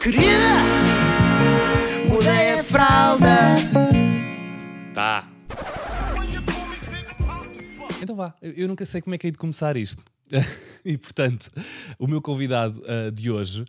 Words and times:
Querida, 0.00 0.24
mudei 2.08 2.52
a 2.58 2.64
fralda. 2.64 3.36
Tá. 4.94 5.30
Então 8.00 8.16
vá, 8.16 8.34
eu, 8.40 8.52
eu 8.52 8.68
nunca 8.68 8.86
sei 8.86 9.02
como 9.02 9.14
é 9.14 9.18
que 9.18 9.26
hei 9.26 9.30
de 9.30 9.36
começar 9.36 9.76
isto. 9.76 10.02
e 10.82 10.96
portanto, 10.96 11.50
o 12.00 12.06
meu 12.06 12.22
convidado 12.22 12.82
ah, 12.88 13.10
de 13.10 13.30
hoje. 13.30 13.62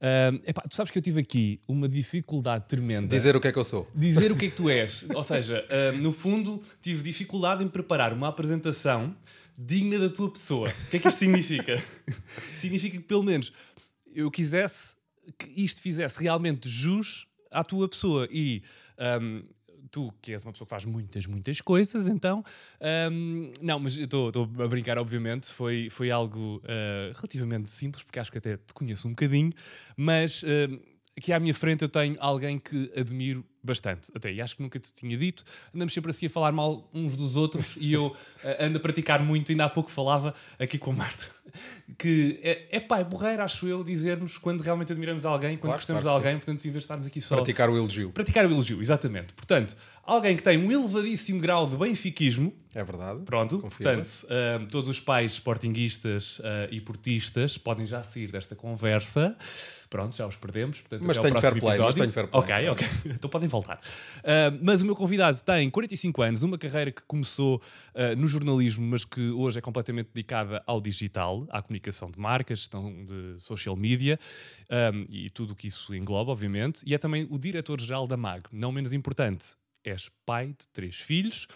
ah, 0.00 0.32
epá, 0.44 0.62
tu 0.62 0.74
sabes 0.74 0.90
que 0.90 0.98
eu 0.98 1.02
tive 1.02 1.20
aqui 1.20 1.60
uma 1.68 1.88
dificuldade 1.88 2.66
tremenda. 2.66 3.06
Dizer 3.06 3.36
o 3.36 3.40
que 3.40 3.46
é 3.46 3.52
que 3.52 3.58
eu 3.60 3.64
sou. 3.64 3.88
dizer 3.94 4.32
o 4.32 4.36
que 4.36 4.46
é 4.46 4.50
que 4.50 4.56
tu 4.56 4.68
és. 4.68 5.06
Ou 5.14 5.22
seja, 5.22 5.64
ah, 5.70 5.92
no 5.92 6.12
fundo, 6.12 6.60
tive 6.82 7.04
dificuldade 7.04 7.62
em 7.62 7.68
preparar 7.68 8.12
uma 8.12 8.26
apresentação 8.26 9.14
digna 9.56 9.96
da 9.96 10.08
tua 10.08 10.28
pessoa. 10.28 10.70
O 10.70 10.90
que 10.90 10.96
é 10.96 10.98
que 10.98 11.06
isto 11.06 11.18
significa? 11.18 11.80
significa 12.56 12.96
que, 12.96 13.04
pelo 13.04 13.22
menos, 13.22 13.52
eu 14.12 14.28
quisesse 14.28 14.97
que 15.38 15.48
isto 15.62 15.80
fizesse 15.80 16.22
realmente 16.22 16.68
jus 16.68 17.26
à 17.50 17.64
tua 17.64 17.88
pessoa. 17.88 18.28
E 18.30 18.62
ahm, 18.96 19.42
tu, 19.90 20.12
que 20.20 20.32
és 20.32 20.42
uma 20.42 20.52
pessoa 20.52 20.66
que 20.66 20.70
faz 20.70 20.84
muitas, 20.84 21.26
muitas 21.26 21.60
coisas, 21.60 22.08
então. 22.08 22.44
ahm, 22.80 23.52
não, 23.60 23.78
mas 23.78 23.96
estou 23.96 24.30
a 24.62 24.68
brincar, 24.68 24.98
obviamente. 24.98 25.46
Foi, 25.46 25.88
foi 25.90 26.10
algo 26.10 26.62
ah, 26.64 27.12
relativamente 27.14 27.70
simples, 27.70 28.02
porque 28.02 28.18
acho 28.20 28.30
que 28.30 28.38
até 28.38 28.56
te 28.56 28.72
conheço 28.74 29.06
um 29.08 29.10
bocadinho, 29.10 29.52
mas. 29.96 30.44
ahm, 30.44 30.78
Aqui 31.18 31.32
à 31.32 31.40
minha 31.40 31.52
frente 31.52 31.82
eu 31.82 31.88
tenho 31.88 32.16
alguém 32.20 32.60
que 32.60 32.92
admiro 32.96 33.44
bastante, 33.60 34.08
até, 34.14 34.32
e 34.32 34.40
acho 34.40 34.54
que 34.54 34.62
nunca 34.62 34.78
te 34.78 34.92
tinha 34.92 35.18
dito. 35.18 35.42
Andamos 35.74 35.92
sempre 35.92 36.12
assim 36.12 36.26
a 36.26 36.30
falar 36.30 36.52
mal 36.52 36.88
uns 36.94 37.16
dos 37.16 37.34
outros 37.34 37.76
e 37.80 37.92
eu 37.92 38.16
ah, 38.44 38.64
ando 38.66 38.78
a 38.78 38.80
praticar 38.80 39.20
muito. 39.20 39.50
Ainda 39.50 39.64
há 39.64 39.68
pouco 39.68 39.90
falava 39.90 40.32
aqui 40.60 40.78
com 40.78 40.92
a 40.92 40.94
Marta 40.94 41.26
que 41.96 42.38
é, 42.42 42.76
é 42.76 42.80
pá, 42.80 42.98
é 43.00 43.04
borreiro, 43.04 43.42
acho 43.42 43.66
eu, 43.66 43.82
dizermos 43.82 44.38
quando 44.38 44.60
realmente 44.60 44.92
admiramos 44.92 45.24
alguém, 45.24 45.56
quando 45.56 45.62
Claro, 45.62 45.78
gostamos 45.78 46.02
claro 46.02 46.20
de 46.20 46.26
alguém, 46.26 46.38
portanto, 46.38 46.60
em 46.60 46.70
vez 46.70 46.72
de 46.72 46.78
estarmos 46.78 47.06
aqui 47.06 47.20
só. 47.20 47.36
Praticar 47.36 47.70
o 47.70 47.76
elogio. 47.76 48.10
Praticar 48.10 48.46
o 48.46 48.50
elogio, 48.50 48.80
exatamente. 48.80 49.32
Portanto, 49.34 49.76
alguém 50.08 50.34
que 50.34 50.42
tem 50.42 50.56
um 50.56 50.72
elevadíssimo 50.72 51.38
grau 51.38 51.68
de 51.68 51.76
benfiquismo, 51.76 52.52
É 52.74 52.82
verdade. 52.82 53.20
pronto, 53.24 53.58
portanto, 53.58 54.26
ah, 54.30 54.66
todos 54.70 54.88
os 54.88 54.98
pais 54.98 55.32
sportinguistas 55.32 56.40
ah, 56.42 56.66
e 56.70 56.80
portistas 56.80 57.58
podem 57.58 57.84
já 57.84 58.02
sair 58.02 58.32
desta 58.32 58.56
conversa. 58.56 59.36
Pronto, 59.90 60.14
já 60.14 60.26
os 60.26 60.36
perdemos. 60.36 60.80
Portanto, 60.80 61.02
Mas 61.06 61.18
tenho 61.18 61.40
fair 61.40 61.58
play, 61.58 61.78
mas 61.78 61.94
tenho 61.94 62.12
fair 62.12 62.28
play. 62.28 62.42
Ok, 62.42 62.68
ok. 62.68 62.86
então 63.14 63.30
podem 63.30 63.48
voltar. 63.48 63.80
Ah, 64.24 64.50
mas 64.62 64.80
o 64.80 64.86
meu 64.86 64.96
convidado 64.96 65.40
tem 65.42 65.68
45 65.68 66.22
anos, 66.22 66.42
uma 66.42 66.56
carreira 66.58 66.90
que 66.90 67.02
começou 67.02 67.60
no 68.16 68.26
jornalismo, 68.26 68.86
mas 68.86 69.04
que 69.04 69.30
hoje 69.30 69.58
é 69.58 69.60
completamente 69.60 70.08
dedicada 70.14 70.62
ao 70.66 70.80
digital, 70.80 71.46
à 71.50 71.60
comunicação 71.60 72.10
de 72.10 72.18
marcas, 72.18 72.60
gestão 72.60 73.04
de 73.04 73.34
social 73.38 73.76
media 73.76 74.18
ah, 74.70 74.90
e 75.10 75.28
tudo 75.30 75.52
o 75.52 75.56
que 75.56 75.66
isso 75.66 75.94
engloba, 75.94 76.32
obviamente. 76.32 76.82
E 76.86 76.94
é 76.94 76.98
também 76.98 77.26
o 77.30 77.38
diretor-geral 77.38 78.06
da 78.06 78.16
MAG. 78.16 78.44
Não 78.52 78.72
menos 78.72 78.92
importante, 78.92 79.56
és 79.88 80.10
pai 80.24 80.48
de 80.48 80.68
três 80.72 80.96
filhos, 80.96 81.46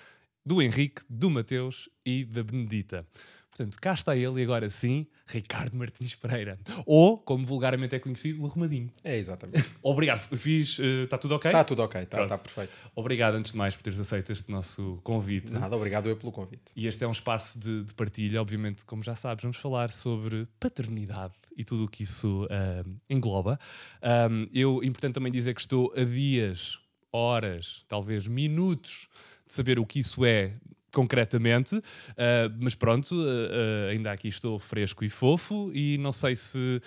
do 0.45 0.61
Henrique, 0.61 1.03
do 1.09 1.31
Mateus 1.31 1.89
e 2.05 2.25
da 2.25 2.43
Benedita. 2.43 3.07
Portanto, 3.53 3.77
cá 3.83 3.93
está 3.93 4.17
ele 4.17 4.41
e 4.41 4.43
agora 4.43 4.71
sim, 4.71 5.07
Ricardo 5.27 5.77
Martins 5.77 6.15
Pereira. 6.15 6.59
Ou, 6.87 7.19
como 7.19 7.45
vulgarmente 7.45 7.95
é 7.95 7.99
conhecido, 7.99 8.43
o 8.43 8.47
Arrumadinho. 8.47 8.91
É 9.05 9.19
exatamente. 9.19 9.77
Obrigado, 9.83 10.21
fiz. 10.39 10.79
Está 10.79 11.19
tudo 11.19 11.35
ok? 11.35 11.51
Está 11.51 11.63
tudo 11.63 11.83
ok, 11.83 12.01
está 12.01 12.23
está 12.23 12.39
perfeito. 12.39 12.79
Obrigado, 12.95 13.35
antes 13.35 13.53
de 13.53 13.59
mais, 13.59 13.77
por 13.77 13.83
teres 13.83 14.01
aceito 14.01 14.33
este 14.33 14.51
nosso 14.51 14.99
convite. 15.05 15.53
Nada, 15.53 15.77
obrigado 15.77 16.09
eu 16.09 16.17
pelo 16.17 16.33
convite. 16.33 16.73
E 16.75 16.87
este 16.87 17.05
é 17.05 17.07
um 17.07 17.13
espaço 17.13 17.61
de, 17.61 17.85
de 17.85 17.93
partilha, 17.93 18.41
obviamente, 18.41 18.87
como 18.87 19.03
já 19.03 19.15
sabes, 19.15 19.43
vamos 19.43 19.59
falar 19.59 19.91
sobre 19.91 20.49
paternidade 20.59 21.35
e 21.55 21.63
tudo 21.63 21.85
o 21.85 21.89
que 21.89 22.05
isso 22.05 22.49
ah, 22.51 22.89
engloba. 23.11 23.61
Ahm, 24.01 24.49
eu, 24.53 24.83
importante 24.83 25.13
também 25.13 25.31
dizer 25.31 25.55
que 25.55 25.61
estou 25.61 25.93
a 25.95 26.05
dias, 26.05 26.79
horas, 27.13 27.85
talvez 27.89 28.27
minutos 28.27 29.09
de 29.47 29.53
saber 29.53 29.79
o 29.79 29.87
que 29.87 30.01
isso 30.01 30.25
é 30.25 30.53
concretamente, 30.93 31.81
ah, 32.17 32.53
mas 32.61 32.75
pronto, 32.75 33.15
ah, 33.15 33.87
ah, 33.87 33.91
ainda 33.91 34.13
aqui 34.13 34.29
estou 34.29 34.59
fresco 34.59 35.05
e 35.05 35.09
fofo 35.09 35.71
e 35.75 35.99
não 35.99 36.13
sei 36.13 36.37
se 36.37 36.81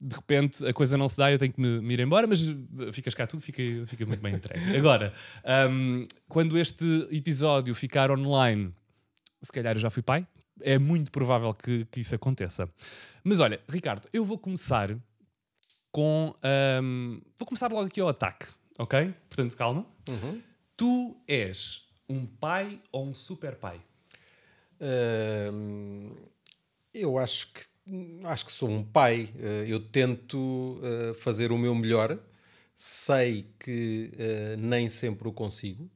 de 0.00 0.16
repente 0.16 0.66
a 0.66 0.72
coisa 0.72 0.98
não 0.98 1.08
se 1.08 1.16
dá, 1.16 1.32
eu 1.32 1.38
tenho 1.38 1.52
que 1.52 1.60
me, 1.60 1.80
me 1.80 1.94
ir 1.94 2.00
embora, 2.00 2.26
mas 2.26 2.46
uh, 2.48 2.92
ficas 2.92 3.14
cá 3.14 3.26
tu, 3.26 3.40
fica, 3.40 3.62
fica 3.86 4.04
muito 4.04 4.20
bem 4.20 4.34
entregue. 4.34 4.60
Agora, 4.76 5.14
um, 5.70 6.04
quando 6.28 6.58
este 6.58 7.08
episódio 7.10 7.74
ficar 7.74 8.10
online, 8.10 8.74
se 9.40 9.50
calhar 9.50 9.74
eu 9.74 9.80
já 9.80 9.88
fui 9.88 10.02
pai, 10.02 10.26
é 10.60 10.78
muito 10.78 11.10
provável 11.10 11.54
que, 11.54 11.86
que 11.86 12.00
isso 12.00 12.14
aconteça. 12.14 12.68
Mas 13.22 13.40
olha, 13.40 13.60
Ricardo, 13.68 14.06
eu 14.12 14.24
vou 14.24 14.36
começar 14.36 14.94
com. 15.90 16.34
um, 16.82 17.20
vou 17.38 17.46
começar 17.46 17.72
logo 17.72 17.86
aqui 17.86 18.00
ao 18.00 18.08
ataque, 18.08 18.46
ok? 18.78 19.14
Portanto, 19.28 19.56
calma. 19.56 19.86
Uhum. 20.08 20.42
Tu 20.76 21.16
és 21.26 21.86
um 22.08 22.26
pai 22.26 22.80
ou 22.90 23.06
um 23.06 23.14
super 23.14 23.56
pai? 23.56 23.80
Hum, 25.52 26.14
eu 26.92 27.18
acho 27.18 27.52
que 27.52 27.62
acho 28.24 28.46
que 28.46 28.52
sou 28.52 28.68
um 28.68 28.82
pai. 28.82 29.30
Uh, 29.36 29.66
eu 29.66 29.80
tento 29.80 30.38
uh, 30.38 31.14
fazer 31.14 31.52
o 31.52 31.58
meu 31.58 31.74
melhor. 31.74 32.18
Sei 32.74 33.46
que 33.58 34.10
uh, 34.14 34.56
nem 34.56 34.88
sempre 34.88 35.28
o 35.28 35.32
consigo. 35.32 35.88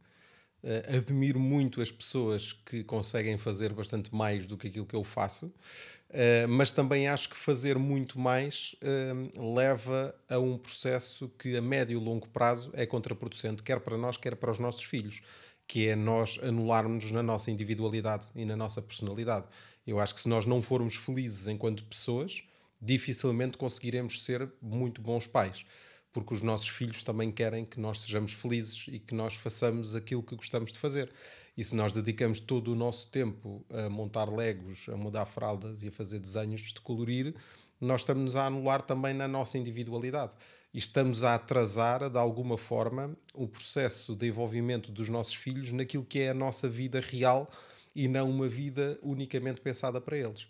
Uh, 0.62 0.96
admiro 0.96 1.38
muito 1.38 1.80
as 1.80 1.92
pessoas 1.92 2.52
que 2.52 2.82
conseguem 2.82 3.38
fazer 3.38 3.72
bastante 3.72 4.12
mais 4.12 4.44
do 4.44 4.56
que 4.56 4.66
aquilo 4.66 4.84
que 4.84 4.96
eu 4.96 5.04
faço, 5.04 5.46
uh, 5.46 6.48
mas 6.48 6.72
também 6.72 7.06
acho 7.06 7.30
que 7.30 7.36
fazer 7.36 7.78
muito 7.78 8.18
mais 8.18 8.74
uh, 8.82 9.54
leva 9.54 10.12
a 10.28 10.36
um 10.38 10.58
processo 10.58 11.28
que 11.38 11.56
a 11.56 11.62
médio 11.62 12.00
e 12.00 12.04
longo 12.04 12.28
prazo 12.28 12.72
é 12.74 12.84
contraproducente, 12.84 13.62
quer 13.62 13.78
para 13.78 13.96
nós, 13.96 14.16
quer 14.16 14.34
para 14.34 14.50
os 14.50 14.58
nossos 14.58 14.82
filhos, 14.82 15.20
que 15.64 15.86
é 15.86 15.94
nós 15.94 16.40
anularmos 16.42 17.08
na 17.12 17.22
nossa 17.22 17.52
individualidade 17.52 18.26
e 18.34 18.44
na 18.44 18.56
nossa 18.56 18.82
personalidade. 18.82 19.46
Eu 19.86 20.00
acho 20.00 20.12
que 20.12 20.20
se 20.20 20.28
nós 20.28 20.44
não 20.44 20.60
formos 20.60 20.96
felizes 20.96 21.46
enquanto 21.46 21.84
pessoas, 21.84 22.42
dificilmente 22.82 23.56
conseguiremos 23.56 24.24
ser 24.24 24.50
muito 24.60 25.00
bons 25.00 25.26
pais 25.26 25.64
porque 26.12 26.34
os 26.34 26.42
nossos 26.42 26.68
filhos 26.68 27.02
também 27.02 27.30
querem 27.30 27.64
que 27.64 27.78
nós 27.78 28.00
sejamos 28.00 28.32
felizes 28.32 28.86
e 28.88 28.98
que 28.98 29.14
nós 29.14 29.34
façamos 29.34 29.94
aquilo 29.94 30.22
que 30.22 30.34
gostamos 30.34 30.72
de 30.72 30.78
fazer. 30.78 31.10
E 31.56 31.62
se 31.62 31.74
nós 31.74 31.92
dedicamos 31.92 32.40
todo 32.40 32.72
o 32.72 32.74
nosso 32.74 33.08
tempo 33.08 33.64
a 33.70 33.88
montar 33.88 34.28
legos, 34.28 34.86
a 34.88 34.96
mudar 34.96 35.26
fraldas 35.26 35.82
e 35.82 35.88
a 35.88 35.92
fazer 35.92 36.18
desenhos 36.18 36.62
de 36.72 36.80
colorir, 36.80 37.34
nós 37.80 38.00
estamos 38.00 38.36
a 38.36 38.46
anular 38.46 38.82
também 38.82 39.14
na 39.14 39.28
nossa 39.28 39.58
individualidade. 39.58 40.36
E 40.72 40.78
estamos 40.78 41.24
a 41.24 41.34
atrasar, 41.34 42.10
de 42.10 42.18
alguma 42.18 42.58
forma, 42.58 43.16
o 43.34 43.46
processo 43.46 44.14
de 44.14 44.26
envolvimento 44.26 44.90
dos 44.92 45.08
nossos 45.08 45.34
filhos 45.34 45.72
naquilo 45.72 46.04
que 46.04 46.20
é 46.20 46.30
a 46.30 46.34
nossa 46.34 46.68
vida 46.68 47.00
real 47.00 47.48
e 47.94 48.06
não 48.06 48.30
uma 48.30 48.48
vida 48.48 48.98
unicamente 49.02 49.60
pensada 49.60 50.00
para 50.00 50.16
eles. 50.16 50.46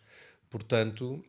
Portanto, 0.51 1.23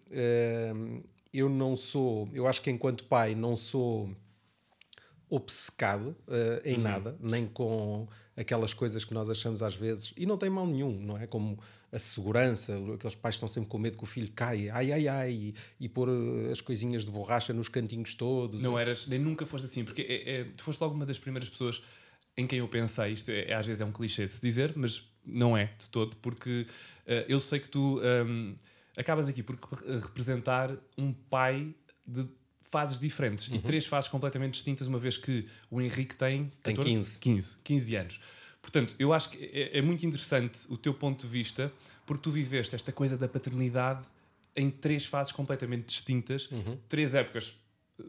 eu 1.33 1.49
não 1.49 1.75
sou, 1.75 2.29
eu 2.33 2.47
acho 2.47 2.61
que 2.61 2.69
enquanto 2.69 3.03
pai 3.03 3.35
não 3.35 3.55
sou 3.55 4.15
obcecado 5.29 6.15
uh, 6.27 6.65
em 6.65 6.75
uhum. 6.75 6.81
nada, 6.81 7.17
nem 7.21 7.47
com 7.47 8.07
aquelas 8.35 8.73
coisas 8.73 9.05
que 9.05 9.13
nós 9.13 9.29
achamos 9.29 9.61
às 9.61 9.75
vezes, 9.75 10.13
e 10.17 10.25
não 10.25 10.37
tem 10.37 10.49
mal 10.49 10.65
nenhum, 10.65 10.99
não 10.99 11.17
é? 11.17 11.27
Como 11.27 11.59
a 11.91 11.99
segurança, 11.99 12.77
aqueles 12.95 13.15
pais 13.15 13.35
estão 13.35 13.47
sempre 13.47 13.69
com 13.69 13.77
medo 13.77 13.97
que 13.97 14.03
o 14.03 14.07
filho 14.07 14.31
caia, 14.31 14.73
ai 14.73 14.91
ai 14.91 15.07
ai, 15.07 15.31
e, 15.31 15.55
e 15.79 15.89
pôr 15.89 16.09
uh, 16.09 16.51
as 16.51 16.61
coisinhas 16.61 17.05
de 17.05 17.11
borracha 17.11 17.53
nos 17.53 17.67
cantinhos 17.67 18.15
todos. 18.15 18.61
Não 18.61 18.77
eras, 18.77 19.07
nem 19.07 19.19
nunca 19.19 19.45
foste 19.45 19.65
assim, 19.65 19.83
porque 19.83 20.01
é, 20.01 20.31
é, 20.31 20.43
tu 20.45 20.63
foste 20.63 20.79
logo 20.79 20.95
uma 20.95 21.05
das 21.05 21.19
primeiras 21.19 21.49
pessoas 21.49 21.81
em 22.35 22.47
quem 22.47 22.59
eu 22.59 22.67
pensei, 22.67 23.11
isto 23.11 23.29
é, 23.29 23.53
às 23.53 23.65
vezes 23.65 23.81
é 23.81 23.85
um 23.85 23.91
clichê 23.91 24.25
de 24.25 24.31
se 24.31 24.41
dizer, 24.41 24.73
mas 24.75 25.03
não 25.25 25.57
é 25.57 25.73
de 25.77 25.89
todo, 25.89 26.15
porque 26.17 26.65
uh, 27.05 27.25
eu 27.27 27.39
sei 27.39 27.59
que 27.59 27.69
tu 27.69 27.99
um, 28.01 28.55
acabas 28.99 29.29
aqui 29.29 29.41
por 29.41 29.55
representar 30.01 30.75
um 30.97 31.13
pai 31.13 31.73
de 32.05 32.27
fases 32.61 32.99
diferentes 32.99 33.47
uhum. 33.47 33.55
e 33.55 33.59
três 33.59 33.85
fases 33.85 34.09
completamente 34.09 34.53
distintas, 34.53 34.87
uma 34.87 34.99
vez 34.99 35.17
que 35.17 35.47
o 35.71 35.81
Henrique 35.81 36.15
tem, 36.15 36.51
14, 36.61 36.61
tem 36.61 36.75
15. 36.75 37.19
15, 37.19 37.57
15 37.63 37.95
anos. 37.95 38.19
Portanto, 38.61 38.95
eu 38.99 39.13
acho 39.13 39.29
que 39.29 39.43
é, 39.45 39.77
é, 39.77 39.81
muito 39.81 40.05
interessante 40.05 40.59
o 40.69 40.77
teu 40.77 40.93
ponto 40.93 41.25
de 41.25 41.31
vista, 41.31 41.71
porque 42.05 42.21
tu 42.21 42.29
viveste 42.29 42.75
esta 42.75 42.91
coisa 42.91 43.17
da 43.17 43.27
paternidade 43.27 44.05
em 44.55 44.69
três 44.69 45.05
fases 45.05 45.31
completamente 45.31 45.85
distintas, 45.85 46.51
uhum. 46.51 46.77
três 46.87 47.15
épocas 47.15 47.55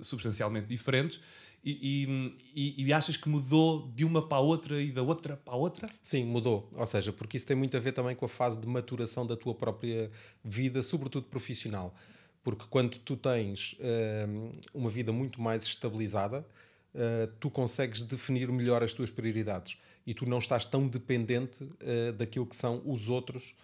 substancialmente 0.01 0.67
diferentes, 0.67 1.21
e, 1.63 2.33
e, 2.55 2.85
e, 2.87 2.93
achas 2.93 3.19
que 3.19 3.29
mudou 3.29 3.93
de 3.95 4.03
uma 4.03 4.27
para 4.27 4.39
a 4.39 4.41
outra 4.41 4.81
e 4.81 4.91
da 4.91 5.03
outra 5.03 5.37
para 5.37 5.53
a 5.53 5.57
outra? 5.57 5.91
Sim, 6.03 6.25
mudou. 6.25 6.71
Ou 6.75 6.87
seja, 6.87 7.13
porque 7.13 7.37
isso 7.37 7.47
tem 7.47 7.55
muito 7.55 7.77
a 7.77 7.81
ver 7.81 7.93
também 7.93 8.17
com 8.17 8.25
a 8.25 8.29
fase 8.29 8.59
de 8.59 8.67
maturação 8.67 9.27
da 9.27 9.37
tua 9.37 9.55
própria 9.55 10.11
vida, 10.43 10.83
sobretudo 10.83 11.27
profissional. 11.27 11.95
Porque 12.43 12.65
quando 12.71 12.97
tu 12.99 13.15
tens 13.15 13.75
uh, 13.75 14.51
uma 14.73 14.89
vida 14.89 15.13
muito 15.13 15.43
mais 15.43 15.65
estabilizada, 15.65 16.47
uh, 16.95 17.31
tu 17.39 17.51
consegues 17.51 18.03
definir 18.05 18.51
melhor 18.51 18.83
as 18.83 18.95
tuas 18.95 19.11
prioridades 19.11 19.77
e 20.07 20.15
tu 20.15 20.25
não 20.25 20.39
estás 20.39 20.65
tão 20.65 20.89
dependente 20.89 21.63
uh, 21.63 22.13
daquilo 22.15 22.47
que 22.47 22.57
são 22.57 22.81
os 22.87 23.09
outros 23.09 23.55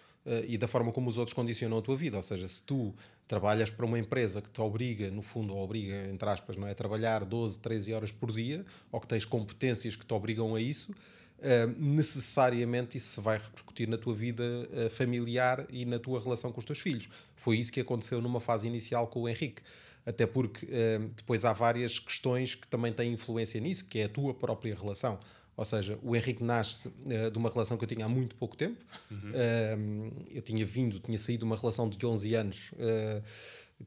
e 0.45 0.57
da 0.57 0.67
forma 0.67 0.91
como 0.91 1.09
os 1.09 1.17
outros 1.17 1.33
condicionam 1.33 1.77
a 1.77 1.81
tua 1.81 1.95
vida. 1.95 2.17
Ou 2.17 2.21
seja, 2.21 2.45
se 2.49 2.61
tu 2.61 2.93
trabalhas 3.27 3.69
para 3.69 3.85
uma 3.85 3.99
empresa 3.99 4.41
que 4.41 4.49
te 4.49 4.61
obriga, 4.61 5.11
no 5.11 5.21
fundo, 5.21 5.55
obriga, 5.55 6.07
entre 6.09 6.29
aspas, 6.29 6.55
não 6.55 6.67
é? 6.67 6.71
a 6.71 6.75
trabalhar 6.75 7.25
12, 7.25 7.59
13 7.59 7.93
horas 7.93 8.11
por 8.11 8.31
dia, 8.31 8.65
ou 8.91 8.99
que 9.01 9.07
tens 9.07 9.25
competências 9.25 9.95
que 9.95 10.05
te 10.05 10.13
obrigam 10.13 10.55
a 10.55 10.61
isso, 10.61 10.91
uh, 10.91 11.75
necessariamente 11.77 12.97
isso 12.97 13.15
se 13.15 13.21
vai 13.21 13.37
repercutir 13.37 13.89
na 13.89 13.97
tua 13.97 14.13
vida 14.13 14.43
uh, 14.43 14.89
familiar 14.89 15.65
e 15.69 15.85
na 15.85 15.99
tua 15.99 16.21
relação 16.21 16.51
com 16.51 16.59
os 16.59 16.65
teus 16.65 16.79
filhos. 16.79 17.09
Foi 17.35 17.57
isso 17.57 17.71
que 17.71 17.81
aconteceu 17.81 18.21
numa 18.21 18.39
fase 18.39 18.65
inicial 18.65 19.07
com 19.07 19.23
o 19.23 19.29
Henrique. 19.29 19.61
Até 20.05 20.25
porque 20.25 20.65
uh, 20.65 21.09
depois 21.15 21.43
há 21.43 21.51
várias 21.51 21.99
questões 21.99 22.55
que 22.55 22.65
também 22.67 22.93
têm 22.93 23.11
influência 23.11 23.59
nisso, 23.59 23.85
que 23.85 23.99
é 23.99 24.05
a 24.05 24.09
tua 24.09 24.33
própria 24.33 24.73
relação. 24.73 25.19
Ou 25.57 25.65
seja, 25.65 25.97
o 26.03 26.15
Henrique 26.15 26.43
nasce 26.43 26.87
uh, 26.87 27.31
de 27.31 27.37
uma 27.37 27.49
relação 27.49 27.75
que 27.77 27.83
eu 27.83 27.87
tinha 27.87 28.05
há 28.05 28.09
muito 28.09 28.35
pouco 28.35 28.55
tempo. 28.55 28.85
Uhum. 29.09 29.31
Uh, 29.31 30.25
eu 30.29 30.41
tinha 30.43 30.63
vindo, 30.63 30.99
tinha 30.99 31.17
saído 31.17 31.39
de 31.39 31.45
uma 31.45 31.55
relação 31.55 31.89
de 31.89 32.05
11 32.05 32.35
anos 32.35 32.71
uh, 32.73 33.23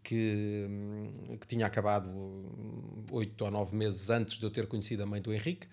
que, 0.02 0.66
que 1.40 1.46
tinha 1.46 1.64
acabado 1.64 2.10
8 3.12 3.44
ou 3.44 3.50
9 3.52 3.76
meses 3.76 4.10
antes 4.10 4.36
de 4.36 4.44
eu 4.44 4.50
ter 4.50 4.66
conhecido 4.66 5.04
a 5.04 5.06
mãe 5.06 5.22
do 5.22 5.32
Henrique. 5.32 5.68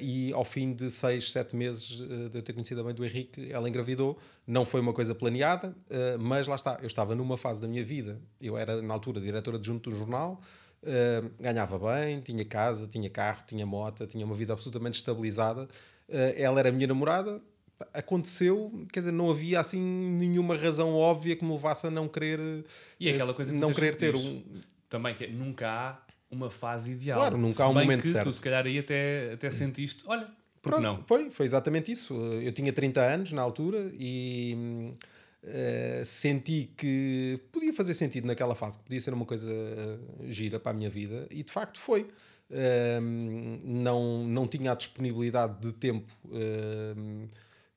e 0.00 0.32
ao 0.32 0.44
fim 0.44 0.72
de 0.72 0.90
6, 0.90 1.30
7 1.30 1.54
meses 1.54 1.86
de 1.88 2.38
eu 2.38 2.42
ter 2.42 2.52
conhecido 2.52 2.80
a 2.80 2.84
mãe 2.84 2.94
do 2.94 3.04
Henrique, 3.04 3.52
ela 3.52 3.68
engravidou. 3.68 4.18
Não 4.44 4.64
foi 4.64 4.80
uma 4.80 4.92
coisa 4.92 5.14
planeada, 5.14 5.76
mas 6.18 6.48
lá 6.48 6.56
está. 6.56 6.78
Eu 6.80 6.86
estava 6.86 7.14
numa 7.14 7.36
fase 7.36 7.60
da 7.60 7.68
minha 7.68 7.84
vida. 7.84 8.20
Eu 8.40 8.56
era, 8.56 8.82
na 8.82 8.94
altura, 8.94 9.20
diretora 9.20 9.58
adjunto 9.58 9.90
de 9.90 9.96
um 9.96 9.98
jornal. 9.98 10.40
Uh, 10.82 11.30
ganhava 11.38 11.78
bem, 11.78 12.20
tinha 12.20 12.44
casa, 12.44 12.86
tinha 12.86 13.10
carro, 13.10 13.42
tinha 13.46 13.66
moto, 13.66 14.06
tinha 14.06 14.24
uma 14.24 14.34
vida 14.34 14.52
absolutamente 14.52 14.96
estabilizada. 14.96 15.64
Uh, 16.08 16.34
ela 16.36 16.58
era 16.58 16.70
a 16.70 16.72
minha 16.72 16.86
namorada. 16.86 17.40
Aconteceu, 17.94 18.86
quer 18.92 19.00
dizer, 19.00 19.12
não 19.12 19.30
havia 19.30 19.60
assim 19.60 19.80
nenhuma 19.80 20.56
razão 20.56 20.94
óbvia 20.94 21.34
que 21.36 21.44
me 21.44 21.52
levasse 21.52 21.86
a 21.86 21.90
não 21.90 22.08
querer. 22.08 22.64
E 22.98 23.08
é 23.08 23.12
aquela 23.12 23.32
coisa 23.32 23.52
que 23.52 23.58
não 23.58 23.72
querer 23.72 23.94
ter 23.94 24.14
um. 24.14 24.42
Também 24.88 25.14
que 25.14 25.24
é, 25.24 25.28
nunca 25.28 25.70
há 25.70 25.98
uma 26.30 26.50
fase 26.50 26.92
ideal. 26.92 27.20
Claro, 27.20 27.38
nunca 27.38 27.64
há 27.64 27.68
um 27.68 27.74
momento 27.74 28.02
que 28.02 28.08
certo. 28.08 28.26
Tu, 28.26 28.32
se 28.34 28.40
calhar, 28.40 28.66
aí 28.66 28.78
até, 28.78 29.32
até 29.32 29.50
sentiste, 29.50 30.04
olha, 30.06 30.26
porque 30.62 30.78
Pronto, 30.78 30.82
não? 30.82 31.04
Foi, 31.06 31.30
foi 31.30 31.46
exatamente 31.46 31.90
isso. 31.90 32.14
Eu 32.14 32.52
tinha 32.52 32.72
30 32.72 33.00
anos 33.00 33.32
na 33.32 33.40
altura 33.40 33.90
e 33.94 34.92
Uh, 35.42 36.04
senti 36.04 36.70
que 36.76 37.40
podia 37.50 37.72
fazer 37.72 37.94
sentido 37.94 38.26
naquela 38.26 38.54
fase, 38.54 38.76
que 38.76 38.84
podia 38.84 39.00
ser 39.00 39.14
uma 39.14 39.24
coisa 39.24 39.50
uh, 39.50 40.30
gira 40.30 40.60
para 40.60 40.72
a 40.72 40.74
minha 40.74 40.90
vida, 40.90 41.26
e 41.30 41.42
de 41.42 41.50
facto 41.50 41.78
foi. 41.80 42.02
Uh, 42.50 43.00
não, 43.64 44.24
não 44.24 44.46
tinha 44.46 44.72
a 44.72 44.74
disponibilidade 44.74 45.60
de 45.60 45.72
tempo 45.72 46.12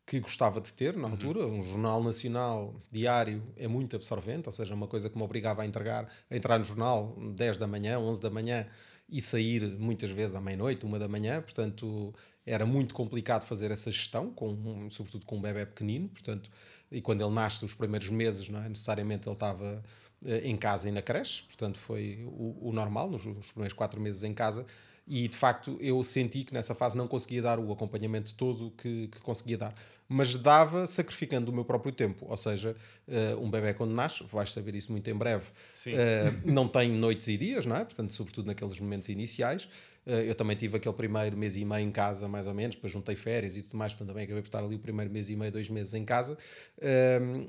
que 0.05 0.19
gostava 0.19 0.59
de 0.59 0.73
ter 0.73 0.95
na 0.97 1.05
uhum. 1.05 1.11
altura. 1.11 1.45
Uhum. 1.45 1.59
Um 1.59 1.63
jornal 1.63 2.03
nacional 2.03 2.75
diário 2.91 3.41
é 3.55 3.67
muito 3.67 3.95
absorvente, 3.95 4.49
ou 4.49 4.51
seja, 4.51 4.73
uma 4.73 4.87
coisa 4.87 5.09
que 5.09 5.17
me 5.17 5.23
obrigava 5.23 5.61
a, 5.61 5.65
entregar, 5.65 6.09
a 6.29 6.35
entrar 6.35 6.59
no 6.59 6.65
jornal 6.65 7.15
10 7.35 7.57
da 7.57 7.67
manhã, 7.67 7.99
11 7.99 8.21
da 8.21 8.29
manhã 8.29 8.67
e 9.09 9.21
sair 9.21 9.61
muitas 9.79 10.09
vezes 10.09 10.35
à 10.35 10.41
meia-noite, 10.41 10.85
uma 10.85 10.97
da 10.97 11.07
manhã, 11.07 11.41
portanto 11.41 12.13
era 12.45 12.65
muito 12.65 12.93
complicado 12.93 13.45
fazer 13.45 13.71
essa 13.71 13.89
gestão, 13.91 14.31
com, 14.31 14.89
sobretudo 14.89 15.25
com 15.25 15.37
um 15.37 15.41
bebê 15.41 15.65
pequenino, 15.65 16.09
portanto 16.09 16.49
e 16.93 17.01
quando 17.01 17.21
ele 17.21 17.33
nasce, 17.33 17.65
os 17.65 17.73
primeiros 17.73 18.09
meses, 18.09 18.47
não 18.47 18.63
é? 18.63 18.69
necessariamente 18.69 19.27
ele 19.27 19.33
estava 19.33 19.83
eh, 20.25 20.41
em 20.45 20.55
casa 20.55 20.87
e 20.87 20.91
na 20.91 21.01
creche, 21.01 21.43
portanto 21.43 21.79
foi 21.79 22.23
o, 22.25 22.69
o 22.69 22.71
normal, 22.71 23.09
nos, 23.09 23.25
nos, 23.25 23.51
primeiros 23.51 23.73
quatro 23.73 23.99
meses 23.99 24.23
em 24.23 24.33
casa, 24.33 24.65
e 25.05 25.27
de 25.27 25.35
facto 25.35 25.77
eu 25.81 26.01
senti 26.03 26.43
que 26.43 26.53
nessa 26.53 26.73
fase 26.73 26.95
não 26.95 27.07
conseguia 27.07 27.41
dar 27.41 27.59
o 27.59 27.71
acompanhamento 27.71 28.33
todo 28.35 28.71
que, 28.77 29.09
que 29.09 29.19
conseguia 29.19 29.57
dar 29.57 29.75
mas 30.07 30.35
dava 30.37 30.85
sacrificando 30.85 31.49
o 31.49 31.53
meu 31.53 31.65
próprio 31.65 31.91
tempo. 31.91 32.27
Ou 32.29 32.37
seja, 32.37 32.75
uh, 33.07 33.43
um 33.43 33.49
bebê 33.49 33.73
quando 33.73 33.91
nasce, 33.91 34.23
vais 34.25 34.51
saber 34.51 34.75
isso 34.75 34.91
muito 34.91 35.09
em 35.09 35.15
breve, 35.15 35.45
uh, 35.45 36.51
não 36.51 36.67
tem 36.67 36.91
noites 36.91 37.27
e 37.27 37.35
dias, 37.35 37.65
não 37.65 37.75
é? 37.75 37.83
Portanto, 37.83 38.11
sobretudo 38.11 38.45
naqueles 38.45 38.79
momentos 38.79 39.09
iniciais. 39.09 39.67
Uh, 40.05 40.11
eu 40.11 40.35
também 40.35 40.55
tive 40.55 40.77
aquele 40.77 40.95
primeiro 40.95 41.37
mês 41.37 41.55
e 41.55 41.63
meio 41.63 41.87
em 41.87 41.91
casa, 41.91 42.27
mais 42.27 42.47
ou 42.47 42.53
menos, 42.53 42.75
depois 42.75 42.91
juntei 42.91 43.15
férias 43.15 43.55
e 43.55 43.63
tudo 43.63 43.77
mais, 43.77 43.93
portanto 43.93 44.09
também 44.09 44.25
acabei 44.25 44.41
por 44.41 44.47
estar 44.47 44.59
ali 44.59 44.75
o 44.75 44.79
primeiro 44.79 45.11
mês 45.11 45.29
e 45.29 45.35
meio, 45.35 45.51
dois 45.51 45.69
meses 45.69 45.93
em 45.93 46.03
casa. 46.03 46.37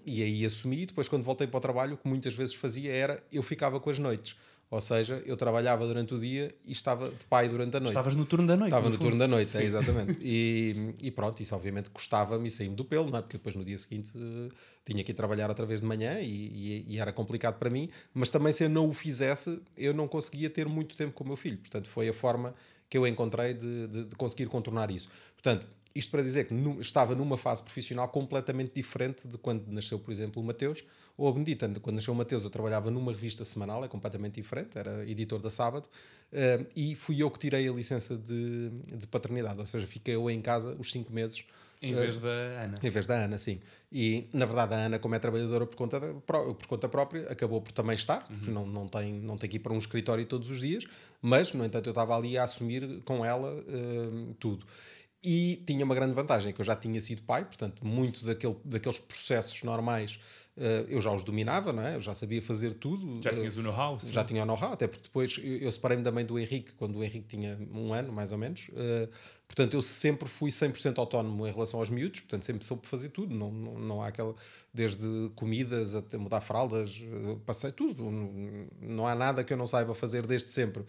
e 0.06 0.22
aí 0.22 0.44
assumi. 0.44 0.86
Depois, 0.86 1.08
quando 1.08 1.22
voltei 1.22 1.46
para 1.46 1.58
o 1.58 1.60
trabalho, 1.60 1.94
o 1.94 1.96
que 1.96 2.08
muitas 2.08 2.34
vezes 2.34 2.54
fazia 2.54 2.92
era 2.92 3.22
eu 3.32 3.42
ficava 3.42 3.80
com 3.80 3.90
as 3.90 3.98
noites. 3.98 4.36
Ou 4.70 4.80
seja, 4.80 5.22
eu 5.24 5.36
trabalhava 5.36 5.86
durante 5.86 6.14
o 6.14 6.18
dia 6.18 6.54
e 6.66 6.72
estava 6.72 7.10
de 7.10 7.24
pai 7.26 7.48
durante 7.48 7.76
a 7.76 7.80
noite. 7.80 7.90
Estavas 7.90 8.14
no 8.14 8.24
turno 8.24 8.46
da 8.46 8.56
noite. 8.56 8.70
Estava 8.70 8.86
no, 8.86 8.92
no 8.92 8.98
turno 8.98 9.18
da 9.18 9.28
noite, 9.28 9.56
é, 9.56 9.62
exatamente. 9.62 10.18
E, 10.20 10.94
e, 11.02 11.10
pronto, 11.10 11.40
isso 11.40 11.54
obviamente 11.54 11.90
custava-me 11.90 12.48
e 12.48 12.50
saí-me 12.50 12.74
do 12.74 12.84
pelo, 12.84 13.10
não 13.10 13.18
é? 13.18 13.22
Porque 13.22 13.36
depois 13.36 13.54
no 13.54 13.64
dia 13.64 13.78
seguinte 13.78 14.12
tinha 14.84 15.04
que 15.04 15.12
ir 15.12 15.14
trabalhar 15.14 15.48
outra 15.48 15.64
vez 15.64 15.80
de 15.80 15.86
manhã 15.86 16.18
e, 16.20 16.26
e, 16.26 16.94
e, 16.94 16.98
era 16.98 17.12
complicado 17.12 17.58
para 17.58 17.70
mim. 17.70 17.88
Mas 18.12 18.30
também 18.30 18.52
se 18.52 18.64
eu 18.64 18.68
não 18.68 18.88
o 18.88 18.92
fizesse, 18.92 19.60
eu 19.76 19.94
não 19.94 20.08
conseguia 20.08 20.50
ter 20.50 20.66
muito 20.66 20.96
tempo 20.96 21.12
com 21.12 21.24
o 21.24 21.26
meu 21.26 21.36
filho. 21.36 21.58
Portanto, 21.58 21.88
foi 21.88 22.08
a 22.08 22.14
forma 22.14 22.54
que 22.88 22.98
eu 22.98 23.06
encontrei 23.06 23.54
de, 23.54 23.86
de, 23.86 24.04
de 24.04 24.16
conseguir 24.16 24.46
contornar 24.46 24.90
isso. 24.90 25.08
Portanto, 25.34 25.66
isto 25.94 26.10
para 26.10 26.22
dizer 26.22 26.46
que 26.46 26.54
estava 26.80 27.14
numa 27.14 27.36
fase 27.36 27.62
profissional 27.62 28.08
completamente 28.08 28.72
diferente 28.74 29.28
de 29.28 29.38
quando 29.38 29.68
nasceu, 29.68 29.98
por 29.98 30.10
exemplo, 30.10 30.42
o 30.42 30.44
Mateus 30.44 30.84
ou 31.16 31.28
a 31.28 31.32
Benedita. 31.32 31.68
Quando 31.80 31.96
nasceu 31.96 32.12
o 32.12 32.16
Mateus, 32.16 32.44
eu 32.44 32.50
trabalhava 32.50 32.90
numa 32.90 33.12
revista 33.12 33.44
semanal, 33.44 33.84
é 33.84 33.88
completamente 33.88 34.34
diferente, 34.34 34.76
era 34.76 35.08
editor 35.08 35.40
da 35.40 35.50
Sábado, 35.50 35.88
uh, 36.32 36.66
e 36.74 36.94
fui 36.94 37.22
eu 37.22 37.30
que 37.30 37.38
tirei 37.38 37.68
a 37.68 37.72
licença 37.72 38.16
de, 38.16 38.70
de 38.70 39.06
paternidade, 39.06 39.58
ou 39.58 39.66
seja, 39.66 39.86
fiquei 39.86 40.14
eu 40.14 40.28
em 40.30 40.40
casa 40.40 40.76
os 40.78 40.90
cinco 40.90 41.12
meses. 41.12 41.44
Em 41.82 41.94
vez 41.94 42.16
uh, 42.16 42.20
da 42.20 42.28
Ana. 42.28 42.74
Em 42.82 42.90
vez 42.90 43.06
da 43.06 43.14
Ana, 43.14 43.38
sim. 43.38 43.60
E, 43.92 44.26
na 44.32 44.46
verdade, 44.46 44.74
a 44.74 44.78
Ana, 44.78 44.98
como 44.98 45.14
é 45.14 45.18
trabalhadora 45.18 45.66
por 45.66 45.76
conta, 45.76 46.00
por 46.00 46.66
conta 46.66 46.88
própria, 46.88 47.30
acabou 47.30 47.60
por 47.60 47.72
também 47.72 47.94
estar, 47.94 48.26
uhum. 48.30 48.52
não, 48.52 48.66
não, 48.66 48.88
tem, 48.88 49.12
não 49.12 49.36
tem 49.36 49.50
que 49.50 49.56
ir 49.56 49.60
para 49.60 49.72
um 49.72 49.78
escritório 49.78 50.24
todos 50.24 50.48
os 50.50 50.60
dias, 50.60 50.84
mas, 51.20 51.52
no 51.52 51.64
entanto, 51.64 51.86
eu 51.86 51.92
estava 51.92 52.16
ali 52.16 52.36
a 52.36 52.44
assumir 52.44 53.02
com 53.04 53.24
ela 53.24 53.52
uh, 53.52 54.34
tudo. 54.38 54.66
E 55.24 55.62
tinha 55.66 55.84
uma 55.84 55.94
grande 55.94 56.12
vantagem, 56.12 56.52
que 56.52 56.60
eu 56.60 56.64
já 56.64 56.76
tinha 56.76 57.00
sido 57.00 57.22
pai, 57.22 57.44
portanto, 57.46 57.86
muito 57.86 58.24
daquele, 58.26 58.56
daqueles 58.64 58.98
processos 58.98 59.62
normais 59.62 60.18
uh, 60.56 60.86
eu 60.88 61.00
já 61.00 61.12
os 61.12 61.22
dominava, 61.22 61.72
não 61.72 61.82
é? 61.82 61.96
Eu 61.96 62.00
já 62.00 62.14
sabia 62.14 62.42
fazer 62.42 62.74
tudo. 62.74 63.22
Já 63.22 63.32
tinhas 63.32 63.56
o 63.56 63.62
know-how? 63.62 63.98
Já 64.00 64.24
tinha 64.24 64.42
o 64.42 64.46
know-how, 64.46 64.72
até 64.72 64.86
porque 64.86 65.04
depois 65.04 65.40
eu, 65.42 65.70
separei-me 65.70 66.02
da 66.02 66.12
mãe 66.12 66.24
do 66.24 66.38
Henrique, 66.38 66.72
quando 66.74 66.96
o 66.98 67.04
Henrique 67.04 67.26
tinha 67.26 67.58
um 67.72 67.92
ano, 67.92 68.12
mais 68.12 68.32
ou 68.32 68.38
menos. 68.38 68.68
Uh, 68.68 69.08
portanto, 69.46 69.74
eu 69.74 69.82
sempre 69.82 70.28
fui 70.28 70.50
100% 70.50 70.98
autónomo 70.98 71.46
em 71.46 71.52
relação 71.52 71.80
aos 71.80 71.90
miúdos, 71.90 72.20
portanto, 72.20 72.44
sempre 72.44 72.64
soube 72.64 72.86
fazer 72.86 73.08
tudo. 73.10 73.34
Não, 73.34 73.50
não, 73.50 73.78
não 73.78 74.02
há 74.02 74.08
aquela, 74.08 74.34
desde 74.72 75.30
comidas 75.34 75.94
até 75.94 76.16
mudar 76.16 76.40
fraldas, 76.40 77.02
eh, 77.02 77.36
passei 77.46 77.70
tudo. 77.72 78.04
Não, 78.80 79.06
há 79.06 79.14
nada 79.14 79.44
que 79.44 79.52
eu 79.52 79.56
não 79.56 79.66
saiba 79.66 79.94
fazer 79.94 80.26
desde 80.26 80.50
sempre 80.50 80.84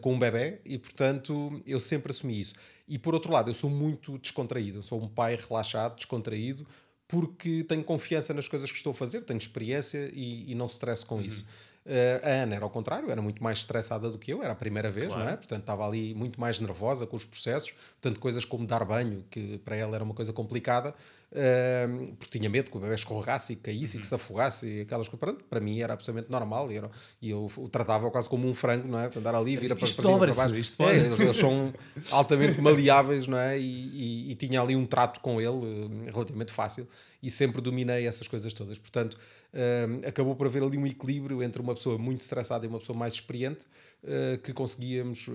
com 0.00 0.14
um 0.14 0.18
bebê 0.18 0.60
e, 0.64 0.78
portanto, 0.78 1.60
eu 1.66 1.80
sempre 1.80 2.10
assumi 2.10 2.40
isso. 2.40 2.54
E 2.88 2.98
por 2.98 3.14
outro 3.14 3.32
lado, 3.32 3.50
eu 3.50 3.54
sou 3.54 3.68
muito 3.68 4.18
descontraído, 4.18 4.78
eu 4.78 4.82
sou 4.82 5.02
um 5.02 5.08
pai 5.08 5.36
relaxado, 5.36 5.96
descontraído, 5.96 6.66
porque 7.08 7.64
tenho 7.64 7.82
confiança 7.84 8.32
nas 8.32 8.48
coisas 8.48 8.70
que 8.70 8.76
estou 8.76 8.92
a 8.92 8.94
fazer, 8.94 9.22
tenho 9.22 9.38
experiência 9.38 10.10
e, 10.12 10.50
e 10.50 10.54
não 10.54 10.66
stress 10.66 11.04
com 11.04 11.16
uhum. 11.16 11.22
isso. 11.22 11.44
Uh, 11.84 12.26
a 12.26 12.42
Ana 12.42 12.56
era 12.56 12.64
ao 12.64 12.70
contrário, 12.70 13.10
era 13.12 13.22
muito 13.22 13.40
mais 13.42 13.58
estressada 13.58 14.10
do 14.10 14.18
que 14.18 14.32
eu, 14.32 14.42
era 14.42 14.52
a 14.52 14.56
primeira 14.56 14.90
vez, 14.90 15.06
claro. 15.06 15.22
não 15.22 15.30
é? 15.30 15.36
Portanto, 15.36 15.60
estava 15.60 15.86
ali 15.86 16.14
muito 16.14 16.40
mais 16.40 16.58
nervosa 16.58 17.06
com 17.06 17.16
os 17.16 17.24
processos, 17.24 17.72
tanto 18.00 18.18
coisas 18.18 18.44
como 18.44 18.66
dar 18.66 18.84
banho, 18.84 19.24
que 19.30 19.58
para 19.58 19.76
ela 19.76 19.94
era 19.94 20.02
uma 20.02 20.14
coisa 20.14 20.32
complicada, 20.32 20.92
uh, 21.36 22.16
porque 22.16 22.38
tinha 22.38 22.48
medo 22.48 22.70
que 22.70 22.76
o 22.76 22.80
bebê 22.80 22.94
escorregasse 22.94 23.52
e 23.52 23.56
caísse 23.56 23.96
uhum. 23.96 24.00
e 24.00 24.02
que 24.02 24.06
uhum. 24.06 24.08
se 24.08 24.14
afogasse 24.14 24.66
e 24.66 24.80
aquelas 24.80 25.08
coisas. 25.08 25.20
Para, 25.20 25.44
para 25.48 25.60
mim 25.60 25.80
era 25.80 25.92
absolutamente 25.92 26.30
normal 26.30 26.70
e, 26.72 26.76
era, 26.76 26.90
e 27.20 27.30
eu 27.30 27.50
o 27.56 27.68
tratava 27.68 28.10
quase 28.10 28.28
como 28.28 28.48
um 28.48 28.54
frango, 28.54 28.88
não 28.88 28.98
é? 28.98 29.10
Andar 29.14 29.34
ali, 29.34 29.56
vira 29.56 29.76
para, 29.76 29.86
para 29.86 30.04
cima 30.04 30.18
para 30.18 30.34
baixo. 30.34 30.56
Isto 30.56 30.82
é, 30.82 30.96
eles, 30.96 31.20
eles, 31.20 31.36
são 31.36 31.72
altamente 32.10 32.60
maleáveis, 32.60 33.26
não 33.26 33.38
é? 33.38 33.58
E, 33.58 33.62
e, 33.62 34.32
e, 34.32 34.34
tinha 34.34 34.60
ali 34.60 34.74
um 34.74 34.86
trato 34.86 35.20
com 35.20 35.40
ele 35.40 35.48
uh, 35.48 36.10
relativamente 36.12 36.52
fácil 36.52 36.88
e 37.22 37.30
sempre 37.30 37.60
dominei 37.60 38.06
essas 38.06 38.28
coisas 38.28 38.52
todas. 38.52 38.78
Portanto, 38.78 39.14
uh, 39.14 40.06
acabou 40.06 40.36
por 40.36 40.46
haver 40.46 40.62
ali 40.62 40.78
um 40.78 40.86
equilíbrio 40.86 41.42
entre 41.42 41.60
uma 41.60 41.74
pessoa 41.74 41.98
muito 41.98 42.20
estressada 42.20 42.64
e 42.64 42.68
uma 42.68 42.78
pessoa 42.78 42.96
mais 42.96 43.14
experiente 43.14 43.66
uh, 44.04 44.38
que 44.42 44.52
conseguíamos, 44.52 45.26
uh, 45.28 45.32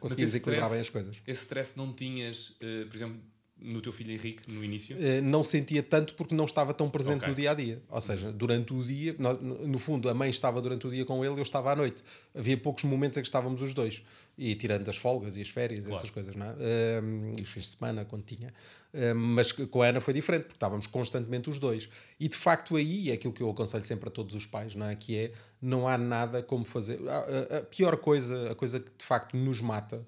conseguíamos 0.00 0.34
equilibrar 0.34 0.66
stress, 0.66 0.72
bem 0.72 0.80
as 0.80 0.88
coisas. 0.90 1.22
Esse 1.26 1.42
stress 1.42 1.76
não 1.76 1.92
tinhas, 1.92 2.56
por 2.88 2.96
exemplo, 2.96 3.20
no 3.58 3.80
teu 3.80 3.92
filho 3.92 4.12
Henrique, 4.12 4.50
no 4.52 4.62
início? 4.62 4.96
Uh, 4.96 5.22
não 5.22 5.42
sentia 5.42 5.82
tanto 5.82 6.14
porque 6.14 6.34
não 6.34 6.44
estava 6.44 6.74
tão 6.74 6.90
presente 6.90 7.18
okay. 7.18 7.28
no 7.28 7.34
dia 7.34 7.50
a 7.50 7.54
dia. 7.54 7.82
Ou 7.88 8.00
seja, 8.00 8.30
durante 8.30 8.72
o 8.72 8.82
dia, 8.82 9.16
no, 9.18 9.78
fundo, 9.78 10.08
a 10.10 10.14
mãe 10.14 10.28
estava 10.28 10.60
durante 10.60 10.86
o 10.86 10.90
dia 10.90 11.04
com 11.04 11.24
ele, 11.24 11.38
eu 11.38 11.42
estava 11.42 11.72
à 11.72 11.76
noite. 11.76 12.02
Havia 12.34 12.56
poucos 12.56 12.84
momentos 12.84 13.16
em 13.16 13.22
que 13.22 13.26
estávamos 13.26 13.62
os 13.62 13.72
dois. 13.72 14.02
E 14.36 14.54
tirando 14.54 14.86
as 14.88 14.96
folgas 14.96 15.36
e 15.36 15.40
as 15.40 15.48
férias, 15.48 15.84
claro. 15.84 15.98
essas 15.98 16.10
coisas, 16.10 16.36
não 16.36 16.46
é? 16.46 16.52
Uh, 16.52 17.38
e 17.38 17.42
os 17.42 17.48
fins 17.48 17.62
de 17.62 17.68
semana, 17.68 18.04
quando 18.04 18.24
tinha. 18.24 18.52
Uh, 18.92 19.14
mas 19.14 19.52
com 19.52 19.82
a 19.82 19.86
Ana 19.86 20.00
foi 20.00 20.12
diferente, 20.12 20.42
porque 20.42 20.56
estávamos 20.56 20.86
constantemente 20.86 21.48
os 21.48 21.58
dois. 21.58 21.88
E 22.20 22.28
de 22.28 22.36
facto, 22.36 22.76
aí 22.76 23.10
é 23.10 23.14
aquilo 23.14 23.32
que 23.32 23.42
eu 23.42 23.48
aconselho 23.48 23.84
sempre 23.84 24.08
a 24.08 24.12
todos 24.12 24.34
os 24.34 24.44
pais, 24.44 24.74
não 24.74 24.86
é? 24.86 24.94
Que 24.94 25.16
é 25.16 25.32
não 25.62 25.88
há 25.88 25.96
nada 25.96 26.42
como 26.42 26.66
fazer. 26.66 27.00
A, 27.08 27.54
a, 27.54 27.58
a 27.58 27.60
pior 27.62 27.96
coisa, 27.96 28.52
a 28.52 28.54
coisa 28.54 28.80
que 28.80 28.90
de 28.98 29.04
facto 29.04 29.34
nos 29.34 29.62
mata 29.62 30.06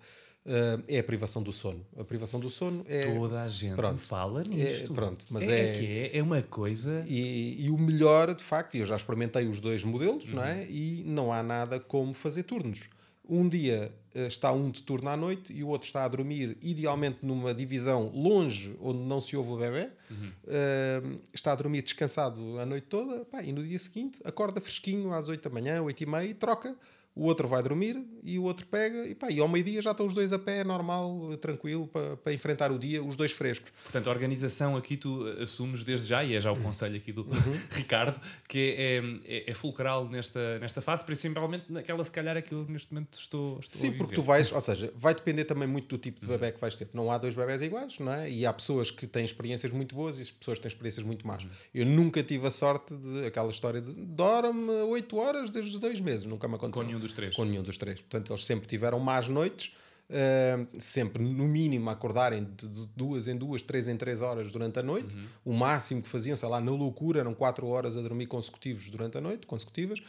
uh, 0.49 0.83
é 0.88 0.99
a 0.99 1.05
privação 1.05 1.43
do 1.43 1.52
sono. 1.52 1.85
A 1.97 2.02
privação 2.05 2.40
do 2.40 2.50
sono 2.50 2.85
é. 2.88 3.07
Toda 3.14 3.43
a 3.43 3.49
gente 3.49 3.76
Pronto. 3.76 4.00
fala 4.00 4.43
É, 4.43 4.45
nisto. 4.49 4.93
pronto, 4.95 5.25
mas 5.31 5.43
é, 5.45 5.61
é- 5.76 5.78
que 5.78 5.87
é, 5.87 6.19
é 6.19 6.23
uma 6.23 6.43
coisa. 6.43 7.05
E, 7.07 7.64
e 7.67 7.71
o 7.71 7.78
melhor, 7.78 8.35
de 8.35 8.43
facto, 8.43 8.75
e 8.76 8.81
eu 8.81 8.87
já 8.87 8.97
experimentei 8.97 9.47
os 9.47 9.61
dois 9.61 9.85
modelos, 9.85 10.31
não 10.31 10.43
Uhum. 10.43 10.49
é? 10.49 10.67
E 10.71 11.02
não 11.07 11.33
há 11.33 11.43
nada 11.43 11.78
como 11.78 12.12
fazer 12.14 12.43
turnos. 12.45 12.88
Um 13.31 13.47
dia 13.47 13.93
eh, 14.14 14.26
está 14.26 14.50
um 14.52 14.71
de 14.71 14.83
turno 14.83 15.07
à 15.11 15.14
noite 15.17 15.52
e 15.52 15.62
o 15.62 15.69
outro 15.69 15.87
está 15.87 16.02
a 16.07 16.09
dormir, 16.09 16.57
idealmente 16.62 17.19
numa 17.21 17.52
divisão 17.52 18.11
longe, 18.14 18.75
onde 18.81 19.00
não 19.00 19.21
se 19.21 19.37
ouve 19.37 19.50
o 19.50 19.57
bebê. 19.59 19.90
Uhum. 20.11 20.31
Eh, 20.47 21.02
está 21.35 21.52
a 21.52 21.55
dormir 21.55 21.83
descansado 21.83 22.59
a 22.59 22.64
noite 22.64 22.87
toda 22.88 23.26
pá, 23.26 23.43
e 23.43 23.52
no 23.52 23.62
dia 23.62 23.78
seguinte 23.78 24.19
acorda 24.25 24.62
fresquinho 24.62 25.12
às 25.12 25.28
8 25.28 25.47
da 25.47 25.55
manhã, 25.55 25.83
8 25.83 26.00
e 26.02 26.07
meia 26.07 26.25
e 26.31 26.33
troca. 26.33 26.75
O 27.19 27.25
outro 27.25 27.49
vai 27.49 27.63
dormir 27.63 28.01
e 28.23 28.39
o 28.39 28.45
outro 28.45 28.67
pega 28.67 29.07
e, 29.07 29.15
pá, 29.15 29.31
e 29.31 29.41
ao 29.41 29.49
meio-dia 29.49 29.83
já 29.83 29.91
estão 29.91 30.07
os 30.07 30.15
dois 30.15 30.33
a 30.33 30.39
pé, 30.39 30.63
normal, 30.63 31.37
tranquilo, 31.41 31.87
para, 31.89 32.17
para 32.17 32.33
enfrentar 32.33 32.71
o 32.71 32.79
dia, 32.79 33.03
os 33.03 33.17
dois 33.17 33.33
frescos. 33.33 33.73
Portanto, 33.83 34.07
a 34.09 34.11
organização 34.11 34.77
aqui 34.77 34.97
tu 34.97 35.25
assumes 35.43 35.85
desde 35.85 36.07
já, 36.07 36.23
e 36.25 36.35
é 36.35 36.41
já 36.41 36.53
o 36.53 36.57
conselho 36.61 36.97
aqui 36.97 37.13
do 37.13 37.23
Uhum. 37.23 37.61
Ricardo, 37.73 38.21
que 38.49 38.75
é, 38.77 39.03
é, 39.27 39.51
é 39.51 39.55
fulcral 39.55 40.09
nesta, 40.09 40.59
nesta 40.59 40.81
fase, 40.81 41.05
principalmente 41.05 41.65
naquela 41.69 42.03
se 42.03 42.11
calhar 42.11 42.37
é 42.37 42.43
que 42.43 42.53
eu 42.53 42.65
neste 42.69 42.93
momento 42.93 43.19
estou, 43.19 43.59
estou 43.61 43.81
Sim, 43.81 43.93
porque 43.93 44.15
tu 44.15 44.23
vais, 44.23 44.51
ou 44.53 44.61
seja, 44.61 44.93
vai 44.97 45.15
depender 45.15 45.45
também 45.45 45.69
muito 45.69 45.89
do 45.89 45.99
tipo 46.01 46.21
de 46.21 46.27
bebê 46.27 46.53
que 46.53 46.61
vais 46.61 46.75
ter. 46.75 46.89
Não 46.95 47.11
há 47.11 47.19
dois 47.19 47.35
bebés 47.35 47.61
iguais, 47.63 47.99
não 47.99 48.13
é? 48.13 48.31
E 48.31 48.47
há 48.47 48.53
pessoas 48.53 48.91
que 48.91 49.07
têm 49.07 49.25
experiências 49.25 49.73
muito 49.73 49.95
boas 49.95 50.19
e 50.19 50.23
as 50.23 50.31
pessoas 50.31 50.59
têm 50.59 50.69
experiências 50.69 51.05
muito 51.05 51.27
más. 51.27 51.47
Eu 51.75 51.85
nunca 51.85 52.23
tive 52.23 52.47
a 52.47 52.51
sorte 52.51 52.95
de 52.95 53.27
aquela 53.27 53.51
história 53.51 53.81
de 53.81 53.93
dorme 53.93 54.71
8 54.71 55.17
horas 55.17 55.51
desde 55.51 55.75
os 55.75 55.81
dois 55.81 56.01
meses, 56.01 56.25
nunca 56.25 56.47
me 56.49 56.55
aconteceu. 56.55 56.83
Com 57.15 57.15
nenhum 57.15 57.15
dos 57.15 57.15
três. 57.15 57.37
Com 57.37 57.45
nenhum 57.45 57.62
dos 57.62 57.77
três. 57.77 58.00
Portanto, 58.00 58.33
eles 58.33 58.45
sempre 58.45 58.67
tiveram 58.67 58.99
más 58.99 59.29
noites, 59.29 59.73
eh, 60.11 60.67
sempre 60.79 61.23
no 61.23 61.47
mínimo 61.47 61.91
acordarem 61.91 62.45
de, 62.45 62.87
duas 62.97 63.29
em 63.29 63.37
duas, 63.37 63.62
três 63.62 63.88
em 63.88 63.97
três 63.97 64.23
horas 64.23 64.50
durante 64.50 64.79
a 64.79 64.83
noite. 64.83 65.17
O 65.45 65.53
máximo 65.53 66.03
que 66.03 66.09
faziam, 66.09 66.37
sei 66.37 66.49
lá, 66.49 66.61
na 66.61 66.71
loucura, 66.71 67.21
eram 67.21 67.35
quatro 67.35 67.67
horas 67.67 67.97
a 67.97 68.00
dormir 68.00 68.27
consecutivos 68.27 68.88
durante 68.91 69.19
a 69.19 69.21
noite, 69.21 69.47
consecutivas. 69.47 70.00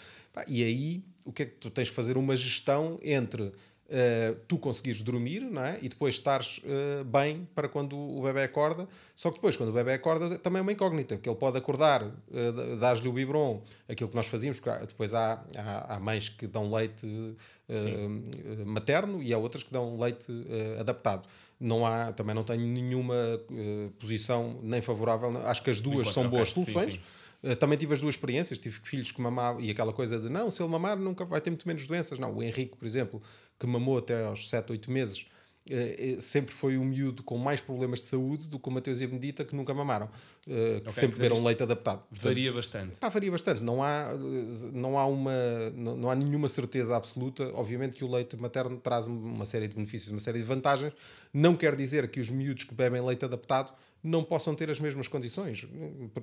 E 0.48 0.64
aí, 0.64 1.04
o 1.26 1.32
que 1.32 1.44
é 1.44 1.46
que 1.46 1.56
tu 1.56 1.70
tens 1.70 1.90
que 1.90 1.96
fazer? 1.96 2.18
Uma 2.18 2.36
gestão 2.36 3.00
entre 3.04 3.52
eh, 3.92 4.36
tu 4.48 4.60
conseguires 4.60 5.02
dormir 5.02 5.40
não 5.42 5.64
é? 5.64 5.80
e 5.82 5.90
depois 5.90 6.14
estares 6.14 6.62
eh, 6.64 7.04
bem 7.04 7.48
para 7.56 7.68
quando 7.68 7.98
o 7.98 8.22
bebê 8.22 8.44
acorda. 8.44 8.88
Só 9.16 9.30
que 9.30 9.38
depois, 9.38 9.58
quando 9.58 9.70
o 9.70 9.74
bebê 9.74 9.94
acorda, 9.94 10.38
também 10.38 10.60
é 10.60 10.62
uma 10.62 10.72
incógnita, 10.72 11.16
porque 11.16 11.28
ele 11.28 11.38
pode 11.38 11.58
acordar, 11.58 12.04
uh, 12.04 12.78
dás-lhe 12.80 13.08
o 13.08 13.12
biberon, 13.14 13.64
aquilo 13.88 14.10
que 14.10 14.16
nós 14.16 14.28
fazíamos, 14.28 14.60
porque 14.60 14.86
depois 14.86 15.14
há, 15.14 15.44
há, 15.58 15.96
há 15.96 16.00
mães 16.00 16.30
que 16.30 16.46
dão 16.46 16.72
leite 16.72 17.36
eh, 17.68 18.64
materno 18.66 19.24
e 19.24 19.34
há 19.34 19.38
outras 19.38 19.64
que 19.64 19.72
dão 19.72 20.00
leite 20.00 20.32
adaptado. 20.80 21.28
Não 21.60 21.86
há, 21.86 22.14
também 22.14 22.34
não 22.34 22.44
tenho 22.44 22.66
nenhuma 22.66 23.16
posição 24.00 24.60
nem 24.64 24.82
favorável, 24.82 25.36
acho 25.46 25.62
que 25.64 25.70
as 25.70 25.82
duas 25.82 26.00
Enquanto- 26.00 26.14
são 26.14 26.30
boas 26.30 26.50
sim, 26.52 26.64
soluções. 26.64 26.94
sim. 26.94 27.02
Uh, 27.42 27.56
também 27.56 27.78
tive 27.78 27.94
as 27.94 28.02
duas 28.02 28.16
experiências, 28.16 28.60
tive 28.60 28.80
filhos 28.84 29.12
que 29.14 29.22
mamavam 29.22 29.62
e 29.62 29.72
aquela 29.72 29.94
coisa 29.94 30.20
de 30.20 30.28
não, 30.28 30.52
se 30.52 30.62
ele 30.62 30.70
mamar 30.70 30.98
nunca 30.98 31.24
vai 31.24 31.40
ter 31.40 31.50
muito 31.50 31.66
menos 31.68 31.86
doenças. 31.88 32.20
Não, 32.20 32.36
o 32.36 32.44
Henrique, 32.44 32.76
por 32.76 32.86
exemplo, 32.86 33.22
que 33.60 33.68
mamou 33.68 33.98
até 33.98 34.24
aos 34.24 34.50
7, 34.50 34.72
8 34.72 34.90
meses, 34.90 35.26
uh, 35.70 36.18
uh, 36.18 36.22
sempre 36.22 36.54
foi 36.54 36.78
um 36.78 36.86
miúdo 36.86 37.22
com 37.22 37.38
mais 37.38 37.60
problemas 37.60 38.00
de 38.00 38.06
saúde 38.06 38.50
do 38.50 38.58
que 38.58 38.70
o 38.70 38.72
Mateus 38.72 39.02
e 39.02 39.04
a 39.04 39.08
Benedita, 39.08 39.44
que 39.44 39.54
nunca 39.56 39.74
mamaram, 39.74 40.06
uh, 40.08 40.82
que 40.82 40.92
sempre 40.94 41.18
beberam 41.18 41.44
leite 41.44 41.62
adaptado. 41.62 42.00
Portanto, 42.00 42.24
Varia 42.24 42.54
bastante. 42.54 42.98
Pá, 43.00 43.10
varia 43.10 43.32
bastante. 43.32 43.62
Não 43.62 43.84
há, 43.84 44.14
não 44.72 44.98
há 44.98 45.06
uma, 45.06 45.34
não, 45.76 45.98
não 45.98 46.10
há 46.10 46.16
nenhuma 46.16 46.48
certeza 46.48 46.96
absoluta. 46.96 47.52
Obviamente 47.54 47.98
que 47.98 48.06
o 48.06 48.10
leite 48.10 48.38
materno 48.38 48.78
traz 48.78 49.08
uma 49.08 49.46
série 49.46 49.68
de 49.68 49.76
benefícios, 49.76 50.10
uma 50.10 50.20
série 50.20 50.40
de 50.40 50.46
vantagens. 50.46 50.94
Não 51.34 51.56
quer 51.56 51.76
dizer 51.76 52.10
que 52.10 52.20
os 52.22 52.30
miúdos 52.30 52.64
que 52.64 52.74
bebem 52.74 53.06
leite 53.06 53.26
adaptado 53.26 53.74
não 54.04 54.24
possam 54.24 54.56
ter 54.56 54.70
as 54.70 54.80
mesmas 54.80 55.08
condições. 55.08 55.68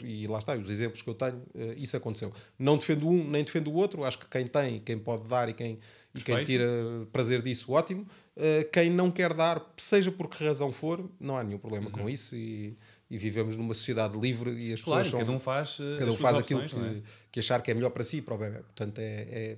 E 0.03 0.27
lá 0.27 0.39
está, 0.39 0.57
os 0.57 0.71
exemplos 0.71 1.03
que 1.03 1.09
eu 1.09 1.15
tenho, 1.15 1.37
uh, 1.55 1.75
isso 1.77 1.97
aconteceu. 1.97 2.33
Não 2.59 2.77
defendo 2.77 3.09
um, 3.09 3.29
nem 3.29 3.45
defendo 3.45 3.69
o 3.69 3.75
outro. 3.75 4.05
Acho 4.05 4.19
que 4.19 4.27
quem 4.29 4.47
tem, 4.47 4.81
quem 4.81 4.99
pode 4.99 5.29
dar 5.29 5.49
e 5.49 5.55
quem, 5.55 5.79
e 6.15 6.21
quem 6.21 6.45
tira 6.45 6.67
prazer 7.13 7.43
disso, 7.43 7.73
ótimo. 7.73 8.07
Uh, 8.37 8.69
quem 8.73 8.91
não 8.91 9.11
quer 9.11 9.33
dar, 9.35 9.73
seja 9.77 10.11
por 10.11 10.29
que 10.29 10.45
razão 10.45 10.73
for, 10.73 11.09
não 11.19 11.37
há 11.37 11.45
nenhum 11.45 11.59
problema 11.59 11.91
com 11.91 12.09
isso. 12.09 12.35
E, 12.35 12.77
e 13.09 13.17
vivemos 13.17 13.55
numa 13.57 13.73
sociedade 13.75 14.19
livre 14.19 14.51
e 14.51 14.73
as. 14.73 14.81
Claro, 14.81 15.05
pessoas 15.05 15.07
são, 15.11 15.19
cada 15.21 15.31
um 15.33 15.39
faz, 15.41 15.79
eh, 15.81 15.97
cada 15.99 16.11
um 16.11 16.17
faz 16.17 16.39
opções, 16.39 16.65
aquilo 16.65 16.81
não 16.83 16.91
é? 16.91 16.95
que, 16.95 17.03
que 17.33 17.41
achar 17.41 17.63
que 17.63 17.71
é 17.71 17.75
melhor 17.75 17.91
para 17.91 18.03
si 18.03 18.17
e 18.17 18.23
para 18.23 18.35
o 18.35 18.39
bebê. 18.39 18.59
Portanto, 18.59 18.99
é, 18.99 19.05
é- 19.05 19.57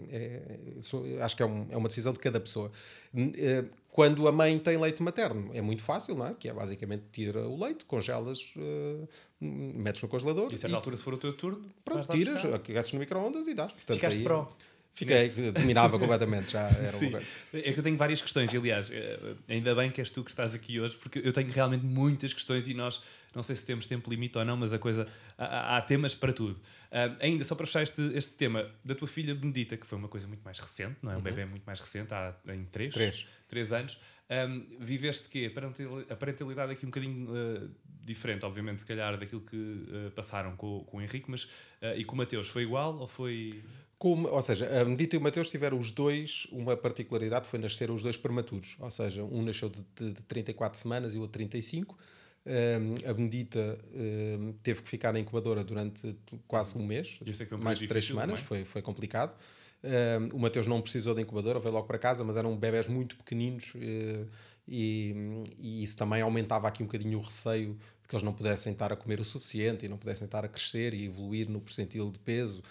é- 1.19 1.23
acho 1.23 1.37
que 1.37 1.43
é, 1.43 1.47
um- 1.47 1.67
é 1.71 1.77
uma 1.77 1.89
decisão 1.89 2.13
de 2.13 2.19
cada 2.19 2.39
pessoa. 2.41 2.71
Eh, 3.17 3.65
Quando 3.91 4.29
a 4.29 4.33
mãe 4.33 4.57
tem 4.61 4.77
leite 4.77 5.03
materno, 5.03 5.51
é 5.53 5.61
muito 5.61 5.83
fácil, 5.83 6.15
não 6.15 6.25
é? 6.29 6.33
Que 6.39 6.49
é 6.49 6.53
basicamente 6.53 7.03
tira 7.11 7.49
o 7.49 7.59
leite, 7.59 7.85
congelas, 7.85 8.53
eh, 8.57 9.09
metes 9.41 10.01
no 10.03 10.09
congelador 10.09 10.47
E 10.53 10.55
a 10.55 10.59
certa 10.59 10.77
altura, 10.77 10.97
se 10.97 11.03
for 11.03 11.15
o 11.15 11.19
teu 11.19 11.33
turno, 11.33 11.65
pronto, 11.85 12.07
tiras, 12.09 12.45
aqueces 12.45 12.93
no 12.93 13.01
micro-ondas 13.01 13.49
e 13.49 13.55
dás. 13.55 13.73
Portanto, 13.73 13.97
Ficaste 13.97 14.19
aí- 14.19 14.23
pró. 14.23 14.53
Fiquei, 14.95 15.17
Nesse- 15.17 15.53
dominava 15.53 15.97
completamente, 15.97 16.51
já 16.51 16.63
era 16.69 16.85
Sim. 16.87 17.11
uma. 17.11 17.21
É 17.53 17.73
que 17.73 17.79
eu 17.79 17.83
tenho 17.85 17.97
várias 17.97 18.21
questões, 18.21 18.53
e 18.53 18.57
aliás, 18.57 18.91
eh, 18.91 19.35
ainda 19.49 19.73
bem 19.75 19.93
que 19.93 20.01
és 20.01 20.11
tu 20.11 20.25
que 20.25 20.31
estás 20.31 20.57
aqui 20.57 20.81
hoje, 20.81 20.97
porque 20.97 21.21
eu 21.23 21.33
tenho 21.33 21.49
realmente 21.53 21.85
muitas 21.85 22.33
questões 22.33 22.67
e 22.67 22.75
nós, 22.75 23.01
não 23.33 23.43
sei 23.45 23.55
se 23.55 23.65
temos 23.65 23.87
tempo 23.87 24.11
limite 24.11 24.37
ou 24.39 24.45
não, 24.45 24.57
mas 24.57 24.73
a 24.73 24.79
coisa, 24.79 25.07
há, 25.37 25.77
há- 25.77 25.83
temas 25.83 26.17
para 26.17 26.33
tudo. 26.33 26.61
Ah, 26.91 27.15
ainda, 27.21 27.45
só 27.45 27.55
para 27.55 27.65
fechar 27.67 27.83
este, 27.85 28.03
este 28.13 28.33
tema, 28.35 28.69
da 28.85 28.93
tua 28.95 29.07
filha 29.07 29.35
Benedita, 29.37 29.77
que 29.77 29.87
foi 29.87 29.97
uma 29.97 30.09
coisa 30.09 30.27
muito 30.27 30.43
mais 30.43 30.59
recente, 30.59 30.97
não 31.01 31.13
é? 31.13 31.17
Um 31.17 31.21
bebê 31.23 31.45
muito 31.45 31.63
mais 31.65 31.79
recente, 31.79 32.13
há 32.13 32.35
em 32.49 32.65
três, 32.65 32.93
Três. 32.93 33.25
três 33.47 33.71
anos. 33.73 34.01
Ahm, 34.29 34.63
viveste 34.81 35.29
quê? 35.29 35.49
A 35.51 35.55
parental- 35.55 36.05
A 36.11 36.17
parentalidade 36.17 36.73
aqui 36.73 36.85
um 36.85 36.91
bocadinho 36.91 37.29
ah, 37.35 37.69
diferente, 38.05 38.45
obviamente, 38.45 38.81
se 38.81 38.87
calhar, 38.87 39.17
daquilo 39.17 39.43
que 39.43 39.87
ah, 39.93 40.11
passaram 40.11 40.57
com, 40.57 40.83
com 40.85 40.97
o 40.97 41.01
Henrique, 41.01 41.31
mas 41.31 41.47
ah, 41.81 41.95
e 41.95 42.05
com 42.05 42.15
o 42.15 42.19
Mateus, 42.19 42.49
foi 42.49 42.65
igual 42.65 42.97
ou 42.99 43.07
foi... 43.07 43.63
Como- 43.99 44.29
ou 44.29 44.41
seja, 44.43 44.81
a 44.81 44.85
Medita 44.85 45.17
e 45.17 45.19
o 45.19 45.23
Mateus 45.23 45.51
tiveram 45.51 45.79
os 45.79 45.91
dois 45.91 46.47
uma 46.53 46.77
particularidade, 46.77 47.49
foi 47.49 47.59
nascer 47.59 47.91
os 47.91 48.03
dois 48.03 48.17
prematuros. 48.17 48.77
Ou 48.79 48.91
seja, 48.91 49.25
um 49.25 49.43
nasceu 49.43 49.69
de, 49.69 49.85
de, 49.97 50.13
de 50.13 50.23
34 50.23 50.79
semanas 50.79 51.15
e 51.15 51.19
o 51.19 51.23
outro 51.23 51.33
35. 51.35 51.99
Um, 52.47 53.11
a 53.11 53.13
Benedita 53.13 53.79
um, 53.93 54.53
teve 54.63 54.81
que 54.83 54.89
ficar 54.89 55.13
na 55.13 55.19
incubadora 55.19 55.63
durante 55.63 56.17
quase 56.47 56.79
um 56.79 56.87
mês, 56.87 57.19
Eu 57.27 57.35
sei 57.35 57.45
que 57.45 57.51
foi 57.51 57.59
um 57.59 57.63
mais 57.63 57.79
de 57.79 57.87
três 57.87 58.07
semanas, 58.07 58.41
também. 58.41 58.45
foi, 58.45 58.65
foi 58.65 58.81
complicado. 58.83 59.37
Um, 59.85 60.37
o 60.37 60.39
Mateus 60.41 60.67
não 60.67 60.81
precisou 60.81 61.15
da 61.15 61.21
incubadora, 61.21 61.59
veio 61.59 61.75
logo 61.75 61.87
para 61.87 61.99
casa, 61.99 62.25
mas 62.25 62.37
eram 62.37 62.57
bebés 62.57 62.89
muito 62.89 63.17
pequeninos 63.17 63.73
eh, 63.77 64.25
e, 64.67 65.15
e 65.59 65.83
isso 65.83 65.97
também 65.97 66.21
aumentava 66.23 66.67
aqui 66.69 66.83
um 66.83 66.87
bocadinho 66.87 67.19
o 67.19 67.21
receio 67.23 67.75
de 68.03 68.09
que 68.09 68.15
eles 68.15 68.23
não 68.23 68.33
pudessem 68.33 68.73
estar 68.73 68.93
a 68.93 68.97
comer 68.97 69.21
o 69.21 69.25
suficiente 69.25 69.85
e 69.87 69.89
não 69.89 69.97
pudessem 69.99 70.25
estar 70.25 70.45
a 70.45 70.49
crescer 70.49 70.95
e 70.95 71.05
evoluir 71.05 71.49
no 71.51 71.61
percentil 71.61 72.11
de 72.11 72.19
peso. 72.19 72.63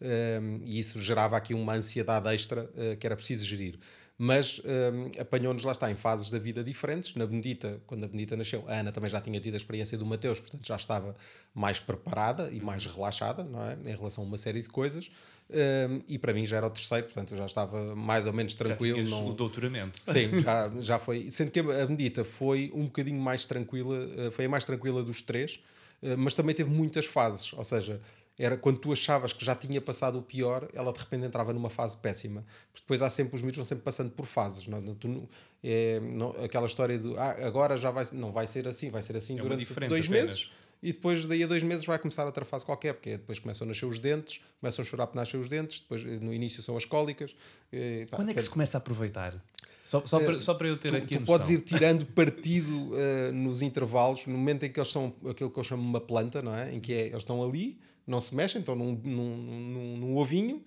Um, 0.00 0.60
e 0.64 0.78
isso 0.78 1.00
gerava 1.00 1.36
aqui 1.36 1.54
uma 1.54 1.74
ansiedade 1.74 2.28
extra 2.34 2.64
uh, 2.64 2.96
que 2.96 3.06
era 3.06 3.16
preciso 3.16 3.44
gerir. 3.44 3.78
Mas 4.16 4.60
um, 4.64 5.20
apanhou-nos, 5.20 5.64
lá 5.64 5.72
está, 5.72 5.90
em 5.90 5.96
fases 5.96 6.30
da 6.30 6.38
vida 6.38 6.62
diferentes. 6.62 7.14
Na 7.16 7.26
Benedita, 7.26 7.80
quando 7.84 8.04
a 8.04 8.06
Benedita 8.06 8.36
nasceu, 8.36 8.64
a 8.68 8.74
Ana 8.74 8.92
também 8.92 9.10
já 9.10 9.20
tinha 9.20 9.40
tido 9.40 9.54
a 9.54 9.56
experiência 9.56 9.98
do 9.98 10.06
Mateus, 10.06 10.38
portanto 10.38 10.64
já 10.64 10.76
estava 10.76 11.16
mais 11.52 11.80
preparada 11.80 12.48
e 12.52 12.60
mais 12.60 12.86
relaxada 12.86 13.42
não 13.42 13.60
é? 13.60 13.76
em 13.84 13.96
relação 13.96 14.22
a 14.22 14.26
uma 14.26 14.38
série 14.38 14.62
de 14.62 14.68
coisas. 14.68 15.10
Um, 15.50 16.00
e 16.08 16.16
para 16.16 16.32
mim 16.32 16.46
já 16.46 16.58
era 16.58 16.66
o 16.66 16.70
terceiro, 16.70 17.06
portanto 17.06 17.32
eu 17.32 17.38
já 17.38 17.46
estava 17.46 17.94
mais 17.96 18.24
ou 18.26 18.32
menos 18.32 18.52
Já 18.52 18.58
tranquilo. 18.58 18.94
tinhas 18.96 19.10
não- 19.10 19.26
o 19.28 19.34
doutoramento. 19.34 19.98
Sim, 19.98 20.30
já, 20.40 20.72
já 20.78 20.98
foi. 21.00 21.28
Sendo 21.30 21.50
que 21.50 21.58
a 21.58 21.62
Benedita 21.86 22.24
foi 22.24 22.70
um 22.72 22.84
bocadinho 22.84 23.20
mais 23.20 23.46
tranquila, 23.46 24.08
eh, 24.16 24.30
foi 24.30 24.44
a 24.44 24.48
mais 24.48 24.64
tranquila 24.64 25.02
dos 25.02 25.22
três, 25.22 25.58
eh, 26.02 26.14
mas 26.14 26.34
também 26.36 26.54
teve 26.54 26.70
muitas 26.70 27.04
fases. 27.04 27.52
Ou 27.52 27.64
seja, 27.64 28.00
era 28.38 28.56
quando 28.56 28.78
tu 28.78 28.92
achavas 28.92 29.32
que 29.32 29.44
já 29.44 29.54
tinha 29.54 29.80
passado 29.80 30.18
o 30.18 30.22
pior, 30.22 30.68
ela 30.74 30.92
de 30.92 30.98
repente 30.98 31.24
entrava 31.26 31.52
numa 31.52 31.70
fase 31.70 31.96
péssima. 31.96 32.44
Porque 32.72 32.82
depois 32.82 33.00
há 33.02 33.08
sempre, 33.08 33.36
os 33.36 33.42
miúdos 33.42 33.56
vão 33.58 33.64
sempre 33.64 33.84
passando 33.84 34.10
por 34.10 34.26
fases. 34.26 34.66
Não, 34.66 34.78
é? 34.78 34.94
Tu 34.98 35.06
não- 35.08 35.28
é, 35.62 36.00
não- 36.00 36.30
aquela 36.44 36.66
história 36.66 36.98
de 36.98 37.16
ah, 37.16 37.46
agora 37.46 37.76
já 37.76 37.90
vai, 37.90 38.04
não 38.12 38.32
vai 38.32 38.46
ser 38.46 38.66
assim, 38.66 38.90
vai 38.90 39.02
ser 39.02 39.16
assim 39.16 39.38
É 39.38 39.42
durante 39.42 39.64
dois 39.66 40.06
apenas. 40.06 40.08
meses. 40.08 40.50
E 40.82 40.92
depois, 40.92 41.24
daí 41.24 41.42
a 41.42 41.46
dois 41.46 41.62
meses, 41.62 41.86
vai 41.86 41.98
começar 41.98 42.26
outra 42.26 42.44
fase 42.44 42.62
qualquer, 42.62 42.92
porque 42.92 43.12
depois 43.12 43.38
começam 43.38 43.64
a 43.64 43.68
nascer 43.68 43.86
os 43.86 43.98
dentes, 43.98 44.40
começam 44.60 44.82
a 44.82 44.86
chorar 44.86 45.06
por 45.06 45.16
nascer 45.16 45.38
os 45.38 45.48
dentes, 45.48 45.80
depois 45.80 46.04
eh, 46.04 46.18
no 46.20 46.34
início 46.34 46.62
são 46.62 46.76
as 46.76 46.84
cólicas. 46.84 47.34
eh, 47.72 48.04
pá, 48.10 48.16
Quando 48.18 48.30
é 48.32 48.34
que 48.34 48.42
se 48.42 48.50
começa 48.50 48.76
a 48.76 48.80
aproveitar? 48.80 49.42
Só, 49.82 50.02
só, 50.04 50.18
para, 50.20 50.40
só 50.40 50.52
para 50.54 50.68
eu 50.68 50.76
ter 50.76 50.90
tu, 50.90 50.96
aqui 50.96 51.06
tu 51.06 51.16
a 51.16 51.20
noção. 51.20 51.26
podes 51.34 51.48
ir 51.50 51.60
tirando 51.62 52.04
partido 52.06 52.92
uh, 52.92 53.32
nos 53.32 53.62
intervalos, 53.62 54.26
no 54.26 54.36
momento 54.36 54.64
em 54.64 54.70
que 54.72 54.78
eles 54.80 54.90
são 54.90 55.14
aquilo 55.28 55.50
que 55.50 55.58
eu 55.58 55.64
chamo 55.64 55.86
uma 55.86 56.00
planta, 56.00 56.42
não 56.42 56.54
é? 56.54 56.74
Em 56.74 56.80
que 56.80 56.92
é, 56.92 57.06
eles 57.06 57.18
estão 57.18 57.42
ali, 57.42 57.78
não 58.06 58.20
se 58.20 58.34
mexem, 58.34 58.60
estão 58.60 58.74
num, 58.74 58.92
num, 58.92 59.36
num, 59.36 59.96
num 59.96 60.16
ovinho, 60.16 60.62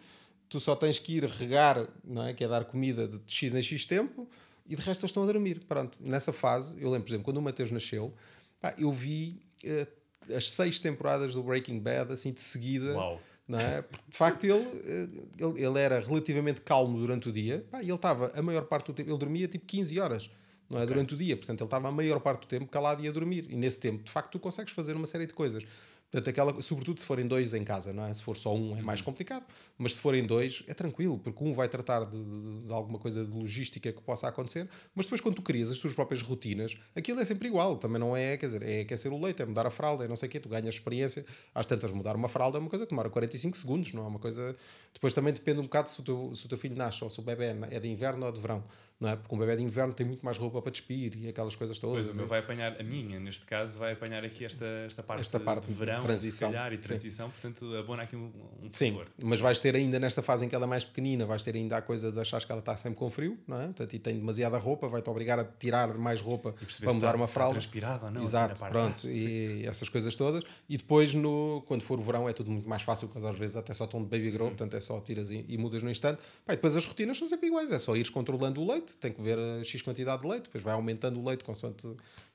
tu 0.49 0.59
só 0.59 0.75
tens 0.75 0.99
que 0.99 1.17
ir 1.17 1.23
regar, 1.25 1.87
não 2.03 2.23
é? 2.25 2.33
Que 2.33 2.43
é 2.43 2.47
dar 2.47 2.65
comida 2.65 3.07
de 3.07 3.21
X 3.27 3.53
em 3.53 3.61
X 3.61 3.85
tempo, 3.85 4.27
e 4.67 4.75
de 4.75 4.81
resto 4.81 5.01
eles 5.01 5.11
estão 5.11 5.23
a 5.23 5.25
dormir. 5.25 5.61
Pronto, 5.67 5.97
nessa 5.99 6.33
fase, 6.33 6.75
eu 6.79 6.89
lembro, 6.89 7.03
por 7.03 7.09
exemplo, 7.09 7.25
quando 7.25 7.37
o 7.37 7.41
Mateus 7.41 7.71
nasceu, 7.71 8.13
pá, 8.59 8.73
eu 8.77 8.91
vi 8.91 9.41
uh, 9.63 10.33
as 10.33 10.51
seis 10.51 10.79
temporadas 10.79 11.33
do 11.33 11.43
Breaking 11.43 11.79
Bad, 11.79 12.11
assim, 12.11 12.31
de 12.31 12.41
seguida. 12.41 12.93
Uau. 12.93 13.21
Não 13.47 13.57
é? 13.57 13.81
Porque, 13.81 14.03
de 14.09 14.17
facto, 14.17 14.43
ele, 14.43 14.67
eh, 14.83 15.07
ele, 15.39 15.63
ele 15.63 15.79
era 15.79 16.01
relativamente 16.01 16.59
calmo 16.59 16.99
durante 16.99 17.29
o 17.29 17.31
dia 17.31 17.65
pá, 17.71 17.81
e 17.81 17.85
ele 17.85 17.93
estava, 17.93 18.29
a 18.35 18.41
maior 18.41 18.65
parte 18.65 18.87
do 18.87 18.93
tempo, 18.93 19.09
ele 19.09 19.17
dormia 19.17 19.47
tipo 19.47 19.65
15 19.65 19.97
horas. 20.01 20.29
não 20.69 20.81
é? 20.81 20.85
Durante 20.85 21.13
o 21.13 21.17
dia. 21.17 21.37
Portanto, 21.37 21.61
ele 21.61 21.67
estava 21.67 21.87
a 21.87 21.91
maior 21.91 22.19
parte 22.19 22.41
do 22.41 22.47
tempo 22.47 22.67
calado 22.67 23.01
e 23.01 23.07
a 23.07 23.11
dormir. 23.11 23.45
E 23.49 23.55
nesse 23.55 23.79
tempo, 23.79 24.03
de 24.03 24.11
facto, 24.11 24.31
tu 24.31 24.39
consegues 24.39 24.73
fazer 24.73 24.97
uma 24.97 25.05
série 25.05 25.25
de 25.25 25.33
coisas. 25.33 25.63
Portanto, 26.09 26.29
aquela, 26.29 26.61
sobretudo 26.61 27.01
se 27.01 27.05
forem 27.05 27.27
dois 27.27 27.53
em 27.53 27.65
casa, 27.65 27.91
não 27.91 28.05
é? 28.05 28.13
Se 28.13 28.23
for 28.23 28.37
só 28.37 28.55
um 28.55 28.77
é 28.77 28.81
mais 28.81 29.01
complicado, 29.01 29.45
mas 29.77 29.95
se 29.95 30.01
forem 30.01 30.25
dois 30.25 30.63
é 30.65 30.73
tranquilo, 30.73 31.19
porque 31.19 31.43
um 31.43 31.51
vai 31.53 31.67
tratar 31.67 32.05
de, 32.05 32.23
de- 32.23 32.61
de 32.61 32.71
alguma 32.71 32.97
coisa 32.97 33.25
de 33.25 33.35
logística 33.35 33.91
que 33.91 34.01
possa 34.01 34.25
acontecer, 34.27 34.69
mas 34.95 35.05
depois 35.05 35.19
quando 35.19 35.35
tu 35.35 35.41
crias 35.41 35.69
as 35.69 35.77
tuas 35.79 35.93
próprias 35.93 36.21
rotinas, 36.21 36.77
aquilo 36.95 37.19
é 37.19 37.25
sempre 37.25 37.49
igual, 37.49 37.75
também 37.77 37.99
não 37.99 38.15
é, 38.15 38.37
quer 38.37 38.45
dizer, 38.45 38.63
é 38.63 38.81
aquecer 38.81 39.11
o 39.11 39.21
leite, 39.21 39.41
é 39.41 39.45
mudar 39.45 39.67
a 39.67 39.69
fralda, 39.69 40.05
é 40.05 40.07
não 40.07 40.15
sei 40.15 40.29
o 40.29 40.31
quê, 40.31 40.39
tu 40.39 40.47
ganhas 40.47 40.75
experiência, 40.75 41.25
às 41.53 41.65
tantas 41.65 41.91
mudar 41.91 42.15
uma 42.15 42.29
fralda 42.29 42.57
é 42.57 42.61
uma 42.61 42.69
coisa 42.69 42.85
que 42.85 42.91
demora 42.91 43.09
45 43.09 43.57
segundos, 43.57 43.91
não 43.91 44.05
é 44.05 44.07
uma 44.07 44.19
coisa... 44.19 44.55
Depois 44.93 45.13
também 45.13 45.33
depende 45.33 45.59
um 45.59 45.63
bocado 45.63 45.89
se 45.89 45.99
o 45.99 46.03
teu, 46.03 46.33
se 46.33 46.45
o 46.45 46.49
teu 46.49 46.57
filho 46.57 46.75
nasce 46.75 47.03
ou 47.03 47.09
se 47.09 47.19
o 47.19 47.21
bebê 47.23 47.53
é 47.69 47.79
de 47.81 47.87
inverno 47.89 48.25
ou 48.25 48.31
de 48.31 48.39
verão, 48.39 48.63
não 48.99 49.09
é? 49.09 49.15
Porque 49.15 49.33
um 49.33 49.37
bebê 49.37 49.55
de 49.55 49.63
inverno 49.63 49.93
tem 49.93 50.05
muito 50.05 50.23
mais 50.25 50.37
roupa 50.37 50.61
para 50.61 50.71
despir 50.71 51.15
e 51.17 51.27
aquelas 51.29 51.55
coisas 51.55 51.77
todas. 51.79 52.05
Pois, 52.05 52.15
o 52.15 52.17
meu 52.17 52.27
vai 52.27 52.39
apanhar, 52.39 52.79
a 52.79 52.83
minha, 52.83 53.19
neste 53.19 53.45
caso, 53.45 53.77
vai 53.77 53.93
apanhar 53.93 54.23
aqui 54.25 54.43
esta, 54.45 54.65
esta 54.85 55.03
parte, 55.03 55.21
Esta 55.21 55.39
parte 55.39 55.67
de 55.67 55.73
verão, 55.73 55.99
transição. 56.01 56.49
calhar, 56.51 56.73
e 56.73 56.77
Sim. 56.77 56.81
transição, 56.81 57.29
portanto, 57.29 57.75
abona 57.75 58.03
aqui 58.03 58.15
um, 58.15 58.31
um 58.63 58.69
Sim, 58.71 58.91
favor. 58.91 59.07
mas 59.21 59.39
vais 59.39 59.59
ter 59.59 59.75
ainda 59.75 59.99
nesta 59.99 60.21
fase 60.21 60.45
em 60.45 60.49
que 60.49 60.55
ela 60.55 60.65
é 60.65 60.67
mais 60.67 60.83
pequenina, 60.85 61.25
vais 61.25 61.43
ter 61.43 61.55
ainda 61.55 61.77
a 61.77 61.81
coisa 61.81 62.11
de 62.11 62.19
achar 62.19 62.43
que 62.43 62.51
ela 62.51 62.59
está 62.59 62.75
sempre 62.77 62.97
com 62.97 63.09
frio, 63.09 63.37
não 63.47 63.59
é? 63.61 63.65
Portanto, 63.65 63.93
e 63.93 63.99
tem 63.99 64.15
demasiada 64.15 64.57
roupa, 64.57 64.87
vai-te 64.87 65.09
obrigar 65.09 65.39
a 65.39 65.43
tirar 65.45 65.95
mais 65.97 66.21
roupa 66.21 66.55
para 66.81 66.93
mudar 66.93 67.15
uma 67.15 67.27
fralda. 67.27 67.53
transpirado 67.53 68.05
ou 68.05 68.11
não, 68.11 68.23
Exato, 68.23 68.61
pronto, 68.69 69.07
e 69.07 69.65
essas 69.65 69.89
coisas 69.89 70.15
todas. 70.15 70.43
E 70.67 70.75
depois, 70.77 71.13
no, 71.13 71.63
quando 71.67 71.81
for 71.83 71.99
o 71.99 72.01
verão, 72.01 72.27
é 72.27 72.33
tudo 72.33 72.49
muito 72.51 72.67
mais 72.67 72.81
fácil, 72.81 73.07
porque 73.07 73.25
às 73.27 73.37
vezes 73.37 73.55
até 73.55 73.73
só 73.73 73.85
estão 73.85 74.01
de 74.01 74.07
baby 74.09 74.29
Hum. 74.29 74.31
grow, 74.31 74.47
portanto 74.49 74.75
é 74.75 74.79
só 74.79 74.99
tiras 74.99 75.29
e, 75.31 75.45
e 75.47 75.57
mudas 75.57 75.81
no 75.83 75.89
instante. 75.89 76.19
E 76.47 76.51
depois 76.51 76.75
as 76.75 76.85
rotinas 76.85 77.17
são 77.17 77.27
sempre 77.27 77.47
iguais, 77.47 77.71
é 77.71 77.77
só 77.77 77.95
ires 77.95 78.09
controlando 78.09 78.61
o 78.61 78.67
leite, 78.71 78.86
tem 78.95 79.11
que 79.11 79.21
ver 79.21 79.37
a 79.37 79.63
X 79.63 79.81
quantidade 79.81 80.21
de 80.21 80.27
leite, 80.27 80.43
depois 80.43 80.63
vai 80.63 80.73
aumentando 80.73 81.19
o 81.19 81.25
leite 81.25 81.43
consoante 81.43 81.87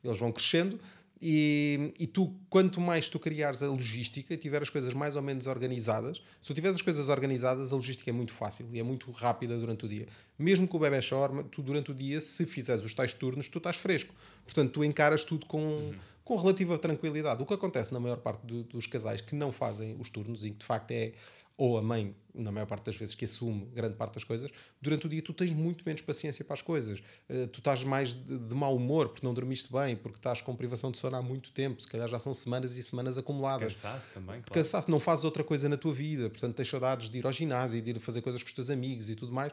eles 0.05 0.19
vão 0.19 0.33
crescendo. 0.33 0.79
E, 1.25 1.95
e 2.01 2.07
tu, 2.09 2.35
quanto 2.51 2.81
mais 2.81 3.09
tu 3.09 3.17
criares 3.17 3.63
a 3.63 3.69
logística 3.69 4.35
e 4.35 4.37
tiver 4.37 4.61
as 4.61 4.69
coisas 4.69 4.93
mais 4.93 5.15
ou 5.15 5.23
menos 5.23 5.47
organizadas, 5.47 6.21
se 6.41 6.49
tu 6.49 6.53
tiveres 6.53 6.75
as 6.75 6.83
coisas 6.83 7.09
organizadas, 7.09 7.73
a 7.73 7.77
logística 7.77 8.11
é 8.11 8.13
muito 8.13 8.33
fácil 8.33 8.67
e 8.73 8.81
é 8.81 8.83
muito 8.83 9.09
rápida 9.13 9.57
durante 9.57 9.85
o 9.85 9.89
dia. 9.89 10.09
Mesmo 10.37 10.67
que 10.67 10.75
o 10.75 10.81
bebê 10.81 11.01
chore, 11.01 11.45
tu 11.45 11.63
durante 11.63 11.93
o 11.93 11.95
dia, 11.95 12.21
se 12.21 12.45
fizeres 12.45 12.83
os 12.83 12.93
tais 12.93 13.15
turnos, 13.15 13.49
tu 13.49 13.59
estás 13.59 13.77
fresco. 13.77 14.13
Portanto, 14.45 14.73
tu 14.73 14.83
encaras 14.83 15.23
tudo 15.23 15.47
com, 15.47 15.93
com 16.25 16.37
relativa 16.37 16.79
tranquilidade. 16.79 17.43
O 17.43 17.47
que 17.47 17.55
acontece 17.55 17.93
na 17.93 18.01
maior 18.01 18.19
parte 18.19 18.47
do- 18.47 18.63
dos 18.65 18.87
casais 18.87 19.21
que 19.21 19.35
não 19.35 19.51
fazem 19.53 19.97
os 20.01 20.11
turnos 20.11 20.45
e 20.45 20.51
que 20.51 20.59
de 20.59 20.65
facto 20.67 20.91
é 20.93 21.13
ou 21.55 21.77
a 21.77 21.83
mãe, 21.83 22.17
na 22.35 22.51
maior 22.51 22.67
parte 22.67 22.87
das 22.87 22.97
vezes, 22.97 23.15
que 23.15 23.27
assume 23.27 23.67
grande 23.75 23.95
parte 23.95 24.15
das 24.15 24.25
coisas, 24.25 24.51
durante 24.81 25.05
o 25.07 25.09
dia 25.09 25.21
tu 25.23 25.35
tens 25.35 25.53
muito 25.53 25.85
menos 25.85 26.01
paciência 26.01 26.43
para 26.45 26.55
as 26.55 26.63
coisas. 26.63 27.03
Eh, 27.29 27.47
tu 27.47 27.59
estás 27.59 27.85
mais 27.85 28.15
de, 28.15 28.39
de 28.39 28.55
mau 28.55 28.75
humor 28.75 29.11
porque 29.11 29.25
não 29.25 29.35
dormiste 29.35 29.71
bem, 29.71 29.95
porque 29.95 30.17
estás 30.19 30.41
com 30.41 30.57
privação 30.57 30.91
de 30.91 30.97
sono 30.97 31.15
há 31.15 31.23
muito 31.23 31.53
tempo, 31.53 31.81
se 31.81 31.87
calhar 31.87 32.09
já 32.09 32.19
são 32.19 32.33
semanas 32.33 32.77
e 32.79 32.83
semanas 32.83 33.19
acumuladas. 33.19 33.75
Cansaço 33.75 34.13
também, 34.13 34.41
claro. 34.41 34.51
Cansaço, 34.51 34.91
não 34.91 34.99
fazes 34.99 35.25
outra 35.27 35.45
coisa 35.45 35.69
na 35.69 35.77
tua 35.77 35.93
vida, 35.93 36.31
portanto 36.31 36.57
tens 36.57 36.69
saudades 36.69 37.11
de 37.11 37.19
ir 37.19 37.27
ao 37.27 37.33
ginásio, 37.33 37.81
de 37.83 37.91
ir 37.91 38.01
fazer 38.01 38.23
coisas 38.23 38.43
com 38.43 38.49
os 38.49 38.55
teus 38.55 38.71
amigos 38.71 39.11
e 39.11 39.15
tudo 39.15 39.31
mais. 39.31 39.53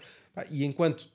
E 0.49 0.63
enquanto 0.63 1.09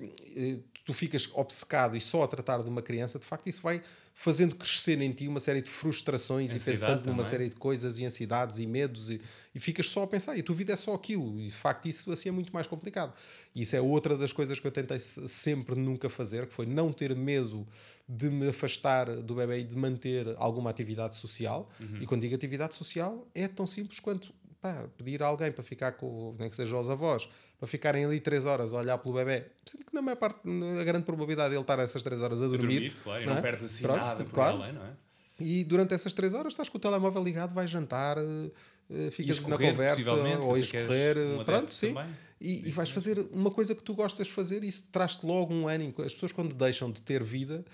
eh, 0.00 0.58
tu 0.84 0.92
ficas 0.92 1.28
obcecado 1.34 1.96
e 1.96 2.00
só 2.00 2.22
a 2.22 2.28
tratar 2.28 2.62
de 2.62 2.68
uma 2.68 2.82
criança, 2.82 3.18
de 3.18 3.26
facto 3.26 3.46
isso 3.48 3.62
vai 3.62 3.82
fazendo 4.12 4.54
crescer 4.56 5.00
em 5.00 5.12
ti 5.12 5.26
uma 5.28 5.40
série 5.40 5.62
de 5.62 5.70
frustrações 5.70 6.50
Ansiedade 6.50 6.76
e 6.76 6.78
pensando 6.96 7.06
numa 7.10 7.22
série 7.24 7.48
de 7.48 7.54
coisas 7.56 7.98
e 7.98 8.04
ansiedades 8.04 8.58
e 8.58 8.66
medos 8.66 9.08
e, 9.08 9.20
e 9.54 9.60
ficas 9.60 9.88
só 9.88 10.02
a 10.02 10.06
pensar 10.06 10.36
e 10.36 10.40
a 10.40 10.42
tua 10.42 10.54
vida 10.54 10.72
é 10.72 10.76
só 10.76 10.92
aquilo. 10.94 11.38
E 11.40 11.46
de 11.46 11.56
facto 11.56 11.86
isso 11.88 12.10
assim 12.12 12.28
é 12.28 12.32
muito 12.32 12.52
mais 12.52 12.66
complicado. 12.66 13.14
E 13.54 13.62
isso 13.62 13.74
é 13.76 13.80
outra 13.80 14.18
das 14.18 14.32
coisas 14.32 14.60
que 14.60 14.66
eu 14.66 14.70
tentei 14.72 14.98
se- 14.98 15.26
sempre 15.28 15.74
nunca 15.74 16.10
fazer 16.10 16.46
que 16.46 16.52
foi 16.52 16.66
não 16.66 16.92
ter 16.92 17.14
medo 17.16 17.66
de 18.08 18.28
me 18.28 18.48
afastar 18.48 19.06
do 19.22 19.34
bebê 19.36 19.60
e 19.60 19.64
de 19.64 19.76
manter 19.76 20.34
alguma 20.36 20.68
atividade 20.68 21.14
social. 21.14 21.70
Uhum. 21.80 22.02
e 22.02 22.06
quando 22.06 22.20
digo 22.22 22.34
atividade 22.34 22.74
social 22.74 23.26
é 23.34 23.46
tão 23.48 23.66
simples 23.66 24.00
quanto 24.00 24.34
pá, 24.60 24.86
pedir 24.98 25.22
a 25.22 25.26
alguém 25.26 25.50
para 25.50 25.62
ficar 25.64 25.92
com, 25.92 26.34
nem 26.38 26.50
que 26.50 26.56
seja 26.56 26.76
aos 26.76 26.90
avós 26.90 27.26
para 27.60 27.68
ficarem 27.68 28.04
ali 28.04 28.18
três 28.18 28.46
horas 28.46 28.72
a 28.72 28.78
olhar 28.78 28.98
pelo 28.98 29.14
bebê 29.14 29.44
sendo 29.66 29.84
que 29.84 29.94
na 29.94 30.00
maior 30.02 30.16
parte 30.16 30.40
a 30.80 30.82
grande 30.84 31.04
probabilidade 31.04 31.50
de 31.50 31.56
ele 31.56 31.60
estar 31.62 31.78
essas 31.78 32.02
três 32.02 32.20
horas 32.22 32.40
a 32.42 32.46
A 32.46 32.48
dormir, 32.48 32.74
dormir, 32.80 32.96
claro, 33.04 33.24
não 33.26 33.32
não, 33.32 33.38
é? 33.38 33.42
perdes 33.42 33.64
assim 33.66 33.82
Pronto, 33.82 34.00
nada 34.00 34.24
por 34.24 34.32
claro. 34.32 34.56
além, 34.62 34.72
não 34.72 34.82
é? 34.82 34.90
E 35.38 35.64
durante 35.64 35.94
essas 35.94 36.12
três 36.12 36.34
horas 36.34 36.52
estás 36.52 36.68
com 36.68 36.76
o 36.76 36.80
telemóvel 36.80 37.22
ligado, 37.24 37.54
vais 37.54 37.70
jantar, 37.70 38.18
eh, 38.18 38.50
eh, 38.90 39.10
ficas 39.10 39.40
na 39.46 39.56
conversa, 39.56 40.12
ou 40.12 40.22
que 40.22 40.46
eu 40.46 40.56
ires 40.56 40.68
sei 40.68 40.70
que 40.70 40.76
és 40.76 40.86
correr, 40.86 41.16
um 41.16 41.40
eh, 41.40 41.44
pronto, 41.44 41.70
sim. 41.70 41.94
também 41.94 42.10
E, 42.40 42.68
e 42.68 42.70
vais 42.72 42.76
mesmo. 42.88 42.94
fazer 42.94 43.28
uma 43.32 43.50
coisa 43.50 43.74
que 43.74 43.82
tu 43.82 43.94
gostas 43.94 44.26
de 44.26 44.32
fazer 44.34 44.62
e 44.64 44.68
isso 44.68 44.88
traz-te 44.92 45.24
logo 45.24 45.54
um 45.54 45.66
ânimo. 45.66 45.94
As 45.98 46.12
pessoas, 46.12 46.32
quando 46.32 46.54
deixam 46.54 46.90
de 46.90 47.00
ter 47.02 47.22
vida, 47.22 47.64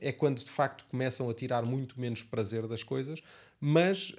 é 0.00 0.12
quando 0.12 0.38
de 0.44 0.50
facto 0.50 0.84
começam 0.90 1.28
a 1.30 1.34
tirar 1.34 1.62
muito 1.62 1.98
menos 2.00 2.22
prazer 2.22 2.66
das 2.68 2.82
coisas, 2.82 3.20
mas 3.60 4.12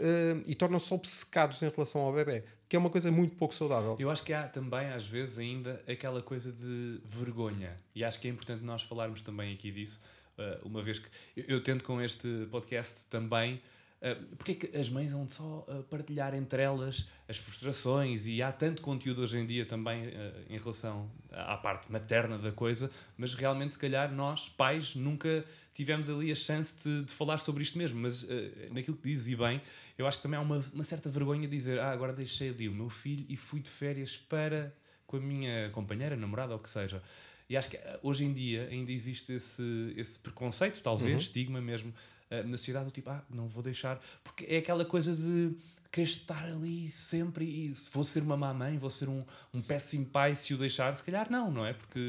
e 0.45 0.55
tornam-se 0.55 0.93
obcecados 0.93 1.61
em 1.61 1.69
relação 1.69 2.01
ao 2.01 2.13
bebê, 2.13 2.43
que 2.67 2.75
é 2.75 2.79
uma 2.79 2.89
coisa 2.89 3.11
muito 3.11 3.35
pouco 3.35 3.53
saudável. 3.53 3.95
Eu 3.99 4.09
acho 4.09 4.23
que 4.23 4.33
há 4.33 4.47
também, 4.47 4.87
às 4.87 5.05
vezes, 5.05 5.37
ainda 5.37 5.81
aquela 5.87 6.21
coisa 6.21 6.51
de 6.51 6.99
vergonha. 7.05 7.75
E 7.93 8.03
acho 8.03 8.19
que 8.19 8.27
é 8.27 8.31
importante 8.31 8.63
nós 8.63 8.81
falarmos 8.81 9.21
também 9.21 9.53
aqui 9.53 9.71
disso, 9.71 9.99
eh, 10.37 10.59
uma 10.63 10.81
vez 10.81 10.99
que 10.99 11.07
eu, 11.35 11.45
eu 11.47 11.63
tento 11.63 11.83
com 11.83 12.01
este 12.01 12.47
podcast 12.49 13.05
também. 13.07 13.61
Uh, 14.05 14.35
porque 14.35 14.51
é 14.51 14.55
que 14.55 14.77
as 14.77 14.87
mães 14.87 15.11
vão 15.13 15.27
só 15.27 15.65
uh, 15.67 15.81
partilhar 15.89 16.35
entre 16.35 16.61
elas 16.61 17.07
as 17.27 17.37
frustrações 17.37 18.27
e 18.27 18.39
há 18.39 18.51
tanto 18.51 18.83
conteúdo 18.83 19.23
hoje 19.23 19.37
em 19.39 19.45
dia 19.47 19.65
também 19.65 20.07
uh, 20.09 20.11
em 20.47 20.57
relação 20.59 21.09
à 21.31 21.57
parte 21.57 21.91
materna 21.91 22.37
da 22.37 22.51
coisa, 22.51 22.91
mas 23.17 23.33
realmente, 23.33 23.73
se 23.73 23.79
calhar, 23.79 24.11
nós, 24.13 24.47
pais, 24.47 24.93
nunca 24.93 25.43
tivemos 25.73 26.07
ali 26.07 26.31
a 26.31 26.35
chance 26.35 26.75
de, 26.83 27.05
de 27.05 27.13
falar 27.13 27.39
sobre 27.39 27.63
isto 27.63 27.77
mesmo. 27.79 27.99
Mas 27.99 28.25
naquilo 28.71 28.95
que 28.95 29.03
dizes, 29.03 29.27
e 29.27 29.35
bem, 29.35 29.59
eu 29.97 30.05
acho 30.05 30.17
que 30.17 30.23
também 30.23 30.37
há 30.37 30.41
uma, 30.41 30.63
uma 30.71 30.83
certa 30.83 31.09
vergonha 31.09 31.47
de 31.47 31.57
dizer: 31.57 31.79
Ah, 31.79 31.91
agora 31.91 32.13
deixei 32.13 32.49
ali 32.49 32.69
o 32.69 32.73
meu 32.73 32.89
filho 32.89 33.25
e 33.27 33.35
fui 33.35 33.59
de 33.59 33.69
férias 33.71 34.15
para 34.15 34.71
com 35.07 35.17
a 35.17 35.19
minha 35.19 35.69
companheira, 35.71 36.15
namorada 36.15 36.53
ou 36.53 36.59
o 36.59 36.61
que 36.61 36.69
seja. 36.69 37.01
E 37.49 37.55
acho 37.55 37.69
que 37.69 37.79
hoje 38.01 38.23
em 38.25 38.33
dia 38.33 38.67
ainda 38.71 38.91
existe 38.91 39.33
esse, 39.33 39.93
esse 39.95 40.17
preconceito, 40.19 40.81
talvez, 40.81 41.11
Uhum. 41.11 41.17
estigma 41.17 41.61
mesmo, 41.61 41.93
na 42.43 42.57
sociedade, 42.57 42.85
do 42.85 42.91
tipo, 42.91 43.09
ah, 43.09 43.23
não 43.29 43.47
vou 43.47 43.63
deixar. 43.63 43.99
Porque 44.23 44.45
é 44.45 44.57
aquela 44.57 44.85
coisa 44.85 45.15
de 45.15 45.55
querer 45.91 46.07
estar 46.07 46.43
ali 46.43 46.89
sempre 46.91 47.45
e 47.45 47.73
se 47.73 47.89
vou 47.89 48.03
ser 48.03 48.21
uma 48.21 48.35
mamãe, 48.35 48.77
vou 48.77 48.89
ser 48.89 49.07
um, 49.07 49.23
um 49.53 49.61
péssimo 49.61 50.05
pai 50.05 50.35
se 50.35 50.53
o 50.53 50.57
deixar. 50.57 50.93
Se 50.95 51.01
calhar 51.03 51.31
não, 51.31 51.49
não 51.49 51.65
é? 51.65 51.71
Porque 51.73 51.99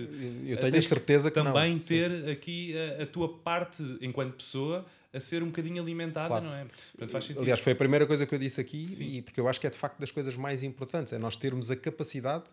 Eu 0.44 0.56
uh, 0.56 0.60
tenho 0.60 0.76
a 0.76 0.82
certeza 0.82 1.30
que 1.30 1.38
não. 1.38 1.52
também 1.52 1.80
Sim. 1.80 1.86
ter 1.86 2.28
aqui 2.30 2.74
a, 2.76 3.04
a 3.04 3.06
tua 3.06 3.32
parte 3.38 3.82
enquanto 4.00 4.34
pessoa 4.34 4.84
a 5.14 5.20
ser 5.20 5.42
um 5.42 5.46
bocadinho 5.46 5.80
alimentada, 5.80 6.26
Claro. 6.28 6.44
não 6.46 6.54
é? 6.54 6.66
Portanto, 6.92 7.10
faz 7.10 7.24
sentido. 7.24 7.42
Aliás, 7.42 7.60
foi 7.60 7.72
a 7.72 7.76
primeira 7.76 8.06
coisa 8.06 8.26
que 8.26 8.34
eu 8.34 8.38
disse 8.38 8.60
aqui, 8.60 8.90
Sim. 8.92 9.04
e 9.18 9.22
porque 9.22 9.38
eu 9.40 9.46
acho 9.48 9.60
que 9.60 9.66
é 9.66 9.70
de 9.70 9.78
facto 9.78 9.98
das 9.98 10.10
coisas 10.10 10.36
mais 10.36 10.62
importantes, 10.62 11.12
é 11.12 11.18
nós 11.18 11.36
termos 11.36 11.70
a 11.70 11.76
capacidade 11.76 12.44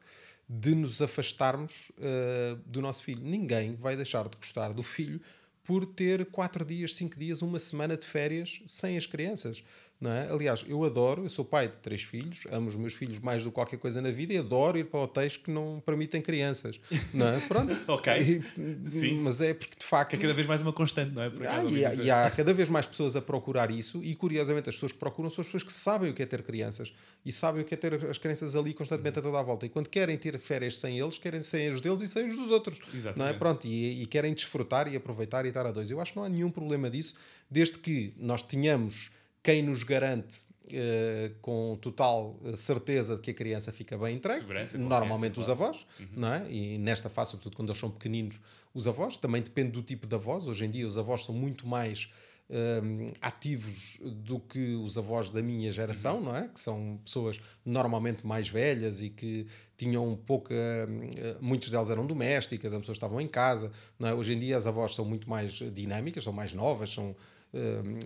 de 0.47 0.75
nos 0.75 1.01
afastarmos 1.01 1.91
eh, 1.99 2.55
do 2.65 2.81
nosso 2.81 3.03
filho. 3.03 3.21
Ninguém 3.23 3.75
vai 3.75 3.95
deixar 3.95 4.27
de 4.29 4.37
gostar 4.37 4.71
do 4.73 4.83
filho 4.83 5.19
por 5.63 5.85
ter 5.85 6.25
quatro 6.25 6.65
dias, 6.65 6.95
cinco 6.95 7.17
dias, 7.17 7.41
uma 7.41 7.59
semana 7.59 7.95
de 7.95 8.05
férias 8.05 8.61
sem 8.65 8.97
as 8.97 9.05
crianças. 9.05 9.63
É? 10.11 10.29
Aliás, 10.31 10.65
eu 10.67 10.83
adoro, 10.83 11.23
eu 11.23 11.29
sou 11.29 11.45
pai 11.45 11.67
de 11.67 11.75
três 11.81 12.01
filhos, 12.03 12.41
amo 12.51 12.67
os 12.67 12.75
meus 12.75 12.93
filhos 12.93 13.19
mais 13.19 13.43
do 13.43 13.49
que 13.49 13.55
qualquer 13.55 13.77
coisa 13.77 14.01
na 14.01 14.11
vida 14.11 14.33
e 14.33 14.37
adoro 14.37 14.77
ir 14.77 14.85
para 14.85 14.99
hotéis 15.01 15.37
que 15.37 15.49
não 15.51 15.81
permitem 15.85 16.21
crianças. 16.21 16.79
Não 17.13 17.27
é? 17.27 17.39
Pronto. 17.41 17.73
Ok. 17.87 18.13
E- 18.57 18.89
Sim. 18.89 19.19
Mas 19.21 19.39
é 19.41 19.53
porque 19.53 19.75
de 19.79 19.85
facto. 19.85 20.13
É 20.13 20.17
cada 20.17 20.33
vez 20.33 20.47
mais 20.47 20.61
uma 20.61 20.73
constante, 20.73 21.13
não 21.13 21.23
é? 21.23 21.27
Ah, 21.47 21.63
e, 21.63 21.85
há, 21.85 21.93
e 21.95 22.11
há 22.11 22.29
cada 22.31 22.53
vez 22.53 22.69
mais 22.69 22.85
pessoas 22.87 23.15
a 23.15 23.21
procurar 23.21 23.69
isso, 23.71 24.03
e 24.03 24.15
curiosamente 24.15 24.69
as 24.69 24.75
pessoas 24.75 24.91
que 24.91 24.97
procuram 24.97 25.29
são 25.29 25.41
as 25.41 25.47
pessoas 25.47 25.63
que 25.63 25.71
sabem 25.71 26.09
o 26.09 26.13
que 26.13 26.23
é 26.23 26.25
ter 26.25 26.41
crianças 26.43 26.93
e 27.25 27.31
sabem 27.31 27.61
o 27.61 27.65
que 27.65 27.73
é 27.73 27.77
ter 27.77 27.93
as 28.09 28.17
crianças 28.17 28.55
ali 28.55 28.73
constantemente 28.73 29.19
a 29.19 29.21
toda 29.21 29.39
a 29.39 29.43
volta. 29.43 29.65
E 29.65 29.69
quando 29.69 29.89
querem 29.89 30.17
ter 30.17 30.37
férias 30.39 30.79
sem 30.79 30.99
eles, 30.99 31.17
querem 31.17 31.39
sem 31.41 31.69
os 31.69 31.79
deles 31.81 32.01
e 32.01 32.07
sem 32.07 32.27
os 32.29 32.35
dos 32.35 32.49
outros. 32.49 32.77
Não 32.79 32.87
é? 32.93 32.97
Exatamente. 32.97 33.39
Pronto, 33.39 33.67
e, 33.67 34.01
e 34.01 34.05
querem 34.05 34.33
desfrutar 34.33 34.91
e 34.91 34.95
aproveitar 34.95 35.45
e 35.45 35.49
estar 35.49 35.65
a 35.65 35.71
dois. 35.71 35.89
Eu 35.91 35.99
acho 36.01 36.11
que 36.13 36.17
não 36.17 36.25
há 36.25 36.29
nenhum 36.29 36.49
problema 36.51 36.89
disso, 36.89 37.13
desde 37.49 37.77
que 37.79 38.13
nós 38.17 38.43
tenhamos 38.43 39.11
quem 39.43 39.61
nos 39.61 39.83
garante. 39.83 40.45
eh, 40.71 41.31
com 41.41 41.77
total 41.81 42.39
eh, 42.45 42.55
certeza 42.55 43.17
de 43.17 43.21
que 43.21 43.31
a 43.31 43.33
criança 43.33 43.69
fica 43.73 43.97
bem 43.97 44.15
entregue, 44.15 44.39
Segurança, 44.39 44.77
normalmente 44.77 45.37
os 45.37 45.49
avós, 45.49 45.85
não 46.15 46.33
é? 46.33 46.49
E 46.49 46.77
nesta 46.77 47.09
fase, 47.09 47.31
sobretudo 47.31 47.57
quando 47.57 47.67
eles 47.69 47.79
são 47.79 47.91
pequeninos, 47.91 48.37
os 48.73 48.87
avós, 48.87 49.17
também 49.17 49.41
depende 49.41 49.71
do 49.71 49.83
tipo 49.83 50.07
de 50.07 50.15
avós. 50.15 50.47
Hoje 50.47 50.65
em 50.65 50.71
dia, 50.71 50.87
os 50.87 50.97
avós 50.97 51.25
são 51.25 51.35
muito 51.35 51.67
mais 51.67 52.09
hum, 52.49 53.07
ativos 53.21 53.99
do 54.01 54.39
que 54.39 54.73
os 54.75 54.97
avós 54.97 55.29
da 55.29 55.41
minha 55.41 55.69
geração, 55.69 56.21
não 56.21 56.33
é? 56.35 56.47
Que 56.47 56.59
são 56.61 56.97
pessoas 57.03 57.39
normalmente 57.65 58.25
mais 58.25 58.47
velhas 58.47 59.01
e 59.01 59.09
que 59.09 59.45
tinham 59.77 60.15
pouca. 60.25 60.55
eh, 60.55 61.37
Muitos 61.41 61.69
delas 61.69 61.89
eram 61.89 62.07
domésticas, 62.07 62.71
as 62.73 62.79
pessoas 62.79 62.95
estavam 62.95 63.19
em 63.19 63.27
casa, 63.27 63.69
não 63.99 64.07
é? 64.07 64.13
Hoje 64.13 64.31
em 64.33 64.39
dia, 64.39 64.55
as 64.57 64.65
avós 64.65 64.95
são 64.95 65.03
muito 65.05 65.29
mais 65.29 65.51
dinâmicas, 65.73 66.23
são 66.23 66.31
mais 66.33 66.53
novas, 66.53 66.89
são. 66.91 67.13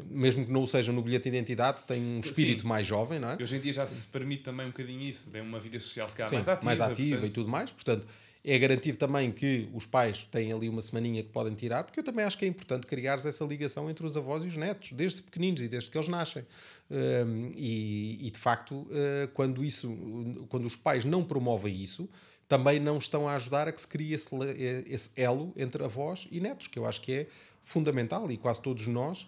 Mesmo 0.09 0.45
que 0.45 0.51
não 0.51 0.63
o 0.63 0.67
sejam 0.67 0.93
no 0.93 1.01
bilhete 1.01 1.29
de 1.29 1.37
identidade, 1.37 1.83
têm 1.85 2.01
um 2.01 2.19
espírito 2.19 2.63
Sim. 2.63 2.67
mais 2.67 2.85
jovem, 2.85 3.19
não 3.19 3.29
é? 3.29 3.37
Hoje 3.41 3.55
em 3.55 3.59
dia 3.59 3.73
já 3.73 3.87
se 3.87 4.05
permite 4.07 4.43
também 4.43 4.65
um 4.65 4.71
bocadinho 4.71 5.01
isso, 5.01 5.31
tem 5.31 5.41
uma 5.41 5.59
vida 5.59 5.79
social 5.79 6.09
se 6.09 6.15
calhar 6.15 6.29
Sim, 6.29 6.35
mais 6.35 6.47
ativa. 6.49 6.65
mais 6.65 6.81
ativa 6.81 7.09
portanto, 7.11 7.31
e 7.31 7.33
tudo 7.33 7.49
mais. 7.49 7.71
Portanto, 7.71 8.07
é 8.43 8.57
garantir 8.57 8.93
também 8.93 9.29
que 9.29 9.69
os 9.73 9.85
pais 9.85 10.25
têm 10.25 10.53
ali 10.53 10.69
uma 10.69 10.81
semaninha 10.81 11.21
que 11.21 11.29
podem 11.29 11.53
tirar, 11.53 11.83
porque 11.83 11.99
eu 11.99 12.03
também 12.03 12.23
acho 12.23 12.37
que 12.37 12.45
é 12.45 12.47
importante 12.47 12.87
criar 12.87 13.15
essa 13.15 13.43
ligação 13.43 13.89
entre 13.89 14.05
os 14.05 14.15
avós 14.15 14.43
e 14.43 14.47
os 14.47 14.55
netos, 14.55 14.91
desde 14.93 15.21
pequeninos 15.21 15.61
e 15.61 15.67
desde 15.67 15.89
que 15.89 15.97
eles 15.97 16.07
nascem. 16.07 16.45
Um, 16.89 17.51
e, 17.55 18.25
e, 18.27 18.31
de 18.31 18.39
facto, 18.39 18.73
uh, 18.73 19.27
quando, 19.33 19.63
isso, 19.63 19.93
quando 20.47 20.65
os 20.65 20.77
pais 20.77 21.03
não 21.03 21.25
promovem 21.25 21.75
isso, 21.75 22.09
também 22.47 22.79
não 22.79 22.97
estão 22.97 23.27
a 23.27 23.35
ajudar 23.35 23.67
a 23.67 23.71
que 23.73 23.81
se 23.81 23.87
crie 23.87 24.13
esse, 24.13 24.29
esse 24.87 25.11
elo 25.17 25.51
entre 25.57 25.83
avós 25.83 26.25
e 26.31 26.39
netos, 26.39 26.67
que 26.67 26.79
eu 26.79 26.85
acho 26.85 27.01
que 27.01 27.11
é 27.11 27.27
fundamental 27.61 28.31
e 28.31 28.37
quase 28.37 28.61
todos 28.61 28.87
nós, 28.87 29.27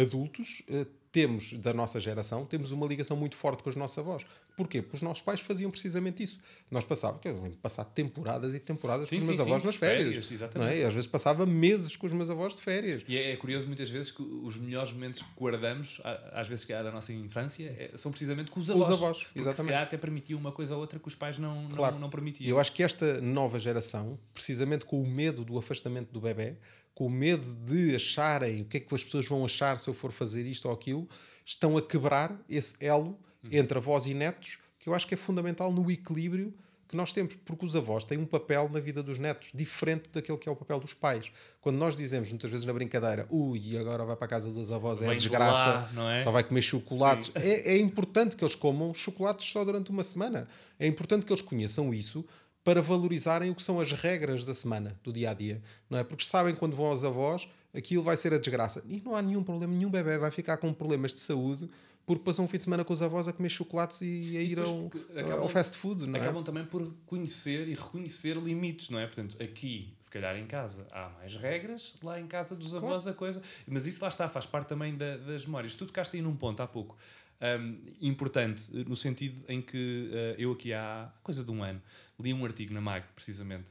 adultos, 0.00 0.62
uh, 0.68 0.86
temos, 1.10 1.52
da 1.54 1.72
nossa 1.72 1.98
geração, 1.98 2.44
temos 2.44 2.70
uma 2.70 2.86
ligação 2.86 3.16
muito 3.16 3.34
forte 3.34 3.62
com 3.62 3.70
os 3.70 3.76
nossos 3.76 3.96
avós. 3.98 4.24
Porquê? 4.56 4.82
Porque 4.82 4.96
os 4.96 5.02
nossos 5.02 5.22
pais 5.22 5.40
faziam 5.40 5.70
precisamente 5.70 6.22
isso. 6.22 6.38
Nós 6.70 6.84
passávamos, 6.84 7.24
eu 7.24 7.40
lembro 7.40 7.58
passar 7.58 7.84
temporadas 7.84 8.54
e 8.54 8.58
temporadas 8.58 9.08
sim, 9.08 9.16
com 9.16 9.22
os 9.22 9.26
meus 9.28 9.36
sim, 9.38 9.42
avós 9.44 9.62
sim, 9.62 9.66
nas 9.66 9.76
férias. 9.76 10.26
férias 10.26 10.54
não 10.54 10.64
é? 10.66 10.78
E 10.78 10.82
às 10.82 10.92
vezes 10.92 11.06
passava 11.06 11.46
meses 11.46 11.96
com 11.96 12.06
os 12.06 12.12
meus 12.12 12.28
avós 12.28 12.54
de 12.56 12.62
férias. 12.62 13.02
E 13.06 13.16
é, 13.16 13.32
é 13.32 13.36
curioso 13.36 13.66
muitas 13.66 13.88
vezes 13.88 14.10
que 14.10 14.20
os 14.20 14.56
melhores 14.56 14.92
momentos 14.92 15.22
que 15.22 15.28
guardamos, 15.38 16.00
às 16.32 16.48
vezes 16.48 16.64
que 16.64 16.72
há 16.72 16.82
da 16.82 16.90
nossa 16.90 17.12
infância, 17.12 17.74
é, 17.78 17.96
são 17.96 18.10
precisamente 18.10 18.50
com 18.50 18.58
os 18.58 18.68
avós. 18.68 18.88
Os 18.88 18.94
avós, 18.94 19.26
exatamente. 19.34 19.74
Se 19.74 19.82
até 19.82 19.96
permitia 19.96 20.36
uma 20.36 20.50
coisa 20.50 20.74
ou 20.74 20.80
outra 20.80 20.98
que 20.98 21.06
os 21.06 21.14
pais 21.14 21.38
não, 21.38 21.68
claro. 21.68 21.94
não, 21.94 22.02
não 22.02 22.10
permitiam. 22.10 22.48
Eu 22.48 22.58
acho 22.58 22.72
que 22.72 22.82
esta 22.82 23.20
nova 23.20 23.58
geração, 23.60 24.18
precisamente 24.34 24.84
com 24.84 25.00
o 25.00 25.06
medo 25.06 25.44
do 25.44 25.56
afastamento 25.56 26.12
do 26.12 26.20
bebê, 26.20 26.56
com 26.98 27.06
o 27.06 27.10
medo 27.10 27.54
de 27.54 27.94
acharem 27.94 28.62
o 28.62 28.64
que 28.64 28.78
é 28.78 28.80
que 28.80 28.92
as 28.92 29.04
pessoas 29.04 29.24
vão 29.24 29.44
achar 29.44 29.78
se 29.78 29.88
eu 29.88 29.94
for 29.94 30.10
fazer 30.10 30.44
isto 30.44 30.66
ou 30.66 30.74
aquilo, 30.74 31.08
estão 31.44 31.76
a 31.76 31.80
quebrar 31.80 32.36
esse 32.48 32.74
elo 32.80 33.16
uhum. 33.44 33.50
entre 33.52 33.78
avós 33.78 34.04
e 34.06 34.12
netos, 34.12 34.58
que 34.80 34.88
eu 34.88 34.94
acho 34.94 35.06
que 35.06 35.14
é 35.14 35.16
fundamental 35.16 35.70
no 35.70 35.88
equilíbrio 35.92 36.52
que 36.88 36.96
nós 36.96 37.12
temos, 37.12 37.36
porque 37.44 37.64
os 37.64 37.76
avós 37.76 38.04
têm 38.04 38.18
um 38.18 38.26
papel 38.26 38.68
na 38.72 38.80
vida 38.80 39.00
dos 39.00 39.16
netos 39.16 39.50
diferente 39.54 40.08
daquele 40.12 40.38
que 40.38 40.48
é 40.48 40.50
o 40.50 40.56
papel 40.56 40.80
dos 40.80 40.92
pais. 40.92 41.30
Quando 41.60 41.76
nós 41.76 41.96
dizemos 41.96 42.30
muitas 42.30 42.50
vezes 42.50 42.66
na 42.66 42.72
brincadeira, 42.72 43.28
ui, 43.30 43.78
agora 43.78 44.04
vai 44.04 44.16
para 44.16 44.24
a 44.24 44.28
casa 44.28 44.50
dos 44.50 44.72
avós, 44.72 45.00
é 45.00 45.14
desgraça, 45.14 45.88
lá, 45.94 46.14
é? 46.14 46.18
só 46.18 46.32
vai 46.32 46.42
comer 46.42 46.62
chocolates. 46.62 47.30
É, 47.36 47.74
é, 47.74 47.78
importante 47.78 48.34
que 48.34 48.42
eles 48.42 48.56
comam 48.56 48.92
chocolates 48.92 49.48
só 49.48 49.64
durante 49.64 49.92
uma 49.92 50.02
semana. 50.02 50.48
É 50.80 50.86
importante 50.88 51.24
que 51.24 51.32
eles 51.32 51.42
conheçam 51.42 51.94
isso 51.94 52.24
para 52.64 52.82
valorizarem 52.82 53.50
o 53.50 53.54
que 53.54 53.62
são 53.62 53.80
as 53.80 53.92
regras 53.92 54.44
da 54.44 54.52
semana, 54.52 54.98
do 55.02 55.12
dia 55.12 55.30
a 55.30 55.34
dia, 55.34 55.62
não 55.88 55.98
é? 55.98 56.04
Porque 56.04 56.24
sabem 56.24 56.54
quando 56.54 56.76
vão 56.76 56.86
aos 56.86 57.04
avós, 57.04 57.48
aquilo 57.74 58.02
vai 58.02 58.16
ser 58.16 58.34
a 58.34 58.38
desgraça. 58.38 58.82
E 58.86 59.00
não 59.00 59.14
há 59.14 59.22
nenhum 59.22 59.42
problema, 59.42 59.74
nenhum 59.74 59.90
bebê 59.90 60.18
vai 60.18 60.30
ficar 60.30 60.56
com 60.58 60.72
problemas 60.72 61.14
de 61.14 61.20
saúde 61.20 61.68
porque 62.08 62.24
passou 62.24 62.42
um 62.42 62.48
fim 62.48 62.56
de 62.56 62.64
semana 62.64 62.82
com 62.86 62.92
os 62.94 63.02
avós 63.02 63.28
a 63.28 63.34
comer 63.34 63.50
chocolates 63.50 64.00
e 64.00 64.34
a 64.38 64.40
ir 64.40 64.58
ao, 64.58 64.86
acabam, 65.14 65.42
ao 65.42 65.48
fast 65.50 65.76
food. 65.76 66.06
Não 66.06 66.18
é? 66.18 66.22
acabam 66.22 66.42
também 66.42 66.64
por 66.64 66.90
conhecer 67.04 67.68
e 67.68 67.74
reconhecer 67.74 68.34
limites, 68.38 68.88
não 68.88 68.98
é? 68.98 69.04
Portanto, 69.04 69.36
aqui, 69.42 69.92
se 70.00 70.10
calhar 70.10 70.34
em 70.38 70.46
casa, 70.46 70.86
há 70.90 71.10
mais 71.10 71.36
regras, 71.36 71.94
lá 72.02 72.18
em 72.18 72.26
casa 72.26 72.56
dos 72.56 72.74
avós 72.74 73.02
claro. 73.02 73.10
a 73.10 73.12
coisa. 73.12 73.42
Mas 73.66 73.86
isso 73.86 74.00
lá 74.00 74.08
está, 74.08 74.26
faz 74.26 74.46
parte 74.46 74.68
também 74.68 74.96
da, 74.96 75.18
das 75.18 75.44
memórias. 75.44 75.74
Tu 75.74 75.84
tocaste 75.84 76.16
aí 76.16 76.22
num 76.22 76.34
ponto 76.34 76.62
há 76.62 76.66
pouco. 76.66 76.96
Um, 77.40 77.78
importante, 78.00 78.64
no 78.72 78.96
sentido 78.96 79.44
em 79.48 79.62
que 79.62 80.10
uh, 80.10 80.40
eu 80.40 80.50
aqui 80.50 80.72
há 80.72 81.08
coisa 81.22 81.44
de 81.44 81.50
um 81.52 81.62
ano 81.62 81.80
li 82.20 82.34
um 82.34 82.44
artigo 82.44 82.74
na 82.74 82.80
MAG, 82.80 83.06
precisamente, 83.14 83.70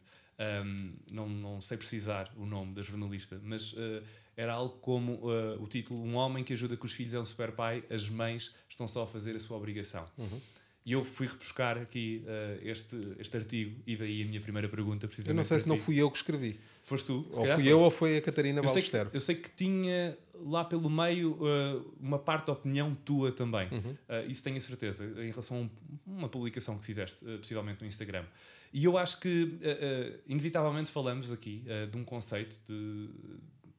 um, 0.66 0.94
não, 1.12 1.28
não 1.28 1.62
sei 1.62 1.78
precisar 1.78 2.32
o 2.38 2.46
nome 2.46 2.74
da 2.74 2.82
jornalista, 2.82 3.40
mas 3.44 3.74
uh, 3.74 4.02
era 4.36 4.54
algo 4.54 4.78
como 4.78 5.14
uh, 5.14 5.62
o 5.62 5.68
título: 5.68 6.00
Um 6.00 6.16
homem 6.16 6.44
que 6.44 6.54
ajuda 6.54 6.78
que 6.78 6.86
os 6.86 6.92
filhos 6.92 7.14
é 7.14 7.20
um 7.20 7.26
super 7.26 7.52
pai, 7.52 7.84
as 7.90 8.10
mães 8.10 8.54
estão 8.70 8.88
só 8.88 9.04
a 9.04 9.08
fazer 9.08 9.36
a 9.36 9.40
sua 9.40 9.58
obrigação. 9.58 10.06
Uhum. 10.18 10.40
E 10.86 10.94
eu 10.94 11.04
fui 11.04 11.28
rebuscar 11.28 11.78
aqui 11.78 12.24
uh, 12.24 12.66
este, 12.66 12.96
este 13.20 13.36
artigo 13.36 13.82
e 13.86 13.98
daí 13.98 14.22
a 14.22 14.26
minha 14.26 14.40
primeira 14.40 14.70
pergunta, 14.70 15.06
precisamente. 15.06 15.32
Eu 15.32 15.36
não 15.36 15.44
sei 15.44 15.60
se 15.60 15.68
não 15.68 15.78
fui 15.78 15.98
eu 15.98 16.10
que 16.10 16.18
escrevi. 16.18 16.58
Foste 16.82 17.08
tu? 17.08 17.28
Ou 17.32 17.34
fui 17.34 17.48
foste. 17.48 17.68
eu 17.68 17.80
ou 17.80 17.92
foi 17.92 18.18
a 18.18 18.22
Catarina 18.22 18.62
eu 18.62 18.70
sei, 18.70 18.82
que, 18.82 18.96
eu 19.18 19.20
sei 19.20 19.36
que 19.36 19.50
tinha 19.52 20.18
lá 20.44 20.64
pelo 20.66 20.90
meio 20.90 21.34
uh, 21.34 21.96
uma 22.00 22.20
parte 22.20 22.48
da 22.48 22.54
opinião 22.54 22.94
tua 22.94 23.32
também. 23.32 23.68
Uhum. 23.72 23.92
Uh, 23.92 24.30
isso 24.30 24.44
tenho 24.44 24.58
a 24.58 24.62
certeza, 24.62 25.06
em 25.24 25.30
relação 25.30 25.70
a 26.06 26.10
uma 26.10 26.30
publicação 26.30 26.78
que 26.78 26.86
fizeste, 26.86 27.24
possivelmente 27.38 27.82
no 27.82 27.88
Instagram. 27.88 28.26
E 28.74 28.84
eu 28.84 28.98
acho 28.98 29.20
que, 29.22 29.58
inevitavelmente, 30.28 30.92
falamos 30.92 31.32
aqui 31.32 31.64
de 31.90 31.98
um 31.98 32.04
conceito 32.04 32.58
de 32.68 33.10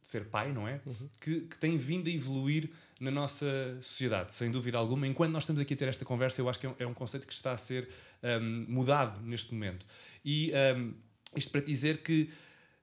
ser 0.09 0.25
pai, 0.25 0.51
não 0.53 0.67
é? 0.67 0.81
Uhum. 0.87 1.09
Que, 1.21 1.41
que 1.43 1.59
tem 1.59 1.77
vindo 1.77 2.09
a 2.09 2.11
evoluir 2.11 2.71
na 2.99 3.11
nossa 3.11 3.47
sociedade, 3.81 4.33
sem 4.33 4.51
dúvida 4.51 4.79
alguma. 4.79 5.07
Enquanto 5.07 5.31
nós 5.33 5.43
estamos 5.43 5.61
aqui 5.61 5.75
a 5.75 5.77
ter 5.77 5.87
esta 5.87 6.05
conversa, 6.05 6.41
eu 6.41 6.49
acho 6.49 6.59
que 6.59 6.67
é 6.67 6.71
um, 6.71 6.75
é 6.79 6.87
um 6.87 6.95
conceito 6.95 7.27
que 7.27 7.33
está 7.33 7.53
a 7.53 7.59
ser 7.59 7.89
um, 8.23 8.65
mudado 8.69 9.21
neste 9.21 9.53
momento. 9.53 9.87
E 10.25 10.51
um, 10.77 10.95
isto 11.37 11.51
para 11.51 11.61
dizer 11.61 12.03
que, 12.03 12.31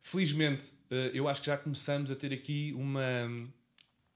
felizmente, 0.04 0.64
uh, 0.92 1.10
eu 1.14 1.28
acho 1.28 1.42
que 1.42 1.48
já 1.48 1.58
começamos 1.58 2.12
a 2.12 2.16
ter 2.16 2.32
aqui 2.32 2.74
uma 2.76 3.50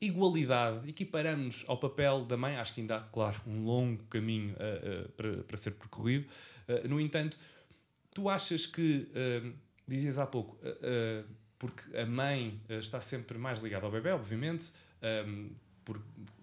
igualdade, 0.01 0.89
equiparamos 0.89 1.65
ao 1.67 1.77
papel 1.77 2.25
da 2.25 2.37
mãe. 2.37 2.55
Acho 2.55 2.73
que 2.73 2.81
ainda 2.81 2.97
há, 2.97 3.01
claro, 3.01 3.39
um 3.45 3.65
longo 3.65 4.03
caminho 4.05 4.53
uh, 4.53 5.05
uh, 5.05 5.09
para, 5.09 5.43
para 5.43 5.57
ser 5.57 5.71
percorrido. 5.71 6.25
no 6.87 6.99
entanto, 6.99 7.37
tu 8.13 8.29
achas 8.29 8.65
que, 8.65 9.07
dizias 9.87 10.17
há 10.17 10.25
pouco, 10.25 10.57
porque 11.59 11.95
a 11.95 12.05
mãe 12.05 12.59
uh, 12.69 12.73
está 12.75 13.01
sempre 13.01 13.37
mais 13.37 13.59
ligada 13.59 13.85
ao 13.85 13.91
bebê, 13.91 14.11
obviamente, 14.11 14.71
um, 15.03 15.05
ehm, 15.05 15.49
por 15.83 16.01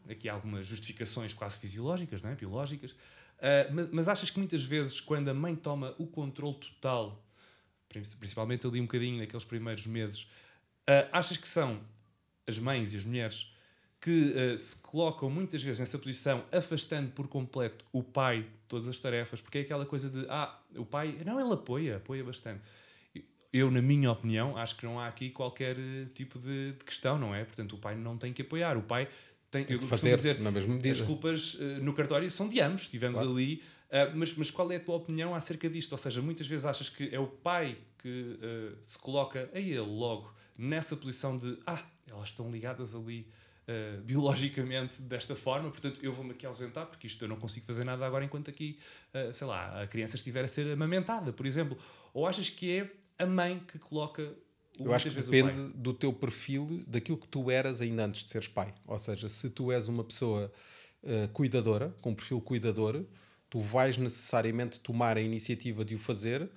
aqui 0.08 0.28
há 0.28 0.34
algumas 0.34 0.66
justificações 0.66 1.32
quase 1.32 1.58
fisiológicas, 1.58 2.22
não 2.22 2.30
é? 2.30 2.34
biológicas, 2.34 2.90
uh, 2.92 3.72
mas, 3.72 3.90
mas, 3.90 4.08
achas 4.08 4.28
que 4.28 4.38
muitas 4.38 4.62
vezes, 4.62 5.00
quando 5.00 5.28
a 5.28 5.34
mãe 5.34 5.56
toma 5.56 5.94
o 5.98 6.06
controle 6.06 6.56
total, 6.56 7.24
principalmente 7.88 8.66
ali 8.66 8.78
um 8.78 8.84
bocadinho 8.84 9.18
naqueles 9.18 9.44
primeiros 9.44 9.86
meses, 9.86 10.22
uh, 10.22 11.08
achas 11.10 11.38
que 11.38 11.48
são 11.48 11.80
as 12.46 12.58
mães 12.58 12.92
e 12.92 12.96
as 12.96 13.04
mulheres 13.04 13.52
que 14.00 14.32
uh, 14.32 14.58
se 14.58 14.76
colocam 14.76 15.28
muitas 15.28 15.62
vezes 15.62 15.80
nessa 15.80 15.98
posição, 15.98 16.44
afastando 16.52 17.10
por 17.10 17.26
completo 17.28 17.84
o 17.92 18.02
pai 18.02 18.42
de 18.42 18.48
todas 18.68 18.86
as 18.86 18.98
tarefas, 18.98 19.40
porque 19.40 19.58
é 19.58 19.60
aquela 19.62 19.86
coisa 19.86 20.08
de, 20.08 20.26
ah, 20.28 20.58
o 20.76 20.84
pai, 20.84 21.16
não, 21.24 21.40
ele 21.40 21.52
apoia, 21.52 21.96
apoia 21.96 22.22
bastante 22.22 22.60
eu, 23.52 23.70
na 23.70 23.80
minha 23.80 24.10
opinião, 24.10 24.56
acho 24.56 24.76
que 24.76 24.84
não 24.84 25.00
há 25.00 25.06
aqui 25.06 25.30
qualquer 25.30 25.78
eh, 25.78 26.06
tipo 26.14 26.38
de, 26.38 26.72
de 26.72 26.84
questão, 26.84 27.18
não 27.18 27.34
é? 27.34 27.44
Portanto, 27.44 27.74
o 27.74 27.78
pai 27.78 27.96
não 27.96 28.16
tem 28.18 28.32
que 28.32 28.42
apoiar. 28.42 28.76
O 28.76 28.82
pai 28.82 29.08
tem, 29.50 29.64
tem 29.64 29.78
que 29.78 29.86
fazer 29.86 30.14
dizer, 30.14 30.40
na 30.40 30.50
mesma 30.50 30.74
medida. 30.74 30.92
As 30.92 31.00
culpas 31.00 31.54
uh, 31.54 31.62
no 31.80 31.92
cartório 31.92 32.30
são 32.30 32.48
de 32.48 32.60
ambos, 32.60 32.82
estivemos 32.82 33.18
claro. 33.18 33.32
ali. 33.32 33.62
Uh, 33.86 34.12
mas, 34.14 34.34
mas 34.34 34.50
qual 34.50 34.70
é 34.72 34.76
a 34.76 34.80
tua 34.80 34.96
opinião 34.96 35.34
acerca 35.34 35.70
disto? 35.70 35.92
Ou 35.92 35.98
seja, 35.98 36.20
muitas 36.20 36.46
vezes 36.46 36.66
achas 36.66 36.88
que 36.88 37.08
é 37.14 37.18
o 37.18 37.26
pai 37.26 37.78
que 37.98 38.38
se 38.82 38.98
coloca 38.98 39.50
a 39.52 39.58
ele 39.58 39.78
logo 39.78 40.32
nessa 40.58 40.96
posição 40.96 41.36
de 41.36 41.58
ah, 41.66 41.82
elas 42.08 42.28
estão 42.28 42.50
ligadas 42.50 42.94
ali 42.94 43.28
uh, 43.68 44.00
biologicamente 44.02 45.02
desta 45.02 45.34
forma, 45.34 45.70
portanto 45.70 46.00
eu 46.02 46.12
vou-me 46.12 46.32
aqui 46.32 46.46
ausentar 46.46 46.86
porque 46.86 47.06
isto 47.06 47.24
eu 47.24 47.28
não 47.28 47.36
consigo 47.36 47.66
fazer 47.66 47.84
nada 47.84 48.06
agora 48.06 48.24
enquanto 48.24 48.50
aqui, 48.50 48.78
sei 49.32 49.46
lá, 49.46 49.82
a 49.82 49.86
criança 49.86 50.16
estiver 50.16 50.44
a 50.44 50.48
ser 50.48 50.72
amamentada, 50.72 51.32
por 51.32 51.46
exemplo. 51.46 51.76
Ou 52.12 52.26
achas 52.26 52.48
que 52.48 52.70
é 52.70 52.90
a 53.18 53.26
mãe 53.26 53.60
que 53.66 53.78
coloca 53.78 54.34
o 54.78 54.86
Eu 54.86 54.94
acho 54.94 55.10
que 55.10 55.22
depende 55.22 55.72
do 55.74 55.94
teu 55.94 56.12
perfil, 56.12 56.84
daquilo 56.86 57.16
que 57.18 57.28
tu 57.28 57.50
eras 57.50 57.80
ainda 57.80 58.04
antes 58.04 58.24
de 58.24 58.30
seres 58.30 58.48
pai. 58.48 58.74
Ou 58.86 58.98
seja, 58.98 59.28
se 59.28 59.48
tu 59.48 59.72
és 59.72 59.88
uma 59.88 60.04
pessoa 60.04 60.52
uh, 61.02 61.28
cuidadora, 61.32 61.94
com 62.00 62.10
um 62.10 62.14
perfil 62.14 62.40
cuidador, 62.40 63.04
tu 63.48 63.60
vais 63.60 63.96
necessariamente 63.96 64.80
tomar 64.80 65.16
a 65.16 65.20
iniciativa 65.20 65.84
de 65.84 65.94
o 65.94 65.98
fazer 65.98 66.48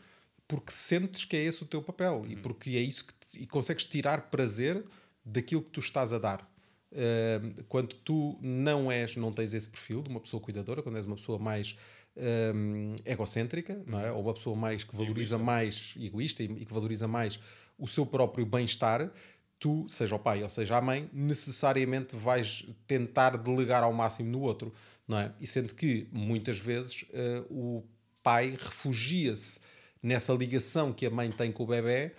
porque 0.48 0.72
sentes 0.72 1.26
que 1.26 1.38
é 1.38 1.44
esse 1.44 1.62
o 1.62 1.66
teu 1.66 1.82
papel 1.82 2.24
e 2.28 2.36
uhum. 2.36 2.42
porque 2.42 2.72
é 2.72 2.80
isso 2.80 3.06
que 3.06 3.14
te, 3.14 3.44
e 3.44 3.46
consegues 3.46 3.86
tirar 3.86 4.32
prazer 4.32 4.84
daquilo 5.32 5.62
que 5.62 5.72
tu 5.72 5.80
estás 5.80 6.12
a 6.14 6.20
dar. 6.20 6.50
Uh, 6.92 7.64
quando 7.66 7.94
tu 7.94 8.38
não 8.42 8.92
és, 8.92 9.16
não 9.16 9.32
tens 9.32 9.54
esse 9.54 9.70
perfil 9.70 10.02
de 10.02 10.10
uma 10.10 10.20
pessoa 10.20 10.42
cuidadora, 10.42 10.82
quando 10.82 10.98
és 10.98 11.06
uma 11.06 11.16
pessoa 11.16 11.38
mais 11.38 11.76
um, 12.18 12.96
egocêntrica, 13.06 13.82
não 13.86 14.00
é? 14.00 14.12
ou 14.12 14.22
uma 14.22 14.34
pessoa 14.34 14.56
mais 14.56 14.84
que 14.84 14.96
valoriza 14.96 15.36
egoísta. 15.36 15.38
mais, 15.38 15.94
egoísta 15.98 16.44
e, 16.44 16.46
e 16.48 16.66
que 16.66 16.74
valoriza 16.74 17.08
mais 17.08 17.40
o 17.78 17.88
seu 17.88 18.06
próprio 18.06 18.46
bem-estar, 18.46 19.12
tu, 19.60 19.88
seja 19.88 20.16
o 20.16 20.20
pai 20.20 20.42
ou 20.44 20.50
seja 20.50 20.78
a 20.78 20.82
mãe, 20.82 21.10
necessariamente 21.14 22.16
vais 22.16 22.68
tentar 22.88 23.38
delegar 23.38 23.84
ao 23.84 23.94
máximo 23.94 24.30
no 24.30 24.42
outro, 24.42 24.74
não 25.08 25.20
é? 25.20 25.34
E 25.40 25.48
sendo 25.48 25.74
que 25.74 26.08
muitas 26.12 26.60
vezes 26.60 27.04
uh, 27.04 27.46
o 27.50 27.84
pai 28.22 28.52
refugia-se 28.52 29.62
nessa 30.02 30.34
ligação 30.34 30.94
que 30.94 31.06
a 31.06 31.10
mãe 31.10 31.32
tem 31.32 31.52
com 31.52 31.64
o 31.64 31.68
bebê 31.68 32.14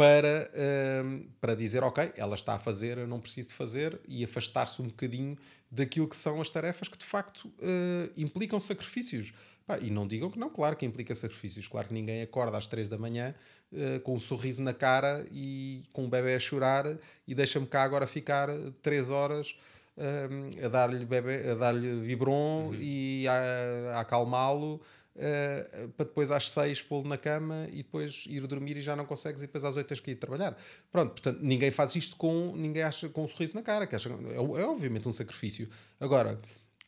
para, 0.00 0.50
uh, 0.54 1.26
para 1.42 1.54
dizer, 1.54 1.84
ok, 1.84 2.10
ela 2.16 2.34
está 2.34 2.54
a 2.54 2.58
fazer, 2.58 2.96
eu 2.96 3.06
não 3.06 3.20
preciso 3.20 3.48
de 3.48 3.54
fazer, 3.54 4.00
e 4.08 4.24
afastar-se 4.24 4.80
um 4.80 4.86
bocadinho 4.86 5.36
daquilo 5.70 6.08
que 6.08 6.16
são 6.16 6.40
as 6.40 6.50
tarefas 6.50 6.88
que 6.88 6.96
de 6.96 7.04
facto 7.04 7.48
uh, 7.58 8.10
implicam 8.16 8.58
sacrifícios. 8.58 9.34
Pá, 9.66 9.78
e 9.78 9.90
não 9.90 10.08
digam 10.08 10.30
que 10.30 10.38
não, 10.38 10.48
claro 10.48 10.74
que 10.74 10.86
implica 10.86 11.14
sacrifícios. 11.14 11.68
Claro 11.68 11.88
que 11.88 11.92
ninguém 11.92 12.22
acorda 12.22 12.56
às 12.56 12.66
três 12.66 12.88
da 12.88 12.96
manhã 12.96 13.34
uh, 13.72 14.00
com 14.00 14.14
um 14.14 14.18
sorriso 14.18 14.62
na 14.62 14.72
cara 14.72 15.26
e 15.30 15.82
com 15.92 16.06
o 16.06 16.08
bebê 16.08 16.34
a 16.34 16.40
chorar 16.40 16.86
e 17.28 17.34
deixa-me 17.34 17.66
cá 17.66 17.82
agora 17.82 18.06
ficar 18.06 18.48
três 18.80 19.10
horas 19.10 19.54
uh, 19.98 20.64
a 20.64 20.68
dar-lhe 20.68 21.04
bebê, 21.04 21.50
a 21.50 21.54
dar-lhe 21.56 22.06
biberon 22.06 22.68
uhum. 22.68 22.74
e 22.80 23.28
a, 23.28 23.96
a 23.96 24.00
acalmá-lo 24.00 24.80
uh, 25.16 25.88
para 25.90 26.06
depois 26.06 26.30
às 26.30 26.50
seis 26.50 26.82
pô-lo 26.82 27.08
na 27.08 27.16
cama 27.16 27.66
e 27.70 27.78
depois 27.78 28.24
ir 28.26 28.46
dormir 28.46 28.76
e 28.76 28.80
já 28.80 28.94
não 28.96 29.04
consegues 29.04 29.42
e 29.42 29.46
depois 29.46 29.64
às 29.64 29.76
oito 29.76 29.86
tens 29.86 30.00
que 30.00 30.12
ir 30.12 30.16
trabalhar. 30.16 30.56
Pronto, 30.90 31.10
portanto, 31.10 31.38
ninguém 31.42 31.70
faz 31.70 31.94
isto 31.96 32.16
com, 32.16 32.54
ninguém 32.56 32.82
acha 32.82 33.08
com 33.08 33.24
um 33.24 33.28
sorriso 33.28 33.54
na 33.54 33.62
cara, 33.62 33.86
que 33.86 33.96
acha, 33.96 34.08
é, 34.08 34.36
é 34.36 34.64
obviamente 34.64 35.08
um 35.08 35.12
sacrifício. 35.12 35.68
Agora, 35.98 36.40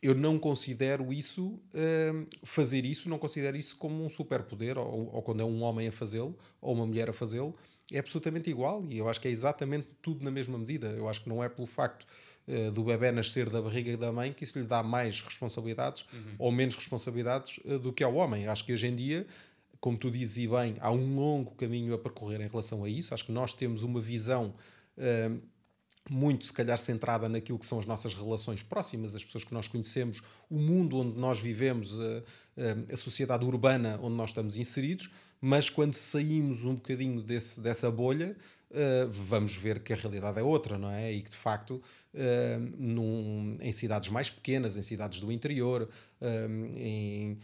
eu 0.02 0.14
não 0.14 0.38
considero 0.38 1.12
isso, 1.12 1.46
uh, 1.46 2.26
fazer 2.42 2.84
isso, 2.84 3.08
não 3.08 3.18
considero 3.18 3.56
isso 3.56 3.76
como 3.76 4.04
um 4.04 4.10
superpoder, 4.10 4.76
ou, 4.76 5.14
ou 5.14 5.22
quando 5.22 5.40
é 5.40 5.44
um 5.44 5.62
homem 5.62 5.88
a 5.88 5.92
fazê-lo, 5.92 6.36
ou 6.60 6.74
uma 6.74 6.86
mulher 6.86 7.08
a 7.08 7.12
fazê-lo, 7.12 7.54
é 7.90 7.98
absolutamente 7.98 8.48
igual 8.48 8.84
e 8.88 8.98
eu 8.98 9.08
acho 9.08 9.20
que 9.20 9.28
é 9.28 9.30
exatamente 9.30 9.88
tudo 10.00 10.24
na 10.24 10.30
mesma 10.30 10.58
medida. 10.58 10.88
Eu 10.88 11.08
acho 11.08 11.22
que 11.22 11.28
não 11.28 11.42
é 11.42 11.48
pelo 11.48 11.66
facto 11.66 12.06
uh, 12.46 12.70
do 12.70 12.84
bebê 12.84 13.10
nascer 13.12 13.48
da 13.48 13.60
barriga 13.60 13.96
da 13.96 14.12
mãe 14.12 14.32
que 14.32 14.44
isso 14.44 14.58
lhe 14.58 14.64
dá 14.64 14.82
mais 14.82 15.20
responsabilidades 15.20 16.04
uhum. 16.12 16.34
ou 16.38 16.52
menos 16.52 16.76
responsabilidades 16.76 17.58
uh, 17.64 17.78
do 17.78 17.92
que 17.92 18.02
ao 18.02 18.14
homem. 18.14 18.46
Acho 18.46 18.64
que 18.64 18.72
hoje 18.72 18.86
em 18.86 18.94
dia, 18.94 19.26
como 19.80 19.96
tu 19.96 20.10
dizes 20.10 20.38
e 20.38 20.48
bem, 20.48 20.76
há 20.80 20.90
um 20.90 21.14
longo 21.14 21.54
caminho 21.54 21.94
a 21.94 21.98
percorrer 21.98 22.40
em 22.40 22.48
relação 22.48 22.84
a 22.84 22.88
isso. 22.88 23.14
Acho 23.14 23.24
que 23.24 23.32
nós 23.32 23.52
temos 23.52 23.82
uma 23.82 24.00
visão. 24.00 24.54
Uh, 24.96 25.40
muito, 26.10 26.44
se 26.44 26.52
calhar, 26.52 26.76
centrada 26.78 27.28
naquilo 27.28 27.56
que 27.56 27.64
são 27.64 27.78
as 27.78 27.86
nossas 27.86 28.12
relações 28.12 28.60
próximas, 28.60 29.14
as 29.14 29.24
pessoas 29.24 29.44
que 29.44 29.54
nós 29.54 29.68
conhecemos, 29.68 30.20
o 30.50 30.58
mundo 30.58 30.96
onde 30.96 31.16
nós 31.16 31.38
vivemos, 31.38 31.96
a, 32.00 32.92
a 32.92 32.96
sociedade 32.96 33.44
urbana 33.44 34.00
onde 34.02 34.16
nós 34.16 34.30
estamos 34.30 34.56
inseridos, 34.56 35.08
mas 35.40 35.68
quando 35.68 35.94
saímos 35.94 36.64
um 36.64 36.76
bocadinho 36.76 37.20
desse, 37.20 37.60
dessa 37.60 37.90
bolha, 37.90 38.36
uh, 38.72 39.10
vamos 39.10 39.54
ver 39.54 39.80
que 39.80 39.92
a 39.92 39.96
realidade 39.96 40.38
é 40.38 40.42
outra, 40.42 40.78
não 40.78 40.90
é? 40.90 41.12
E 41.12 41.22
que 41.22 41.30
de 41.30 41.36
facto, 41.36 41.82
uh, 42.14 42.76
num, 42.76 43.56
em 43.60 43.72
cidades 43.72 44.08
mais 44.08 44.30
pequenas, 44.30 44.76
em 44.76 44.82
cidades 44.82 45.20
do 45.20 45.30
interior, 45.30 45.88
uh, 46.20 46.76
em, 46.76 47.38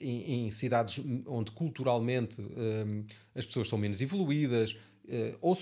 em, 0.00 0.46
em, 0.46 0.50
cidades 0.50 1.02
onde 1.26 1.50
culturalmente 1.50 2.40
as 3.34 3.44
pessoas 3.44 3.68
são 3.68 3.78
menos 3.78 4.00
evoluídas, 4.00 4.76
Uh, 5.06 5.36
ou 5.42 5.54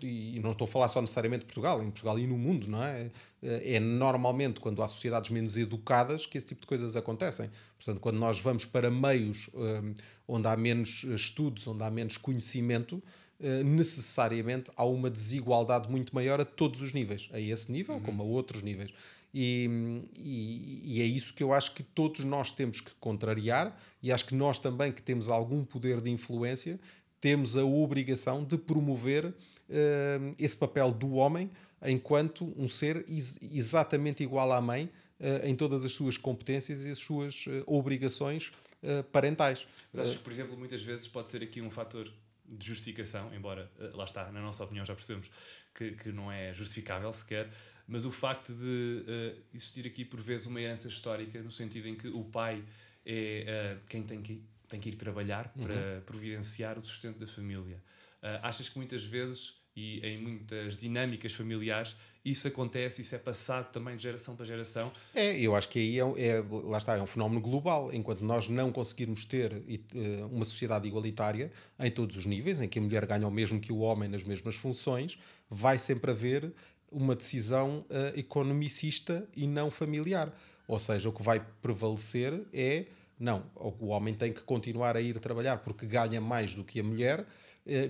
e 0.00 0.38
não 0.38 0.52
estou 0.52 0.64
a 0.64 0.68
falar 0.68 0.88
só 0.88 1.00
necessariamente 1.00 1.40
de 1.40 1.46
Portugal, 1.46 1.82
em 1.82 1.90
Portugal 1.90 2.20
e 2.20 2.24
no 2.24 2.38
mundo, 2.38 2.68
não 2.68 2.80
é? 2.80 3.10
É 3.42 3.80
normalmente 3.80 4.60
quando 4.60 4.80
há 4.80 4.86
sociedades 4.86 5.28
menos 5.28 5.56
educadas 5.56 6.24
que 6.24 6.38
esse 6.38 6.46
tipo 6.46 6.60
de 6.60 6.68
coisas 6.68 6.94
acontecem. 6.94 7.50
Portanto, 7.76 7.98
quando 7.98 8.16
nós 8.18 8.38
vamos 8.38 8.64
para 8.64 8.88
meios 8.88 9.50
onde 10.28 10.46
há 10.46 10.56
menos 10.56 11.02
estudos, 11.02 11.66
onde 11.66 11.82
há 11.82 11.90
menos 11.90 12.16
conhecimento, 12.16 13.02
necessariamente 13.64 14.70
há 14.74 14.84
uma 14.84 15.10
desigualdade 15.10 15.90
muito 15.90 16.14
maior 16.14 16.40
a 16.40 16.44
todos 16.44 16.80
os 16.80 16.92
níveis, 16.92 17.28
a 17.32 17.38
esse 17.38 17.70
nível, 17.70 17.96
uhum. 17.96 18.00
como 18.02 18.22
a 18.22 18.26
outros 18.26 18.62
níveis. 18.62 18.94
E, 19.34 19.68
e, 20.16 20.96
e, 20.96 21.02
é 21.02 21.04
isso 21.04 21.34
que 21.34 21.42
eu 21.42 21.52
acho 21.52 21.74
que 21.74 21.82
todos 21.82 22.24
nós 22.24 22.50
temos 22.50 22.80
que 22.80 22.92
contrariar, 22.98 23.78
e 24.02 24.10
acho 24.10 24.24
que 24.24 24.34
nós 24.34 24.58
também 24.58 24.90
que 24.90 25.02
temos 25.02 25.28
algum 25.28 25.62
poder 25.62 26.00
de 26.00 26.10
influência 26.10 26.80
temos 27.20 27.56
a 27.56 27.64
obrigação 27.64 28.44
de 28.44 28.56
promover 28.56 29.26
uh, 29.26 29.34
esse 30.38 30.56
papel 30.56 30.92
do 30.92 31.14
homem 31.14 31.50
enquanto 31.84 32.52
um 32.56 32.68
ser 32.68 33.04
ex 33.08 33.38
exatamente 33.42 34.22
igual 34.22 34.52
à 34.52 34.60
mãe 34.60 34.90
uh, 35.18 35.46
em 35.46 35.54
todas 35.54 35.84
as 35.84 35.92
suas 35.92 36.16
competências 36.16 36.84
e 36.84 36.90
as 36.90 36.98
suas 36.98 37.46
uh, 37.46 37.64
obrigações 37.66 38.52
parentais. 39.10 39.66
Mas 39.92 40.08
acho 40.08 40.18
que, 40.18 40.22
por 40.22 40.32
exemplo, 40.32 40.56
muitas 40.56 40.80
vezes 40.80 41.08
pode 41.08 41.28
ser 41.28 41.42
aqui 41.42 41.60
um 41.60 41.70
fator 41.70 42.08
de 42.48 42.66
justificação, 42.66 43.34
embora 43.34 43.70
lá 43.94 44.04
está, 44.04 44.30
na 44.30 44.40
nossa 44.40 44.64
opinião 44.64 44.84
já 44.84 44.94
percebemos 44.94 45.30
que, 45.74 45.92
que 45.92 46.12
não 46.12 46.30
é 46.30 46.54
justificável 46.54 47.12
sequer, 47.12 47.50
mas 47.86 48.04
o 48.04 48.12
facto 48.12 48.52
de 48.52 49.04
existir 49.54 49.86
aqui 49.86 50.04
por 50.04 50.20
vezes 50.20 50.46
uma 50.46 50.60
herança 50.60 50.88
histórica 50.88 51.40
no 51.42 51.50
sentido 51.50 51.88
em 51.88 51.94
que 51.94 52.08
o 52.08 52.24
pai 52.24 52.64
é 53.04 53.78
quem 53.88 54.02
tem 54.02 54.22
que 54.22 54.42
tem 54.68 54.80
que 54.80 54.88
ir 54.88 54.96
trabalhar 54.96 55.52
uhum. 55.56 55.64
para 55.64 56.00
providenciar 56.04 56.78
o 56.78 56.84
sustento 56.84 57.18
da 57.18 57.26
família. 57.26 57.82
Uh, 58.22 58.42
achas 58.42 58.68
que 58.68 58.76
muitas 58.76 59.04
vezes 59.04 59.54
e 59.76 60.00
em 60.00 60.18
muitas 60.18 60.76
dinâmicas 60.76 61.34
familiares 61.34 61.94
isso 62.26 62.48
acontece, 62.48 63.02
isso 63.02 63.14
é 63.14 63.18
passado 63.18 63.70
também 63.70 63.96
de 63.96 64.02
geração 64.02 64.34
para 64.34 64.44
geração? 64.44 64.90
É, 65.14 65.38
eu 65.38 65.54
acho 65.54 65.68
que 65.68 65.78
aí 65.78 66.00
é, 66.00 66.28
é 66.28 66.44
lá 66.64 66.78
está, 66.78 66.96
é 66.96 67.00
um 67.00 67.06
fenómeno 67.06 67.40
global. 67.40 67.92
Enquanto 67.92 68.22
nós 68.24 68.48
não 68.48 68.72
conseguirmos 68.72 69.24
ter 69.24 69.52
uh, 69.52 70.26
uma 70.26 70.44
sociedade 70.44 70.88
igualitária 70.88 71.52
em 71.78 71.90
todos 71.90 72.16
os 72.16 72.26
níveis, 72.26 72.60
em 72.60 72.68
que 72.68 72.80
a 72.80 72.82
mulher 72.82 73.06
ganha 73.06 73.28
o 73.28 73.30
mesmo 73.30 73.60
que 73.60 73.72
o 73.72 73.78
homem 73.78 74.08
nas 74.08 74.24
mesmas 74.24 74.56
funções, 74.56 75.16
vai 75.48 75.78
sempre 75.78 76.10
haver 76.10 76.52
uma 76.90 77.14
decisão 77.14 77.84
uh, 77.90 78.18
economicista 78.18 79.28
e 79.36 79.46
não 79.46 79.70
familiar. 79.70 80.36
Ou 80.66 80.80
seja, 80.80 81.08
o 81.08 81.12
que 81.12 81.22
vai 81.22 81.44
prevalecer 81.62 82.42
é 82.52 82.86
não, 83.18 83.44
o 83.54 83.86
homem 83.86 84.12
tem 84.12 84.32
que 84.32 84.42
continuar 84.42 84.94
a 84.94 85.00
ir 85.00 85.18
trabalhar 85.18 85.58
porque 85.58 85.86
ganha 85.86 86.20
mais 86.20 86.54
do 86.54 86.62
que 86.62 86.80
a 86.80 86.84
mulher, 86.84 87.20
eh, 87.20 87.24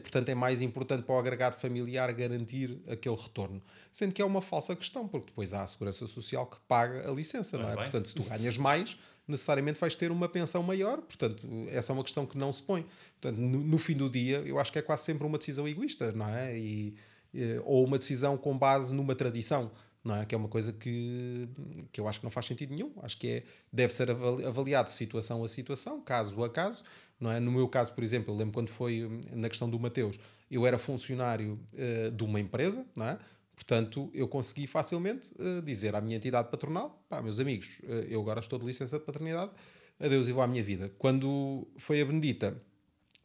portanto 0.03 0.29
é 0.29 0.35
mais 0.35 0.63
importante 0.63 1.03
para 1.03 1.15
o 1.15 1.19
agregado 1.19 1.57
familiar 1.57 2.13
garantir 2.13 2.79
aquele 2.89 3.17
retorno. 3.17 3.63
Sendo 3.93 4.15
que 4.15 4.23
é 4.23 4.25
uma 4.25 4.41
falsa 4.41 4.75
questão, 4.75 5.07
porque 5.07 5.27
depois 5.27 5.53
há 5.53 5.63
a 5.63 5.67
segurança 5.67 6.07
social 6.07 6.47
que 6.47 6.59
paga 6.67 7.09
a 7.09 7.13
licença, 7.13 7.59
não 7.59 7.71
é? 7.71 7.75
Portanto, 7.75 8.09
se 8.09 8.15
tu 8.15 8.23
ganhas 8.23 8.57
mais, 8.57 8.97
necessariamente 9.29 9.79
vais 9.79 9.97
ter 9.97 10.11
uma 10.11 10.29
pensão 10.29 10.63
maior, 10.63 10.99
portanto, 10.99 11.47
essa 11.71 11.93
é 11.93 11.95
uma 11.95 12.05
questão 12.05 12.25
que 12.25 12.39
não 12.39 12.53
se 12.53 12.63
põe. 12.63 12.87
Portanto, 13.21 13.39
no, 13.39 13.59
no 13.59 13.79
fim 13.79 13.95
do 13.95 14.09
dia, 14.09 14.39
eu 14.47 14.59
acho 14.59 14.73
que 14.73 14.79
é 14.79 14.83
quase 14.83 15.05
sempre 15.05 15.27
uma 15.27 15.39
decisão 15.39 15.69
egoísta, 15.69 16.13
não 16.13 16.29
é? 16.29 16.59
E, 16.59 16.95
eh, 17.35 17.61
ou 17.65 17.85
uma 17.85 17.99
decisão 17.99 18.37
com 18.37 18.57
base 18.57 18.95
numa 18.95 19.15
tradição 19.15 19.71
não 20.07 20.17
é? 20.17 20.25
Que 20.25 20.35
é 20.35 20.39
uma 20.39 20.49
coisa 20.49 20.73
que, 20.73 21.49
que 21.93 22.01
eu 22.01 22.07
acho 22.07 22.21
que 22.21 22.25
não 22.25 22.31
faz 22.31 22.47
sentido 22.47 22.73
nenhum. 22.73 22.93
Acho 23.03 23.19
que 23.19 23.29
é, 23.29 23.43
deve 23.73 23.93
ser 23.93 24.11
avaliado 24.11 24.89
situação 24.89 25.43
a 25.43 25.49
situação, 25.49 26.01
caso 26.01 26.43
a 26.45 26.49
caso, 26.49 26.85
não 27.21 27.31
é? 27.31 27.41
No 27.41 27.51
meu 27.51 27.69
caso, 27.69 27.95
por 27.95 28.05
exemplo, 28.05 28.33
eu 28.33 28.39
lembro 28.39 28.55
quando 28.55 28.69
foi 28.69 29.05
hum, 29.05 29.21
na 29.33 29.49
questão 29.49 29.69
do 29.69 29.79
Mateus, 29.79 30.19
eu 30.51 30.67
era 30.67 30.79
funcionário 30.79 31.59
uh, 31.75 32.11
de 32.11 32.25
uma 32.25 32.41
empresa, 32.41 32.85
não 32.97 33.07
é? 33.07 33.19
Portanto, 33.55 34.11
eu 34.13 34.29
consegui 34.29 34.67
facilmente 34.67 35.31
uh, 35.39 35.63
dizer 35.63 35.95
à 35.95 36.01
minha 36.01 36.17
entidade 36.17 36.51
patronal: 36.51 37.03
pá, 37.09 37.23
meus 37.23 37.41
amigos, 37.41 37.81
uh, 37.85 37.93
eu 38.09 38.21
agora 38.21 38.41
estou 38.41 38.59
de 38.59 38.67
licença 38.67 38.99
de 38.99 39.05
paternidade, 39.05 39.51
adeus 39.99 40.29
e 40.29 40.33
vou 40.33 40.43
à 40.43 40.47
minha 40.47 40.63
vida. 40.63 40.93
Quando 40.99 41.67
foi 41.79 42.01
a 42.01 42.05
Benedita, 42.05 42.61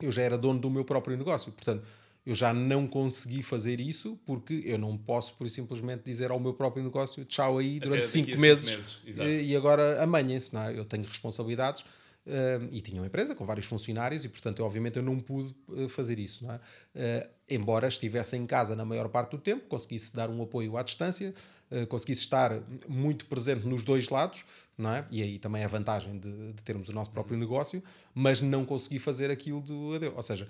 eu 0.02 0.12
já 0.12 0.22
era 0.22 0.38
dono 0.38 0.60
do 0.60 0.70
meu 0.70 0.86
próprio 0.86 1.18
negócio, 1.18 1.52
portanto 1.52 1.86
eu 2.26 2.36
já 2.36 2.54
não 2.54 2.88
consegui 2.88 3.42
fazer 3.42 3.80
isso 3.80 4.18
porque 4.26 4.62
eu 4.66 4.78
não 4.78 4.96
posso, 4.96 5.34
por 5.34 5.50
simplesmente, 5.50 6.04
dizer 6.04 6.30
ao 6.30 6.40
meu 6.40 6.54
próprio 6.54 6.84
negócio 6.84 7.26
tchau 7.26 7.58
aí 7.58 7.80
durante 7.80 8.08
5 8.08 8.40
meses, 8.40 9.02
meses. 9.06 9.18
E, 9.18 9.52
e, 9.52 9.56
agora 9.56 10.02
amanhã-se. 10.04 10.56
É? 10.56 10.78
Eu 10.78 10.86
tenho 10.86 11.04
responsabilidades 11.04 11.84
uh, 12.26 12.68
e 12.72 12.82
tinha 12.82 13.02
uma 13.02 13.08
empresa 13.08 13.36
com 13.36 13.46
vários 13.46 13.66
funcionários 13.66 14.24
e, 14.24 14.30
portanto, 14.30 14.60
eu, 14.60 14.66
obviamente, 14.66 14.98
eu 14.98 15.04
não 15.04 15.20
pude 15.20 15.56
uh, 15.68 15.90
fazer 15.90 16.20
isso. 16.20 16.46
Não 16.46 16.54
é? 16.54 16.58
uh, 16.58 17.30
embora 17.50 17.88
estivesse 17.88 18.38
em 18.38 18.46
casa 18.46 18.76
na 18.76 18.86
maior 18.86 19.10
parte 19.10 19.32
do 19.32 19.38
tempo, 19.38 19.68
conseguisse 19.68 20.14
dar 20.16 20.30
um 20.30 20.42
apoio 20.42 20.78
à 20.78 20.84
distância, 20.84 21.34
conseguisse 21.88 22.22
estar 22.22 22.62
muito 22.86 23.26
presente 23.28 23.66
nos 23.66 23.82
dois 23.82 24.10
lados, 24.10 24.44
não 24.78 24.90
é? 24.90 25.06
e 25.10 25.22
aí 25.22 25.40
também 25.40 25.62
é 25.62 25.66
a 25.66 25.70
vantagem 25.70 26.20
de, 26.20 26.52
de 26.52 26.64
termos 26.64 26.90
o 26.90 26.94
nosso 26.94 27.12
próprio 27.12 27.36
uhum. 27.36 27.42
negócio, 27.42 27.82
mas 28.14 28.42
não 28.42 28.66
consegui 28.66 29.00
fazer 29.00 29.32
aquilo 29.32 29.62
do 29.62 29.94
adeus. 29.94 30.14
Ou 30.16 30.22
seja, 30.22 30.50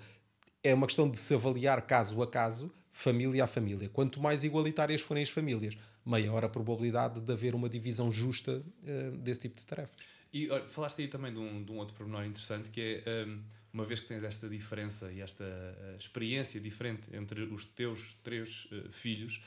é 0.64 0.74
uma 0.74 0.86
questão 0.86 1.08
de 1.08 1.16
se 1.16 1.32
avaliar 1.32 1.82
caso 1.82 2.20
a 2.22 2.26
caso, 2.26 2.72
família 2.92 3.44
a 3.44 3.46
família. 3.46 3.88
Quanto 3.88 4.20
mais 4.20 4.44
igualitárias 4.44 5.00
forem 5.00 5.22
as 5.22 5.30
famílias, 5.30 5.76
maior 6.04 6.44
a 6.44 6.48
probabilidade 6.48 7.20
de 7.20 7.32
haver 7.32 7.54
uma 7.54 7.68
divisão 7.68 8.10
justa 8.12 8.62
uh, 8.82 9.16
desse 9.16 9.40
tipo 9.40 9.56
de 9.56 9.64
tarefa. 9.64 9.92
E 10.32 10.50
olha, 10.50 10.66
falaste 10.68 11.02
aí 11.02 11.08
também 11.08 11.32
de 11.32 11.38
um, 11.38 11.62
de 11.62 11.70
um 11.70 11.76
outro 11.76 11.94
pormenor 11.94 12.24
interessante 12.24 12.70
que 12.70 13.02
é. 13.04 13.24
Um, 13.26 13.42
uma 13.72 13.84
vez 13.84 14.00
que 14.00 14.06
tens 14.06 14.22
esta 14.22 14.48
diferença 14.48 15.10
e 15.10 15.20
esta 15.20 15.44
uh, 15.44 15.96
experiência 15.96 16.60
diferente 16.60 17.08
entre 17.16 17.42
os 17.42 17.64
teus 17.64 18.14
três 18.22 18.66
uh, 18.66 18.92
filhos, 18.92 19.42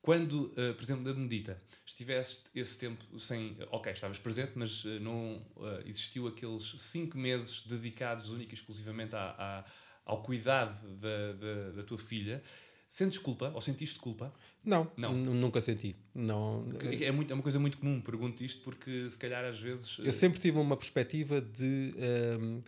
quando, 0.00 0.46
uh, 0.52 0.74
por 0.74 0.82
exemplo, 0.82 1.04
na 1.04 1.12
Benedita, 1.12 1.60
estiveste 1.84 2.44
esse 2.54 2.78
tempo 2.78 3.04
sem. 3.18 3.56
Ok, 3.70 3.92
estavas 3.92 4.18
presente, 4.18 4.52
mas 4.54 4.84
não 5.02 5.44
existiu 5.84 6.26
aqueles 6.26 6.74
cinco 6.78 7.18
meses 7.18 7.62
dedicados 7.66 8.30
única 8.30 8.52
e 8.52 8.54
exclusivamente 8.54 9.14
à, 9.14 9.34
à 9.38 9.64
ao 10.08 10.22
cuidado 10.22 10.88
da, 10.96 11.32
da, 11.34 11.70
da 11.72 11.82
tua 11.82 11.98
filha, 11.98 12.42
sentes 12.88 13.18
culpa 13.18 13.52
ou 13.54 13.60
sentiste 13.60 14.00
culpa? 14.00 14.32
Não, 14.64 14.90
não. 14.96 15.12
nunca 15.14 15.60
senti. 15.60 15.94
Não. 16.14 16.64
É, 17.00 17.10
muito, 17.12 17.30
é 17.30 17.34
uma 17.34 17.42
coisa 17.42 17.58
muito 17.58 17.78
comum, 17.78 18.00
pergunto 18.00 18.42
isto 18.42 18.62
porque 18.62 19.08
se 19.10 19.18
calhar 19.18 19.44
às 19.44 19.60
vezes. 19.60 19.98
Eu 19.98 20.12
sempre 20.12 20.40
tive 20.40 20.58
uma 20.58 20.76
perspectiva 20.76 21.40
de 21.40 21.94
um, 22.40 22.60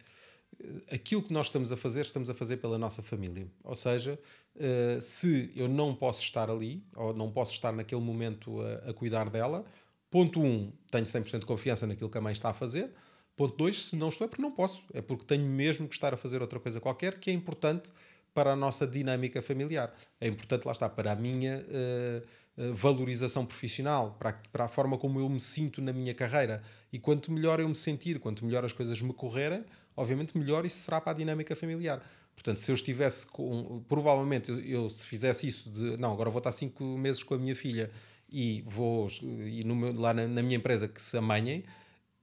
aquilo 0.93 1.23
que 1.23 1.33
nós 1.33 1.47
estamos 1.47 1.73
a 1.73 1.77
fazer, 1.77 2.03
estamos 2.03 2.29
a 2.29 2.35
fazer 2.35 2.59
pela 2.59 2.79
nossa 2.79 3.03
família. 3.03 3.49
Ou 3.65 3.75
seja, 3.75 4.19
uh, 4.57 5.01
se 5.01 5.51
eu 5.57 5.69
não 5.69 5.95
posso 5.95 6.23
estar 6.23 6.51
ali, 6.51 6.85
ou 6.95 7.15
não 7.15 7.31
posso 7.31 7.53
estar 7.53 7.73
naquele 7.73 8.03
momento 8.03 8.61
a, 8.61 8.91
a 8.91 8.95
cuidar 8.95 9.31
dela, 9.31 9.65
ponto 10.11 10.43
um, 10.43 10.71
tenho 10.91 11.05
100% 11.05 11.41
de 11.41 11.47
confiança 11.47 11.87
naquilo 11.87 12.11
que 12.11 12.19
a 12.19 12.21
mãe 12.21 12.33
está 12.33 12.51
a 12.51 12.55
fazer. 12.55 12.91
Ponto 13.37 13.57
2, 13.57 13.87
se 13.87 13.97
não 13.97 14.11
estou 14.11 14.27
é 14.27 14.29
porque 14.29 14.43
não 14.43 14.53
posso, 14.53 14.83
é 14.93 15.01
porque 15.01 15.25
tenho 15.25 15.47
mesmo 15.47 15.89
que 15.89 15.95
estar 15.95 16.13
a 16.13 16.17
fazer 16.17 16.43
outra 16.43 16.61
coisa 16.61 16.79
qualquer 16.79 17.19
que 17.19 17.31
é 17.31 17.33
importante 17.33 17.91
para 18.35 18.53
a 18.53 18.57
nossa 18.57 18.87
dinâmica 18.87 19.43
familiar. 19.43 19.93
É 20.21 20.29
importante, 20.29 20.65
lá 20.65 20.73
está, 20.73 20.89
para 20.89 21.13
a 21.13 21.17
minha 21.17 21.65
uh, 21.69 22.75
valorização 22.75 23.47
profissional, 23.47 24.17
para 24.19 24.31
a, 24.31 24.33
para 24.53 24.65
a 24.67 24.69
forma 24.69 24.99
como 24.99 25.19
eu 25.19 25.29
me 25.29 25.41
sinto 25.41 25.81
na 25.81 25.93
minha 25.93 26.15
carreira. 26.15 26.63
E 26.93 26.99
quanto 26.99 27.33
melhor 27.33 27.61
eu 27.61 27.69
me 27.69 27.77
sentir, 27.77 28.19
quanto 28.19 28.45
melhor 28.45 28.65
as 28.65 28.73
coisas 28.73 29.01
me 29.01 29.13
correrem, 29.13 29.65
obviamente 29.97 30.37
melhor 30.37 30.65
isso 30.67 30.79
será 30.79 31.01
para 31.01 31.13
a 31.13 31.15
dinâmica 31.15 31.57
familiar. 31.57 32.03
Portanto, 32.35 32.59
se 32.59 32.71
eu 32.71 32.75
estivesse 32.75 33.27
com. 33.27 33.83
Provavelmente, 33.89 34.51
eu, 34.51 34.61
eu 34.61 34.91
se 34.91 35.07
fizesse 35.07 35.47
isso 35.47 35.71
de. 35.71 35.97
Não, 35.97 36.13
agora 36.13 36.31
vou 36.31 36.39
estar 36.39 36.53
cinco 36.53 36.85
meses 36.85 37.23
com 37.23 37.35
a 37.35 37.39
minha 37.39 37.57
filha 37.57 37.91
e 38.31 38.63
vou. 38.67 39.09
E 39.23 39.63
no 39.65 39.75
meu, 39.75 39.93
lá 39.93 40.15
na, 40.15 40.27
na 40.27 40.43
minha 40.43 40.57
empresa 40.57 40.89
que 40.89 41.03
se 41.03 41.17
amanhem, 41.17 41.65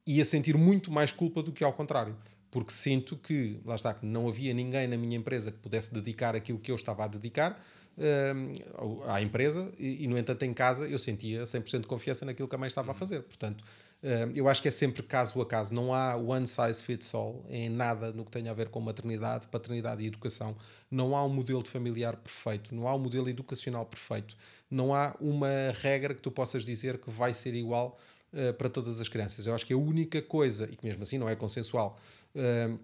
ia 0.06 0.26
sentir 0.26 0.58
muito 0.58 0.92
mais 0.92 1.12
culpa 1.12 1.44
do 1.44 1.52
que 1.52 1.64
ao 1.64 1.74
contrário 1.74 2.16
porque 2.58 2.74
sinto 2.74 3.16
que, 3.16 3.60
lá 3.64 3.76
está, 3.76 3.94
que 3.94 4.04
não 4.04 4.28
havia 4.28 4.52
ninguém 4.52 4.88
na 4.88 4.98
minha 4.98 5.16
empresa 5.16 5.52
que 5.52 5.60
pudesse 5.60 5.94
dedicar 5.94 6.36
aquilo 6.36 6.58
que 6.58 6.72
eu 6.72 6.76
estava 6.76 7.04
a 7.04 7.08
dedicar 7.08 7.52
uh, 8.00 9.04
à 9.06 9.22
empresa 9.22 9.72
e, 9.78 10.06
e, 10.06 10.08
no 10.08 10.18
entanto, 10.18 10.42
em 10.42 10.52
casa 10.56 10.88
eu 10.88 10.98
sentia 10.98 11.44
100% 11.44 11.82
de 11.82 11.86
confiança 11.86 12.26
naquilo 12.26 12.48
que 12.48 12.56
a 12.56 12.58
mãe 12.58 12.66
estava 12.66 12.94
a 12.94 12.96
fazer. 12.96 13.22
Portanto, 13.22 13.62
uh, 14.02 14.32
eu 14.34 14.50
acho 14.50 14.60
que 14.60 14.70
é 14.70 14.72
sempre 14.72 15.04
caso 15.04 15.40
a 15.40 15.46
caso, 15.46 15.72
não 15.72 15.94
há 15.94 16.16
one 16.16 16.48
size 16.48 16.84
fits 16.84 17.14
all 17.14 17.46
em 17.48 17.70
nada 17.70 18.12
no 18.12 18.26
que 18.26 18.32
tenha 18.32 18.50
a 18.50 18.56
ver 18.56 18.70
com 18.70 18.80
maternidade, 18.80 19.46
paternidade 19.46 20.02
e 20.02 20.08
educação. 20.08 20.56
Não 20.90 21.16
há 21.16 21.24
um 21.24 21.30
modelo 21.30 21.62
de 21.62 21.70
familiar 21.70 22.18
perfeito, 22.18 22.74
não 22.74 22.88
há 22.88 22.96
um 22.96 23.00
modelo 23.00 23.30
educacional 23.30 23.86
perfeito, 23.86 24.36
não 24.68 24.96
há 24.96 25.16
uma 25.22 25.72
regra 25.80 26.16
que 26.16 26.24
tu 26.24 26.32
possas 26.32 26.66
dizer 26.66 26.98
que 26.98 27.12
vai 27.12 27.36
ser 27.36 27.54
igual 27.54 28.00
uh, 28.34 28.54
para 28.54 28.70
todas 28.70 29.00
as 29.00 29.08
crianças. 29.08 29.46
Eu 29.46 29.54
acho 29.54 29.66
que 29.66 29.74
a 29.74 29.78
única 29.78 30.22
coisa, 30.22 30.66
e 30.72 30.76
que 30.76 30.86
mesmo 30.86 31.04
assim 31.04 31.18
não 31.18 31.30
é 31.30 31.36
consensual, 31.36 31.98
uh, 32.36 32.80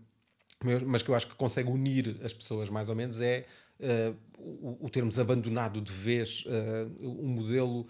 mas 0.86 1.04
que 1.04 1.10
eu 1.10 1.16
acho 1.16 1.28
que 1.28 1.36
consegue 1.36 1.70
unir 1.70 2.18
as 2.24 2.34
pessoas 2.34 2.70
mais 2.70 2.88
ou 2.88 2.96
menos, 2.96 3.20
é 3.20 3.46
uh, 3.80 4.16
o, 4.38 4.86
o, 4.86 4.90
termos 4.90 5.20
abandonado 5.20 5.82
de 5.82 5.92
vez 5.92 6.46
um 7.02 7.28
modelo 7.28 7.86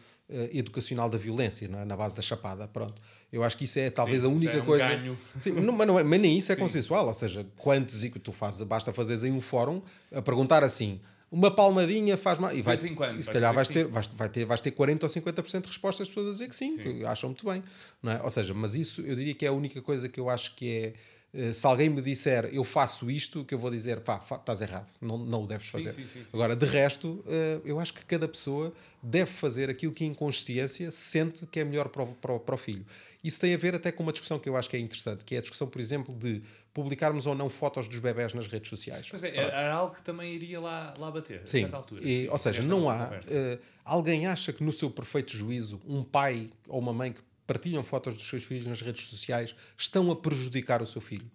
educacional 0.51 1.07
da 1.07 1.17
violência, 1.17 1.65
é? 1.65 1.85
na 1.85 1.95
base 1.95 2.15
da 2.15 2.21
chapada. 2.21 2.67
Pronto. 2.67 2.99
Eu 3.31 3.43
acho 3.43 3.57
que 3.57 3.65
isso 3.65 3.77
é 3.77 3.89
talvez 3.89 4.21
Sim, 4.21 4.27
a 4.27 4.29
única 4.29 4.53
é 4.53 4.61
um 4.61 4.65
coisa. 4.65 4.87
Ganho. 4.87 5.17
Sim, 5.39 5.51
não, 5.51 5.73
mas, 5.73 5.87
não 5.87 5.99
é, 5.99 6.03
mas 6.03 6.19
nem 6.19 6.37
isso 6.37 6.51
é 6.51 6.55
Sim. 6.55 6.61
consensual, 6.61 7.07
ou 7.07 7.13
seja, 7.13 7.45
quantos 7.57 8.03
e 8.03 8.09
que 8.09 8.19
tu 8.19 8.31
fazes, 8.31 8.61
basta 8.63 8.91
fazeres 8.91 9.23
em 9.23 9.31
um 9.31 9.41
fórum 9.41 9.81
a 10.11 10.21
perguntar 10.21 10.63
assim 10.63 10.99
uma 11.33 11.49
palmadinha 11.49 12.15
faz 12.15 12.37
mal. 12.37 12.55
E, 12.55 12.61
vai, 12.61 12.77
quando, 12.77 13.19
e 13.19 13.23
se 13.23 13.31
calhar 13.31 13.51
vais 13.51 13.67
ter, 13.67 13.87
vais, 13.87 14.07
vai 14.07 14.29
ter, 14.29 14.45
vais 14.45 14.61
ter 14.61 14.69
40 14.69 15.07
ou 15.07 15.11
50% 15.11 15.61
de 15.61 15.67
respostas 15.67 16.07
das 16.07 16.07
pessoas 16.09 16.27
a 16.27 16.31
dizer 16.31 16.47
que 16.47 16.55
sim, 16.55 16.77
sim. 16.77 16.83
que 16.83 17.05
acham 17.05 17.29
muito 17.29 17.43
bem. 17.43 17.63
Não 18.03 18.11
é? 18.11 18.21
Ou 18.21 18.29
seja, 18.29 18.53
mas 18.53 18.75
isso 18.75 19.01
eu 19.01 19.15
diria 19.15 19.33
que 19.33 19.43
é 19.43 19.49
a 19.49 19.51
única 19.51 19.81
coisa 19.81 20.07
que 20.07 20.19
eu 20.19 20.29
acho 20.29 20.55
que 20.55 20.69
é 20.69 20.93
eh, 21.33 21.51
se 21.51 21.65
alguém 21.65 21.89
me 21.89 22.01
disser 22.01 22.47
eu 22.53 22.63
faço 22.63 23.09
isto, 23.09 23.43
que 23.43 23.55
eu 23.55 23.57
vou 23.57 23.71
dizer 23.71 23.99
pá, 24.01 24.23
estás 24.31 24.61
errado, 24.61 24.85
não, 25.01 25.17
não 25.17 25.43
o 25.43 25.47
deves 25.47 25.67
fazer. 25.67 25.89
Sim, 25.89 26.07
sim, 26.07 26.23
sim, 26.23 26.31
Agora, 26.33 26.55
de 26.55 26.65
resto, 26.67 27.25
eh, 27.27 27.59
eu 27.65 27.79
acho 27.79 27.95
que 27.95 28.05
cada 28.05 28.27
pessoa 28.27 28.71
deve 29.01 29.31
fazer 29.31 29.71
aquilo 29.71 29.91
que 29.91 30.05
em 30.05 30.13
consciência 30.13 30.91
sente 30.91 31.47
que 31.47 31.59
é 31.59 31.65
melhor 31.65 31.89
para 31.89 32.03
o, 32.03 32.07
para 32.07 32.33
o, 32.33 32.39
para 32.39 32.53
o 32.53 32.57
filho. 32.59 32.85
Isso 33.23 33.39
tem 33.39 33.53
a 33.53 33.57
ver 33.57 33.73
até 33.73 33.91
com 33.91 34.03
uma 34.03 34.11
discussão 34.11 34.37
que 34.37 34.49
eu 34.49 34.57
acho 34.57 34.69
que 34.69 34.75
é 34.75 34.79
interessante, 34.79 35.23
que 35.23 35.33
é 35.33 35.37
a 35.37 35.41
discussão, 35.41 35.67
por 35.67 35.79
exemplo, 35.79 36.13
de 36.13 36.41
publicarmos 36.73 37.25
ou 37.25 37.33
não 37.33 37.49
fotos 37.49 37.87
dos 37.87 37.99
bebés 37.99 38.33
nas 38.33 38.47
redes 38.47 38.69
sociais. 38.69 39.07
Pois 39.09 39.23
é, 39.23 39.35
era 39.37 39.73
algo 39.73 39.95
que 39.95 40.01
também 40.01 40.33
iria 40.33 40.59
lá, 40.59 40.93
lá 40.97 41.09
bater, 41.09 41.41
Sim. 41.45 41.59
a 41.59 41.61
certa 41.61 41.77
altura. 41.77 42.03
E, 42.03 42.23
Sim, 42.23 42.29
ou 42.29 42.37
seja, 42.37 42.61
não 42.63 42.89
há. 42.89 43.07
Uh, 43.07 43.59
alguém 43.85 44.27
acha 44.27 44.51
que 44.51 44.61
no 44.61 44.71
seu 44.71 44.91
perfeito 44.91 45.37
juízo, 45.37 45.79
um 45.87 46.03
pai 46.03 46.51
ou 46.67 46.79
uma 46.79 46.91
mãe 46.91 47.13
que 47.13 47.21
partilham 47.47 47.83
fotos 47.83 48.15
dos 48.15 48.27
seus 48.27 48.43
filhos 48.43 48.65
nas 48.65 48.81
redes 48.81 49.07
sociais 49.07 49.55
estão 49.77 50.11
a 50.11 50.15
prejudicar 50.15 50.81
o 50.81 50.85
seu 50.85 50.99
filho? 50.99 51.29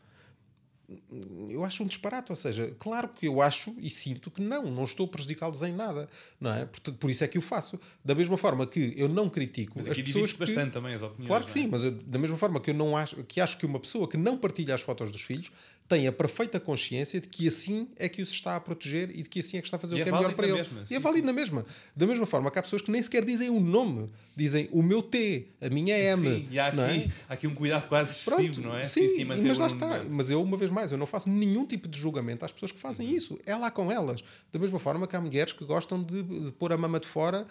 Eu 1.50 1.64
acho 1.64 1.82
um 1.82 1.86
disparate, 1.86 2.32
ou 2.32 2.36
seja, 2.36 2.74
claro 2.78 3.08
que 3.08 3.28
eu 3.28 3.42
acho 3.42 3.74
e 3.78 3.90
sinto 3.90 4.30
que 4.30 4.40
não, 4.40 4.70
não 4.70 4.84
estou 4.84 5.04
a 5.04 5.08
prejudicá-los 5.08 5.62
em 5.62 5.72
nada, 5.72 6.08
não 6.40 6.52
é? 6.52 6.64
Por, 6.64 6.80
por, 6.94 7.10
isso 7.10 7.22
é 7.22 7.28
que 7.28 7.36
o 7.36 7.42
faço. 7.42 7.78
Da 8.02 8.14
mesma 8.14 8.38
forma 8.38 8.66
que 8.66 8.94
eu 8.96 9.08
não 9.08 9.28
critico 9.28 9.74
mas 9.76 9.86
as 9.86 9.98
pessoas 9.98 10.32
que... 10.32 10.38
bastante 10.38 10.72
também 10.72 10.94
as 10.94 11.02
opiniões. 11.02 11.28
Claro 11.28 11.44
que 11.44 11.50
sim, 11.50 11.64
é? 11.64 11.68
mas 11.68 11.84
eu, 11.84 11.90
da 11.90 12.18
mesma 12.18 12.38
forma 12.38 12.58
que 12.58 12.70
eu 12.70 12.74
não 12.74 12.96
acho 12.96 13.22
que 13.24 13.38
acho 13.40 13.58
que 13.58 13.66
uma 13.66 13.78
pessoa 13.78 14.08
que 14.08 14.16
não 14.16 14.38
partilha 14.38 14.74
as 14.74 14.80
fotos 14.80 15.12
dos 15.12 15.20
filhos 15.20 15.52
tem 15.88 16.06
a 16.06 16.12
perfeita 16.12 16.60
consciência 16.60 17.18
de 17.18 17.28
que 17.28 17.48
assim 17.48 17.88
é 17.96 18.08
que 18.08 18.20
os 18.20 18.30
está 18.30 18.56
a 18.56 18.60
proteger 18.60 19.10
e 19.10 19.22
de 19.22 19.28
que 19.28 19.40
assim 19.40 19.56
é 19.56 19.60
que 19.62 19.66
está 19.66 19.78
a 19.78 19.80
fazer 19.80 19.96
e 19.96 20.02
o 20.02 20.04
que 20.04 20.10
é, 20.10 20.12
é 20.12 20.16
melhor 20.16 20.34
para 20.34 20.46
eles. 20.46 20.68
Mesma, 20.68 20.84
e 20.90 20.94
é 20.94 21.00
válido 21.00 21.26
sim. 21.26 21.26
na 21.26 21.32
mesma. 21.32 21.64
Da 21.96 22.06
mesma 22.06 22.26
forma 22.26 22.50
que 22.50 22.58
há 22.58 22.62
pessoas 22.62 22.82
que 22.82 22.90
nem 22.90 23.00
sequer 23.00 23.24
dizem 23.24 23.48
o 23.48 23.58
nome, 23.58 24.10
dizem 24.36 24.68
o 24.70 24.82
meu 24.82 25.02
T, 25.02 25.46
a 25.60 25.70
minha 25.70 25.98
M. 25.98 26.22
Sim, 26.22 26.48
e 26.50 26.58
há 26.58 26.66
aqui, 26.66 26.80
é? 26.80 27.10
há 27.28 27.32
aqui 27.32 27.46
um 27.46 27.54
cuidado 27.54 27.88
quase 27.88 28.12
excessivo, 28.12 28.52
Pronto, 28.52 28.68
não 28.68 28.76
é? 28.76 28.84
Sim, 28.84 29.08
sim 29.08 29.24
mas 29.24 29.58
lá 29.58 29.66
está. 29.66 30.04
Mas 30.12 30.28
eu, 30.28 30.42
uma 30.42 30.58
vez 30.58 30.70
mais, 30.70 30.92
eu 30.92 30.98
não 30.98 31.06
faço 31.06 31.30
nenhum 31.30 31.64
tipo 31.64 31.88
de 31.88 31.98
julgamento 31.98 32.44
às 32.44 32.52
pessoas 32.52 32.70
que 32.70 32.78
fazem 32.78 33.10
isso. 33.10 33.38
É 33.46 33.56
lá 33.56 33.70
com 33.70 33.90
elas. 33.90 34.22
Da 34.52 34.58
mesma 34.58 34.78
forma 34.78 35.06
que 35.06 35.16
há 35.16 35.20
mulheres 35.20 35.54
que 35.54 35.64
gostam 35.64 36.02
de, 36.02 36.22
de 36.22 36.52
pôr 36.52 36.70
a 36.70 36.76
mama 36.76 37.00
de 37.00 37.06
fora 37.06 37.46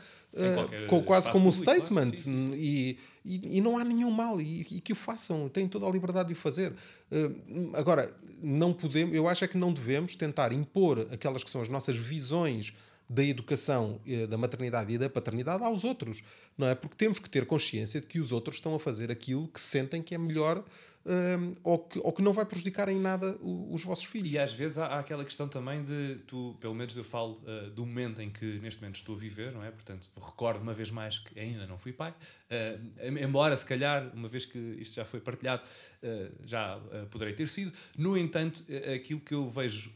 com, 0.88 1.04
quase 1.04 1.32
como 1.32 1.48
um 1.48 1.52
statement. 1.52 2.12
Claro. 2.12 2.18
Sim, 2.18 2.52
sim, 2.52 2.54
e, 2.56 3.00
e, 3.26 3.58
e, 3.58 3.62
não 3.62 3.78
há 3.78 3.84
nenhum 3.84 4.12
mal. 4.12 4.40
E, 4.40 4.62
e, 4.62 4.82
que 4.82 4.94
o 4.94 4.96
façam. 4.96 5.50
Têm 5.50 5.68
toda 5.68 5.86
a 5.86 5.90
liberdade 5.92 6.28
de 6.28 6.34
o 6.34 6.38
fazer. 6.38 6.74
Uh, 7.12 7.72
agora, 7.74 8.14
não 8.42 8.74
podemos, 8.74 9.16
eu 9.16 9.28
acho 9.28 9.44
é 9.46 9.48
que 9.48 9.58
não 9.58 9.74
devemos 9.74 10.16
tentar 10.16 10.52
impor 10.52 11.08
aquelas 11.12 11.44
que 11.44 11.50
são 11.50 11.62
as 11.62 11.70
nossas 11.70 11.96
visões 11.96 12.74
da 13.10 13.24
educação, 13.24 14.02
eh, 14.06 14.28
da 14.28 14.38
maternidade 14.38 14.94
e 14.94 14.98
da 14.98 15.10
paternidade 15.10 15.64
aos 15.64 15.86
outros, 15.86 16.22
não 16.58 16.68
é? 16.68 16.76
Porque 16.76 16.96
temos 16.98 17.20
que 17.20 17.30
ter 17.30 17.46
consciência 17.46 18.02
de 18.02 18.08
que 18.08 18.20
os 18.20 18.34
outros 18.34 18.58
estão 18.58 18.76
a 18.76 18.80
fazer 18.80 19.10
aquilo 19.10 19.48
que 19.48 19.62
sentem 19.62 20.02
que 20.02 20.14
é 20.14 20.18
melhor 20.18 20.62
um, 21.08 21.56
ou, 21.64 21.80
que, 21.80 22.00
ou 22.00 22.12
que 22.12 22.22
não 22.22 22.34
vai 22.34 22.46
prejudicar 22.46 22.90
em 22.90 23.00
nada 23.00 23.38
o, 23.42 23.74
os 23.74 23.84
vossos 23.84 24.06
filhos. 24.06 24.34
E 24.34 24.38
às 24.38 24.54
vezes 24.54 24.78
há, 24.78 24.88
há, 24.88 25.00
aquela 25.00 25.24
questão 25.24 25.48
também 25.48 25.82
de 25.82 26.18
tu, 26.28 26.56
pelo 26.60 26.76
menos 26.76 26.96
eu 26.98 27.04
falo 27.04 27.42
uh, 27.44 27.70
do 27.72 27.86
momento 27.86 28.22
em 28.22 28.30
que 28.30 28.60
neste 28.60 28.82
momento 28.82 28.98
estou 28.98 29.16
a 29.16 29.18
viver, 29.18 29.54
não 29.54 29.64
é? 29.64 29.72
Portanto, 29.72 30.10
recordo 30.16 30.62
uma 30.62 30.74
vez 30.74 30.92
mais 30.92 31.18
que 31.18 31.40
ainda 31.40 31.66
não 31.66 31.78
fui 31.78 31.94
pai, 31.94 32.12
uh, 32.12 33.24
embora 33.24 33.56
se 33.56 33.66
calhar, 33.66 34.12
uma 34.14 34.28
vez 34.28 34.46
que 34.46 34.58
isto 34.58 34.96
já 34.96 35.06
foi 35.06 35.22
partilhado, 35.22 35.64
uh, 36.04 36.36
já 36.46 36.80
poderei 37.10 37.34
ter 37.34 37.48
sido. 37.48 37.72
No 37.98 38.18
entanto, 38.18 38.66
aquilo 38.94 39.22
que 39.22 39.34
eu 39.34 39.48
vejo 39.50 39.92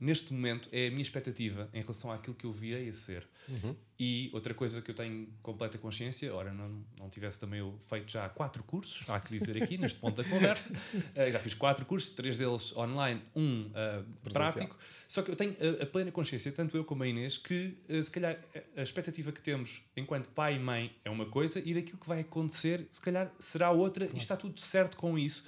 neste 0.00 0.32
momento 0.32 0.68
é 0.72 0.88
a 0.88 0.90
minha 0.90 1.02
expectativa 1.02 1.68
em 1.72 1.80
relação 1.80 2.10
àquilo 2.10 2.34
que 2.34 2.44
eu 2.44 2.52
virei 2.52 2.88
a 2.88 2.94
ser. 2.94 3.26
Uhum. 3.48 3.74
E 4.00 4.30
outra 4.32 4.54
coisa 4.54 4.80
que 4.80 4.92
eu 4.92 4.94
tenho 4.94 5.26
completa 5.42 5.76
consciência, 5.76 6.32
ora, 6.32 6.52
não, 6.52 6.84
não 6.96 7.10
tivesse 7.10 7.36
também 7.36 7.58
eu 7.58 7.76
feito 7.88 8.08
já 8.08 8.28
quatro 8.28 8.62
cursos, 8.62 9.04
há 9.10 9.18
que 9.18 9.36
dizer 9.36 9.60
aqui, 9.60 9.76
neste 9.76 9.98
ponto 9.98 10.22
da 10.22 10.28
conversa, 10.28 10.72
uh, 10.72 10.76
já 11.32 11.38
fiz 11.40 11.52
quatro 11.52 11.84
cursos, 11.84 12.10
três 12.10 12.36
deles 12.36 12.76
online, 12.76 13.20
um 13.34 13.62
uh, 13.62 14.30
prático, 14.32 14.78
só 15.08 15.20
que 15.20 15.32
eu 15.32 15.34
tenho 15.34 15.56
a, 15.80 15.82
a, 15.82 15.86
plena 15.86 16.12
consciência, 16.12 16.52
tanto 16.52 16.76
eu 16.76 16.84
como 16.84 17.02
a 17.02 17.08
Inês, 17.08 17.36
que 17.36 17.76
uh, 17.88 18.04
se 18.04 18.08
calhar 18.08 18.38
a 18.76 18.82
expectativa 18.82 19.32
que 19.32 19.42
temos 19.42 19.82
enquanto 19.96 20.28
pai 20.28 20.54
e 20.54 20.58
mãe 20.60 20.94
é 21.04 21.10
uma 21.10 21.26
coisa 21.26 21.60
e 21.64 21.74
daquilo 21.74 21.98
que 21.98 22.06
vai 22.06 22.20
acontecer, 22.20 22.86
se 22.92 23.00
calhar 23.00 23.32
será 23.40 23.72
outra 23.72 24.04
claro. 24.04 24.16
e 24.16 24.22
está 24.22 24.36
tudo 24.36 24.60
certo 24.60 24.96
com 24.96 25.18
isso. 25.18 25.44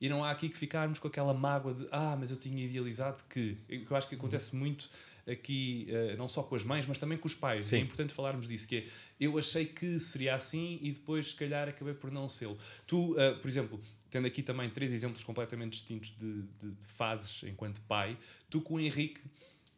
E 0.00 0.08
não 0.08 0.24
há 0.24 0.32
aqui 0.32 0.48
que 0.48 0.56
ficarmos 0.56 0.98
com 0.98 1.06
aquela 1.06 1.32
mágoa 1.32 1.72
de 1.72 1.86
ah, 1.92 2.16
mas 2.18 2.32
eu 2.32 2.36
tinha 2.36 2.64
idealizado 2.64 3.22
que. 3.30 3.56
Eu 3.68 3.96
acho 3.96 4.08
que 4.08 4.16
acontece 4.16 4.56
muito 4.56 4.90
aqui, 5.30 5.88
uh, 5.90 6.16
não 6.16 6.28
só 6.28 6.42
com 6.42 6.54
as 6.54 6.64
mães, 6.64 6.86
mas 6.86 6.98
também 6.98 7.16
com 7.18 7.26
os 7.26 7.34
pais. 7.34 7.68
Sim. 7.68 7.76
É 7.76 7.78
importante 7.80 8.12
falarmos 8.12 8.48
disso, 8.48 8.66
que 8.66 8.76
é, 8.76 8.84
eu 9.20 9.38
achei 9.38 9.64
que 9.64 9.98
seria 9.98 10.34
assim 10.34 10.78
e 10.82 10.92
depois, 10.92 11.28
se 11.28 11.34
calhar, 11.34 11.68
acabei 11.68 11.94
por 11.94 12.10
não 12.10 12.28
ser. 12.28 12.48
Tu, 12.86 13.12
uh, 13.12 13.38
por 13.40 13.48
exemplo, 13.48 13.80
tendo 14.10 14.26
aqui 14.26 14.42
também 14.42 14.68
três 14.68 14.92
exemplos 14.92 15.22
completamente 15.22 15.72
distintos 15.72 16.14
de, 16.16 16.42
de, 16.42 16.70
de 16.72 16.86
fases 16.96 17.42
enquanto 17.44 17.80
pai, 17.82 18.18
tu 18.50 18.60
com 18.60 18.74
o 18.74 18.80
Henrique, 18.80 19.20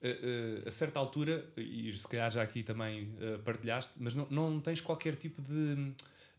uh, 0.02 0.68
a 0.68 0.70
certa 0.70 0.98
altura, 0.98 1.48
e 1.56 1.92
se 1.92 2.08
calhar 2.08 2.30
já 2.30 2.42
aqui 2.42 2.62
também 2.62 3.14
partilhaste, 3.44 3.92
mas 4.00 4.14
não, 4.14 4.26
não 4.30 4.60
tens 4.60 4.80
qualquer 4.80 5.16
tipo 5.16 5.42
de 5.42 5.92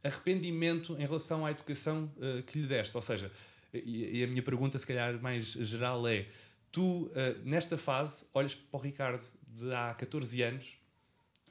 arrependimento 0.04 0.96
em 1.00 1.06
relação 1.06 1.46
à 1.46 1.52
educação 1.52 2.12
que 2.46 2.60
lhe 2.60 2.68
deste. 2.68 2.96
Ou 2.96 3.02
seja, 3.02 3.32
e, 3.74 4.20
e 4.20 4.24
a 4.24 4.28
minha 4.28 4.44
pergunta, 4.44 4.78
se 4.78 4.86
calhar 4.86 5.20
mais 5.20 5.46
geral, 5.46 6.08
é 6.08 6.28
tu, 6.76 7.04
uh, 7.04 7.10
nesta 7.46 7.78
fase, 7.78 8.26
olhas 8.34 8.54
para 8.54 8.78
o 8.78 8.82
Ricardo 8.82 9.24
de 9.48 9.74
há 9.74 9.94
14 9.94 10.42
anos, 10.42 10.78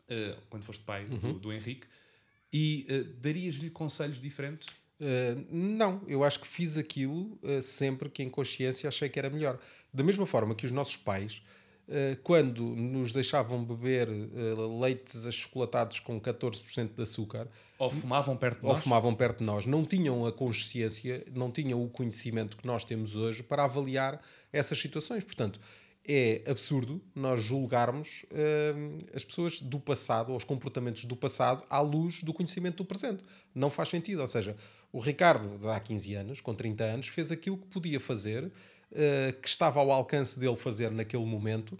uh, 0.06 0.38
quando 0.50 0.64
foste 0.64 0.84
pai 0.84 1.06
uhum. 1.06 1.18
do, 1.18 1.32
do, 1.38 1.52
Henrique, 1.52 1.86
e 2.52 2.86
uh, 2.90 3.04
darias-lhe 3.20 3.70
conselhos 3.70 4.20
diferentes? 4.20 4.68
não, 5.50 6.02
eu 6.06 6.24
acho 6.24 6.40
que 6.40 6.46
fiz 6.46 6.78
aquilo 6.78 7.38
sempre 7.60 8.08
que 8.08 8.22
em 8.22 8.30
consciência 8.30 8.88
achei 8.88 9.06
que 9.06 9.18
era 9.18 9.28
melhor. 9.28 9.60
Da 9.92 10.02
mesma 10.02 10.24
forma 10.24 10.54
que 10.54 10.64
os 10.64 10.70
nossos 10.70 10.96
pais 10.96 11.42
quando 12.22 12.62
nos 12.62 13.12
deixavam 13.12 13.62
beber 13.62 14.08
uh, 14.08 14.80
leites 14.80 15.26
achocolatados 15.26 16.00
com 16.00 16.18
14% 16.18 16.94
de 16.94 17.02
açúcar 17.02 17.46
ou 17.78 17.90
fumavam 17.90 18.36
perto 18.36 18.60
de 18.60 18.66
ou 18.66 18.72
nós? 18.72 18.82
fumavam 18.82 19.14
perto 19.14 19.38
de 19.38 19.44
nós. 19.44 19.66
Não 19.66 19.84
tinham 19.84 20.24
a 20.24 20.32
consciência 20.32 21.24
não 21.32 21.50
tinham 21.50 21.82
o 21.84 21.88
conhecimento 21.88 22.56
que 22.56 22.66
nós 22.66 22.84
temos 22.84 23.14
hoje 23.14 23.42
para 23.42 23.64
avaliar 23.64 24.20
essas 24.52 24.78
situações. 24.78 25.24
Portanto 25.24 25.60
é 26.06 26.42
absurdo 26.46 27.02
nós 27.14 27.42
julgarmos 27.42 28.24
uh, 28.24 29.06
as 29.14 29.24
pessoas 29.24 29.60
do 29.60 29.80
passado 29.80 30.30
ou 30.30 30.36
os 30.36 30.44
comportamentos 30.44 31.04
do 31.06 31.16
passado 31.16 31.64
à 31.70 31.80
luz 31.80 32.22
do 32.22 32.32
conhecimento 32.32 32.78
do 32.78 32.84
presente. 32.84 33.22
Não 33.54 33.70
faz 33.70 33.88
sentido. 33.88 34.20
Ou 34.20 34.26
seja 34.26 34.56
o 34.92 35.00
Ricardo 35.00 35.58
de 35.58 35.66
há 35.68 35.80
15 35.80 36.14
anos 36.14 36.40
com 36.40 36.54
30 36.54 36.84
anos 36.84 37.08
fez 37.08 37.32
aquilo 37.32 37.58
que 37.58 37.66
podia 37.66 37.98
fazer 37.98 38.52
eh, 38.94 39.34
que 39.40 39.48
estava 39.48 39.80
ao 39.80 39.90
alcance 39.90 40.38
dele 40.38 40.56
fazer 40.56 40.90
naquele 40.90 41.24
momento, 41.24 41.78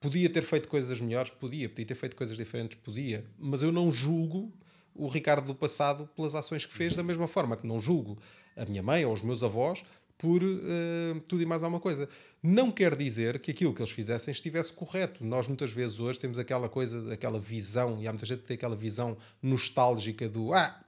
Podia 0.00 0.28
ter 0.28 0.42
feito 0.42 0.68
coisas 0.68 1.00
melhores? 1.00 1.30
Podia. 1.30 1.68
Podia 1.68 1.86
ter 1.86 1.94
feito 1.94 2.16
coisas 2.16 2.36
diferentes? 2.36 2.78
Podia. 2.78 3.24
Mas 3.38 3.62
eu 3.62 3.72
não 3.72 3.90
julgo 3.90 4.52
o 4.94 5.08
Ricardo 5.08 5.46
do 5.46 5.54
passado 5.54 6.08
pelas 6.14 6.34
ações 6.34 6.64
que 6.64 6.72
fez, 6.72 6.94
da 6.94 7.02
mesma 7.02 7.26
forma 7.26 7.56
que 7.56 7.66
não 7.66 7.80
julgo 7.80 8.18
a 8.56 8.64
minha 8.64 8.82
mãe 8.82 9.04
ou 9.04 9.12
os 9.12 9.22
meus 9.22 9.42
avós 9.42 9.84
por 10.18 10.42
uh, 10.42 11.20
tudo 11.26 11.42
e 11.42 11.46
mais 11.46 11.62
alguma 11.62 11.80
coisa. 11.80 12.08
Não 12.42 12.70
quer 12.70 12.94
dizer 12.94 13.38
que 13.38 13.50
aquilo 13.50 13.74
que 13.74 13.82
eles 13.82 13.90
fizessem 13.90 14.32
estivesse 14.32 14.72
correto. 14.72 15.24
Nós 15.24 15.48
muitas 15.48 15.72
vezes 15.72 15.98
hoje 15.98 16.18
temos 16.18 16.38
aquela 16.38 16.68
coisa, 16.68 17.12
aquela 17.12 17.38
visão, 17.38 18.00
e 18.00 18.06
há 18.06 18.12
muita 18.12 18.24
gente 18.24 18.42
que 18.42 18.46
tem 18.46 18.54
aquela 18.54 18.76
visão 18.76 19.16
nostálgica 19.42 20.28
do 20.28 20.54
ah, 20.54 20.78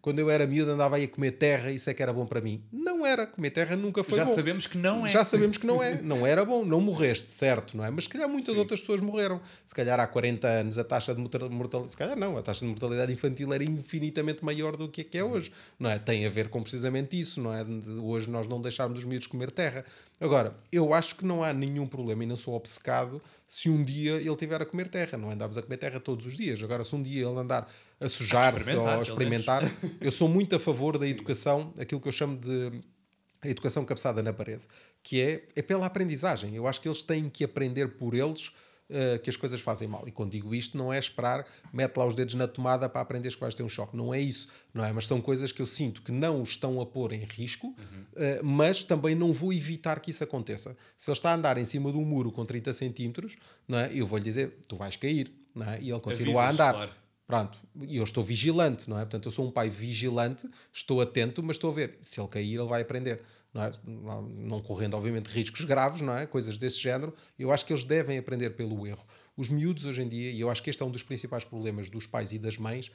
quando 0.00 0.20
eu 0.20 0.30
era 0.30 0.46
miúdo 0.46 0.70
andava 0.70 0.96
aí 0.96 1.04
a 1.04 1.08
comer 1.08 1.32
terra, 1.32 1.70
isso 1.70 1.90
é 1.90 1.94
que 1.94 2.02
era 2.02 2.12
bom 2.12 2.24
para 2.24 2.40
mim. 2.40 2.62
Não 2.72 3.04
era, 3.04 3.26
comer 3.26 3.50
terra 3.50 3.76
nunca 3.76 4.04
foi 4.04 4.16
Já 4.16 4.24
bom. 4.24 4.34
sabemos 4.34 4.66
que 4.66 4.78
não 4.78 5.06
é. 5.06 5.10
Já 5.10 5.24
sabemos 5.24 5.58
que 5.58 5.66
não 5.66 5.82
é. 5.82 6.00
Não 6.00 6.26
era 6.26 6.44
bom, 6.44 6.64
não 6.64 6.80
morreste, 6.80 7.30
certo, 7.30 7.76
não 7.76 7.84
é? 7.84 7.90
Mas 7.90 8.04
se 8.04 8.10
calhar 8.10 8.28
muitas 8.28 8.54
Sim. 8.54 8.60
outras 8.60 8.80
pessoas 8.80 9.00
morreram. 9.00 9.40
Se 9.66 9.74
calhar 9.74 9.98
há 9.98 10.06
40 10.06 10.46
anos 10.46 10.78
a 10.78 10.84
taxa 10.84 11.14
de 11.14 11.20
mortalidade, 11.20 11.90
se 11.90 11.96
calhar 11.96 12.16
não, 12.16 12.36
a 12.36 12.42
taxa 12.42 12.60
de 12.60 12.66
mortalidade 12.66 13.12
infantil 13.12 13.52
era 13.52 13.64
infinitamente 13.64 14.44
maior 14.44 14.76
do 14.76 14.88
que 14.88 15.00
a 15.00 15.04
que 15.04 15.18
é 15.18 15.24
hoje, 15.24 15.50
não 15.78 15.90
é? 15.90 15.98
Tem 15.98 16.24
a 16.26 16.30
ver 16.30 16.48
com 16.48 16.62
precisamente 16.62 17.18
isso, 17.18 17.40
não 17.40 17.52
é? 17.52 17.64
Hoje 18.00 18.30
nós 18.30 18.46
não 18.46 18.60
deixarmos 18.60 19.00
os 19.00 19.04
miúdos 19.04 19.26
comer 19.26 19.50
terra. 19.50 19.84
Agora, 20.20 20.56
eu 20.72 20.92
acho 20.92 21.16
que 21.16 21.24
não 21.24 21.44
há 21.44 21.52
nenhum 21.52 21.86
problema 21.86 22.24
e 22.24 22.26
não 22.26 22.36
sou 22.36 22.54
obcecado 22.54 23.22
se 23.46 23.70
um 23.70 23.84
dia 23.84 24.16
ele 24.16 24.36
tiver 24.36 24.60
a 24.60 24.66
comer 24.66 24.88
terra. 24.88 25.16
Não 25.16 25.30
andamos 25.30 25.56
a 25.56 25.62
comer 25.62 25.76
terra 25.76 26.00
todos 26.00 26.26
os 26.26 26.36
dias. 26.36 26.62
Agora, 26.62 26.82
se 26.82 26.94
um 26.94 27.02
dia 27.02 27.26
ele 27.26 27.38
andar 27.38 27.70
a 28.00 28.08
sujar-se 28.08 28.74
ou 28.76 28.88
a 28.88 29.02
experimentar, 29.02 29.62
eu 30.00 30.10
sou 30.10 30.28
muito 30.28 30.56
a 30.56 30.58
favor 30.58 30.98
da 30.98 31.06
educação, 31.06 31.72
aquilo 31.78 32.00
que 32.00 32.08
eu 32.08 32.12
chamo 32.12 32.36
de 32.36 32.82
a 33.40 33.48
educação 33.48 33.84
cabeçada 33.84 34.20
na 34.20 34.32
parede, 34.32 34.62
que 35.02 35.20
é, 35.20 35.46
é 35.54 35.62
pela 35.62 35.86
aprendizagem. 35.86 36.56
Eu 36.56 36.66
acho 36.66 36.80
que 36.80 36.88
eles 36.88 37.04
têm 37.04 37.30
que 37.30 37.44
aprender 37.44 37.96
por 37.96 38.14
eles 38.14 38.50
uh, 38.90 39.18
que 39.20 39.30
as 39.30 39.36
coisas 39.36 39.60
fazem 39.60 39.88
mal. 39.88 40.04
E 40.06 40.12
quando 40.12 40.32
digo 40.32 40.54
isto, 40.54 40.76
não 40.76 40.92
é 40.92 40.98
esperar, 40.98 41.46
mete 41.72 41.96
lá 41.96 42.06
os 42.06 42.14
dedos 42.14 42.34
na 42.34 42.46
tomada 42.46 42.88
para 42.88 43.00
aprenderes 43.00 43.34
que 43.34 43.40
vais 43.40 43.54
ter 43.54 43.62
um 43.62 43.68
choque. 43.68 43.96
Não 43.96 44.12
é 44.12 44.20
isso, 44.20 44.48
não 44.72 44.84
é? 44.84 44.92
Mas 44.92 45.06
são 45.06 45.20
coisas 45.20 45.52
que 45.52 45.62
eu 45.62 45.66
sinto 45.66 46.02
que 46.02 46.12
não 46.12 46.42
os 46.42 46.50
estão 46.50 46.80
a 46.80 46.86
pôr 46.86 47.12
em 47.12 47.24
risco, 47.24 47.68
uhum. 47.68 47.74
uh, 47.74 48.44
mas 48.44 48.84
também 48.84 49.14
não 49.14 49.32
vou 49.32 49.52
evitar 49.52 50.00
que 50.00 50.10
isso 50.10 50.24
aconteça. 50.24 50.76
Se 50.96 51.10
ele 51.10 51.16
está 51.16 51.30
a 51.30 51.34
andar 51.34 51.58
em 51.58 51.64
cima 51.64 51.90
de 51.92 51.98
um 51.98 52.04
muro 52.04 52.32
com 52.32 52.44
30 52.44 52.72
centímetros, 52.72 53.36
não 53.66 53.78
é? 53.78 53.90
eu 53.92 54.06
vou-lhe 54.06 54.24
dizer, 54.24 54.58
tu 54.68 54.76
vais 54.76 54.96
cair, 54.96 55.32
não 55.54 55.68
é? 55.68 55.80
E 55.80 55.90
ele 55.90 56.00
continua 56.00 56.44
a 56.44 56.50
andar. 56.50 56.74
Claro. 56.74 56.92
Pronto, 57.28 57.58
eu 57.86 58.02
estou 58.02 58.24
vigilante, 58.24 58.88
não 58.88 58.96
é? 58.98 59.02
Portanto, 59.02 59.26
eu 59.26 59.30
sou 59.30 59.46
um 59.46 59.50
pai 59.50 59.68
vigilante, 59.68 60.48
estou 60.72 60.98
atento, 61.02 61.42
mas 61.42 61.56
estou 61.56 61.70
a 61.70 61.74
ver. 61.74 61.98
Se 62.00 62.18
ele 62.18 62.28
cair, 62.28 62.54
ele 62.54 62.66
vai 62.66 62.80
aprender. 62.80 63.20
Não, 63.84 64.18
é? 64.18 64.22
não 64.36 64.60
correndo, 64.60 64.94
obviamente, 64.94 65.26
riscos 65.26 65.64
graves, 65.64 66.00
não 66.00 66.16
é? 66.16 66.26
Coisas 66.26 66.56
desse 66.58 66.78
género. 66.78 67.14
Eu 67.38 67.52
acho 67.52 67.64
que 67.64 67.72
eles 67.72 67.84
devem 67.84 68.18
aprender 68.18 68.50
pelo 68.50 68.86
erro. 68.86 69.04
Os 69.36 69.48
miúdos 69.48 69.84
hoje 69.84 70.02
em 70.02 70.08
dia, 70.08 70.30
e 70.30 70.40
eu 70.40 70.50
acho 70.50 70.62
que 70.62 70.70
este 70.70 70.82
é 70.82 70.86
um 70.86 70.90
dos 70.90 71.02
principais 71.02 71.44
problemas 71.44 71.88
dos 71.88 72.06
pais 72.06 72.32
e 72.32 72.38
das 72.38 72.58
mães, 72.58 72.90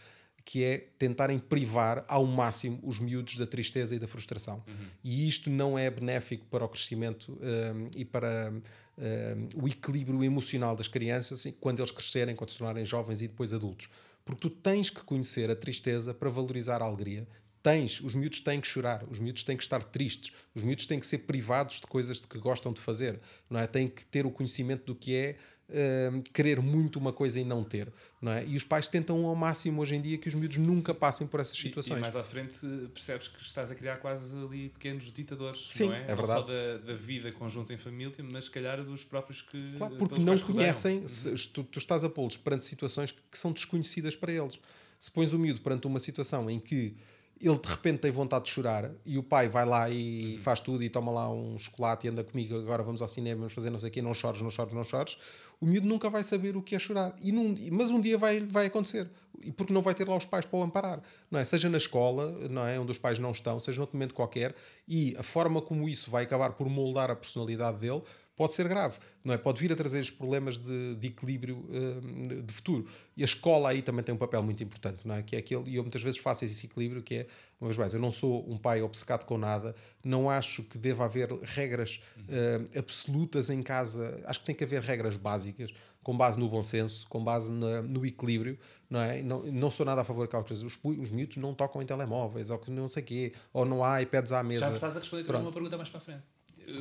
que 0.45 0.63
é 0.63 0.89
tentarem 0.97 1.39
privar 1.39 2.03
ao 2.07 2.25
máximo 2.25 2.79
os 2.83 2.99
miúdos 2.99 3.37
da 3.37 3.45
tristeza 3.45 3.95
e 3.95 3.99
da 3.99 4.07
frustração. 4.07 4.63
Uhum. 4.67 4.87
E 5.03 5.27
isto 5.27 5.49
não 5.49 5.77
é 5.77 5.89
benéfico 5.89 6.45
para 6.47 6.65
o 6.65 6.69
crescimento 6.69 7.31
um, 7.41 7.89
e 7.95 8.03
para 8.03 8.51
um, 8.97 9.63
o 9.63 9.67
equilíbrio 9.67 10.23
emocional 10.23 10.75
das 10.75 10.87
crianças 10.87 11.39
assim, 11.39 11.53
quando 11.59 11.79
eles 11.79 11.91
crescerem, 11.91 12.35
quando 12.35 12.49
se 12.49 12.57
tornarem 12.57 12.83
jovens 12.83 13.21
e 13.21 13.27
depois 13.27 13.53
adultos. 13.53 13.89
Porque 14.25 14.41
tu 14.41 14.49
tens 14.49 14.89
que 14.89 15.01
conhecer 15.03 15.49
a 15.49 15.55
tristeza 15.55 16.13
para 16.13 16.29
valorizar 16.29 16.81
a 16.81 16.85
alegria. 16.85 17.27
Tens, 17.63 18.01
os 18.01 18.13
miúdos 18.13 18.41
têm 18.41 18.59
que 18.59 18.67
chorar, 18.67 19.05
os 19.09 19.19
miúdos 19.19 19.45
têm 19.45 19.55
que 19.55 19.63
estar 19.63 19.81
tristes, 19.81 20.35
os 20.53 20.61
miúdos 20.61 20.85
têm 20.85 20.99
que 20.99 21.07
ser 21.07 21.19
privados 21.19 21.79
de 21.79 21.87
coisas 21.87 22.19
que 22.19 22.37
gostam 22.37 22.73
de 22.73 22.81
fazer, 22.81 23.21
não 23.49 23.57
é? 23.57 23.65
Têm 23.65 23.87
que 23.87 24.05
ter 24.05 24.25
o 24.25 24.31
conhecimento 24.31 24.83
do 24.83 24.93
que 24.93 25.15
é 25.15 25.37
uh, 25.69 26.21
querer 26.33 26.59
muito 26.61 26.99
uma 26.99 27.13
coisa 27.13 27.39
e 27.39 27.45
não 27.45 27.63
ter, 27.63 27.87
não 28.21 28.33
é? 28.33 28.45
E 28.45 28.57
os 28.57 28.65
pais 28.65 28.89
tentam 28.89 29.25
ao 29.25 29.33
máximo 29.33 29.81
hoje 29.81 29.95
em 29.95 30.01
dia 30.01 30.17
que 30.17 30.27
os 30.27 30.33
miúdos 30.33 30.57
nunca 30.57 30.93
passem 30.93 31.25
por 31.25 31.39
essas 31.39 31.57
situações. 31.57 31.95
E, 31.95 31.99
e 31.99 32.01
mais 32.01 32.17
à 32.17 32.23
frente 32.25 32.59
percebes 32.93 33.29
que 33.29 33.41
estás 33.41 33.71
a 33.71 33.75
criar 33.75 33.95
quase 33.95 34.35
ali 34.37 34.67
pequenos 34.67 35.09
ditadores, 35.13 35.65
Sim, 35.69 35.85
não 35.85 35.93
é? 35.93 36.01
é 36.01 36.15
verdade. 36.15 36.27
Não 36.27 36.35
só 36.35 36.41
da, 36.41 36.77
da 36.79 36.93
vida 36.95 37.31
conjunta 37.31 37.73
em 37.73 37.77
família, 37.77 38.13
mas 38.29 38.43
se 38.43 38.51
calhar 38.51 38.83
dos 38.83 39.05
próprios 39.05 39.41
que. 39.41 39.77
Claro, 39.77 39.95
porque 39.95 40.19
não 40.19 40.37
conhecem, 40.37 41.07
se, 41.07 41.33
tu, 41.47 41.63
tu 41.63 41.79
estás 41.79 42.03
a 42.03 42.09
pô-los 42.09 42.35
perante 42.35 42.65
situações 42.65 43.11
que 43.11 43.37
são 43.37 43.53
desconhecidas 43.53 44.17
para 44.17 44.33
eles. 44.33 44.59
Se 44.99 45.09
pões 45.09 45.31
o 45.31 45.39
miúdo 45.39 45.61
perante 45.61 45.87
uma 45.87 45.99
situação 45.99 46.49
em 46.49 46.59
que 46.59 46.95
ele 47.43 47.57
de 47.57 47.69
repente 47.69 47.99
tem 47.99 48.09
vontade 48.09 48.45
de 48.45 48.51
chorar 48.51 48.89
e 49.05 49.17
o 49.17 49.23
pai 49.23 49.49
vai 49.49 49.65
lá 49.65 49.89
e 49.89 50.39
faz 50.41 50.61
tudo 50.61 50.81
e 50.81 50.89
toma 50.89 51.11
lá 51.11 51.29
um 51.29 51.59
chocolate 51.59 52.07
e 52.07 52.09
anda 52.09 52.23
comigo, 52.23 52.55
agora 52.57 52.81
vamos 52.81 53.01
ao 53.01 53.07
cinema, 53.07 53.39
vamos 53.39 53.53
fazer 53.53 53.69
não 53.69 53.77
sei 53.77 53.89
o 53.89 53.91
quê, 53.91 54.01
não 54.01 54.13
chores, 54.13 54.41
não 54.41 54.49
chores, 54.49 54.73
não 54.73 54.83
chores, 54.83 55.17
o 55.59 55.65
miúdo 55.65 55.85
nunca 55.85 56.09
vai 56.09 56.23
saber 56.23 56.55
o 56.55 56.61
que 56.61 56.73
é 56.73 56.79
chorar. 56.79 57.13
E 57.21 57.33
num, 57.33 57.53
mas 57.71 57.89
um 57.89 57.99
dia 57.99 58.17
vai, 58.17 58.39
vai 58.41 58.67
acontecer. 58.67 59.09
Porque 59.57 59.73
não 59.73 59.81
vai 59.81 59.93
ter 59.93 60.07
lá 60.07 60.15
os 60.15 60.23
pais 60.23 60.45
para 60.45 60.57
o 60.57 60.63
amparar. 60.63 61.01
Não 61.29 61.37
é? 61.37 61.43
Seja 61.43 61.67
na 61.67 61.77
escola, 61.77 62.31
não 62.49 62.65
é? 62.65 62.79
onde 62.79 62.91
os 62.91 62.97
pais 62.97 63.19
não 63.19 63.31
estão, 63.31 63.59
seja 63.59 63.77
noutro 63.79 63.97
momento 63.97 64.13
qualquer, 64.13 64.55
e 64.87 65.13
a 65.17 65.23
forma 65.23 65.61
como 65.61 65.89
isso 65.89 66.09
vai 66.09 66.23
acabar 66.23 66.53
por 66.53 66.69
moldar 66.69 67.11
a 67.11 67.15
personalidade 67.15 67.77
dele 67.77 68.01
pode 68.35 68.53
ser 68.53 68.67
grave, 68.67 68.97
não 69.23 69.33
é? 69.33 69.37
Pode 69.37 69.59
vir 69.59 69.71
a 69.71 69.75
trazer 69.75 69.99
os 69.99 70.09
problemas 70.09 70.57
de, 70.57 70.95
de 70.95 71.07
equilíbrio 71.07 71.57
uh, 71.69 72.41
de 72.41 72.53
futuro. 72.53 72.85
E 73.15 73.21
a 73.21 73.25
escola 73.25 73.69
aí 73.69 73.81
também 73.81 74.03
tem 74.03 74.13
um 74.13 74.17
papel 74.17 74.41
muito 74.41 74.63
importante, 74.63 75.07
não 75.07 75.15
é? 75.15 75.21
Que 75.21 75.35
é 75.35 75.39
aquele, 75.39 75.69
e 75.69 75.75
eu 75.75 75.83
muitas 75.83 76.01
vezes 76.01 76.19
faço 76.19 76.43
esse 76.45 76.65
equilíbrio 76.65 77.03
que 77.03 77.15
é, 77.15 77.27
uma 77.59 77.67
vez 77.67 77.77
mais, 77.77 77.93
eu 77.93 77.99
não 77.99 78.11
sou 78.11 78.49
um 78.49 78.57
pai 78.57 78.81
obcecado 78.81 79.25
com 79.25 79.37
nada, 79.37 79.75
não 80.03 80.29
acho 80.29 80.63
que 80.63 80.77
deva 80.77 81.05
haver 81.05 81.31
regras 81.43 82.01
uh, 82.17 82.79
absolutas 82.79 83.49
em 83.49 83.61
casa, 83.61 84.19
acho 84.25 84.39
que 84.39 84.45
tem 84.45 84.55
que 84.55 84.63
haver 84.63 84.81
regras 84.81 85.15
básicas, 85.15 85.73
com 86.01 86.17
base 86.17 86.37
no 86.37 86.49
bom 86.49 86.61
senso, 86.61 87.07
com 87.07 87.23
base 87.23 87.51
na, 87.51 87.81
no 87.81 88.05
equilíbrio, 88.05 88.59
não 88.89 88.99
é? 88.99 89.21
Não, 89.21 89.43
não 89.43 89.71
sou 89.71 89.85
nada 89.85 90.01
a 90.01 90.03
favor 90.03 90.23
daquelas 90.25 90.45
coisas. 90.45 90.63
Os, 90.63 90.77
os 90.83 91.09
miúdos 91.09 91.37
não 91.37 91.53
tocam 91.53 91.81
em 91.81 91.85
telemóveis, 91.85 92.49
ou 92.49 92.59
que 92.59 92.69
não 92.69 92.87
sei 92.87 93.01
o 93.01 93.05
quê, 93.05 93.33
ou 93.53 93.63
não 93.63 93.83
há 93.83 94.01
iPads 94.01 94.33
à 94.33 94.43
mesa. 94.43 94.65
Já 94.65 94.69
me 94.69 94.75
estás 94.75 94.97
a 94.97 94.99
responder 94.99 95.33
uma 95.33 95.51
pergunta 95.51 95.77
mais 95.77 95.89
para 95.89 95.99
a 95.99 96.01
frente. 96.01 96.27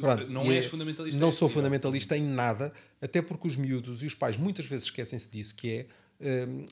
Pronto, 0.00 0.28
não 0.28 0.50
és 0.50 0.66
fundamentalista. 0.66 1.20
Não 1.20 1.32
sou 1.32 1.48
fundamentalista 1.48 2.16
em 2.16 2.22
nada, 2.22 2.72
até 3.00 3.20
porque 3.20 3.48
os 3.48 3.56
miúdos 3.56 4.02
e 4.02 4.06
os 4.06 4.14
pais 4.14 4.36
muitas 4.36 4.66
vezes 4.66 4.86
esquecem-se 4.86 5.30
disso, 5.30 5.54
que 5.54 5.86
é. 6.20 6.46
Um, 6.46 6.64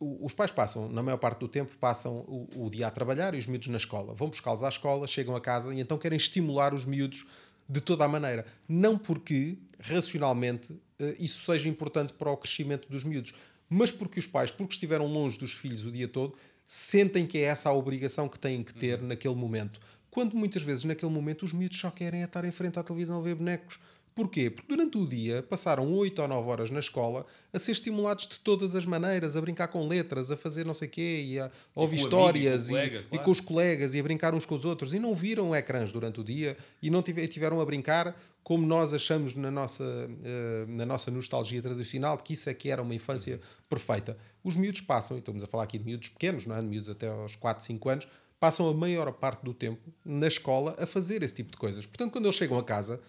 os 0.00 0.32
pais 0.32 0.52
passam, 0.52 0.88
na 0.88 1.02
maior 1.02 1.16
parte 1.16 1.40
do 1.40 1.48
tempo, 1.48 1.76
passam 1.76 2.18
o, 2.18 2.66
o 2.66 2.70
dia 2.70 2.86
a 2.86 2.90
trabalhar 2.90 3.34
e 3.34 3.38
os 3.38 3.48
miúdos 3.48 3.66
na 3.66 3.78
escola. 3.78 4.14
Vão 4.14 4.28
buscá-los 4.28 4.62
à 4.62 4.68
escola, 4.68 5.08
chegam 5.08 5.34
a 5.34 5.40
casa 5.40 5.74
e 5.74 5.80
então 5.80 5.98
querem 5.98 6.16
estimular 6.16 6.72
os 6.72 6.84
miúdos 6.84 7.26
de 7.68 7.80
toda 7.80 8.04
a 8.04 8.08
maneira. 8.08 8.46
Não 8.68 8.96
porque, 8.96 9.58
racionalmente, 9.80 10.80
isso 11.18 11.44
seja 11.44 11.68
importante 11.68 12.12
para 12.12 12.30
o 12.30 12.36
crescimento 12.36 12.88
dos 12.88 13.02
miúdos, 13.02 13.34
mas 13.68 13.90
porque 13.90 14.18
os 14.18 14.26
pais, 14.26 14.50
porque 14.50 14.74
estiveram 14.74 15.06
longe 15.06 15.38
dos 15.38 15.52
filhos 15.52 15.84
o 15.84 15.90
dia 15.90 16.08
todo, 16.08 16.36
sentem 16.64 17.26
que 17.26 17.38
é 17.38 17.42
essa 17.42 17.68
a 17.68 17.72
obrigação 17.72 18.28
que 18.28 18.38
têm 18.38 18.62
que 18.62 18.74
ter 18.74 19.00
uhum. 19.00 19.08
naquele 19.08 19.34
momento. 19.34 19.80
Quando 20.18 20.34
muitas 20.34 20.64
vezes 20.64 20.82
naquele 20.82 21.12
momento 21.12 21.44
os 21.44 21.52
miúdos 21.52 21.78
só 21.78 21.92
querem 21.92 22.22
é 22.22 22.24
estar 22.24 22.44
em 22.44 22.50
frente 22.50 22.76
à 22.76 22.82
televisão 22.82 23.20
a 23.20 23.22
ver 23.22 23.36
bonecos. 23.36 23.78
Porquê? 24.16 24.50
Porque 24.50 24.66
durante 24.68 24.98
o 24.98 25.06
dia 25.06 25.44
passaram 25.44 25.94
8 25.94 26.20
ou 26.20 26.26
9 26.26 26.50
horas 26.50 26.70
na 26.72 26.80
escola 26.80 27.24
a 27.52 27.58
ser 27.60 27.70
estimulados 27.70 28.26
de 28.26 28.40
todas 28.40 28.74
as 28.74 28.84
maneiras, 28.84 29.36
a 29.36 29.40
brincar 29.40 29.68
com 29.68 29.86
letras, 29.86 30.32
a 30.32 30.36
fazer 30.36 30.66
não 30.66 30.74
sei 30.74 30.88
o 30.88 30.90
quê, 30.90 31.24
e 31.24 31.38
a 31.38 31.52
ouvir 31.72 31.98
histórias 31.98 32.68
amigo, 32.68 32.78
e, 32.78 32.88
colega, 32.88 32.98
e, 32.98 33.08
claro. 33.10 33.24
com 33.24 33.30
os 33.30 33.40
colegas 33.40 33.94
e 33.94 34.00
a 34.00 34.02
brincar 34.02 34.34
uns 34.34 34.44
com 34.44 34.56
os 34.56 34.64
outros 34.64 34.92
e 34.92 34.98
não 34.98 35.14
viram 35.14 35.54
ecrãs 35.54 35.92
durante 35.92 36.18
o 36.20 36.24
dia 36.24 36.56
e 36.82 36.90
não 36.90 37.00
tiveram 37.00 37.60
a 37.60 37.64
brincar 37.64 38.20
como 38.42 38.66
nós 38.66 38.92
achamos 38.92 39.36
na 39.36 39.52
nossa, 39.52 39.84
uh, 39.84 40.68
na 40.68 40.84
nossa 40.84 41.12
nostalgia 41.12 41.62
tradicional 41.62 42.16
de 42.16 42.24
que 42.24 42.32
isso 42.32 42.50
é 42.50 42.54
que 42.54 42.70
era 42.70 42.82
uma 42.82 42.92
infância 42.92 43.38
perfeita. 43.68 44.18
Os 44.42 44.56
miúdos 44.56 44.80
passam, 44.80 45.16
e 45.16 45.20
estamos 45.20 45.44
a 45.44 45.46
falar 45.46 45.62
aqui 45.62 45.78
de 45.78 45.84
miúdos 45.84 46.08
pequenos, 46.08 46.44
não 46.44 46.56
é? 46.56 46.60
de 46.60 46.66
miúdos 46.66 46.90
até 46.90 47.06
aos 47.06 47.36
4, 47.36 47.62
5 47.62 47.88
anos, 47.88 48.08
passam 48.40 48.68
a 48.68 48.74
maior 48.74 49.12
parte 49.12 49.44
do 49.44 49.52
tempo 49.52 49.92
na 50.04 50.26
escola 50.26 50.76
a 50.78 50.86
fazer 50.86 51.22
esse 51.22 51.34
tipo 51.34 51.50
de 51.50 51.56
coisas. 51.56 51.86
Portanto, 51.86 52.12
quando 52.12 52.26
eles 52.26 52.36
chegam 52.36 52.58
a 52.58 52.62
casa, 52.62 53.00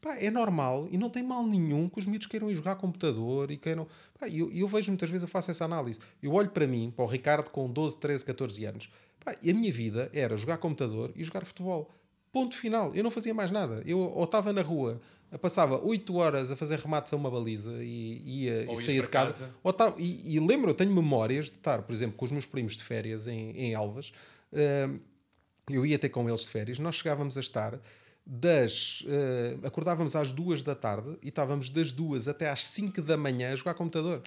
pá, 0.00 0.16
é 0.16 0.30
normal 0.30 0.88
e 0.90 0.96
não 0.96 1.10
tem 1.10 1.22
mal 1.22 1.46
nenhum 1.46 1.88
que 1.88 1.98
os 1.98 2.06
miúdos 2.06 2.26
queiram 2.26 2.50
ir 2.50 2.54
jogar 2.54 2.76
computador 2.76 3.50
e 3.50 3.56
queiram. 3.56 3.86
E 4.28 4.38
eu, 4.38 4.50
eu, 4.52 4.68
vejo 4.68 4.90
muitas 4.90 5.10
vezes, 5.10 5.22
eu 5.22 5.28
faço 5.28 5.50
essa 5.50 5.64
análise. 5.64 6.00
Eu 6.22 6.32
olho 6.32 6.50
para 6.50 6.66
mim, 6.66 6.92
para 6.94 7.04
o 7.04 7.08
Ricardo 7.08 7.50
com 7.50 7.70
12, 7.70 7.98
13, 7.98 8.24
14 8.24 8.64
anos, 8.64 8.90
pá, 9.22 9.34
e 9.42 9.50
a 9.50 9.54
minha 9.54 9.72
vida 9.72 10.10
era 10.12 10.36
jogar 10.36 10.56
computador 10.58 11.12
e 11.14 11.22
jogar 11.22 11.44
futebol. 11.44 11.90
Ponto 12.32 12.56
final. 12.56 12.94
Eu 12.94 13.02
não 13.02 13.10
fazia 13.10 13.34
mais 13.34 13.50
nada. 13.50 13.82
Eu 13.84 13.98
ou 13.98 14.24
estava 14.24 14.52
na 14.52 14.62
rua, 14.62 15.00
passava 15.40 15.84
8 15.84 16.14
horas 16.16 16.52
a 16.52 16.56
fazer 16.56 16.78
remates 16.78 17.12
a 17.12 17.16
uma 17.16 17.30
baliza 17.30 17.82
e 17.82 18.44
ia 18.44 18.72
e 18.72 18.76
saía 18.76 19.02
de 19.02 19.08
casa. 19.08 19.32
casa. 19.32 19.50
Ou 19.62 19.72
tava, 19.72 19.96
e, 19.98 20.36
e 20.36 20.40
lembro, 20.40 20.70
eu 20.70 20.74
tenho 20.74 20.92
memórias 20.92 21.46
de 21.46 21.56
estar, 21.56 21.82
por 21.82 21.92
exemplo, 21.92 22.16
com 22.16 22.24
os 22.24 22.30
meus 22.30 22.46
primos 22.46 22.76
de 22.76 22.84
férias 22.84 23.26
em, 23.26 23.50
em 23.50 23.74
Elvas 23.74 24.08
uh, 24.08 24.12
eu 25.68 25.86
ia 25.86 25.98
ter 25.98 26.08
com 26.08 26.28
eles 26.28 26.42
de 26.42 26.50
férias, 26.50 26.78
nós 26.78 26.96
chegávamos 26.96 27.36
a 27.36 27.40
estar 27.40 27.80
das. 28.26 29.02
Uh, 29.02 29.66
acordávamos 29.66 30.14
às 30.14 30.32
duas 30.32 30.62
da 30.62 30.74
tarde 30.74 31.16
e 31.22 31.28
estávamos 31.28 31.70
das 31.70 31.92
duas 31.92 32.28
até 32.28 32.48
às 32.48 32.64
5 32.66 33.02
da 33.02 33.16
manhã 33.16 33.52
a 33.52 33.56
jogar 33.56 33.74
computador. 33.74 34.22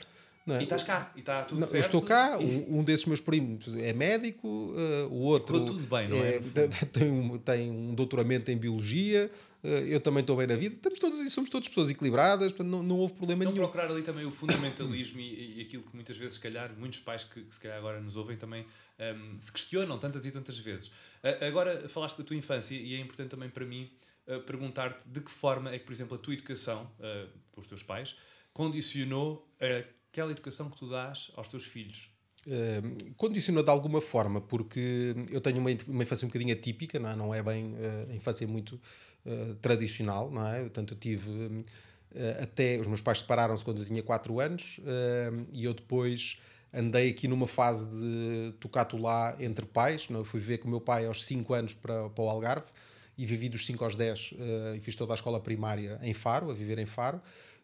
É? 0.45 0.59
E 0.59 0.63
estás 0.63 0.83
cá, 0.83 1.09
e 1.15 1.19
está 1.21 1.43
tudo 1.43 1.61
Não, 1.61 1.67
certo. 1.67 1.83
eu 1.83 1.85
estou 1.85 2.01
cá, 2.01 2.37
um, 2.37 2.79
um 2.79 2.83
desses 2.83 3.05
meus 3.05 3.21
primos 3.21 3.65
é 3.75 3.93
médico, 3.93 4.47
uh, 4.47 5.07
o 5.09 5.19
outro 5.21 5.65
tudo 5.65 5.87
bem, 5.87 6.09
não 6.09 6.17
é, 6.21 6.41
fundo? 6.41 6.87
tem, 6.91 7.09
um, 7.09 7.37
tem 7.37 7.71
um 7.71 7.95
doutoramento 7.95 8.51
em 8.51 8.57
biologia, 8.57 9.31
uh, 9.63 9.67
eu 9.67 10.01
também 10.01 10.19
estou 10.19 10.35
bem 10.35 10.45
na 10.45 10.57
vida, 10.57 10.75
estamos 10.75 10.99
todos, 10.99 11.31
somos 11.31 11.49
todas 11.49 11.69
pessoas 11.69 11.89
equilibradas, 11.89 12.53
não, 12.57 12.83
não 12.83 12.97
houve 12.97 13.13
problema 13.13 13.45
Não 13.45 13.51
nenhum. 13.53 13.63
procurar 13.63 13.89
ali 13.89 14.01
também 14.01 14.25
o 14.25 14.31
fundamentalismo 14.31 15.21
e, 15.21 15.59
e 15.59 15.61
aquilo 15.61 15.83
que 15.83 15.95
muitas 15.95 16.17
vezes, 16.17 16.33
se 16.33 16.39
calhar, 16.41 16.73
muitos 16.77 16.99
pais 16.99 17.23
que, 17.23 17.41
que 17.41 17.53
se 17.53 17.59
calhar 17.61 17.77
agora 17.77 18.01
nos 18.01 18.17
ouvem 18.17 18.35
também 18.35 18.65
hum, 18.99 19.37
se 19.39 19.49
questionam 19.49 19.97
tantas 19.97 20.25
e 20.25 20.31
tantas 20.31 20.57
vezes. 20.59 20.91
A- 21.23 21.45
agora 21.47 21.87
falaste 21.87 22.17
da 22.17 22.23
tua 22.25 22.35
infância 22.35 22.75
e 22.75 22.93
é 22.95 22.99
importante 22.99 23.29
também 23.29 23.47
para 23.47 23.65
mim 23.65 23.89
uh, 24.27 24.41
perguntar-te 24.41 25.07
de 25.07 25.21
que 25.21 25.31
forma 25.31 25.71
é 25.73 25.79
que, 25.79 25.85
por 25.85 25.93
exemplo, 25.93 26.15
a 26.15 26.19
tua 26.19 26.33
educação, 26.33 26.91
uh, 26.99 27.29
pelos 27.53 27.65
teus 27.65 27.81
pais, 27.81 28.13
condicionou 28.51 29.47
aquela 30.13 30.31
educação 30.31 30.69
que 30.69 30.77
tu 30.77 30.87
dás 30.87 31.31
aos 31.35 31.47
teus 31.47 31.65
filhos. 31.65 32.11
Uh, 32.45 33.13
condicionou 33.15 33.63
de 33.63 33.69
alguma 33.69 33.99
forma, 33.99 34.39
porque 34.39 35.15
eu 35.31 35.41
tenho 35.41 35.57
uma, 35.57 35.71
uma 35.87 36.03
infância 36.03 36.25
um 36.25 36.29
bocadinho 36.29 36.53
atípica, 36.53 36.99
não 36.99 37.09
é, 37.09 37.15
não 37.15 37.33
é 37.33 37.41
bem 37.41 37.73
uh, 37.73 38.11
a 38.11 38.15
infância 38.15 38.47
muito 38.47 38.79
uh, 39.25 39.55
tradicional, 39.55 40.29
não 40.29 40.47
é? 40.47 40.59
Portanto, 40.59 40.93
eu 40.93 40.97
tive 40.99 41.29
uh, 41.29 41.65
até. 42.43 42.77
Os 42.79 42.87
meus 42.87 43.01
pais 43.01 43.19
separaram-se 43.19 43.65
quando 43.65 43.79
eu 43.79 43.85
tinha 43.85 44.03
4 44.03 44.39
anos 44.39 44.79
e 45.51 45.63
eu 45.63 45.73
depois 45.73 46.37
andei 46.71 47.09
aqui 47.09 47.27
numa 47.27 47.47
fase 47.47 47.89
de 47.89 48.53
tocato 48.59 48.97
lá 48.97 49.35
entre 49.39 49.65
pais. 49.65 50.09
Não? 50.09 50.21
é? 50.21 50.23
Fui 50.23 50.39
viver 50.39 50.59
com 50.59 50.67
o 50.67 50.71
meu 50.71 50.81
pai 50.81 51.07
aos 51.07 51.23
5 51.23 51.53
anos 51.53 51.73
para, 51.73 52.09
para 52.09 52.23
o 52.23 52.29
Algarve 52.29 52.67
e 53.17 53.25
vivi 53.25 53.47
dos 53.49 53.65
5 53.65 53.83
aos 53.83 53.95
10 53.95 54.31
uh, 54.31 54.75
e 54.75 54.79
fiz 54.79 54.95
toda 54.95 55.13
a 55.13 55.15
escola 55.15 55.39
primária 55.39 55.99
em 56.01 56.13
Faro, 56.13 56.49
a 56.49 56.53
viver 56.53 56.79
em 56.79 56.85
Faro. 56.85 57.21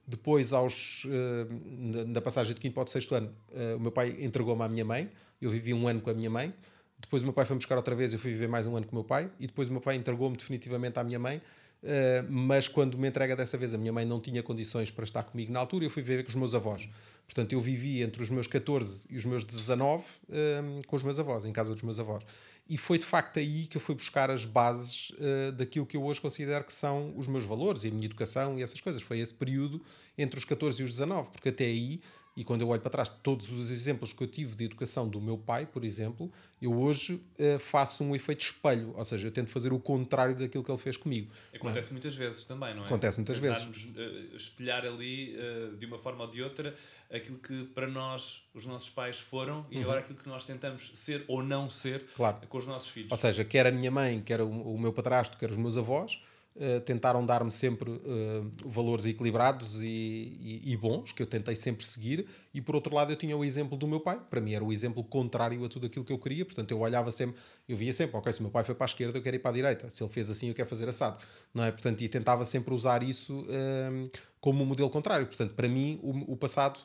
Depois, 0.09 0.53
aos, 0.53 1.05
uh, 1.05 2.07
na, 2.07 2.19
passagem 2.19 2.55
de 2.55 2.59
quinto 2.59 2.73
para 2.73 2.83
o 2.83 2.87
sexto 2.87 3.13
ano, 3.13 3.31
uh, 3.51 3.77
o 3.77 3.79
meu 3.79 3.91
pai 3.91 4.17
entregou-me 4.19 4.63
à 4.63 4.67
minha 4.67 4.83
mãe. 4.83 5.09
Eu 5.39 5.51
vivi 5.51 5.71
um 5.73 5.87
ano 5.87 6.01
com 6.01 6.09
a 6.09 6.13
minha 6.13 6.29
mãe. 6.29 6.53
Depois 6.99 7.21
o 7.21 7.25
meu 7.25 7.33
pai 7.33 7.45
foi 7.45 7.55
buscar 7.55 7.77
outra 7.77 7.95
vez, 7.95 8.11
eu 8.11 8.19
fui 8.19 8.31
viver 8.31 8.47
mais 8.47 8.65
um 8.67 8.75
ano 8.75 8.85
com 8.87 8.91
o 8.93 8.95
meu 8.95 9.03
pai. 9.03 9.29
E 9.39 9.45
depois 9.45 9.69
o 9.69 9.71
meu 9.71 9.81
pai 9.81 9.95
entregou-me 9.95 10.35
definitivamente 10.35 10.97
à 10.97 11.03
minha 11.03 11.19
mãe. 11.19 11.41
Uh, 11.81 12.25
mas 12.27 12.67
quando 12.67 12.97
me 12.97 13.07
entrega 13.07 13.35
dessa 13.35 13.57
vez, 13.57 13.73
a 13.73 13.77
minha 13.77 13.93
mãe 13.93 14.03
não 14.03 14.19
tinha 14.19 14.41
condições 14.41 14.89
para 14.91 15.03
estar 15.03 15.23
comigo 15.23 15.53
na 15.53 15.59
altura, 15.59 15.85
eu 15.85 15.89
fui 15.89 16.01
viver 16.01 16.23
com 16.23 16.29
os 16.29 16.35
meus 16.35 16.55
avós. 16.55 16.89
Portanto, 17.25 17.53
eu 17.53 17.61
vivi 17.61 18.01
entre 18.01 18.21
os 18.21 18.29
meus 18.29 18.47
14 18.47 19.05
e 19.09 19.15
os 19.15 19.25
meus 19.25 19.45
19 19.45 20.03
uh, 20.03 20.87
com 20.87 20.95
os 20.95 21.03
meus 21.03 21.19
avós, 21.19 21.45
em 21.45 21.53
casa 21.53 21.71
dos 21.73 21.83
meus 21.83 21.99
avós. 21.99 22.23
E 22.69 22.77
foi 22.77 22.99
de 22.99 23.05
facto 23.05 23.39
aí 23.39 23.65
que 23.65 23.77
eu 23.77 23.81
fui 23.81 23.95
buscar 23.95 24.29
as 24.29 24.45
bases 24.45 25.09
uh, 25.11 25.51
daquilo 25.53 25.87
que 25.87 25.97
eu 25.97 26.03
hoje 26.03 26.21
considero 26.21 26.63
que 26.63 26.71
são 26.71 27.17
os 27.17 27.27
meus 27.27 27.43
valores 27.43 27.83
e 27.83 27.87
a 27.87 27.91
minha 27.91 28.05
educação 28.05 28.59
e 28.59 28.61
essas 28.61 28.79
coisas. 28.79 29.01
Foi 29.01 29.17
esse 29.17 29.33
período 29.33 29.81
entre 30.15 30.37
os 30.37 30.45
14 30.45 30.79
e 30.79 30.85
os 30.85 30.91
19, 30.91 31.31
porque 31.31 31.49
até 31.49 31.65
aí, 31.65 31.99
e 32.39 32.43
quando 32.45 32.61
eu 32.61 32.69
olho 32.69 32.79
para 32.79 32.89
trás, 32.89 33.09
todos 33.09 33.51
os 33.51 33.69
exemplos 33.69 34.13
que 34.13 34.23
eu 34.23 34.27
tive 34.27 34.55
de 34.55 34.63
educação 34.63 35.09
do 35.09 35.19
meu 35.19 35.37
pai, 35.37 35.65
por 35.65 35.83
exemplo, 35.83 36.31
eu 36.61 36.73
hoje 36.73 37.15
uh, 37.37 37.59
faço 37.59 38.01
um 38.01 38.15
efeito 38.15 38.45
espelho, 38.45 38.93
ou 38.95 39.03
seja, 39.03 39.27
eu 39.27 39.31
tento 39.31 39.49
fazer 39.51 39.73
o 39.73 39.79
contrário 39.79 40.33
daquilo 40.33 40.63
que 40.63 40.71
ele 40.71 40.77
fez 40.77 40.95
comigo. 40.95 41.29
Acontece 41.53 41.91
muitas 41.91 42.15
vezes 42.15 42.45
também, 42.45 42.73
não 42.73 42.83
é? 42.83 42.85
Acontece 42.85 43.17
muitas 43.17 43.37
vezes. 43.37 43.65
Uh, 43.65 44.37
espelhar 44.37 44.85
ali, 44.85 45.35
uh, 45.35 45.75
de 45.75 45.85
uma 45.85 45.99
forma 45.99 46.23
ou 46.23 46.29
de 46.29 46.41
outra, 46.41 46.73
aquilo 47.11 47.39
que 47.39 47.65
para 47.75 47.89
nós, 47.89 48.41
os 48.53 48.65
nossos 48.65 48.89
pais 48.89 49.19
foram 49.19 49.65
e 49.69 49.81
agora 49.81 49.99
aquilo 49.99 50.17
que 50.17 50.29
nós 50.29 50.45
tentamos 50.45 50.91
ser 50.93 51.25
ou 51.27 51.43
não 51.43 51.69
ser 51.69 51.99
Uhum. 51.99 52.07
Claro. 52.15 52.47
com 52.47 52.57
os 52.57 52.65
nossos 52.65 52.89
filhos. 52.89 53.11
Ou 53.11 53.17
seja, 53.17 53.43
quer 53.43 53.67
a 53.67 53.71
minha 53.71 53.91
mãe, 53.91 54.21
quer 54.21 54.39
o, 54.39 54.49
o 54.49 54.79
meu 54.79 54.93
padrasto, 54.93 55.37
quer 55.37 55.51
os 55.51 55.57
meus 55.57 55.75
avós, 55.75 56.21
uh, 56.55 56.79
tentaram 56.81 57.25
dar-me 57.25 57.51
sempre 57.51 57.89
uh, 57.89 58.51
valores 58.65 59.05
equilibrados 59.05 59.81
e, 59.81 59.85
e, 59.85 60.71
e, 60.71 60.77
bons, 60.77 61.11
que 61.11 61.21
eu 61.21 61.27
tentei 61.27 61.55
sempre 61.55 61.85
seguir, 61.85 62.25
e 62.53 62.61
por 62.61 62.75
outro 62.75 62.93
lado 62.93 63.11
eu 63.11 63.17
tinha 63.17 63.35
o 63.35 63.43
exemplo 63.43 63.77
do 63.77 63.87
meu 63.87 63.99
pai, 63.99 64.19
para 64.29 64.41
mim 64.41 64.53
era 64.53 64.63
o 64.63 64.71
exemplo 64.71 65.03
contrário 65.03 65.63
a 65.63 65.69
tudo 65.69 65.87
aquilo 65.87 66.05
que 66.05 66.11
eu 66.11 66.19
queria, 66.19 66.45
portanto 66.45 66.71
eu 66.71 66.79
olhava 66.79 67.11
sempre, 67.11 67.39
eu 67.67 67.75
via 67.75 67.93
sempre, 67.93 68.17
ok, 68.17 68.31
se 68.31 68.39
o 68.39 68.43
meu 68.43 68.51
pai 68.51 68.63
foi 68.63 68.75
para 68.75 68.85
a 68.85 68.89
esquerda 68.89 69.17
eu 69.17 69.21
quero 69.21 69.35
ir 69.35 69.39
para 69.39 69.51
a 69.51 69.53
direita, 69.53 69.89
se 69.89 70.03
ele 70.03 70.11
fez 70.11 70.29
assim 70.29 70.49
eu 70.49 70.55
quero 70.55 70.69
fazer 70.69 70.89
assado, 70.89 71.23
não 71.53 71.63
é? 71.63 71.71
Portanto, 71.71 72.01
e 72.01 72.09
tentava 72.09 72.45
sempre 72.45 72.73
usar 72.73 73.03
isso 73.03 73.41
uh, 73.41 74.09
como 74.39 74.63
um 74.63 74.65
modelo 74.65 74.89
contrário, 74.89 75.27
portanto 75.27 75.53
para 75.53 75.67
mim 75.67 75.99
o, 76.01 76.33
o 76.33 76.37
passado 76.37 76.79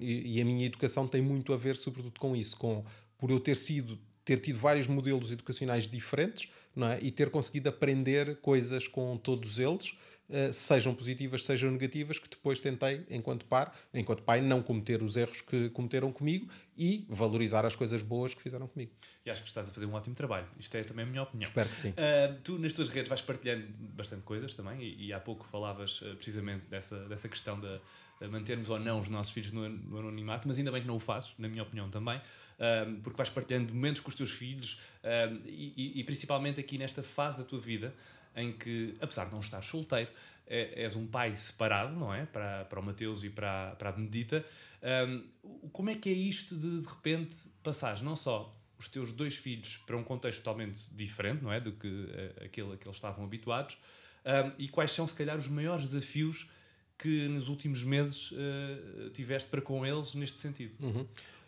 e, 0.00 0.38
e 0.38 0.40
a 0.40 0.44
minha 0.46 0.64
educação 0.64 1.06
tem 1.06 1.20
muito 1.20 1.52
a 1.52 1.58
ver 1.58 1.76
sobretudo 1.76 2.18
com 2.18 2.34
isso, 2.34 2.56
com 2.56 2.82
por 3.18 3.30
eu 3.30 3.38
ter 3.38 3.54
sido 3.54 3.98
ter 4.24 4.38
tido 4.40 4.58
vários 4.58 4.86
modelos 4.86 5.32
educacionais 5.32 5.88
diferentes 5.88 6.48
não 6.74 6.88
é? 6.88 6.98
e 7.00 7.10
ter 7.10 7.30
conseguido 7.30 7.68
aprender 7.68 8.36
coisas 8.36 8.88
com 8.88 9.16
todos 9.16 9.58
eles, 9.58 9.90
uh, 10.28 10.52
sejam 10.52 10.94
positivas, 10.94 11.44
sejam 11.44 11.70
negativas, 11.70 12.18
que 12.18 12.28
depois 12.28 12.60
tentei, 12.60 13.04
enquanto 13.10 13.44
pai, 13.44 13.70
enquanto 13.92 14.22
pai, 14.22 14.40
não 14.40 14.62
cometer 14.62 15.02
os 15.02 15.16
erros 15.16 15.40
que 15.40 15.68
cometeram 15.70 16.10
comigo 16.10 16.48
e 16.76 17.06
valorizar 17.08 17.66
as 17.66 17.76
coisas 17.76 18.02
boas 18.02 18.34
que 18.34 18.42
fizeram 18.42 18.66
comigo. 18.66 18.92
E 19.24 19.30
acho 19.30 19.42
que 19.42 19.48
estás 19.48 19.68
a 19.68 19.72
fazer 19.72 19.86
um 19.86 19.92
ótimo 19.92 20.14
trabalho. 20.14 20.46
Isto 20.58 20.76
é 20.76 20.82
também 20.82 21.04
a 21.04 21.08
minha 21.08 21.22
opinião. 21.22 21.48
Espero 21.48 21.68
que 21.68 21.76
sim. 21.76 21.90
Uh, 21.90 22.40
tu, 22.42 22.58
nas 22.58 22.72
tuas 22.72 22.88
redes, 22.88 23.08
vais 23.08 23.20
partilhando 23.20 23.66
bastante 23.94 24.22
coisas 24.22 24.54
também, 24.54 24.82
e, 24.82 25.06
e 25.06 25.12
há 25.12 25.20
pouco 25.20 25.46
falavas 25.46 26.00
uh, 26.00 26.14
precisamente 26.16 26.66
dessa, 26.66 27.06
dessa 27.08 27.28
questão 27.28 27.60
de, 27.60 27.80
de, 28.20 28.28
mantermos 28.28 28.70
ou 28.70 28.78
não 28.78 29.00
os 29.00 29.08
nossos 29.08 29.32
filhos 29.32 29.52
no, 29.52 29.68
no 29.68 29.98
anonimato, 29.98 30.48
mas 30.48 30.58
ainda 30.58 30.72
bem 30.72 30.80
que 30.80 30.88
não 30.88 30.96
o 30.96 31.00
fazes, 31.00 31.34
na 31.38 31.48
minha 31.48 31.62
opinião 31.62 31.90
também, 31.90 32.20
uh, 32.58 33.00
porque 33.02 33.16
vais 33.16 33.30
partilhando 33.30 33.74
momentos 33.74 34.00
com 34.00 34.08
os 34.08 34.14
teus 34.14 34.30
filhos 34.30 34.80
e, 35.46 35.72
e, 35.76 36.00
e 36.00 36.04
principalmente 36.04 36.60
aqui 36.60 36.78
nesta 36.78 37.02
fase 37.02 37.38
da 37.38 37.44
tua 37.44 37.58
vida 37.58 37.94
em 38.34 38.52
que, 38.52 38.94
apesar 39.00 39.26
de 39.26 39.32
não 39.32 39.40
estar 39.40 39.62
solteiro, 39.62 40.10
é, 40.46 40.82
és 40.82 40.96
um 40.96 41.06
pai 41.06 41.34
separado, 41.36 41.94
não 41.94 42.12
é? 42.12 42.26
Para, 42.26 42.64
para 42.64 42.80
o 42.80 42.82
Mateus 42.82 43.24
e 43.24 43.30
para, 43.30 43.74
para 43.76 43.90
a 43.90 43.92
Benedita. 43.92 44.44
Um, 45.06 45.22
como 45.70 45.90
é 45.90 45.94
que 45.94 46.08
é 46.08 46.12
isto 46.12 46.56
de, 46.56 46.80
de 46.80 46.86
repente, 46.86 47.34
passares 47.62 48.02
não 48.02 48.16
só 48.16 48.54
os 48.78 48.88
teus 48.88 49.12
dois 49.12 49.36
filhos 49.36 49.76
para 49.86 49.96
um 49.96 50.02
contexto 50.02 50.38
totalmente 50.38 50.92
diferente, 50.92 51.42
não 51.42 51.52
é? 51.52 51.60
Do 51.60 51.72
que 51.72 51.86
uh, 51.86 52.44
aquele 52.44 52.72
a 52.72 52.76
que 52.76 52.86
eles 52.86 52.96
estavam 52.96 53.24
habituados? 53.24 53.76
Um, 54.24 54.52
e 54.58 54.68
quais 54.68 54.90
são, 54.92 55.06
se 55.06 55.14
calhar, 55.14 55.36
os 55.36 55.48
maiores 55.48 55.84
desafios 55.84 56.48
que 56.98 57.28
nos 57.28 57.48
últimos 57.48 57.82
meses 57.82 58.30
uh, 58.32 59.10
tiveste 59.10 59.48
para 59.48 59.60
com 59.60 59.86
eles 59.86 60.14
neste 60.14 60.40
sentido? 60.40 60.74
Uhum. 60.84 61.06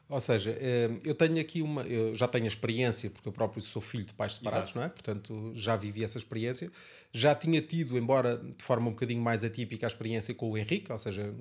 Ou 0.09 0.21
seja, 0.21 0.57
eh, 0.61 0.91
eu 1.03 1.15
tenho 1.15 1.41
aqui 1.41 1.63
uma. 1.63 1.83
Eu 1.83 2.15
já 2.15 2.29
tenho 2.29 2.45
a 2.45 2.49
experiência, 2.49 3.09
porque 3.09 3.27
eu 3.27 3.33
próprio 3.33 3.63
sou 3.63 3.81
filho 3.81 4.05
de 4.05 4.13
pais 4.13 4.35
separados, 4.35 4.71
Exato. 4.71 4.79
não 4.79 4.85
é? 4.85 4.89
Portanto, 4.91 5.53
já 5.55 5.77
vivi 5.77 6.05
essa 6.05 6.19
experiência. 6.19 6.71
Já 7.11 7.35
tinha 7.35 7.61
tido, 7.61 7.97
embora 7.97 8.37
de 8.37 8.63
forma 8.63 8.89
um 8.89 8.91
bocadinho 8.91 9.23
mais 9.23 9.43
atípica, 9.45 9.87
a 9.87 9.89
experiência 9.89 10.35
com 10.35 10.51
o 10.51 10.59
Henrique, 10.59 10.93
ou 10.93 10.99
seja, 10.99 11.35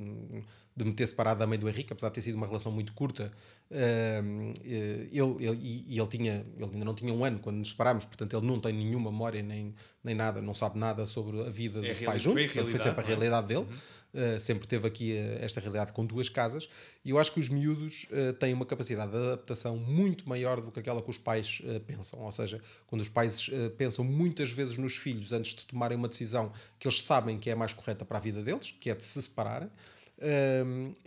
de 0.75 0.85
me 0.85 0.93
ter 0.93 1.07
separado 1.07 1.39
da 1.39 1.47
mãe 1.47 1.57
do 1.57 1.69
Henrique, 1.69 1.93
apesar 1.93 2.09
de 2.09 2.15
ter 2.15 2.21
sido 2.21 2.35
uma 2.35 2.47
relação 2.47 2.71
muito 2.71 2.93
curta. 2.93 3.31
Ele, 3.69 5.37
ele, 5.39 5.59
e 5.61 5.99
ele, 5.99 6.07
tinha, 6.07 6.45
ele 6.57 6.69
ainda 6.73 6.85
não 6.85 6.93
tinha 6.93 7.13
um 7.13 7.25
ano 7.25 7.39
quando 7.39 7.57
nos 7.57 7.69
separámos, 7.69 8.05
portanto, 8.05 8.35
ele 8.35 8.45
não 8.45 8.59
tem 8.59 8.73
nenhuma 8.73 9.11
memória 9.11 9.41
nem, 9.41 9.73
nem 10.03 10.13
nada, 10.13 10.41
não 10.41 10.53
sabe 10.53 10.77
nada 10.77 11.05
sobre 11.05 11.41
a 11.41 11.49
vida 11.49 11.85
é 11.85 11.89
dos 11.89 12.01
pais 12.01 12.21
juntos, 12.21 12.45
foi, 12.47 12.65
foi 12.65 12.79
sempre 12.79 13.01
a 13.01 13.03
é? 13.03 13.07
realidade 13.07 13.47
dele. 13.47 13.61
Uhum. 13.61 13.77
Uh, 14.13 14.39
sempre 14.39 14.67
teve 14.67 14.87
aqui 14.87 15.13
uh, 15.13 15.43
esta 15.43 15.59
realidade 15.59 15.91
com 15.91 16.05
duas 16.05 16.29
casas 16.29 16.69
e 17.03 17.09
eu 17.09 17.17
acho 17.17 17.31
que 17.31 17.39
os 17.39 17.49
miúdos 17.49 18.05
uh, 18.11 18.31
têm 18.33 18.53
uma 18.53 18.63
capacidade 18.63 19.09
de 19.09 19.17
adaptação 19.17 19.75
muito 19.75 20.29
maior 20.29 20.61
do 20.61 20.71
que 20.71 20.79
aquela 20.79 21.01
que 21.01 21.09
os 21.09 21.17
pais 21.17 21.59
pensam. 21.87 22.19
Ou 22.19 22.31
seja, 22.31 22.61
quando 22.85 23.01
os 23.01 23.09
pais 23.09 23.49
pensam 23.75 24.05
muitas 24.05 24.51
vezes 24.51 24.77
nos 24.77 24.95
filhos 24.95 25.33
antes 25.33 25.55
de 25.55 25.65
tomarem 25.65 25.97
uma 25.97 26.07
decisão 26.07 26.51
que 26.77 26.87
eles 26.87 27.01
sabem 27.01 27.39
que 27.39 27.49
é 27.49 27.53
a 27.53 27.55
mais 27.55 27.73
correta 27.73 28.05
para 28.05 28.19
a 28.19 28.21
vida 28.21 28.43
deles, 28.43 28.75
que 28.79 28.87
é 28.91 28.93
de 28.93 29.03
se 29.03 29.19
separarem, 29.19 29.69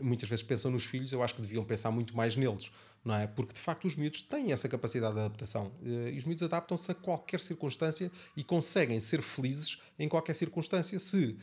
muitas 0.00 0.28
vezes 0.28 0.42
pensam 0.42 0.70
nos 0.70 0.84
filhos, 0.84 1.12
eu 1.12 1.22
acho 1.22 1.34
que 1.34 1.40
deviam 1.40 1.64
pensar 1.64 1.90
muito 1.90 2.16
mais 2.16 2.36
neles. 2.36 2.70
Não 3.04 3.14
é? 3.14 3.28
Porque 3.28 3.52
de 3.52 3.60
facto 3.60 3.84
os 3.84 3.94
miúdos 3.94 4.20
têm 4.20 4.50
essa 4.50 4.68
capacidade 4.68 5.14
de 5.14 5.20
adaptação 5.20 5.70
e 5.80 6.18
os 6.18 6.24
miúdos 6.24 6.42
adaptam-se 6.42 6.90
a 6.90 6.94
qualquer 6.94 7.38
circunstância 7.38 8.10
e 8.36 8.42
conseguem 8.42 8.98
ser 8.98 9.22
felizes 9.22 9.80
em 9.96 10.08
qualquer 10.08 10.34
circunstância 10.34 10.98
se 10.98 11.36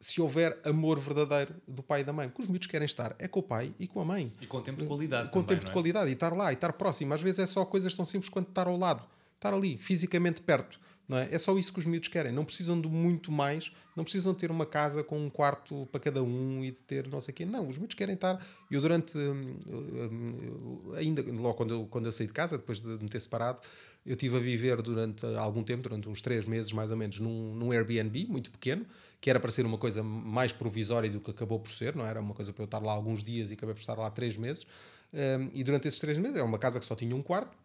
se 0.00 0.18
houver 0.18 0.58
amor 0.64 0.98
verdadeiro 0.98 1.54
do 1.68 1.82
pai 1.82 2.00
e 2.00 2.04
da 2.04 2.12
mãe. 2.12 2.26
Porque 2.28 2.42
os 2.42 2.48
miúdos 2.48 2.66
querem 2.66 2.86
estar 2.86 3.14
é 3.18 3.28
com 3.28 3.40
o 3.40 3.42
pai 3.42 3.74
e 3.78 3.86
com 3.86 4.00
a 4.00 4.04
mãe. 4.04 4.32
E 4.40 4.46
com 4.46 4.62
tempo 4.62 4.80
de 4.80 4.86
qualidade. 4.86 5.28
Com 5.28 5.42
também, 5.42 5.56
tempo 5.56 5.64
é? 5.64 5.66
de 5.66 5.72
qualidade 5.72 6.10
e 6.10 6.14
estar 6.14 6.34
lá 6.34 6.50
e 6.50 6.54
estar 6.54 6.72
próximo. 6.72 7.12
Às 7.12 7.20
vezes 7.20 7.40
é 7.40 7.46
só 7.46 7.64
coisas 7.66 7.94
tão 7.94 8.06
simples 8.06 8.30
quanto 8.30 8.48
estar 8.48 8.66
ao 8.66 8.78
lado. 8.78 9.04
Estar 9.34 9.52
ali, 9.52 9.76
fisicamente 9.76 10.40
perto. 10.40 10.80
É? 11.16 11.34
é 11.34 11.38
só 11.38 11.56
isso 11.58 11.72
que 11.72 11.78
os 11.78 11.86
miúdos 11.86 12.08
querem. 12.08 12.32
Não 12.32 12.44
precisam 12.44 12.80
de 12.80 12.88
muito 12.88 13.32
mais. 13.32 13.72
Não 13.96 14.04
precisam 14.04 14.32
ter 14.32 14.50
uma 14.50 14.66
casa 14.66 15.02
com 15.02 15.18
um 15.18 15.28
quarto 15.28 15.88
para 15.90 16.00
cada 16.00 16.22
um 16.22 16.64
e 16.64 16.70
de 16.70 16.82
ter 16.82 17.08
não 17.08 17.20
sei 17.20 17.32
o 17.32 17.34
quê. 17.34 17.44
Não, 17.44 17.68
os 17.68 17.78
miúdos 17.78 17.94
querem 17.94 18.14
estar. 18.14 18.44
Eu 18.70 18.80
durante... 18.80 19.18
Ainda, 20.96 21.22
logo 21.22 21.54
quando 21.54 21.74
eu, 21.74 21.86
quando 21.86 22.06
eu 22.06 22.12
saí 22.12 22.26
de 22.26 22.32
casa, 22.32 22.56
depois 22.58 22.80
de 22.80 22.88
me 22.88 23.08
ter 23.08 23.20
separado, 23.20 23.60
eu 24.04 24.12
estive 24.12 24.36
a 24.36 24.40
viver 24.40 24.80
durante 24.82 25.26
algum 25.36 25.62
tempo, 25.62 25.82
durante 25.82 26.08
uns 26.08 26.22
três 26.22 26.46
meses 26.46 26.72
mais 26.72 26.90
ou 26.90 26.96
menos, 26.96 27.18
num, 27.18 27.54
num 27.54 27.70
Airbnb 27.72 28.26
muito 28.26 28.50
pequeno, 28.50 28.86
que 29.20 29.28
era 29.28 29.38
para 29.38 29.50
ser 29.50 29.66
uma 29.66 29.78
coisa 29.78 30.02
mais 30.02 30.52
provisória 30.52 31.10
do 31.10 31.20
que 31.20 31.30
acabou 31.30 31.60
por 31.60 31.70
ser, 31.70 31.94
não 31.94 32.06
era 32.06 32.20
uma 32.20 32.34
coisa 32.34 32.52
para 32.52 32.62
eu 32.62 32.64
estar 32.64 32.78
lá 32.78 32.92
alguns 32.92 33.22
dias 33.22 33.50
e 33.50 33.54
acabei 33.54 33.74
por 33.74 33.80
estar 33.80 33.94
lá 33.94 34.10
três 34.10 34.36
meses. 34.36 34.66
Um, 35.12 35.50
e 35.52 35.62
durante 35.62 35.88
esses 35.88 36.00
três 36.00 36.18
meses, 36.18 36.36
é 36.36 36.42
uma 36.42 36.58
casa 36.58 36.78
que 36.78 36.84
só 36.84 36.94
tinha 36.94 37.14
um 37.14 37.22
quarto, 37.22 37.56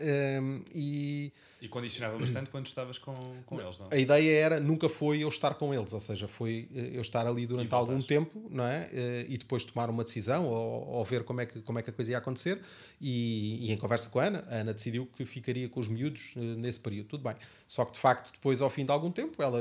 Um, 0.00 0.62
e 0.74 1.30
E 1.60 1.68
condicionava 1.68 2.18
bastante 2.18 2.48
quando 2.48 2.66
estavas 2.66 2.96
com, 2.96 3.12
com 3.44 3.60
eles, 3.60 3.78
não? 3.78 3.88
a 3.90 3.96
ideia 3.98 4.38
era, 4.40 4.58
nunca 4.58 4.88
foi 4.88 5.18
eu 5.22 5.28
estar 5.28 5.54
com 5.54 5.72
eles, 5.74 5.92
ou 5.92 6.00
seja, 6.00 6.26
foi 6.26 6.66
eh, 6.74 6.90
eu 6.94 7.02
estar 7.02 7.26
ali 7.26 7.46
durante 7.46 7.72
algum 7.74 8.00
tempo, 8.00 8.48
não 8.50 8.64
é? 8.64 8.88
Eh, 8.90 9.26
E 9.28 9.36
depois 9.36 9.64
tomar 9.66 9.90
uma 9.90 10.02
decisão 10.02 10.48
ou, 10.48 10.88
ou 10.88 11.04
ver 11.04 11.24
como 11.24 11.42
é, 11.42 11.46
que, 11.46 11.60
como 11.60 11.78
é 11.78 11.82
que 11.82 11.90
a 11.90 11.92
coisa 11.92 12.10
ia 12.10 12.18
acontecer. 12.18 12.58
E, 13.00 13.66
e 13.68 13.72
em 13.72 13.76
conversa 13.76 14.08
com 14.08 14.18
a 14.18 14.24
Ana, 14.24 14.44
a 14.48 14.54
Ana 14.56 14.72
decidiu 14.72 15.06
que 15.14 15.24
ficaria 15.26 15.68
com 15.68 15.78
os 15.78 15.88
miúdos 15.88 16.32
eh, 16.36 16.40
nesse 16.40 16.80
período. 16.80 17.08
Tudo 17.08 17.24
bem. 17.24 17.36
Só 17.72 17.86
que 17.86 17.92
de 17.92 17.98
facto, 17.98 18.30
depois, 18.34 18.60
ao 18.60 18.68
fim 18.68 18.84
de 18.84 18.92
algum 18.92 19.10
tempo, 19.10 19.42
ela, 19.42 19.58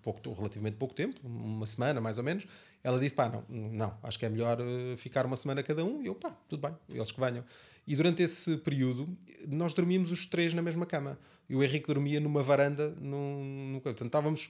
pouco, 0.00 0.32
relativamente 0.32 0.76
pouco 0.78 0.94
tempo, 0.94 1.20
uma 1.22 1.66
semana 1.66 2.00
mais 2.00 2.16
ou 2.16 2.24
menos, 2.24 2.46
ela 2.82 2.98
disse: 2.98 3.12
pá, 3.12 3.28
não, 3.28 3.44
não, 3.50 3.98
acho 4.02 4.18
que 4.18 4.24
é 4.24 4.28
melhor 4.30 4.56
eh, 4.58 4.96
ficar 4.96 5.26
uma 5.26 5.36
semana 5.36 5.62
cada 5.62 5.84
um. 5.84 6.02
E 6.02 6.06
eu, 6.06 6.14
pá, 6.14 6.30
tudo 6.48 6.66
bem, 6.66 6.74
eles 6.88 7.12
que 7.12 7.20
venham. 7.20 7.44
E 7.86 7.94
durante 7.94 8.22
esse 8.22 8.56
período, 8.56 9.06
nós 9.48 9.74
dormíamos 9.74 10.10
os 10.10 10.24
três 10.24 10.54
na 10.54 10.62
mesma 10.62 10.86
cama. 10.86 11.18
E 11.46 11.54
o 11.54 11.62
Henrique 11.62 11.86
dormia 11.86 12.20
numa 12.20 12.42
varanda, 12.42 12.96
num, 12.98 13.44
num, 13.72 13.80
portanto, 13.80 14.06
estávamos. 14.06 14.48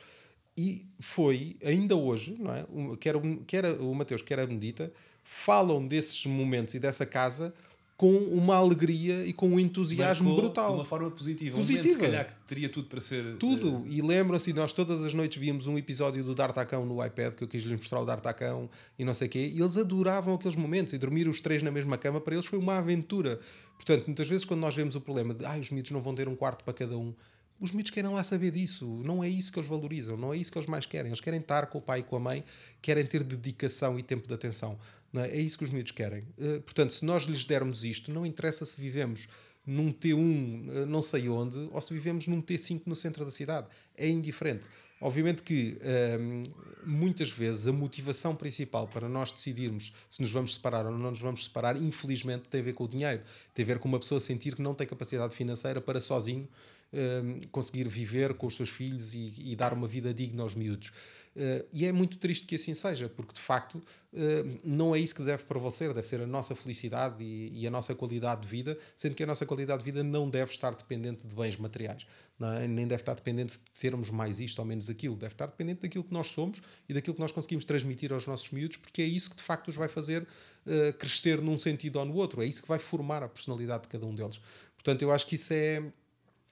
E 0.56 0.86
foi, 1.00 1.56
ainda 1.64 1.96
hoje, 1.96 2.36
não 2.38 2.54
é? 2.54 2.64
Quer, 3.00 3.16
o- 3.16 3.42
quer 3.48 3.64
o 3.80 3.92
Mateus, 3.96 4.22
quer 4.22 4.38
a 4.38 4.46
Benedita, 4.46 4.92
falam 5.24 5.84
desses 5.88 6.24
momentos 6.24 6.74
e 6.74 6.78
dessa 6.78 7.04
casa 7.04 7.52
com 7.96 8.12
uma 8.14 8.56
alegria 8.56 9.24
e 9.24 9.32
com 9.32 9.48
um 9.48 9.58
entusiasmo 9.58 10.28
Marcou 10.28 10.44
brutal. 10.44 10.68
De 10.68 10.74
uma 10.74 10.84
forma 10.84 11.10
positiva. 11.10 11.56
Um 11.56 11.60
Positiva. 11.60 11.82
momento, 11.82 11.98
se 11.98 12.06
calhar, 12.06 12.26
que 12.26 12.36
teria 12.42 12.68
tudo 12.68 12.88
para 12.88 13.00
ser. 13.00 13.36
Tudo. 13.36 13.84
E 13.86 14.02
lembram-se, 14.02 14.52
nós 14.52 14.72
todas 14.72 15.02
as 15.02 15.14
noites 15.14 15.38
víamos 15.38 15.66
um 15.66 15.78
episódio 15.78 16.22
do 16.22 16.34
D'Artacão 16.34 16.84
no 16.84 17.04
iPad, 17.04 17.34
que 17.34 17.42
eu 17.42 17.48
quis 17.48 17.62
lhes 17.62 17.78
mostrar 17.78 18.00
o 18.00 18.04
D'Artacão 18.04 18.68
e 18.98 19.04
não 19.04 19.14
sei 19.14 19.28
o 19.28 19.30
quê, 19.30 19.50
e 19.54 19.60
eles 19.60 19.78
adoravam 19.78 20.34
aqueles 20.34 20.56
momentos, 20.56 20.92
e 20.92 20.98
dormir 20.98 21.26
os 21.26 21.40
três 21.40 21.62
na 21.62 21.70
mesma 21.70 21.96
cama, 21.96 22.20
para 22.20 22.34
eles 22.34 22.44
foi 22.44 22.58
uma 22.58 22.76
aventura. 22.76 23.40
Portanto, 23.76 24.04
muitas 24.06 24.28
vezes 24.28 24.44
quando 24.44 24.60
nós 24.60 24.74
vemos 24.74 24.94
o 24.94 25.00
problema 25.00 25.32
de, 25.32 25.46
ah, 25.46 25.56
os 25.58 25.70
miúdos 25.70 25.90
não 25.90 26.02
vão 26.02 26.14
ter 26.14 26.28
um 26.28 26.36
quarto 26.36 26.64
para 26.64 26.74
cada 26.74 26.98
um, 26.98 27.14
os 27.58 27.72
miúdos 27.72 27.90
querem 27.90 28.10
lá 28.10 28.22
saber 28.22 28.50
disso, 28.50 28.86
não 29.02 29.24
é 29.24 29.28
isso 29.28 29.50
que 29.50 29.58
eles 29.58 29.68
valorizam, 29.68 30.18
não 30.18 30.34
é 30.34 30.36
isso 30.36 30.52
que 30.52 30.58
eles 30.58 30.68
mais 30.68 30.84
querem. 30.84 31.08
Eles 31.08 31.20
querem 31.20 31.40
estar 31.40 31.66
com 31.68 31.78
o 31.78 31.80
pai 31.80 32.00
e 32.00 32.02
com 32.02 32.16
a 32.16 32.20
mãe, 32.20 32.44
querem 32.82 33.06
ter 33.06 33.22
dedicação 33.22 33.98
e 33.98 34.02
tempo 34.02 34.28
de 34.28 34.34
atenção. 34.34 34.78
É? 35.20 35.36
é 35.36 35.40
isso 35.40 35.58
que 35.58 35.64
os 35.64 35.70
miúdos 35.70 35.92
querem. 35.92 36.24
Eh, 36.38 36.60
portanto, 36.60 36.92
se 36.92 37.04
nós 37.04 37.24
lhes 37.24 37.44
dermos 37.44 37.84
isto, 37.84 38.12
não 38.12 38.24
interessa 38.24 38.64
se 38.64 38.80
vivemos 38.80 39.28
num 39.66 39.92
T1 39.92 40.68
eh, 40.68 40.84
não 40.86 41.02
sei 41.02 41.28
onde 41.28 41.58
ou 41.72 41.80
se 41.80 41.92
vivemos 41.92 42.26
num 42.26 42.40
T5 42.40 42.82
no 42.86 42.96
centro 42.96 43.24
da 43.24 43.30
cidade. 43.30 43.66
É 43.96 44.08
indiferente. 44.08 44.68
Obviamente 45.00 45.42
que 45.42 45.76
hum, 46.18 46.42
muitas 46.86 47.30
vezes 47.30 47.66
a 47.66 47.72
motivação 47.72 48.34
principal 48.34 48.88
para 48.88 49.08
nós 49.08 49.30
decidirmos 49.30 49.92
se 50.08 50.22
nos 50.22 50.30
vamos 50.30 50.54
separar 50.54 50.86
ou 50.86 50.92
não 50.92 51.10
nos 51.10 51.20
vamos 51.20 51.44
separar, 51.44 51.76
infelizmente, 51.76 52.48
tem 52.48 52.62
a 52.62 52.64
ver 52.64 52.72
com 52.72 52.84
o 52.84 52.88
dinheiro. 52.88 53.22
Tem 53.54 53.62
a 53.62 53.66
ver 53.66 53.78
com 53.78 53.88
uma 53.88 53.98
pessoa 53.98 54.20
sentir 54.20 54.54
que 54.54 54.62
não 54.62 54.74
tem 54.74 54.86
capacidade 54.86 55.34
financeira 55.34 55.82
para 55.82 56.00
sozinho 56.00 56.48
hum, 56.92 57.40
conseguir 57.52 57.86
viver 57.88 58.34
com 58.34 58.46
os 58.46 58.56
seus 58.56 58.70
filhos 58.70 59.12
e, 59.12 59.34
e 59.36 59.54
dar 59.54 59.74
uma 59.74 59.86
vida 59.86 60.14
digna 60.14 60.42
aos 60.42 60.54
miúdos. 60.54 60.92
Uh, 61.36 61.68
e 61.70 61.84
é 61.84 61.92
muito 61.92 62.16
triste 62.16 62.46
que 62.46 62.54
assim 62.54 62.72
seja, 62.72 63.10
porque 63.10 63.34
de 63.34 63.40
facto 63.40 63.74
uh, 63.74 64.60
não 64.64 64.96
é 64.96 64.98
isso 64.98 65.14
que 65.14 65.22
deve 65.22 65.44
prevalecer, 65.44 65.92
deve 65.92 66.08
ser 66.08 66.22
a 66.22 66.26
nossa 66.26 66.54
felicidade 66.54 67.22
e, 67.22 67.60
e 67.60 67.66
a 67.66 67.70
nossa 67.70 67.94
qualidade 67.94 68.40
de 68.40 68.48
vida, 68.48 68.78
sendo 68.94 69.14
que 69.14 69.22
a 69.22 69.26
nossa 69.26 69.44
qualidade 69.44 69.80
de 69.80 69.84
vida 69.84 70.02
não 70.02 70.30
deve 70.30 70.52
estar 70.52 70.74
dependente 70.74 71.26
de 71.26 71.34
bens 71.34 71.58
materiais, 71.58 72.06
é? 72.40 72.66
nem 72.66 72.88
deve 72.88 73.02
estar 73.02 73.12
dependente 73.12 73.58
de 73.58 73.70
termos 73.78 74.10
mais 74.10 74.40
isto 74.40 74.60
ou 74.60 74.64
menos 74.64 74.88
aquilo, 74.88 75.14
deve 75.14 75.34
estar 75.34 75.44
dependente 75.44 75.82
daquilo 75.82 76.04
que 76.04 76.12
nós 76.14 76.28
somos 76.28 76.62
e 76.88 76.94
daquilo 76.94 77.14
que 77.14 77.20
nós 77.20 77.32
conseguimos 77.32 77.66
transmitir 77.66 78.14
aos 78.14 78.26
nossos 78.26 78.50
miúdos, 78.50 78.78
porque 78.78 79.02
é 79.02 79.06
isso 79.06 79.28
que 79.28 79.36
de 79.36 79.42
facto 79.42 79.68
os 79.68 79.76
vai 79.76 79.88
fazer 79.88 80.22
uh, 80.22 80.92
crescer 80.98 81.42
num 81.42 81.58
sentido 81.58 81.98
ou 81.98 82.06
no 82.06 82.14
outro, 82.14 82.42
é 82.42 82.46
isso 82.46 82.62
que 82.62 82.68
vai 82.68 82.78
formar 82.78 83.22
a 83.22 83.28
personalidade 83.28 83.82
de 83.82 83.88
cada 83.90 84.06
um 84.06 84.14
deles. 84.14 84.40
Portanto, 84.74 85.02
eu 85.02 85.12
acho 85.12 85.26
que 85.26 85.34
isso 85.34 85.52
é 85.52 85.82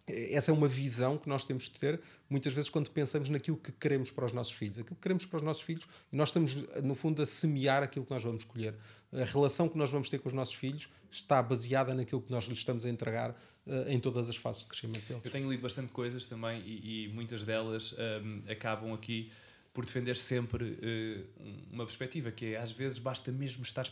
essa 0.07 0.50
é 0.50 0.55
uma 0.55 0.68
visão 0.68 1.16
que 1.16 1.28
nós 1.28 1.44
temos 1.44 1.64
de 1.64 1.80
ter 1.80 2.00
muitas 2.28 2.52
vezes 2.52 2.68
quando 2.68 2.90
pensamos 2.90 3.28
naquilo 3.28 3.57
que 3.57 3.72
queremos 3.72 4.11
para 4.11 4.26
os 4.26 4.32
nossos 4.32 4.52
filhos. 4.52 4.78
Aquilo 4.78 4.96
que 4.96 5.02
queremos 5.02 5.24
para 5.24 5.38
os 5.38 5.42
nossos 5.42 5.62
filhos, 5.62 5.88
nós 6.12 6.28
estamos, 6.28 6.55
no 6.82 6.94
fundo, 6.94 7.22
a 7.22 7.26
semear 7.26 7.82
aquilo 7.82 8.05
que 8.05 8.12
nós 8.12 8.22
vamos 8.22 8.42
escolher. 8.42 8.74
A 9.12 9.24
relação 9.24 9.68
que 9.68 9.78
nós 9.78 9.90
vamos 9.90 10.11
ter 10.11 10.18
com 10.18 10.28
os 10.28 10.34
nossos 10.34 10.55
filhos 10.55 10.88
está 11.11 11.42
baseada 11.42 11.94
naquilo 11.94 12.20
que 12.20 12.30
nós 12.30 12.44
lhes 12.44 12.59
estamos 12.59 12.84
a 12.84 12.90
entregar 12.90 13.30
uh, 13.30 13.88
em 13.88 13.98
todas 13.98 14.28
as 14.28 14.36
fases 14.36 14.62
de 14.62 14.68
crescimento 14.68 15.07
deles. 15.07 15.24
Eu 15.24 15.30
tenho 15.30 15.50
lido 15.50 15.62
bastante 15.62 15.90
coisas 15.90 16.26
também 16.26 16.61
e, 16.66 17.07
e 17.07 17.09
muitas 17.09 17.44
delas 17.44 17.94
um, 18.22 18.42
acabam 18.50 18.92
aqui 18.92 19.30
por 19.72 19.86
defender 19.86 20.16
sempre 20.16 20.64
uh, 20.64 21.26
uma 21.72 21.84
perspectiva 21.84 22.30
que 22.30 22.55
é 22.55 22.59
às 22.59 22.72
vezes 22.72 22.98
basta 22.98 23.32
mesmo 23.32 23.62
estar 23.62 23.84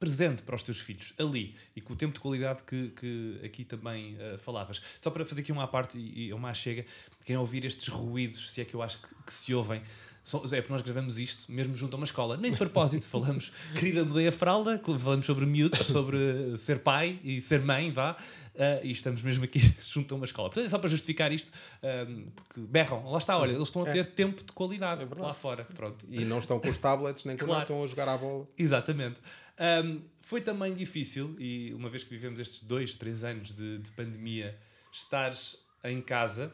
presente 0.00 0.42
para 0.42 0.56
os 0.56 0.62
teus 0.62 0.80
filhos, 0.80 1.12
ali, 1.18 1.54
e 1.76 1.80
com 1.80 1.92
o 1.92 1.96
tempo 1.96 2.14
de 2.14 2.20
qualidade 2.20 2.62
que, 2.64 2.88
que 2.88 3.40
aqui 3.44 3.64
também 3.64 4.16
uh, 4.16 4.38
falavas. 4.38 4.80
Só 5.00 5.10
para 5.10 5.26
fazer 5.26 5.42
aqui 5.42 5.52
uma 5.52 5.68
parte 5.68 5.98
e, 5.98 6.28
e 6.28 6.32
uma 6.32 6.54
chega, 6.54 6.86
quem 7.24 7.36
ouvir 7.36 7.66
estes 7.66 7.86
ruídos, 7.88 8.50
se 8.50 8.62
é 8.62 8.64
que 8.64 8.74
eu 8.74 8.82
acho 8.82 8.98
que, 8.98 9.14
que 9.26 9.32
se 9.32 9.54
ouvem, 9.54 9.82
são, 10.22 10.42
é 10.44 10.60
porque 10.60 10.72
nós 10.72 10.82
gravamos 10.82 11.18
isto 11.18 11.50
mesmo 11.50 11.74
junto 11.74 11.94
a 11.94 11.96
uma 11.96 12.04
escola, 12.04 12.36
nem 12.36 12.52
de 12.52 12.58
propósito, 12.58 13.06
falamos, 13.08 13.52
querida, 13.74 14.04
mudei 14.04 14.28
a 14.28 14.32
fralda, 14.32 14.80
falamos 14.98 15.26
sobre 15.26 15.44
miúdos, 15.46 15.86
sobre 15.86 16.56
ser 16.56 16.80
pai 16.80 17.18
e 17.24 17.40
ser 17.40 17.60
mãe, 17.60 17.90
vá, 17.90 18.12
uh, 18.12 18.84
e 18.84 18.92
estamos 18.92 19.22
mesmo 19.22 19.44
aqui 19.44 19.60
junto 19.86 20.14
a 20.14 20.16
uma 20.16 20.24
escola. 20.24 20.48
Portanto, 20.48 20.66
é 20.66 20.68
só 20.68 20.78
para 20.78 20.88
justificar 20.88 21.32
isto, 21.32 21.50
um, 21.82 22.26
porque 22.30 22.60
berram, 22.60 23.10
lá 23.10 23.18
está, 23.18 23.36
olha, 23.38 23.52
eles 23.52 23.68
estão 23.68 23.82
a 23.82 23.86
ter 23.86 23.98
é. 23.98 24.04
tempo 24.04 24.44
de 24.44 24.52
qualidade 24.52 25.02
é 25.02 25.20
lá 25.20 25.34
fora. 25.34 25.66
Pronto. 25.74 26.06
E 26.08 26.24
não 26.24 26.38
estão 26.38 26.60
com 26.60 26.68
os 26.68 26.78
tablets, 26.78 27.24
nem 27.24 27.36
claro. 27.36 27.62
estão 27.62 27.82
a 27.82 27.86
jogar 27.86 28.08
à 28.08 28.16
bola. 28.16 28.46
Exatamente. 28.56 29.20
Um, 29.60 30.02
foi 30.22 30.40
também 30.40 30.72
difícil, 30.72 31.36
e 31.38 31.74
uma 31.74 31.90
vez 31.90 32.02
que 32.02 32.10
vivemos 32.10 32.40
estes 32.40 32.62
dois, 32.62 32.94
três 32.94 33.22
anos 33.22 33.52
de, 33.54 33.78
de 33.78 33.90
pandemia, 33.90 34.58
estares 34.90 35.56
em 35.84 36.00
casa 36.00 36.52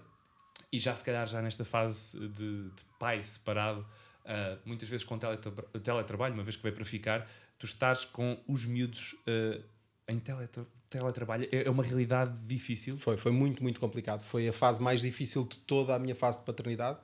e 0.73 0.79
já 0.79 0.95
se 0.95 1.05
calhar 1.05 1.27
já 1.27 1.41
nesta 1.41 1.65
fase 1.65 2.19
de, 2.29 2.65
de 2.65 2.85
pai 2.99 3.23
separado, 3.23 3.81
uh, 3.81 4.59
muitas 4.65 4.89
vezes 4.89 5.05
com 5.05 5.17
teletra 5.17 5.51
teletrabalho, 5.83 6.35
uma 6.35 6.43
vez 6.43 6.57
que 6.57 6.63
veio 6.63 6.75
para 6.75 6.85
ficar, 6.85 7.31
tu 7.59 7.65
estás 7.67 8.05
com 8.05 8.39
os 8.49 8.65
miúdos 8.65 9.15
uh, 9.27 9.63
em 10.09 10.19
teletra 10.19 10.67
teletrabalho. 10.89 11.49
É 11.51 11.69
uma 11.69 11.83
realidade 11.83 12.39
difícil. 12.47 12.97
Foi, 12.99 13.17
foi 13.17 13.33
muito, 13.33 13.63
muito 13.63 13.81
complicado. 13.81 14.23
Foi 14.23 14.47
a 14.49 14.53
fase 14.53 14.81
mais 14.81 15.01
difícil 15.01 15.45
de 15.45 15.59
toda 15.59 15.95
a 15.95 15.99
minha 15.99 16.15
fase 16.15 16.39
de 16.39 16.45
paternidade, 16.45 16.99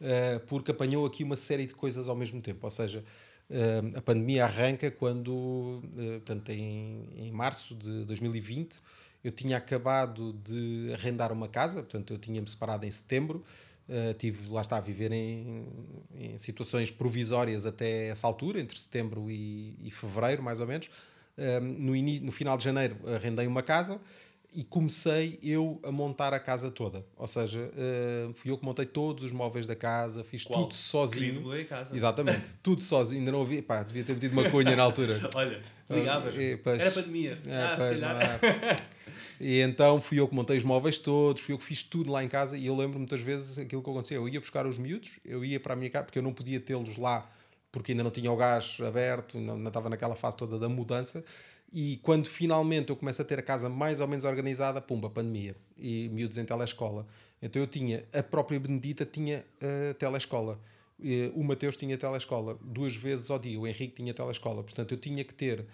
uh, 0.00 0.40
porque 0.46 0.70
apanhou 0.70 1.04
aqui 1.06 1.24
uma 1.24 1.36
série 1.36 1.66
de 1.66 1.74
coisas 1.74 2.08
ao 2.08 2.16
mesmo 2.16 2.40
tempo. 2.40 2.64
Ou 2.66 2.70
seja, 2.70 3.04
a 3.96 4.02
pandemia 4.02 4.44
arranca 4.44 4.90
quando, 4.90 5.30
uh, 5.32 6.20
portanto, 6.20 6.50
em, 6.50 7.08
em 7.16 7.32
março 7.32 7.74
de 7.74 8.04
2020, 8.04 8.78
eu 9.24 9.30
tinha 9.30 9.56
acabado 9.56 10.32
de 10.44 10.92
arrendar 10.92 11.32
uma 11.32 11.48
casa, 11.48 11.82
portanto, 11.82 12.12
eu 12.12 12.18
tinha-me 12.18 12.48
separado 12.48 12.84
em 12.84 12.90
setembro, 12.90 13.42
uh, 13.88 14.14
tive, 14.14 14.48
lá 14.50 14.60
está, 14.60 14.76
a 14.76 14.80
viver 14.80 15.12
em, 15.12 15.66
em, 16.14 16.36
situações 16.36 16.90
provisórias 16.90 17.64
até 17.64 18.08
essa 18.08 18.26
altura, 18.26 18.60
entre 18.60 18.78
setembro 18.78 19.30
e, 19.30 19.76
e 19.82 19.90
fevereiro, 19.90 20.42
mais 20.42 20.60
ou 20.60 20.66
menos. 20.66 20.90
no, 21.62 21.94
no 22.22 22.32
final 22.32 22.56
de 22.56 22.64
janeiro, 22.64 22.96
arrendei 23.14 23.46
uma 23.46 23.62
casa 23.62 24.00
e 24.58 24.64
comecei 24.64 25.38
eu 25.40 25.80
a 25.84 25.92
montar 25.92 26.34
a 26.34 26.40
casa 26.40 26.68
toda. 26.68 27.06
Ou 27.16 27.28
seja, 27.28 27.60
uh, 27.60 28.34
fui 28.34 28.50
eu 28.50 28.58
que 28.58 28.64
montei 28.64 28.84
todos 28.84 29.22
os 29.22 29.30
móveis 29.30 29.68
da 29.68 29.76
casa, 29.76 30.24
fiz 30.24 30.42
Qual? 30.42 30.62
tudo 30.62 30.74
sozinho. 30.74 31.44
Querido, 31.44 31.68
casa. 31.68 31.94
Exatamente, 31.94 32.42
tudo 32.60 32.80
sozinho. 32.80 33.20
Ainda 33.20 33.30
não 33.30 33.42
havia, 33.42 33.62
pá, 33.62 33.84
devia 33.84 34.02
ter 34.02 34.14
metido 34.14 34.32
uma 34.32 34.50
cunha 34.50 34.74
na 34.74 34.82
altura. 34.82 35.16
Olha, 35.36 35.62
ligavas. 35.88 36.34
Uh, 36.34 36.58
pois, 36.64 36.82
Era 36.82 36.90
pandemia. 36.90 37.38
É, 37.46 37.56
ah, 37.56 37.74
pois, 37.76 37.94
se 37.94 38.00
calhar. 38.00 38.40
e 39.40 39.60
então 39.60 40.00
fui 40.00 40.18
eu 40.18 40.26
que 40.26 40.34
montei 40.34 40.56
os 40.56 40.64
móveis 40.64 40.98
todos, 40.98 41.40
fui 41.40 41.54
eu 41.54 41.58
que 41.58 41.64
fiz 41.64 41.84
tudo 41.84 42.10
lá 42.10 42.24
em 42.24 42.28
casa. 42.28 42.56
E 42.56 42.66
eu 42.66 42.74
lembro 42.74 42.98
muitas 42.98 43.20
vezes 43.20 43.60
aquilo 43.60 43.80
que 43.80 43.88
acontecia. 43.88 44.16
Eu 44.16 44.28
ia 44.28 44.40
buscar 44.40 44.66
os 44.66 44.76
miúdos, 44.76 45.20
eu 45.24 45.44
ia 45.44 45.60
para 45.60 45.74
a 45.74 45.76
minha 45.76 45.88
casa, 45.88 46.06
porque 46.06 46.18
eu 46.18 46.22
não 46.24 46.32
podia 46.32 46.58
tê-los 46.58 46.96
lá 46.96 47.30
porque 47.70 47.92
ainda 47.92 48.02
não 48.02 48.10
tinha 48.10 48.32
o 48.32 48.36
gás 48.36 48.78
aberto, 48.80 49.36
ainda, 49.36 49.52
ainda 49.52 49.68
estava 49.68 49.90
naquela 49.90 50.16
fase 50.16 50.36
toda 50.36 50.58
da 50.58 50.68
mudança. 50.68 51.24
E 51.72 51.98
quando 52.02 52.28
finalmente 52.28 52.90
eu 52.90 52.96
começo 52.96 53.20
a 53.20 53.24
ter 53.24 53.38
a 53.38 53.42
casa 53.42 53.68
mais 53.68 54.00
ou 54.00 54.08
menos 54.08 54.24
organizada, 54.24 54.80
pumba, 54.80 55.10
pandemia. 55.10 55.54
E 55.76 56.08
miúdos 56.08 56.38
em 56.38 56.44
telescola. 56.44 57.06
Então 57.42 57.60
eu 57.60 57.66
tinha, 57.66 58.04
a 58.12 58.22
própria 58.22 58.58
Benedita 58.58 59.04
tinha 59.04 59.44
uh, 59.62 59.94
telescola. 59.94 60.58
Uh, 60.98 61.38
o 61.38 61.44
Mateus 61.44 61.76
tinha 61.76 61.96
telescola 61.96 62.58
duas 62.62 62.96
vezes 62.96 63.30
ao 63.30 63.38
dia. 63.38 63.60
O 63.60 63.66
Henrique 63.66 63.94
tinha 63.94 64.14
telescola. 64.14 64.62
Portanto, 64.62 64.92
eu 64.92 64.98
tinha 64.98 65.22
que 65.22 65.34
ter 65.34 65.60
uh, 65.60 65.66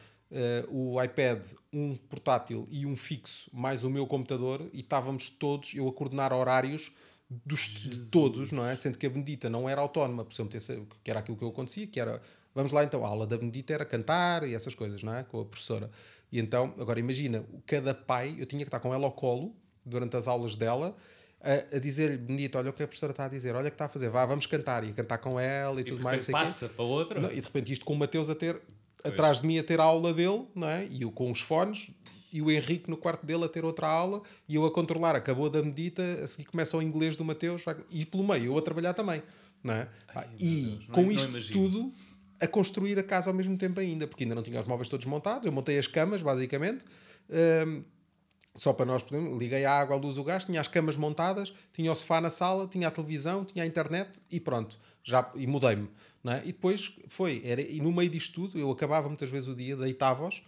o 0.68 1.02
iPad, 1.02 1.46
um 1.72 1.94
portátil 1.94 2.66
e 2.70 2.84
um 2.84 2.96
fixo, 2.96 3.48
mais 3.52 3.84
o 3.84 3.90
meu 3.90 4.06
computador. 4.06 4.68
E 4.72 4.80
estávamos 4.80 5.30
todos, 5.30 5.74
eu 5.74 5.88
a 5.88 5.92
coordenar 5.92 6.32
horários 6.32 6.92
dos, 7.30 7.68
de 7.68 8.10
todos, 8.10 8.52
não 8.52 8.66
é? 8.66 8.76
Sendo 8.76 8.98
que 8.98 9.06
a 9.06 9.10
Benedita 9.10 9.48
não 9.48 9.68
era 9.68 9.80
autónoma, 9.80 10.24
por 10.24 10.32
exemplo, 10.32 10.96
que 11.02 11.10
era 11.10 11.20
aquilo 11.20 11.36
que 11.36 11.44
eu 11.44 11.48
acontecia, 11.48 11.86
que 11.86 11.98
era 11.98 12.20
Vamos 12.54 12.70
lá 12.72 12.84
então, 12.84 13.04
a 13.04 13.08
aula 13.08 13.26
da 13.26 13.36
Benedita 13.36 13.72
era 13.74 13.84
cantar 13.84 14.46
e 14.48 14.54
essas 14.54 14.74
coisas, 14.74 15.02
não 15.02 15.14
é? 15.14 15.22
Com 15.24 15.40
a 15.40 15.44
professora. 15.44 15.90
E 16.30 16.38
então, 16.38 16.72
agora 16.78 17.00
imagina, 17.00 17.44
cada 17.66 17.92
pai, 17.94 18.36
eu 18.38 18.46
tinha 18.46 18.60
que 18.60 18.68
estar 18.68 18.78
com 18.80 18.94
ela 18.94 19.04
ao 19.06 19.12
colo 19.12 19.54
durante 19.84 20.16
as 20.16 20.28
aulas 20.28 20.54
dela, 20.56 20.96
a, 21.40 21.76
a 21.76 21.78
dizer-lhe, 21.78 22.16
Benedita, 22.16 22.58
olha 22.58 22.70
o 22.70 22.72
que 22.72 22.82
a 22.82 22.86
professora 22.86 23.10
está 23.10 23.24
a 23.26 23.28
dizer, 23.28 23.54
olha 23.54 23.66
o 23.66 23.70
que 23.70 23.74
está 23.74 23.84
a 23.86 23.88
fazer, 23.88 24.08
vá, 24.08 24.24
vamos 24.24 24.46
cantar, 24.46 24.82
e 24.84 24.92
cantar 24.92 25.18
com 25.18 25.38
ela 25.38 25.78
e, 25.78 25.82
e 25.82 25.84
tudo 25.84 26.02
mais. 26.02 26.26
passa 26.28 26.68
para 26.68 26.84
outro. 26.84 27.20
Não, 27.20 27.30
e 27.30 27.34
de 27.34 27.40
repente 27.42 27.72
isto 27.72 27.84
com 27.84 27.92
o 27.92 27.96
Mateus 27.98 28.30
a 28.30 28.34
ter, 28.34 28.60
atrás 29.02 29.40
de 29.40 29.46
mim 29.46 29.58
a 29.58 29.62
ter 29.64 29.80
a 29.80 29.84
aula 29.84 30.14
dele, 30.14 30.46
não 30.54 30.68
é? 30.68 30.86
E 30.86 31.02
eu 31.02 31.10
com 31.10 31.30
os 31.30 31.40
fones, 31.40 31.90
e 32.32 32.40
o 32.40 32.50
Henrique 32.50 32.88
no 32.90 32.96
quarto 32.96 33.24
dele 33.26 33.44
a 33.44 33.48
ter 33.48 33.64
outra 33.64 33.86
aula 33.86 34.22
e 34.48 34.54
eu 34.56 34.64
a 34.64 34.70
controlar. 34.72 35.14
Acabou 35.14 35.48
da 35.50 35.62
medita, 35.62 36.02
a 36.22 36.26
seguir 36.26 36.46
começa 36.46 36.76
o 36.76 36.82
inglês 36.82 37.14
do 37.14 37.24
Mateus 37.24 37.62
e 37.92 38.04
pelo 38.04 38.26
meio 38.26 38.46
eu 38.46 38.58
a 38.58 38.62
trabalhar 38.62 38.92
também. 38.94 39.22
Não 39.62 39.72
é? 39.74 39.88
Pá, 40.12 40.26
e 40.38 40.62
Deus, 40.62 40.88
não- 40.88 40.94
com 40.94 41.02
não 41.02 41.12
isto 41.12 41.28
imagino. 41.28 41.60
tudo 41.70 41.92
a 42.40 42.46
construir 42.46 42.98
a 42.98 43.02
casa 43.02 43.30
ao 43.30 43.34
mesmo 43.34 43.56
tempo 43.56 43.80
ainda, 43.80 44.06
porque 44.06 44.24
ainda 44.24 44.34
não 44.34 44.42
tinha 44.42 44.60
os 44.60 44.66
móveis 44.66 44.88
todos 44.88 45.06
montados. 45.06 45.46
Eu 45.46 45.52
montei 45.52 45.78
as 45.78 45.86
camas, 45.86 46.22
basicamente. 46.22 46.84
Hum, 47.30 47.84
só 48.54 48.72
para 48.72 48.86
nós 48.86 49.02
podermos, 49.02 49.36
liguei 49.38 49.64
a 49.64 49.72
água, 49.72 49.96
a 49.96 49.98
luz, 49.98 50.16
o 50.16 50.22
gás, 50.22 50.44
tinha 50.44 50.60
as 50.60 50.68
camas 50.68 50.96
montadas, 50.96 51.52
tinha 51.72 51.90
o 51.90 51.94
sofá 51.94 52.20
na 52.20 52.30
sala, 52.30 52.68
tinha 52.68 52.86
a 52.86 52.90
televisão, 52.90 53.44
tinha 53.44 53.64
a 53.64 53.66
internet 53.66 54.20
e 54.30 54.38
pronto, 54.38 54.78
já, 55.02 55.28
e 55.34 55.46
mudei-me. 55.46 55.90
é? 56.26 56.40
E 56.44 56.52
depois 56.52 56.92
foi, 57.08 57.42
era, 57.44 57.60
e 57.60 57.80
no 57.80 57.92
meio 57.92 58.08
disto 58.08 58.32
tudo, 58.32 58.58
eu 58.58 58.70
acabava 58.70 59.08
muitas 59.08 59.28
vezes 59.28 59.48
o 59.48 59.56
dia, 59.56 59.76
deitava-os 59.76 60.42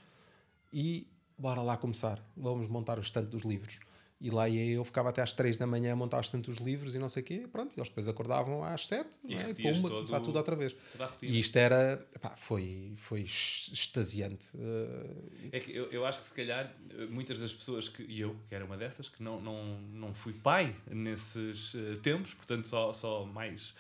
e 0.72 1.08
bora 1.36 1.62
lá 1.62 1.76
começar, 1.76 2.24
vamos 2.36 2.68
montar 2.68 2.96
o 2.98 3.02
estante 3.02 3.28
dos 3.28 3.42
livros. 3.42 3.80
E 4.18 4.30
lá 4.30 4.48
ia 4.48 4.64
eu, 4.64 4.82
ficava 4.84 5.10
até 5.10 5.20
às 5.20 5.34
3 5.34 5.58
da 5.58 5.66
manhã 5.66 5.92
a 5.92 5.96
montar 5.96 6.16
o 6.16 6.20
estante 6.20 6.50
dos 6.50 6.58
livros 6.58 6.94
e 6.94 6.98
não 6.98 7.08
sei 7.08 7.22
o 7.22 7.26
quê, 7.26 7.46
pronto, 7.52 7.74
e 7.76 7.78
eles 7.78 7.88
depois 7.88 8.08
acordavam 8.08 8.64
às 8.64 8.86
7 8.86 9.18
E 9.24 9.34
não 9.34 9.42
é? 9.42 9.50
e 9.50 9.54
pumba, 9.54 9.90
começar 9.90 10.20
tudo 10.20 10.36
outra 10.36 10.56
vez. 10.56 10.74
E 11.22 11.38
isto 11.38 11.56
era, 11.56 12.06
epá, 12.14 12.34
foi, 12.36 12.94
foi 12.96 13.20
extasiante. 13.22 14.56
Uh, 14.56 15.48
É 15.52 15.60
que 15.60 15.70
eu, 15.74 15.90
eu 15.92 16.06
acho 16.06 16.20
que 16.20 16.26
se 16.26 16.34
calhar 16.34 16.74
eh, 16.90 17.06
muitas 17.06 17.38
das 17.38 17.52
pessoas 17.52 17.88
que, 17.88 18.02
e 18.04 18.20
eu, 18.20 18.34
que 18.48 18.54
era 18.54 18.64
uma 18.64 18.76
dessas, 18.76 19.08
que 19.08 19.22
não, 19.22 19.40
não, 19.40 19.64
não 19.92 20.14
fui 20.14 20.32
pai 20.32 20.74
nesses 20.90 21.74
eh, 21.74 21.96
tempos, 22.02 22.32
portanto 22.32 22.66
só, 22.66 22.92
só 22.92 23.24
mais 23.24 23.74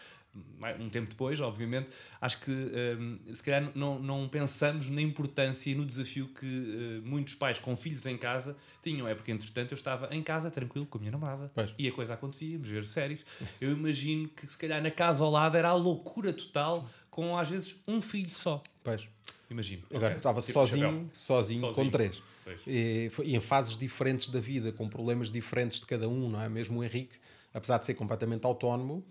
um 0.80 0.88
tempo 0.88 1.08
depois, 1.10 1.40
obviamente, 1.40 1.90
acho 2.20 2.40
que 2.40 2.50
eh, 2.50 3.34
se 3.34 3.42
calhar 3.42 3.70
não, 3.74 3.98
não 3.98 4.28
pensamos 4.28 4.88
na 4.88 5.00
importância 5.02 5.70
e 5.70 5.74
no 5.74 5.84
desafio 5.84 6.28
que 6.28 6.46
eh, 6.46 7.00
muitos 7.06 7.34
pais 7.34 7.58
com 7.58 7.76
filhos 7.76 8.04
em 8.06 8.16
casa 8.16 8.56
tinham. 8.82 9.06
É 9.06 9.14
porque, 9.14 9.30
entretanto, 9.32 9.72
eu 9.72 9.76
estava 9.76 10.14
em 10.14 10.22
casa 10.22 10.50
tranquilo 10.50 10.86
com 10.86 10.98
a 10.98 11.00
minha 11.00 11.12
namorada 11.12 11.50
Pois. 11.54 11.74
e 11.78 11.88
a 11.88 11.92
coisa 11.92 12.14
acontecia, 12.14 12.48
íamos 12.52 12.68
ver 12.68 12.86
séries. 12.86 13.24
Eu 13.60 13.72
imagino 13.72 14.28
que 14.28 14.46
se 14.50 14.56
calhar 14.58 14.82
na 14.82 14.90
casa 14.90 15.22
ao 15.24 15.30
lado 15.30 15.56
era 15.56 15.68
a 15.68 15.74
loucura 15.74 16.32
total, 16.32 16.88
com 17.10 17.36
às 17.38 17.48
vezes 17.50 17.76
um 17.86 18.00
filho 18.02 18.30
só. 18.30 18.62
pois. 18.82 19.08
Imagino. 19.48 19.84
Agora, 19.90 20.06
ok? 20.06 20.16
estava 20.16 20.40
Tipo 20.40 20.52
sozinho, 20.54 20.84
chapéu. 20.86 21.10
sozinho, 21.12 21.60
com 21.60 21.66
Sozinho. 21.68 21.90
três. 21.92 22.22
E, 22.66 23.08
foi- 23.12 23.26
e 23.26 23.36
em 23.36 23.40
fases 23.40 23.78
diferentes 23.78 24.28
da 24.28 24.40
vida, 24.40 24.72
com 24.72 24.88
problemas 24.88 25.30
diferentes 25.30 25.78
de 25.78 25.86
cada 25.86 26.08
um, 26.08 26.28
não 26.28 26.42
é? 26.42 26.48
Mesmo 26.48 26.80
o 26.80 26.84
Henrique, 26.84 27.16
apesar 27.54 27.78
de 27.78 27.86
ser 27.86 27.94
completamente 27.94 28.44
autónomo, 28.44 29.04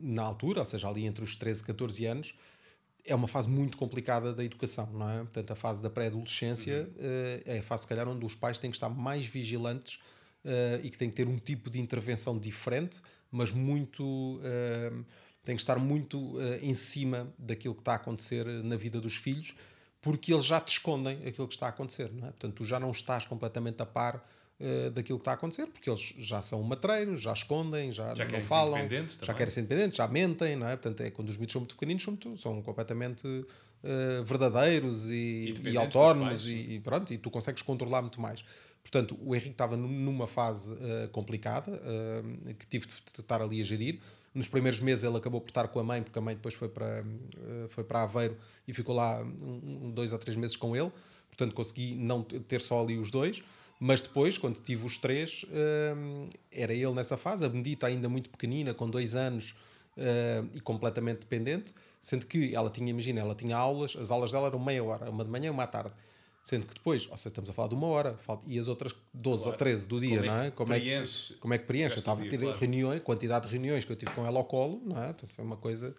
na 0.00 0.22
altura, 0.22 0.60
ou 0.60 0.64
seja, 0.64 0.88
ali 0.88 1.04
entre 1.04 1.22
os 1.22 1.36
13 1.36 1.62
e 1.62 1.64
14 1.64 2.06
anos, 2.06 2.34
é 3.04 3.14
uma 3.14 3.28
fase 3.28 3.48
muito 3.48 3.76
complicada 3.76 4.32
da 4.32 4.44
educação, 4.44 4.88
não 4.92 5.08
é? 5.08 5.18
Portanto, 5.18 5.50
a 5.50 5.56
fase 5.56 5.82
da 5.82 5.90
pré-adolescência 5.90 6.88
eh, 6.98 7.42
é 7.46 7.58
a 7.58 7.62
fase, 7.62 7.82
se 7.82 7.88
calhar, 7.88 8.06
onde 8.06 8.24
os 8.24 8.34
pais 8.34 8.58
têm 8.58 8.70
que 8.70 8.76
estar 8.76 8.88
mais 8.90 9.26
vigilantes 9.26 9.98
eh, 10.44 10.80
e 10.82 10.90
que 10.90 10.98
têm 10.98 11.08
que 11.10 11.16
ter 11.16 11.26
um 11.26 11.38
tipo 11.38 11.70
de 11.70 11.80
intervenção 11.80 12.38
diferente, 12.38 13.00
mas 13.30 13.50
muito. 13.52 14.40
eh, 14.44 14.92
têm 15.44 15.56
que 15.56 15.62
estar 15.62 15.78
muito 15.78 16.38
eh, 16.40 16.58
em 16.62 16.74
cima 16.74 17.32
daquilo 17.38 17.74
que 17.74 17.80
está 17.80 17.92
a 17.92 17.96
acontecer 17.96 18.44
na 18.62 18.76
vida 18.76 19.00
dos 19.00 19.16
filhos, 19.16 19.54
porque 20.02 20.32
eles 20.32 20.44
já 20.44 20.60
te 20.60 20.72
escondem 20.72 21.26
aquilo 21.26 21.48
que 21.48 21.54
está 21.54 21.66
a 21.66 21.70
acontecer, 21.70 22.12
não 22.12 22.28
é? 22.28 22.30
Portanto, 22.30 22.54
tu 22.56 22.66
já 22.66 22.78
não 22.78 22.90
estás 22.90 23.24
completamente 23.24 23.80
a 23.80 23.86
par 23.86 24.22
eh, 24.60 24.90
daquilo 24.90 25.18
que 25.18 25.22
está 25.22 25.30
a 25.32 25.34
acontecer, 25.34 25.66
porque 25.66 25.88
eles 25.88 26.00
já 26.18 26.42
são 26.42 26.62
matreiros, 26.62 27.20
já 27.20 27.32
escondem, 27.32 27.92
já, 27.92 28.14
Já 28.14 28.24
não 28.24 28.30
falam, 28.48 28.78
já 29.26 29.32
querem 29.34 29.50
ser 29.52 29.60
independentes, 29.60 29.96
já 29.98 30.08
mentem, 30.08 30.56
não 30.56 30.66
é? 30.68 30.76
Portanto, 30.76 31.00
é 31.02 31.10
quando 31.10 31.28
os 31.28 31.36
miúdos 31.36 31.52
são 31.52 31.60
muito 31.60 31.74
pequeninos, 31.76 32.02
são, 32.02 32.12
muito- 32.12 32.36
são 32.40 32.60
completamente 32.62 33.26
eh, 33.84 34.22
verdadeiros 34.24 35.08
e, 35.10 35.54
E 35.64 35.68
e, 35.70 35.76
autónomos 35.76 36.46
e, 36.48 36.52
e 36.74 36.80
pronto, 36.80 37.12
e 37.12 37.18
tu 37.18 37.30
consegues 37.30 37.62
controlar 37.62 38.02
muito 38.02 38.20
mais. 38.20 38.44
Portanto, 38.82 39.16
o 39.22 39.34
Henrique 39.34 39.50
estava 39.52 39.76
num- 39.76 39.86
numa 39.88 40.26
fase 40.26 40.72
eh, 40.80 41.08
complicada 41.12 41.80
que 42.58 42.66
tive 42.66 42.86
de 42.86 43.20
estar 43.20 43.40
ali 43.42 43.60
a 43.60 43.64
gerir. 43.64 44.00
Nos 44.34 44.48
primeiros 44.48 44.80
meses 44.80 45.04
ele 45.04 45.16
acabou 45.16 45.40
por 45.40 45.48
estar 45.50 45.66
com 45.68 45.78
a 45.80 45.84
mãe, 45.84 46.02
porque 46.02 46.18
a 46.18 46.22
mãe 46.22 46.34
depois 46.34 46.54
foi 46.54 46.68
para, 46.68 47.04
foi 47.68 47.82
para 47.84 48.02
Aveiro 48.02 48.36
e 48.66 48.72
ficou 48.72 48.94
lá 48.94 49.20
um, 49.22 49.90
dois 49.92 50.12
ou 50.12 50.18
três 50.18 50.36
meses 50.36 50.56
com 50.56 50.76
ele. 50.76 50.90
Portanto, 51.28 51.54
consegui 51.54 51.94
não 51.96 52.22
ter 52.22 52.60
só 52.60 52.80
ali 52.82 52.98
os 52.98 53.10
dois. 53.10 53.42
Mas 53.80 54.00
depois, 54.00 54.36
quando 54.36 54.60
tive 54.60 54.84
os 54.84 54.98
três, 54.98 55.44
eh, 55.52 55.94
era 56.50 56.72
ele 56.74 56.92
nessa 56.92 57.16
fase. 57.16 57.44
A 57.44 57.48
Benedita 57.48 57.86
ainda 57.86 58.08
muito 58.08 58.28
pequenina, 58.28 58.74
com 58.74 58.90
dois 58.90 59.14
anos 59.14 59.54
eh, 59.96 60.42
e 60.54 60.60
completamente 60.60 61.20
dependente. 61.20 61.72
Sendo 62.00 62.26
que 62.26 62.54
ela 62.54 62.70
tinha, 62.70 62.90
imagina, 62.90 63.20
ela 63.20 63.34
tinha 63.34 63.56
aulas, 63.56 63.96
as 63.96 64.10
aulas 64.10 64.32
dela 64.32 64.46
eram 64.48 64.58
meia 64.58 64.82
hora, 64.82 65.08
uma 65.10 65.24
de 65.24 65.30
manhã 65.30 65.46
e 65.46 65.50
uma 65.50 65.62
à 65.64 65.66
tarde. 65.66 65.92
Sendo 66.42 66.66
que 66.66 66.74
depois, 66.74 67.06
ou 67.10 67.16
seja, 67.16 67.28
estamos 67.28 67.50
a 67.50 67.52
falar 67.52 67.68
de 67.68 67.74
uma 67.74 67.86
hora, 67.88 68.16
e 68.46 68.58
as 68.58 68.68
outras 68.68 68.94
12 69.12 69.42
Claro. 69.42 69.54
ou 69.54 69.58
13 69.58 69.88
do 69.88 70.00
dia, 70.00 70.16
Como 70.18 70.24
é 70.24 70.26
não 70.28 70.40
que 70.40 70.46
é? 70.46 70.50
Como 70.52 70.72
é 70.72 70.80
que, 70.80 71.34
como 71.40 71.54
é 71.54 71.58
que 71.58 71.64
preenche? 71.66 71.82
Eu 71.82 71.96
resto 71.96 71.96
do 71.96 72.00
estava 72.00 72.22
a 72.22 72.30
ter 72.30 72.38
claro. 72.38 72.58
reuniões, 72.58 73.02
quantidade 73.02 73.46
de 73.46 73.52
reuniões 73.52 73.84
que 73.84 73.92
eu 73.92 73.96
tive 73.96 74.12
com 74.12 74.24
ela 74.26 74.38
ao 74.38 74.44
colo, 74.44 74.80
não 74.84 74.96
é? 74.96 75.06
Portanto, 75.08 75.34
foi 75.34 75.44
uma 75.44 75.56
coisa. 75.56 75.94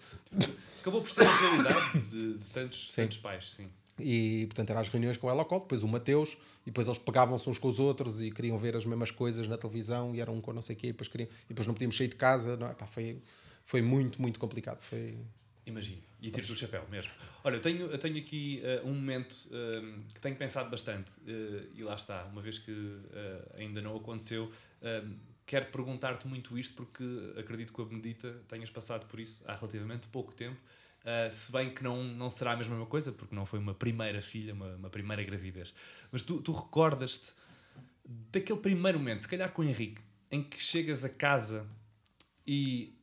Acabou 0.81 1.01
por 1.01 1.11
ser 1.11 1.25
a 1.27 1.37
realidade 1.37 2.09
de, 2.09 2.37
de 2.37 2.49
tantos, 2.49 2.95
tantos 2.95 3.17
pais, 3.17 3.51
sim. 3.51 3.69
E, 4.01 4.45
portanto, 4.47 4.69
eram 4.69 4.81
as 4.81 4.89
reuniões 4.89 5.17
com 5.17 5.29
ela 5.29 5.45
ao 5.49 5.59
depois 5.59 5.83
o 5.83 5.87
Mateus, 5.87 6.37
e 6.65 6.67
depois 6.67 6.87
eles 6.87 6.99
pegavam-se 6.99 7.49
uns 7.49 7.57
com 7.57 7.67
os 7.67 7.79
outros 7.79 8.21
e 8.21 8.31
queriam 8.31 8.57
ver 8.57 8.75
as 8.75 8.85
mesmas 8.85 9.11
coisas 9.11 9.47
na 9.47 9.57
televisão, 9.57 10.15
e 10.15 10.21
eram 10.21 10.35
um 10.35 10.41
com 10.41 10.53
não 10.53 10.61
sei 10.61 10.75
o 10.75 10.79
quê, 10.79 10.87
e 10.87 10.91
depois, 10.91 11.07
queriam, 11.07 11.29
e 11.45 11.49
depois 11.49 11.67
não 11.67 11.73
podíamos 11.73 11.95
sair 11.97 12.07
de 12.07 12.15
casa, 12.15 12.57
não 12.57 12.67
é? 12.67 12.73
Pá, 12.73 12.87
foi, 12.87 13.21
foi 13.63 13.81
muito, 13.81 14.21
muito 14.21 14.39
complicado. 14.39 14.81
Foi... 14.81 15.17
Imagino. 15.65 16.01
E 16.21 16.29
tiro-te 16.31 16.51
o 16.51 16.55
chapéu 16.55 16.85
mesmo. 16.89 17.11
Olha, 17.43 17.55
eu 17.55 17.61
tenho, 17.61 17.85
eu 17.85 17.97
tenho 17.97 18.17
aqui 18.17 18.59
eh, 18.63 18.81
um 18.83 18.93
momento 18.93 19.35
eh, 19.51 20.03
que 20.13 20.19
tenho 20.19 20.35
pensado 20.35 20.69
bastante, 20.69 21.13
eh, 21.25 21.67
e 21.75 21.83
lá 21.83 21.95
está, 21.95 22.25
uma 22.25 22.41
vez 22.41 22.57
que 22.57 22.97
ainda 23.55 23.81
não 23.81 23.95
aconteceu, 23.95 24.51
quero 25.45 25.67
perguntar-te 25.67 26.27
muito 26.27 26.57
isto, 26.57 26.73
porque 26.73 27.03
acredito 27.37 27.73
que 27.73 27.81
a 27.81 27.85
Benedita 27.85 28.41
tenhas 28.47 28.69
passado 28.69 29.07
por 29.07 29.19
isso 29.19 29.43
há 29.47 29.55
relativamente 29.55 30.07
pouco 30.07 30.33
tempo, 30.33 30.59
eh, 31.05 31.29
se 31.31 31.51
bem 31.51 31.73
que 31.73 31.83
não, 31.83 32.03
não 32.03 32.29
será 32.29 32.53
a 32.53 32.55
mesma 32.57 32.85
coisa, 32.85 33.11
porque 33.11 33.35
não 33.35 33.45
foi 33.45 33.59
uma 33.59 33.73
primeira 33.73 34.21
filha, 34.21 34.53
uma, 34.53 34.75
uma 34.75 34.89
primeira 34.89 35.23
gravidez. 35.23 35.73
Mas 36.11 36.21
tu, 36.21 36.41
tu 36.41 36.51
recordas-te 36.51 37.33
daquele 38.31 38.59
primeiro 38.59 38.97
momento, 38.99 39.21
se 39.21 39.27
calhar 39.27 39.51
com 39.51 39.61
o 39.61 39.65
Henrique, 39.65 40.01
em 40.31 40.43
que 40.43 40.61
chegas 40.61 41.03
a 41.03 41.09
casa 41.09 41.65
e 42.45 42.95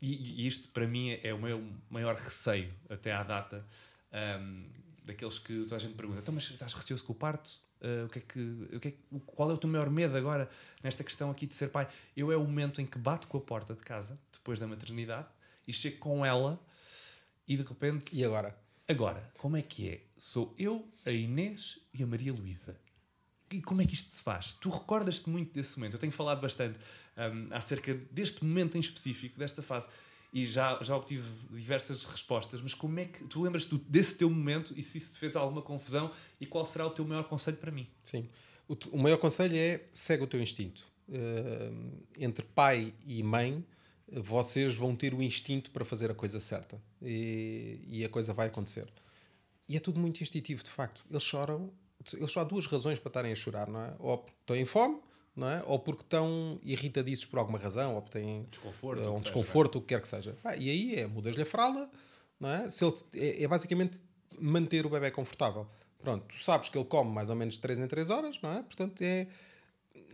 e, 0.00 0.42
e 0.42 0.46
isto 0.46 0.68
para 0.68 0.86
mim 0.86 1.18
é 1.24 1.34
o 1.34 1.38
meu 1.40 1.60
maior 1.90 2.14
receio 2.14 2.72
até 2.88 3.12
à 3.12 3.24
data 3.24 3.66
ahm, 4.12 4.62
daqueles 5.04 5.40
que 5.40 5.62
toda 5.64 5.74
a 5.74 5.78
gente 5.80 5.94
pergunta 5.94 6.20
então 6.20 6.32
mas 6.32 6.48
estás 6.48 6.72
receoso 6.72 7.02
com 7.02 7.12
o 7.12 7.16
parto? 7.16 7.50
Ah, 7.80 8.04
o 8.06 8.08
que 8.08 8.18
é 8.20 8.22
que, 8.22 8.68
o 8.76 8.80
que 8.80 8.88
é 8.88 8.90
que- 8.92 9.20
qual 9.26 9.50
é 9.50 9.54
o 9.54 9.58
teu 9.58 9.68
maior 9.68 9.90
medo 9.90 10.16
agora 10.16 10.48
nesta 10.84 11.02
questão 11.02 11.30
aqui 11.32 11.46
de 11.46 11.54
ser 11.54 11.70
pai? 11.70 11.88
Eu 12.16 12.30
é 12.30 12.36
o 12.36 12.42
momento 12.44 12.80
em 12.80 12.86
que 12.86 12.96
bato 12.96 13.26
com 13.26 13.38
a 13.38 13.40
porta 13.40 13.74
de 13.74 13.80
casa 13.82 14.16
depois 14.32 14.60
da 14.60 14.68
maternidade 14.68 15.26
e 15.66 15.72
chego 15.72 15.98
com 15.98 16.24
ela 16.24 16.60
e 17.48 17.56
de 17.56 17.62
repente 17.62 18.14
E 18.16 18.24
agora? 18.24 18.56
Agora, 18.86 19.32
como 19.38 19.56
é 19.56 19.62
que 19.62 19.88
é? 19.88 20.00
Sou 20.16 20.54
eu, 20.58 20.86
a 21.04 21.10
Inês 21.10 21.78
e 21.92 22.02
a 22.02 22.06
Maria 22.06 22.32
Luísa. 22.32 22.78
E 23.50 23.60
como 23.62 23.80
é 23.82 23.86
que 23.86 23.94
isto 23.94 24.10
se 24.10 24.20
faz? 24.22 24.54
Tu 24.60 24.68
recordas-te 24.70 25.28
muito 25.28 25.52
desse 25.52 25.78
momento? 25.78 25.94
Eu 25.94 25.98
tenho 25.98 26.12
falado 26.12 26.40
bastante 26.40 26.78
hum, 27.16 27.48
acerca 27.50 27.94
deste 28.10 28.44
momento 28.44 28.76
em 28.76 28.80
específico, 28.80 29.38
desta 29.38 29.62
fase, 29.62 29.88
e 30.32 30.44
já, 30.44 30.78
já 30.82 30.94
obtive 30.96 31.26
diversas 31.50 32.04
respostas, 32.04 32.60
mas 32.60 32.74
como 32.74 32.98
é 33.00 33.06
que 33.06 33.24
tu 33.24 33.42
lembras-te 33.42 33.70
do- 33.70 33.78
desse 33.78 34.14
teu 34.16 34.28
momento 34.28 34.74
e 34.76 34.82
se 34.82 34.98
isso 34.98 35.14
te 35.14 35.18
fez 35.18 35.34
alguma 35.36 35.62
confusão 35.62 36.10
e 36.38 36.44
qual 36.46 36.64
será 36.66 36.86
o 36.86 36.90
teu 36.90 37.06
maior 37.06 37.24
conselho 37.24 37.56
para 37.56 37.70
mim? 37.70 37.88
Sim. 38.02 38.28
O, 38.66 38.76
o 38.92 38.98
maior 38.98 39.16
conselho 39.16 39.56
é 39.56 39.82
segue 39.94 40.22
o 40.24 40.26
teu 40.26 40.40
instinto. 40.42 40.86
Eh, 41.10 41.70
entre 42.18 42.44
pai 42.44 42.92
e 43.06 43.22
mãe, 43.22 43.64
vocês 44.12 44.74
vão 44.74 44.96
ter 44.96 45.12
o 45.14 45.22
instinto 45.22 45.70
para 45.70 45.84
fazer 45.84 46.10
a 46.10 46.14
coisa 46.14 46.40
certa 46.40 46.80
e, 47.02 47.80
e 47.86 48.04
a 48.04 48.08
coisa 48.08 48.32
vai 48.32 48.46
acontecer. 48.46 48.88
E 49.68 49.76
é 49.76 49.80
tudo 49.80 50.00
muito 50.00 50.22
instintivo, 50.22 50.64
de 50.64 50.70
facto. 50.70 51.02
Eles 51.10 51.22
choram, 51.22 51.70
eles 52.14 52.30
só 52.30 52.40
há 52.40 52.44
duas 52.44 52.66
razões 52.66 52.98
para 52.98 53.10
estarem 53.10 53.32
a 53.32 53.34
chorar, 53.34 53.68
não 53.68 53.82
é? 53.82 53.94
Ou 53.98 54.18
porque 54.18 54.36
estão 54.40 54.56
em 54.56 54.64
fome, 54.64 55.00
não 55.36 55.48
é? 55.48 55.62
Ou 55.66 55.78
porque 55.78 56.02
estão 56.02 56.58
irritadiços 56.62 57.26
por 57.26 57.38
alguma 57.38 57.58
razão, 57.58 57.94
ou 57.94 58.02
porque 58.02 58.18
têm 58.18 58.46
Desconforto, 58.50 59.02
que 59.02 59.08
um 59.08 59.12
seja, 59.12 59.22
desconforto, 59.24 59.78
o 59.78 59.80
que 59.82 59.88
quer 59.88 60.00
que 60.00 60.08
seja. 60.08 60.36
Ah, 60.42 60.56
e 60.56 60.70
aí 60.70 60.94
é, 60.96 61.06
mudas-lhe 61.06 61.42
a 61.42 61.46
fralda, 61.46 61.88
não 62.40 62.48
é? 62.48 62.70
Se 62.70 62.84
ele, 62.84 62.94
é, 63.14 63.42
é 63.44 63.48
basicamente 63.48 64.00
manter 64.40 64.86
o 64.86 64.90
bebê 64.90 65.10
confortável. 65.10 65.66
Pronto, 65.98 66.24
tu 66.28 66.38
sabes 66.38 66.68
que 66.68 66.78
ele 66.78 66.86
come 66.86 67.10
mais 67.10 67.28
ou 67.28 67.36
menos 67.36 67.54
de 67.54 67.60
3 67.60 67.80
em 67.80 67.86
3 67.86 68.08
horas, 68.08 68.40
não 68.40 68.52
é? 68.52 68.62
Portanto, 68.62 69.02
é, 69.02 69.26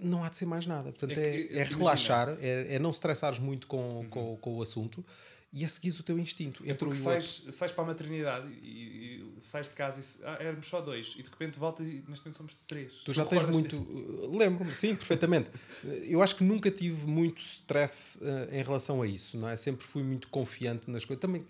não 0.01 0.25
há 0.25 0.29
de 0.29 0.37
ser 0.37 0.47
mais 0.47 0.67
nada. 0.67 0.85
Portanto, 0.91 1.13
É 1.13 1.15
que, 1.15 1.55
é, 1.55 1.59
é 1.61 1.65
Uhum. 1.65 1.79
relaxar, 1.79 2.29
é, 2.41 2.75
é 2.75 2.79
não 2.79 2.91
estressares 2.91 3.39
muito 3.39 3.67
com, 3.67 4.07
com, 4.11 4.37
com 4.37 4.57
o 4.57 4.63
assunto 4.63 5.05
e 5.53 5.65
é 5.65 5.69
seguir 5.69 5.91
o 6.01 6.03
teu 6.03 6.19
instinto. 6.19 6.65
É 6.65 6.71
Entre 6.71 6.85
porque 6.89 7.01
o 7.01 7.07
outro. 7.09 7.23
sais, 7.23 7.55
sais 7.55 7.71
para 7.71 7.85
a 7.85 7.87
maternidade 7.87 8.49
e, 8.61 9.23
e 9.39 9.41
sais 9.41 9.69
de 9.69 9.75
casa 9.75 10.01
e 10.01 10.03
se- 10.03 10.21
ah, 10.25 10.37
éramos 10.41 10.67
só 10.67 10.81
dois 10.81 11.15
e 11.17 11.23
de 11.23 11.31
repente 11.31 11.59
voltas 11.61 11.87
e 11.87 11.93
neste 12.09 12.25
momento 12.25 12.37
somos 12.37 12.57
três. 12.67 12.95
Tu 13.05 13.13
já 13.13 13.25
tens 13.25 13.43
recordas-te? 13.43 13.77
muito. 13.77 13.93
uh, 14.31 14.37
Lembro-me, 14.37 14.75
sim, 14.75 14.97
perfeitamente. 14.97 15.51
Eu 16.09 16.21
acho 16.23 16.35
que 16.37 16.43
nunca 16.43 16.71
tive 16.73 17.07
muito 17.07 17.39
stress 17.41 18.19
uh, 18.19 18.53
em 18.53 18.63
relação 18.65 19.01
a 19.01 19.07
isso, 19.07 19.37
não 19.37 19.49
é? 19.49 19.57
Sempre 19.57 19.87
fui 19.87 20.03
muito 20.03 20.27
confiante 20.29 20.91
nas 20.91 21.05
coisas. 21.05 21.21
Também 21.21 21.47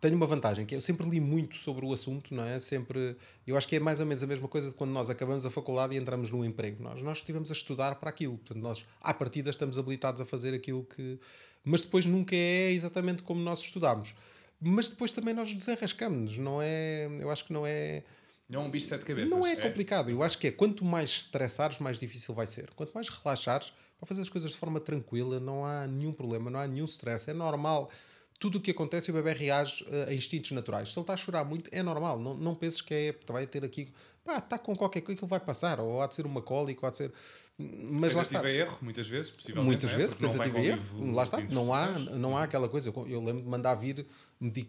tenho 0.00 0.14
uma 0.14 0.26
vantagem, 0.26 0.64
que 0.64 0.74
é 0.74 0.78
eu 0.78 0.82
sempre 0.82 1.08
li 1.08 1.20
muito 1.20 1.56
sobre 1.56 1.84
o 1.84 1.92
assunto, 1.92 2.34
não 2.34 2.44
é? 2.44 2.60
Sempre, 2.60 3.16
eu 3.46 3.56
acho 3.56 3.66
que 3.66 3.76
é 3.76 3.80
mais 3.80 4.00
ou 4.00 4.06
menos 4.06 4.22
a 4.22 4.26
mesma 4.26 4.46
coisa 4.46 4.68
de 4.68 4.74
quando 4.74 4.90
nós 4.90 5.10
acabamos 5.10 5.44
a 5.44 5.50
faculdade 5.50 5.94
e 5.94 5.98
entramos 5.98 6.30
num 6.30 6.44
emprego. 6.44 6.82
Nós, 6.82 7.02
nós 7.02 7.18
estivemos 7.18 7.50
a 7.50 7.52
estudar 7.52 7.96
para 7.96 8.10
aquilo, 8.10 8.38
portanto, 8.38 8.62
nós, 8.62 8.84
à 9.00 9.12
partida, 9.12 9.50
estamos 9.50 9.76
habilitados 9.76 10.20
a 10.20 10.24
fazer 10.24 10.54
aquilo 10.54 10.84
que. 10.84 11.18
Mas 11.64 11.82
depois 11.82 12.06
nunca 12.06 12.36
é 12.36 12.70
exatamente 12.70 13.22
como 13.22 13.40
nós 13.40 13.60
estudámos. 13.60 14.14
Mas 14.60 14.88
depois 14.88 15.12
também 15.12 15.34
nós 15.34 15.52
desenrascamos, 15.52 16.38
não 16.38 16.60
é? 16.62 17.08
Eu 17.18 17.30
acho 17.30 17.44
que 17.44 17.52
não 17.52 17.66
é. 17.66 18.04
Não 18.48 18.62
é 18.62 18.64
um 18.64 18.70
bicho 18.70 18.86
de 18.86 18.90
sete 18.90 19.04
cabeças. 19.04 19.30
Não 19.30 19.46
é 19.46 19.56
complicado. 19.56 20.10
Eu 20.10 20.22
acho 20.22 20.38
que 20.38 20.46
é 20.46 20.50
quanto 20.50 20.84
mais 20.84 21.10
estressares, 21.10 21.78
mais 21.80 21.98
difícil 21.98 22.34
vai 22.34 22.46
ser. 22.46 22.70
Quanto 22.74 22.92
mais 22.92 23.08
relaxares, 23.08 23.72
para 23.98 24.06
fazer 24.06 24.22
as 24.22 24.28
coisas 24.28 24.52
de 24.52 24.56
forma 24.56 24.80
tranquila, 24.80 25.38
não 25.38 25.64
há 25.64 25.86
nenhum 25.86 26.12
problema, 26.12 26.50
não 26.50 26.58
há 26.58 26.66
nenhum 26.66 26.86
stress. 26.86 27.28
É 27.28 27.34
normal 27.34 27.90
tudo 28.38 28.58
o 28.58 28.60
que 28.60 28.70
acontece 28.70 29.10
o 29.10 29.14
bebê 29.14 29.32
reage 29.32 29.84
uh, 29.84 30.08
a 30.08 30.14
instintos 30.14 30.52
naturais. 30.52 30.92
Se 30.92 30.98
ele 30.98 31.02
está 31.02 31.14
a 31.14 31.16
chorar 31.16 31.44
muito, 31.44 31.68
é 31.72 31.82
normal. 31.82 32.18
Não, 32.18 32.34
não 32.34 32.54
penses 32.54 32.80
que 32.80 32.94
é, 32.94 33.14
vai 33.26 33.46
ter 33.46 33.64
aqui, 33.64 33.92
pá, 34.24 34.38
está 34.38 34.58
com 34.58 34.76
qualquer 34.76 35.00
coisa 35.00 35.18
que 35.18 35.24
ele 35.24 35.30
vai 35.30 35.40
passar, 35.40 35.80
ou 35.80 36.00
há 36.00 36.06
de 36.06 36.14
ser 36.14 36.24
uma 36.24 36.40
cólica, 36.40 36.80
ou 36.82 36.88
há 36.88 36.90
de 36.90 36.98
ser. 36.98 37.12
Mas 37.58 38.14
lá 38.14 38.22
está. 38.22 38.48
é 38.48 38.58
erro, 38.58 38.78
muitas 38.80 39.08
vezes, 39.08 39.32
possivelmente. 39.32 39.66
Muitas 39.66 39.92
é? 39.92 39.96
vezes, 39.96 40.16
tentativa 40.16 40.60
e 40.60 40.66
erro. 40.68 41.12
Lá 41.12 41.24
está. 41.24 41.40
Não 41.50 41.74
há, 41.74 41.88
não 41.98 42.36
há 42.36 42.44
aquela 42.44 42.68
coisa. 42.68 42.92
Eu, 43.08 43.20
lembro 43.20 43.42
de 43.42 43.48
mandar 43.48 43.74
vir 43.74 44.06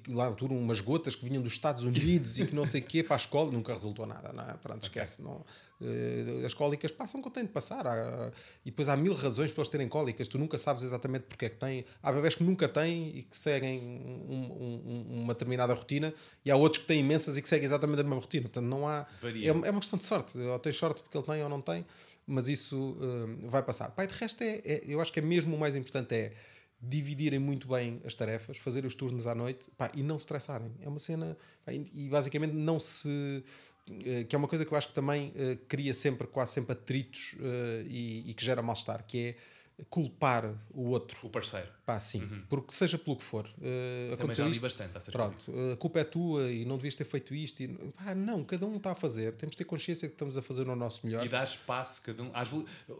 lá 0.07 0.23
na 0.23 0.25
altura 0.25 0.53
umas 0.53 0.81
gotas 0.81 1.15
que 1.15 1.23
vinham 1.23 1.43
dos 1.43 1.53
Estados 1.53 1.83
Unidos 1.83 2.39
e 2.39 2.47
que 2.47 2.55
não 2.55 2.65
sei 2.65 2.81
o 2.81 2.83
quê 2.83 3.03
para 3.03 3.15
a 3.15 3.17
escola, 3.17 3.51
nunca 3.51 3.71
resultou 3.71 4.07
nada. 4.07 4.33
Não 4.35 4.43
é? 4.43 4.53
Pronto, 4.53 4.81
esquece. 4.81 5.21
Não, 5.21 5.45
as 6.45 6.53
cólicas 6.53 6.91
passam 6.91 7.21
quando 7.21 7.33
têm 7.33 7.45
de 7.45 7.51
passar. 7.51 7.87
Há, 7.87 8.31
e 8.65 8.69
depois 8.69 8.89
há 8.89 8.97
mil 8.97 9.13
razões 9.13 9.51
para 9.51 9.61
eles 9.61 9.69
terem 9.69 9.87
cólicas. 9.87 10.27
Tu 10.27 10.37
nunca 10.37 10.57
sabes 10.57 10.83
exatamente 10.83 11.23
porque 11.23 11.45
é 11.45 11.49
que 11.49 11.55
têm. 11.55 11.85
Há 12.03 12.11
bebés 12.11 12.35
que 12.35 12.43
nunca 12.43 12.67
têm 12.67 13.17
e 13.17 13.23
que 13.23 13.37
seguem 13.37 13.79
um, 13.79 15.09
um, 15.09 15.21
uma 15.21 15.33
determinada 15.33 15.73
rotina, 15.73 16.13
e 16.43 16.51
há 16.51 16.55
outros 16.55 16.81
que 16.81 16.87
têm 16.87 16.99
imensas 16.99 17.37
e 17.37 17.41
que 17.41 17.47
seguem 17.47 17.65
exatamente 17.65 18.01
a 18.01 18.03
mesma 18.03 18.19
rotina. 18.19 18.43
Portanto, 18.43 18.65
não 18.65 18.87
há. 18.87 19.07
É, 19.23 19.47
é, 19.47 19.51
uma 19.51 19.79
questão 19.79 19.97
de 19.97 20.05
sorte. 20.05 20.37
Ou 20.37 20.59
tens 20.59 20.75
sorte 20.75 21.01
porque 21.01 21.17
ele 21.17 21.25
tem 21.25 21.43
ou 21.43 21.49
não 21.49 21.61
tem, 21.61 21.85
mas 22.27 22.47
isso 22.47 22.77
uh, 22.77 23.49
vai 23.49 23.63
passar. 23.63 23.89
Pai, 23.91 24.05
de 24.07 24.13
resto, 24.13 24.43
é, 24.43 24.61
é, 24.65 24.83
eu 24.87 24.99
acho 25.01 25.11
que 25.11 25.19
é 25.19 25.23
mesmo 25.23 25.55
o 25.55 25.59
mais 25.59 25.75
importante 25.75 26.13
é 26.13 26.33
dividirem 26.81 27.39
muito 27.39 27.67
bem 27.67 28.01
as 28.05 28.15
tarefas, 28.15 28.57
fazer 28.57 28.85
os 28.85 28.95
turnos 28.95 29.27
à 29.27 29.35
noite 29.35 29.69
pá, 29.77 29.91
e 29.93 30.01
não 30.01 30.15
se 30.15 30.21
estressarem. 30.21 30.71
É 30.81 30.87
uma 30.87 30.99
cena. 30.99 31.37
Pá, 31.65 31.73
e 31.73 32.07
basicamente 32.09 32.53
não 32.53 32.79
se. 32.79 33.43
Uh, 33.89 34.25
que 34.25 34.35
é 34.35 34.37
uma 34.37 34.47
coisa 34.47 34.65
que 34.65 34.71
eu 34.71 34.77
acho 34.77 34.87
que 34.87 34.93
também 34.93 35.29
uh, 35.29 35.57
cria 35.67 35.93
sempre, 35.93 36.27
quase 36.27 36.53
sempre 36.53 36.73
atritos 36.73 37.33
uh, 37.33 37.87
e, 37.87 38.29
e, 38.29 38.33
que 38.33 38.43
gera 38.43 38.61
mal-estar, 38.61 39.03
que 39.05 39.29
é 39.29 39.35
culpar 39.89 40.53
o 40.73 40.89
outro. 40.89 41.19
O 41.23 41.29
parceiro. 41.29 41.67
Pá, 41.85 41.99
sim. 41.99 42.21
Uhum. 42.21 42.43
Porque 42.49 42.73
seja 42.73 42.97
pelo 42.97 43.15
que 43.15 43.23
for. 43.23 43.45
Uh, 43.57 44.15
Também 44.17 44.35
já 44.35 44.43
li 44.45 44.51
isto, 44.51 44.61
bastante 44.61 44.97
acerca 44.97 45.17
Pronto, 45.17 45.35
disso. 45.35 45.53
a 45.73 45.77
culpa 45.77 45.99
é 45.99 46.03
tua 46.03 46.51
e 46.51 46.65
não 46.65 46.75
devias 46.75 46.95
ter 46.95 47.05
feito 47.05 47.33
isto. 47.33 47.63
E, 47.63 47.67
pá, 47.67 48.13
não, 48.13 48.43
cada 48.43 48.65
um 48.65 48.77
está 48.77 48.91
a 48.91 48.95
fazer. 48.95 49.35
Temos 49.35 49.53
de 49.53 49.57
ter 49.57 49.63
consciência 49.63 50.07
que 50.07 50.15
estamos 50.15 50.37
a 50.37 50.41
fazer 50.41 50.67
o 50.67 50.75
nosso 50.75 51.05
melhor. 51.05 51.25
E 51.25 51.29
dar 51.29 51.43
espaço 51.43 52.01
cada 52.01 52.21
um. 52.23 52.31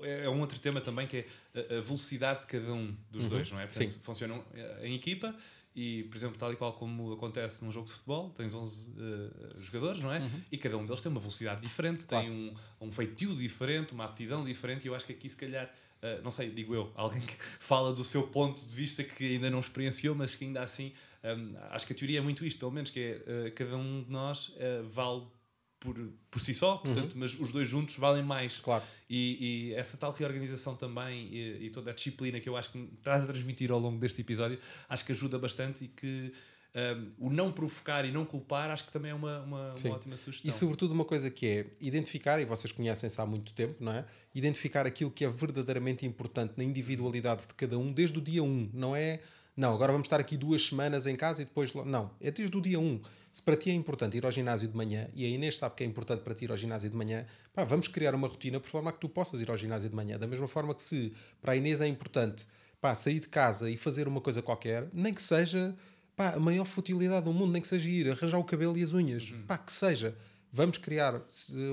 É, 0.02 0.26
é 0.26 0.30
um 0.30 0.40
outro 0.40 0.60
tema 0.60 0.82
também 0.82 1.08
que 1.08 1.26
é 1.54 1.78
a 1.78 1.82
velocidade 1.82 2.42
de 2.42 2.48
cada 2.48 2.74
um 2.74 2.96
dos 3.12 3.24
uhum. 3.24 3.30
dois, 3.30 3.52
não 3.52 3.60
é? 3.60 3.66
Portanto, 3.66 3.92
sim. 3.92 4.00
funcionam 4.02 4.44
eh, 4.54 4.88
em 4.88 4.96
equipa 4.96 5.36
e, 5.80 6.04
por 6.04 6.18
exemplo, 6.18 6.38
tal 6.38 6.52
e 6.52 6.58
qual 6.58 6.74
como 6.74 7.14
acontece 7.14 7.64
num 7.64 7.72
jogo 7.72 7.86
de 7.86 7.94
futebol, 7.94 8.30
tens 8.32 8.54
11 8.54 8.90
uh, 8.90 8.94
eh, 8.98 9.56
jogadores, 9.62 10.02
não 10.02 10.12
é? 10.12 10.20
Uhum. 10.20 10.42
E 10.52 10.58
cada 10.58 10.78
um 10.78 10.86
deles 10.86 11.00
tem 11.00 11.10
uma 11.10 11.22
velocidade 11.22 11.62
diferente, 11.62 12.06
claro. 12.06 12.26
tem 12.26 12.36
um, 12.36 12.54
um 12.88 12.92
feitio 12.92 13.34
diferente, 13.34 13.94
uma 13.94 14.04
aptidão 14.04 14.44
diferente, 14.44 14.84
e 14.84 14.88
eu 14.90 14.96
acho 14.96 15.06
que 15.06 15.14
aqui, 15.14 15.30
se 15.30 15.38
calhar, 15.38 15.74
uh, 16.04 16.22
não 16.22 16.32
sei, 16.32 16.50
digo 16.50 16.76
eu, 16.76 16.92
alguém 16.96 17.22
que 17.22 17.34
fala 17.62 17.94
do 17.94 18.04
seu 18.04 18.24
ponto 18.24 18.66
de 18.66 18.76
vista 18.76 19.06
que 19.06 19.36
ainda 19.36 19.50
não 19.50 19.62
experienciou, 19.62 20.14
mas 20.14 20.36
que 20.36 20.44
ainda 20.44 20.62
assim, 20.62 20.92
um, 21.24 21.56
acho 21.70 21.88
que 21.88 21.94
a 21.94 21.96
teoria 21.96 22.20
é 22.20 22.22
muito 22.22 22.46
isto, 22.46 22.60
pelo 22.60 22.72
menos, 22.72 22.90
que 22.90 23.00
é 23.00 23.48
uh, 23.48 23.52
cada 23.54 23.78
um 23.78 24.04
de 24.04 24.12
nós 24.12 24.54
vale 24.92 25.24
por, 25.80 25.96
por 26.30 26.42
si 26.42 26.54
só, 26.54 26.78
portanto, 26.78 27.14
uhum. 27.14 27.20
mas 27.20 27.40
os 27.40 27.52
dois 27.52 27.68
juntos 27.68 27.96
valem 27.96 28.24
mais. 28.24 28.58
Claro. 28.58 28.84
E, 29.10 29.70
e 29.70 29.74
essa 29.76 29.98
tal 29.98 30.12
reorganização 30.12 30.76
também 30.76 31.28
e, 31.32 31.66
e, 31.66 31.70
toda 31.70 31.92
a 31.92 31.94
disciplina 31.94 32.40
que 32.40 32.50
eu 32.50 32.58
acho 32.58 32.72
que 32.72 32.90
traz 33.02 33.24
a 33.24 33.28
transmitir 33.28 33.72
ao 33.72 33.80
longo 33.80 33.98
deste 33.98 34.22
episódio, 34.22 34.60
acho 34.90 35.06
que 35.06 35.12
ajuda 35.12 35.40
bastante 35.40 35.86
e 35.86 35.88
que 35.88 36.34
um, 36.76 37.28
o 37.28 37.30
não 37.30 37.52
provocar 37.52 38.06
e 38.06 38.12
não 38.12 38.26
culpar, 38.26 38.70
acho 38.70 38.86
que 38.86 38.92
também 38.92 39.12
é 39.12 39.14
uma, 39.14 39.40
uma, 39.40 39.74
uma, 39.74 39.96
ótima 39.96 40.18
sugestão. 40.18 40.50
E 40.50 40.54
sobretudo 40.54 40.94
uma 40.94 41.06
coisa 41.06 41.30
que 41.30 41.48
é 41.48 41.66
identificar, 41.80 42.40
e 42.40 42.46
vocês 42.46 42.72
conhecem-se 42.72 43.20
há 43.20 43.26
muito 43.26 43.54
tempo, 43.54 43.76
não 43.80 43.92
é? 43.92 44.06
Identificar 44.36 44.86
aquilo 44.86 45.10
que 45.10 45.26
é 45.26 45.30
verdadeiramente 45.30 46.06
importante 46.06 46.54
na 46.58 46.64
individualidade 46.64 47.48
de 47.48 47.54
cada 47.56 47.78
um 47.78 47.92
desde 47.92 48.18
o 48.20 48.22
dia 48.22 48.44
1, 48.44 48.72
não 48.74 48.96
é? 48.96 49.20
Não, 49.56 49.74
agora 49.74 49.92
vamos 49.92 50.06
estar 50.06 50.20
aqui 50.20 50.38
duas 50.38 50.66
semanas 50.66 51.08
em 51.08 51.16
casa 51.16 51.42
e 51.42 51.46
depois. 51.46 51.74
Não, 51.74 52.12
é 52.22 52.32
desde 52.32 52.56
o 52.56 52.62
dia 52.62 52.80
1. 52.80 53.02
Se 53.32 53.44
para 53.44 53.56
ti 53.56 53.70
é 53.70 53.74
importante 53.74 54.18
ir 54.18 54.26
ao 54.26 54.32
ginásio 54.32 54.68
de 54.68 54.76
manhã, 54.76 55.08
e 55.14 55.26
a 55.26 55.30
Inês 55.30 55.58
sabe 55.58 55.76
que 55.76 55.84
é 55.84 55.88
importante 55.88 56.22
para 56.22 56.34
ti 56.34 56.46
ir 56.46 56.52
ao 56.52 56.58
ginásio 56.58 56.90
de 56.90 56.96
manhã, 56.96 57.26
pá, 57.54 57.64
vamos 57.64 57.88
criar 57.88 58.16
uma 58.16 58.28
rotina 58.28 58.60
por 58.60 58.70
forma 58.70 58.90
a 58.90 58.94
que 58.94 59.00
tu 59.00 59.08
possas 59.08 59.40
ir 59.42 59.50
ao 59.50 59.58
ginásio 59.58 59.90
de 59.90 59.96
manhã. 59.96 60.18
Da 60.18 60.28
mesma 60.28 60.48
forma 60.48 60.74
que 60.74 60.82
se 60.82 61.14
para 61.42 61.54
a 61.54 61.56
Inês 61.56 61.80
é 61.82 61.88
importante 61.88 62.48
pá, 62.82 62.96
sair 62.96 63.20
de 63.20 63.28
casa 63.28 63.70
e 63.70 63.78
fazer 63.78 64.08
uma 64.08 64.22
coisa 64.22 64.42
qualquer, 64.42 64.88
nem 64.94 65.14
que 65.14 65.22
seja 65.22 65.76
pá, 66.16 66.34
a 66.34 66.40
maior 66.40 66.66
futilidade 66.66 67.26
do 67.26 67.34
mundo, 67.34 67.52
nem 67.52 67.62
que 67.62 67.68
seja 67.68 67.88
ir 67.88 68.10
arranjar 68.10 68.40
o 68.40 68.44
cabelo 68.44 68.78
e 68.78 68.84
as 68.84 68.94
unhas, 68.94 69.32
uhum. 69.32 69.44
pá, 69.44 69.58
que 69.58 69.72
seja. 69.72 70.16
Vamos 70.52 70.80
criar 70.80 71.22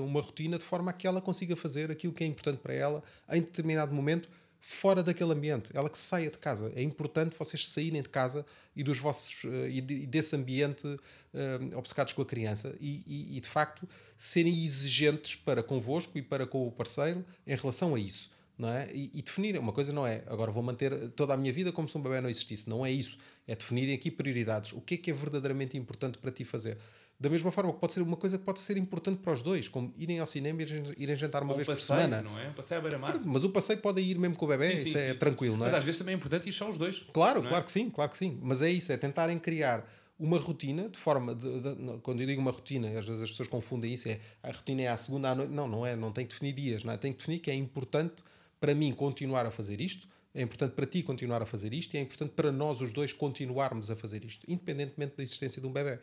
uma 0.03 0.21
rotina 0.21 0.57
de 0.57 0.63
forma 0.63 0.91
a 0.91 0.93
que 0.93 1.07
ela 1.07 1.19
consiga 1.19 1.55
fazer 1.55 1.89
aquilo 1.89 2.13
que 2.13 2.23
é 2.23 2.27
importante 2.27 2.59
para 2.59 2.73
ela 2.73 3.03
em 3.29 3.41
determinado 3.41 3.93
momento 3.93 4.29
fora 4.69 5.01
daquele 5.01 5.31
ambiente, 5.31 5.71
ela 5.73 5.89
que 5.89 5.97
saia 5.97 6.29
de 6.29 6.37
casa. 6.37 6.73
É 6.75 6.83
importante 6.83 7.37
vocês 7.39 7.65
saírem 7.69 8.01
de 8.01 8.09
casa 8.09 8.45
e 8.75 8.83
dos 8.83 8.99
vossos 8.99 9.45
uh, 9.45 9.65
e, 9.65 9.79
de, 9.79 10.05
desse 10.05 10.35
ambiente 10.35 10.85
uh, 10.85 11.77
obcecados 11.77 12.11
com 12.11 12.21
a 12.21 12.25
criança 12.25 12.75
e, 12.81 13.01
e, 13.07 13.37
e, 13.37 13.39
de 13.39 13.47
facto 13.47 13.87
serem 14.17 14.65
exigentes 14.65 15.37
para 15.37 15.63
convosco 15.63 16.17
e 16.17 16.21
para 16.21 16.45
com 16.45 16.67
o 16.67 16.71
parceiro 16.71 17.25
em 17.47 17.55
relação 17.55 17.95
a 17.95 17.99
isso. 17.99 18.29
Não 18.57 18.67
é? 18.67 18.91
E, 18.93 19.09
e 19.13 19.21
definirem, 19.21 19.61
uma 19.61 19.71
coisa 19.71 19.93
não 19.93 20.05
é 20.05 20.23
agora 20.27 20.51
vou 20.51 20.61
manter 20.61 21.11
toda 21.11 21.33
a 21.33 21.37
minha 21.37 21.53
vida 21.53 21.71
como 21.71 21.87
se 21.87 21.97
um 21.97 22.01
bebê 22.01 22.19
não 22.19 22.29
existisse, 22.29 22.69
não 22.69 22.85
é 22.85 22.91
isso, 22.91 23.17
é 23.47 23.55
definirem 23.55 23.95
aqui 23.95 24.11
prioridades. 24.11 24.73
O 24.73 24.81
que 24.81 24.95
é 24.95 24.97
que 24.97 25.11
é 25.11 25.13
verdadeiramente 25.13 25.77
importante 25.77 26.17
para 26.17 26.29
ti 26.29 26.43
fazer? 26.43 26.77
Da 27.19 27.29
mesma 27.29 27.49
forma 27.49 27.73
que 27.73 27.79
pode 27.79 27.93
ser 27.93 28.01
uma 28.01 28.15
coisa 28.15 28.37
que 28.37 28.43
pode 28.43 28.59
ser 28.59 28.77
importante 28.77 29.17
para 29.17 29.33
os 29.33 29.41
dois, 29.41 29.67
como 29.67 29.91
irem 29.97 30.19
ao 30.19 30.25
cinema 30.27 30.61
e 30.61 30.93
irem 30.97 31.15
jantar 31.15 31.41
uma 31.41 31.53
Ou 31.53 31.57
vez 31.57 31.67
passeio, 31.67 31.87
por 31.87 32.03
semana. 32.03 32.21
Não 32.21 32.37
é? 32.39 32.49
Um 32.49 32.53
passeio 32.53 32.79
à 32.79 32.81
beira-mar. 32.81 33.19
Mas 33.25 33.43
o 33.43 33.49
passeio 33.49 33.79
pode 33.79 34.01
ir 34.01 34.19
mesmo 34.19 34.35
com 34.35 34.45
o 34.45 34.47
bebê, 34.47 34.71
sim, 34.71 34.77
sim, 34.77 34.89
isso 34.89 34.97
é 34.99 35.11
sim. 35.13 35.17
tranquilo, 35.17 35.57
não 35.57 35.65
é? 35.65 35.69
Mas 35.69 35.73
às 35.73 35.83
vezes 35.83 35.97
também 35.97 36.13
é 36.13 36.15
importante 36.15 36.47
ir 36.47 36.53
só 36.53 36.69
os 36.69 36.77
dois. 36.77 37.07
Claro, 37.11 37.43
é? 37.43 37.47
claro 37.47 37.63
que 37.65 37.71
sim, 37.71 37.89
claro 37.89 38.11
que 38.11 38.17
sim. 38.17 38.37
Mas 38.41 38.61
é 38.61 38.69
isso, 38.69 38.91
é 38.91 38.97
tentarem 38.97 39.39
criar 39.39 39.83
uma 40.19 40.39
rotina 40.39 40.89
de 40.89 40.97
forma 40.97 41.35
de, 41.35 41.59
de, 41.59 41.75
de, 41.75 41.97
quando 41.99 42.21
eu 42.21 42.27
digo 42.27 42.41
uma 42.41 42.51
rotina 42.51 42.87
às 42.97 43.05
vezes 43.05 43.21
as 43.21 43.29
pessoas 43.29 43.47
confundem 43.47 43.93
isso 43.93 44.09
é 44.09 44.19
a 44.41 44.51
rotina 44.51 44.81
é 44.81 44.87
à 44.87 44.97
segunda 44.97 45.29
à 45.29 45.35
noite 45.35 45.53
não 45.53 45.67
não 45.67 45.85
é 45.85 45.95
não 45.95 46.11
tem 46.11 46.25
que 46.25 46.33
definir 46.33 46.53
dias 46.53 46.83
não 46.83 46.91
é 46.91 46.97
tem 46.97 47.11
que 47.13 47.19
definir 47.19 47.39
que 47.39 47.51
é 47.51 47.53
importante 47.53 48.23
para 48.59 48.73
mim 48.73 48.91
continuar 48.93 49.45
a 49.45 49.51
fazer 49.51 49.79
isto 49.79 50.07
é 50.33 50.41
importante 50.41 50.73
para 50.73 50.87
ti 50.87 51.03
continuar 51.03 51.41
a 51.41 51.45
fazer 51.45 51.71
isto 51.71 51.93
e 51.93 51.97
é 51.97 52.01
importante 52.01 52.31
para 52.31 52.51
nós 52.51 52.81
os 52.81 52.91
dois 52.91 53.13
continuarmos 53.13 53.91
a 53.91 53.95
fazer 53.95 54.25
isto 54.25 54.43
independentemente 54.49 55.15
da 55.15 55.21
existência 55.21 55.61
de 55.61 55.67
um 55.67 55.71
bebê 55.71 55.99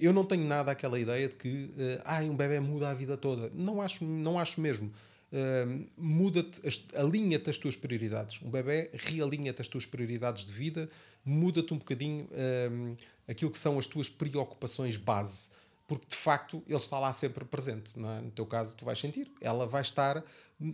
eu 0.00 0.12
não 0.12 0.24
tenho 0.24 0.44
nada 0.44 0.70
aquela 0.72 0.98
ideia 0.98 1.28
de 1.28 1.36
que 1.36 1.48
uh, 1.48 2.02
ah, 2.04 2.20
um 2.20 2.36
bebê 2.36 2.58
muda 2.60 2.90
a 2.90 2.94
vida 2.94 3.16
toda. 3.16 3.50
Não 3.54 3.80
acho, 3.82 4.04
não 4.04 4.38
acho 4.38 4.60
mesmo. 4.60 4.92
Uh, 5.32 5.86
muda-te, 5.96 6.60
alinha-te 6.94 7.50
as 7.50 7.58
tuas 7.58 7.76
prioridades. 7.76 8.40
Um 8.42 8.50
bebê 8.50 8.90
realinha-te 8.94 9.60
as 9.60 9.68
tuas 9.68 9.86
prioridades 9.86 10.44
de 10.44 10.52
vida, 10.52 10.88
muda-te 11.24 11.72
um 11.72 11.78
bocadinho 11.78 12.24
uh, 12.24 12.96
aquilo 13.28 13.50
que 13.50 13.58
são 13.58 13.78
as 13.78 13.86
tuas 13.86 14.08
preocupações 14.08 14.96
base. 14.96 15.50
Porque 15.86 16.06
de 16.08 16.16
facto 16.16 16.62
ele 16.66 16.76
está 16.76 16.98
lá 16.98 17.12
sempre 17.12 17.44
presente. 17.44 17.92
É? 17.96 18.20
No 18.20 18.30
teu 18.30 18.46
caso, 18.46 18.76
tu 18.76 18.84
vais 18.84 18.98
sentir. 18.98 19.30
Ela 19.40 19.66
vai 19.66 19.82
estar 19.82 20.24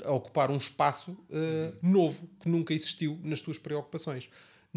a 0.04 0.12
ocupar 0.12 0.50
um 0.50 0.56
espaço 0.56 1.12
uh, 1.12 1.76
novo 1.82 2.28
que 2.40 2.48
nunca 2.48 2.74
existiu 2.74 3.18
nas 3.22 3.40
tuas 3.40 3.58
preocupações 3.58 4.28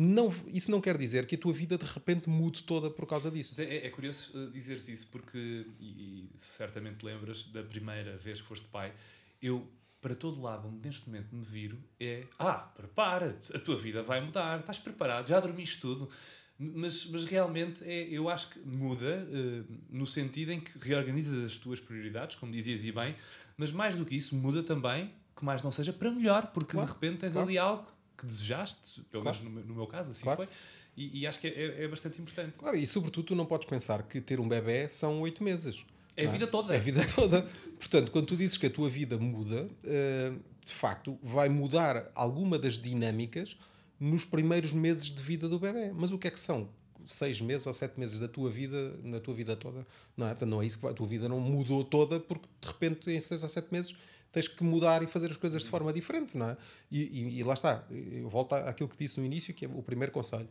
não, 0.02 0.34
isso 0.48 0.72
não 0.72 0.80
quer 0.80 0.98
dizer 0.98 1.26
que 1.26 1.36
a 1.36 1.38
tua 1.38 1.52
vida 1.52 1.78
de 1.78 1.84
repente 1.84 2.30
mude 2.30 2.64
toda 2.64 2.90
por 2.90 3.06
causa 3.06 3.30
disso. 3.30 3.62
É, 3.62 3.88
é 3.88 3.90
curioso 3.90 4.32
uh, 4.34 4.50
dizeres 4.50 4.88
isso, 4.88 5.10
porque, 5.12 5.66
e, 5.78 5.86
e, 5.86 6.30
certamente 6.38 7.06
lembras 7.06 7.44
da 7.46 7.62
primeira 7.62 8.16
vez 8.16 8.40
que 8.40 8.48
foste 8.48 8.66
pai, 8.70 8.94
eu, 9.42 9.70
para 10.00 10.16
todo 10.16 10.42
lado 10.42 10.70
onde 10.70 10.88
neste 10.88 11.06
momento 11.06 11.36
me 11.36 11.44
viro, 11.44 11.78
é: 12.00 12.24
ah, 12.40 12.54
prepara-te, 12.54 13.54
a 13.54 13.60
tua 13.60 13.78
vida 13.78 14.02
vai 14.02 14.22
mudar, 14.22 14.62
estás 14.62 14.80
preparado, 14.80 15.28
já 15.28 15.38
dormiste 15.38 15.82
tudo. 15.82 16.10
Mas, 16.58 17.06
mas 17.06 17.26
realmente 17.26 17.84
é, 17.84 18.08
eu 18.10 18.30
acho 18.30 18.52
que 18.52 18.60
muda 18.60 19.28
uh, 19.28 19.74
no 19.90 20.06
sentido 20.06 20.54
em 20.54 20.62
que 20.62 20.80
reorganizas 20.80 21.44
as 21.44 21.60
tuas 21.60 21.82
prioridades, 21.82 22.38
como 22.38 22.54
dizias 22.54 22.86
e 22.86 22.92
bem, 22.94 23.18
mas 23.58 23.70
mais 23.70 23.98
do 23.98 24.06
que 24.06 24.16
isso, 24.16 24.34
muda 24.34 24.64
também 24.64 25.14
que 25.36 25.44
mais 25.44 25.62
não 25.62 25.72
seja 25.72 25.92
para 25.92 26.12
melhor, 26.12 26.48
porque 26.48 26.74
claro, 26.74 26.88
de 26.88 26.94
repente 26.94 27.20
tens 27.20 27.34
claro. 27.34 27.48
ali 27.48 27.58
algo 27.58 27.99
que 28.20 28.26
desejaste, 28.26 29.02
pelo 29.10 29.24
claro. 29.24 29.38
menos 29.44 29.62
no, 29.62 29.68
no, 29.70 29.76
meu 29.76 29.88
caso, 29.88 30.12
assim 30.12 30.24
claro. 30.24 30.38
foi. 30.38 30.50
E, 30.96 31.22
e, 31.22 31.28
acho 31.28 31.40
que 31.40 31.48
é, 31.48 31.52
é, 31.52 31.84
é, 31.84 31.88
bastante 31.88 32.22
importante. 32.22 32.58
Claro, 32.58 32.76
e 32.76 32.86
sobretudo 32.86 33.28
tu 33.28 33.36
não 33.36 33.46
podes 33.46 33.68
pensar 33.68 34.04
que 34.04 34.20
ter 34.20 34.40
um 34.40 34.48
bebê 34.48 34.90
são 34.90 35.22
oito 35.22 35.44
meses. 35.44 35.86
É 36.18 36.26
a 36.26 36.32
vida 36.32 36.48
toda. 36.48 36.74
É 36.74 36.78
a 36.78 36.82
vida 36.82 37.02
toda. 37.16 37.42
Portanto, 37.78 38.12
quando 38.12 38.26
tu 38.26 38.36
dizes 38.36 38.58
que 38.58 38.66
a 38.66 38.70
tua 38.70 38.90
vida 38.90 39.18
muda, 39.18 39.70
eh, 39.86 40.34
de 40.60 40.74
facto, 40.74 41.18
vai 41.24 41.48
mudar 41.48 42.12
alguma 42.14 42.60
das 42.60 42.78
dinâmicas 42.78 43.56
nos 43.98 44.26
primeiros 44.26 44.74
meses 44.74 45.06
de 45.06 45.24
vida 45.24 45.48
do 45.48 45.58
bebê. 45.58 45.94
Mas 45.96 46.12
o 46.12 46.18
que 46.18 46.28
é 46.28 46.32
que 46.32 46.40
são? 46.40 46.68
seis 47.06 47.42
meses 47.42 47.66
ou 47.66 47.74
sete 47.74 48.00
meses 48.00 48.20
da 48.20 48.28
tua 48.28 48.50
vida, 48.50 48.94
na 49.04 49.20
tua 49.20 49.34
vida 49.34 49.56
toda. 49.56 49.86
Não 50.16 50.28
é? 50.28 50.30
Portanto, 50.30 50.50
não 50.50 50.62
é 50.62 50.66
isso 50.66 50.78
que 50.78 50.84
vai, 50.84 50.92
a 50.92 50.96
tua 50.96 51.08
vida 51.08 51.28
não 51.28 51.40
mudou 51.40 51.84
toda 51.84 52.20
porque 52.20 52.48
de 52.62 52.68
repente 52.68 53.10
em 53.12 53.20
seis 53.20 53.42
ou 53.42 53.50
sete 53.50 53.72
meses 53.72 53.96
tens 54.32 54.48
que 54.48 54.64
mudar 54.64 55.02
e 55.04 55.08
fazer 55.08 55.32
as 55.32 55.38
coisas 55.38 55.64
de 55.64 55.70
forma 55.70 55.92
diferente, 55.94 56.38
não 56.38 56.50
é? 56.50 56.58
E, 56.92 57.02
e, 57.04 57.40
e 57.40 57.44
lá 57.44 57.54
está, 57.54 57.84
eu 57.90 58.30
volto 58.30 58.54
àquilo 58.54 58.88
que 58.90 58.98
disse 58.98 59.20
no 59.20 59.26
início, 59.26 59.54
que 59.54 59.66
é 59.66 59.68
o 59.68 59.82
primeiro 59.82 60.12
conselho. 60.12 60.48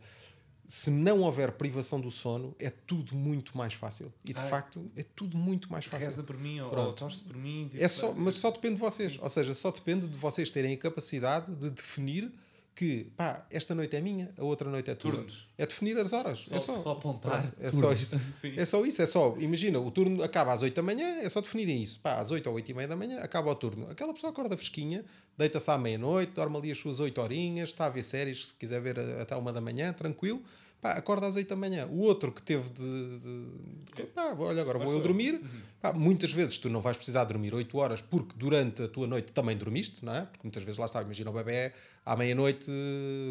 Se 0.67 0.91
não 0.91 1.21
houver 1.21 1.53
privação 1.53 1.99
do 1.99 2.11
sono, 2.11 2.55
é 2.59 2.69
tudo 2.69 3.15
muito 3.15 3.57
mais 3.57 3.73
fácil. 3.73 4.13
E 4.23 4.33
de 4.33 4.39
Ai. 4.39 4.49
facto, 4.49 4.91
é 4.95 5.01
tudo 5.15 5.35
muito 5.35 5.71
mais 5.71 5.85
fácil. 5.85 6.05
Reza 6.05 6.21
por 6.21 6.37
mim 6.37 6.59
ou, 6.59 6.65
ou 6.67 6.71
Pronto. 6.71 6.93
torce 6.95 7.23
por 7.23 7.35
mim. 7.35 7.67
tipo, 7.71 7.83
É 7.83 7.87
só, 7.87 8.13
mas 8.13 8.35
só 8.35 8.51
depende 8.51 8.75
de 8.75 8.81
vocês. 8.81 9.17
Ou 9.19 9.29
seja, 9.29 9.53
só 9.55 9.71
depende 9.71 10.07
de 10.07 10.15
vocês 10.17 10.51
terem 10.51 10.73
a 10.75 10.77
capacidade 10.77 11.55
de 11.55 11.71
definir 11.71 12.31
que 12.79 13.11
pá, 13.17 13.45
esta 13.51 13.75
noite 13.75 13.93
é 13.97 13.99
minha, 13.99 14.31
a 14.37 14.43
outra 14.45 14.69
noite 14.69 14.89
é 14.89 14.95
tua. 14.95 15.11
Turnos. 15.11 15.49
É 15.57 15.65
definir 15.65 15.97
as 15.97 16.13
horas. 16.13 16.39
Só, 16.47 16.55
é 16.55 16.59
só, 16.61 16.77
só 16.77 16.91
apontar. 16.93 17.53
É 17.59 17.69
turnos. 17.69 17.77
só 17.77 17.91
isso. 17.91 18.21
Sim. 18.31 18.53
É 18.55 18.63
só 18.63 18.85
isso, 18.85 19.01
é 19.01 19.05
só. 19.05 19.35
Imagina, 19.37 19.81
o 19.81 19.91
turno 19.91 20.23
acaba 20.23 20.53
às 20.53 20.61
8 20.61 20.73
da 20.73 20.81
manhã, 20.81 21.19
é 21.19 21.27
só 21.27 21.41
definirem 21.41 21.83
isso. 21.83 21.99
Pá, 21.99 22.15
às 22.15 22.31
8 22.31 22.47
ou 22.47 22.55
8 22.55 22.71
e 22.71 22.73
meia 22.73 22.87
da 22.87 22.95
manhã 22.95 23.19
acaba 23.19 23.51
o 23.51 23.55
turno. 23.55 23.91
Aquela 23.91 24.13
pessoa 24.13 24.31
acorda 24.31 24.55
fresquinha, 24.55 25.03
deita-se 25.37 25.69
à 25.69 25.77
meia-noite, 25.77 26.31
dorme 26.31 26.55
ali 26.55 26.71
as 26.71 26.77
suas 26.77 27.01
8 27.01 27.19
horinhas, 27.19 27.67
está 27.67 27.85
a 27.87 27.89
ver 27.89 28.01
séries, 28.01 28.47
se 28.47 28.55
quiser 28.55 28.79
ver 28.79 28.97
até 28.97 29.35
uma 29.35 29.51
da 29.51 29.59
manhã, 29.59 29.91
tranquilo. 29.91 30.41
Pá, 30.81 30.93
acorda 30.93 31.27
às 31.27 31.35
8 31.35 31.49
da 31.49 31.57
manhã. 31.57 31.85
O 31.87 31.99
outro 31.99 32.31
que 32.31 32.41
teve 32.41 32.69
de. 32.69 33.19
de, 33.19 33.45
de 33.93 34.03
pá, 34.13 34.33
olha, 34.39 34.61
agora 34.61 34.79
vou 34.79 34.93
eu 34.93 35.01
dormir. 35.01 35.41
Pá, 35.81 35.91
muitas 35.91 36.31
vezes 36.31 36.57
tu 36.57 36.69
não 36.69 36.79
vais 36.79 36.95
precisar 36.95 37.25
dormir 37.25 37.53
8 37.53 37.77
horas 37.77 38.01
porque 38.01 38.33
durante 38.37 38.83
a 38.83 38.87
tua 38.87 39.05
noite 39.05 39.33
também 39.33 39.57
dormiste, 39.57 40.05
não 40.05 40.15
é? 40.15 40.21
Porque 40.21 40.39
muitas 40.43 40.63
vezes 40.63 40.77
lá 40.77 40.85
está, 40.85 41.01
imagina 41.01 41.29
o 41.29 41.33
bebê 41.33 41.73
à 42.05 42.15
meia-noite 42.15 42.71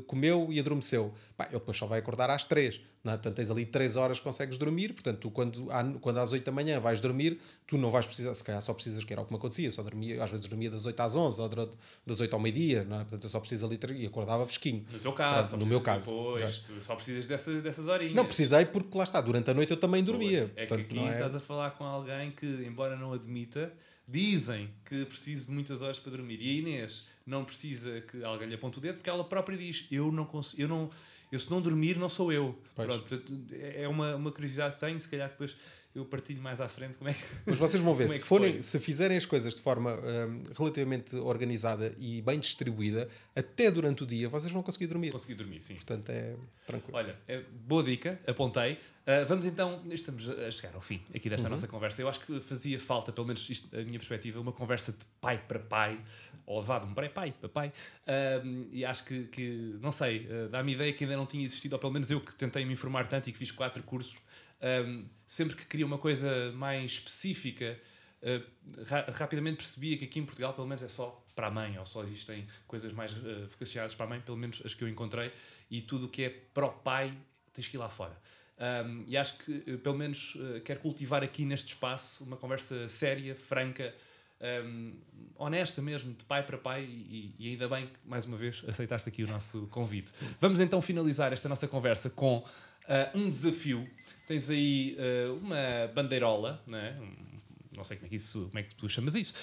comeu 0.07 0.49
e 0.51 0.59
adormeceu. 0.61 1.13
Pá, 1.37 1.45
ele 1.47 1.55
depois 1.55 1.77
só 1.77 1.87
vai 1.87 1.99
acordar 1.99 2.31
às 2.31 2.45
3. 2.45 2.81
Não 3.05 3.13
é? 3.13 3.17
Portanto, 3.17 3.37
tens 3.37 3.51
ali 3.51 3.65
3 3.65 3.97
horas 3.97 4.19
que 4.19 4.25
consegues 4.25 4.59
dormir. 4.59 4.93
Portanto, 4.93 5.19
tu 5.21 5.31
quando, 5.31 5.69
quando 6.01 6.19
às 6.19 6.33
8 6.33 6.45
da 6.45 6.53
manhã 6.53 6.81
vais 6.81 7.01
dormir, 7.01 7.41
tu 7.67 7.79
não 7.79 7.91
vais 7.91 8.05
precisar, 8.07 8.35
se 8.35 8.43
calhar 8.43 8.61
só 8.61 8.75
precisas, 8.75 9.05
que 9.05 9.13
era 9.13 9.23
o 9.23 9.25
que 9.25 9.33
me 9.33 9.39
acontecia, 9.39 9.71
só 9.71 9.83
dormia, 9.83 10.23
às 10.23 10.31
vezes 10.31 10.45
dormia 10.47 10.71
das 10.71 10.85
8 10.85 10.99
às 11.01 11.15
11 11.17 11.41
ou 11.41 11.49
da- 11.49 11.69
das 12.07 12.21
8 12.21 12.35
ao 12.35 12.41
meio-dia, 12.41 12.81
é? 12.81 12.85
Portanto, 12.85 13.25
eu 13.25 13.31
só 13.31 13.39
preciso 13.41 13.65
ali 13.67 13.79
e 13.97 14.07
acordava 14.07 14.45
fresquinho. 14.47 14.85
No 14.93 14.99
teu 14.99 15.13
caso. 15.13 15.57
No 15.57 15.65
meu 15.67 15.81
caso. 15.81 16.07
Pois, 16.07 16.65
tu 16.65 16.73
só 16.83 16.97
precisas 16.97 17.27
dessas, 17.27 17.63
dessas 17.63 17.87
horinhas. 17.87 18.15
Não 18.15 18.25
precisei 18.27 18.65
porque 18.67 18.97
lá 18.99 19.05
está, 19.05 19.21
durante 19.21 19.51
a 19.51 19.55
noite 19.55 19.71
eu 19.71 19.77
também 19.79 20.03
dormia. 20.03 20.53
É 20.57 20.63
que 20.63 20.69
Portanto, 20.69 20.81
aqui 20.87 20.97
não 20.97 21.09
é- 21.09 21.13
estás 21.13 21.35
a 21.35 21.41
falar 21.41 21.71
com 21.73 21.85
alguém 21.85 22.31
que, 22.33 22.47
embora 22.47 22.97
não 22.97 23.13
admita, 23.13 23.73
dizem 24.07 24.71
que 24.85 25.05
preciso 25.05 25.47
de 25.49 25.53
muitas 25.53 25.83
horas 25.83 25.99
para 25.99 26.13
dormir. 26.13 26.39
E 26.41 26.49
a 26.51 26.53
Inês 26.61 27.07
não 27.29 27.45
precisa 27.45 28.01
que 28.01 28.25
alguém 28.25 28.49
lhe 28.49 28.55
aponte 28.55 28.79
o 28.79 28.81
dedo 28.81 28.97
porque 28.97 29.11
ela 29.11 29.23
própria 29.23 29.57
diz: 29.57 29.87
Eu 29.91 30.11
não 30.11 30.25
consigo, 30.25 30.63
eu 30.63 30.69
não. 30.69 30.91
Eu, 31.31 31.39
se 31.39 31.51
não 31.51 31.61
dormir, 31.61 31.99
não 31.99 32.09
sou 32.09 32.33
eu. 32.33 32.59
Pronto, 32.75 33.01
portanto, 33.01 33.35
é 33.53 33.87
uma, 33.87 34.17
uma 34.17 34.33
curiosidade 34.33 34.75
que 34.75 34.81
tenho. 34.81 34.99
Se 34.99 35.07
calhar 35.07 35.29
depois 35.29 35.55
eu 35.99 36.05
partilho 36.05 36.41
mais 36.41 36.61
à 36.61 36.69
frente 36.69 36.97
como 36.97 37.11
é 37.11 37.15
que. 37.15 37.21
Mas 37.47 37.59
vocês 37.59 37.83
vão 37.83 37.95
ver, 37.97 38.05
é 38.05 38.09
se, 38.09 38.21
que 38.21 38.27
forem, 38.27 38.63
se 38.63 38.79
fizerem 38.79 39.17
as 39.17 39.27
coisas 39.27 39.55
de 39.55 39.61
forma 39.61 39.95
hum, 39.95 40.43
relativamente 40.57 41.17
organizada 41.17 41.95
e 41.99 42.23
bem 42.23 42.39
distribuída, 42.39 43.09
até 43.35 43.71
durante 43.71 44.03
o 44.03 44.07
dia 44.07 44.29
vocês 44.29 44.53
vão 44.53 44.63
conseguir 44.63 44.87
dormir. 44.87 45.13
Consegui 45.13 45.35
dormir, 45.35 45.61
sim. 45.61 45.75
Portanto, 45.75 46.11
é 46.11 46.35
tranquilo. 46.67 46.97
Olha, 46.97 47.17
é 47.27 47.43
boa 47.67 47.83
dica, 47.83 48.19
apontei. 48.27 48.79
Ah, 49.09 49.25
vamos 49.27 49.47
então, 49.47 49.83
estamos 49.91 50.29
a 50.29 50.51
chegar 50.51 50.75
ao 50.75 50.83
fim 50.83 51.01
aqui 51.15 51.31
desta 51.31 51.49
nossa 51.49 51.67
conversa. 51.67 52.03
Eu 52.03 52.11
acho 52.11 52.21
que 52.21 52.41
fazia 52.41 52.79
falta, 52.79 53.11
pelo 53.11 53.27
menos 53.27 53.49
isto, 53.49 53.75
a 53.75 53.83
minha 53.83 53.99
perspectiva, 53.99 54.39
uma 54.39 54.53
conversa 54.53 54.93
de 54.93 55.03
pai 55.19 55.39
para 55.49 55.59
pai, 55.59 55.99
ou 56.45 56.63
de 56.63 56.71
um 56.71 56.93
para 56.93 57.09
pai 57.09 57.33
para 57.33 57.49
pai. 57.49 57.73
Ah, 58.07 58.43
e 58.71 58.85
acho 58.85 59.07
que, 59.07 59.25
que 59.29 59.79
não 59.81 59.91
sei, 59.91 60.29
ah, 60.31 60.49
dá-me 60.51 60.75
ideia 60.75 60.93
que 60.93 61.05
ainda 61.05 61.17
não 61.17 61.25
tinha 61.25 61.43
existido, 61.43 61.75
ou 61.75 61.79
pelo 61.79 61.93
menos 61.93 62.11
eu 62.11 62.21
que 62.21 62.35
tentei 62.35 62.67
me 62.67 62.75
informar 62.75 63.07
tanto 63.09 63.31
e 63.31 63.33
que 63.33 63.39
fiz 63.39 63.51
quatro 63.51 63.83
cursos, 63.83 64.19
ah, 64.61 65.05
sempre 65.27 65.57
que 65.57 65.67
queria 65.67 65.87
uma 65.87 65.99
coisa 65.99 66.53
mais 66.53 66.93
específica, 66.93 67.79
ah, 68.23 68.43
ra- 68.87 69.07
rapidamente 69.13 69.57
percebia 69.57 69.97
que 69.97 70.05
aqui 70.05 70.19
em 70.21 70.25
Portugal, 70.25 70.55
pelo 70.55 70.67
menos, 70.67 70.83
é 70.83 70.89
só 70.89 71.25
para 71.35 71.47
a 71.47 71.51
mãe, 71.51 71.79
ou 71.79 71.87
só 71.87 72.03
existem 72.03 72.47
coisas 72.67 72.93
mais 72.93 73.13
ah, 73.13 73.47
vocacionadas 73.49 73.95
para 73.95 74.07
a 74.07 74.09
mãe, 74.09 74.21
pelo 74.21 74.37
menos 74.37 74.63
as 74.65 74.75
que 74.75 74.83
eu 74.85 74.89
encontrei, 74.89 75.33
e 75.71 75.81
tudo 75.81 76.07
o 76.07 76.09
que 76.09 76.25
é 76.25 76.31
para 76.31 76.67
o 76.67 76.71
pai 76.71 77.13
tens 77.53 77.69
que 77.69 77.77
ir 77.77 77.81
lá 77.81 77.89
fora. 77.89 78.17
Um, 78.61 79.05
e 79.07 79.17
acho 79.17 79.39
que, 79.39 79.63
eh, 79.69 79.77
pelo 79.77 79.97
menos, 79.97 80.37
eh, 80.37 80.61
quero 80.61 80.81
cultivar 80.81 81.23
aqui 81.23 81.45
neste 81.45 81.69
espaço 81.69 82.25
uma 82.25 82.37
conversa 82.37 82.89
séria, 82.89 83.37
franca, 83.37 83.95
um, 84.65 84.97
honesta 85.37 85.81
mesmo, 85.81 86.13
de 86.13 86.25
pai 86.25 86.43
para 86.43 86.59
pai, 86.59 86.83
e, 86.85 87.35
e 87.39 87.49
ainda 87.51 87.69
bem 87.69 87.87
que, 87.87 87.93
mais 88.05 88.25
uma 88.25 88.37
vez, 88.37 88.65
aceitaste 88.67 89.09
aqui 89.09 89.23
o 89.23 89.29
nosso 89.29 89.69
convite. 89.69 90.11
Vamos 90.41 90.59
então 90.59 90.83
finalizar 90.83 91.33
esta 91.33 91.49
nossa 91.49 91.69
conversa 91.69 92.11
com 92.11 92.45
ah, 92.89 93.11
um 93.15 93.29
desafio. 93.29 93.89
Tens 94.27 94.51
aí 94.51 94.97
ah, 94.99 95.33
uma 95.35 95.87
bandeirola, 95.95 96.63
não 96.67 96.79
é? 96.79 96.93
Um- 97.01 97.29
não 97.77 97.85
sei 97.85 97.97
como 97.97 98.07
é 98.07 98.11
que, 98.11 98.17
isso, 98.17 98.47
como 98.47 98.59
é 98.59 98.63
que 98.65 98.75
tu 98.75 98.89
chamas 98.89 99.15
isso, 99.15 99.35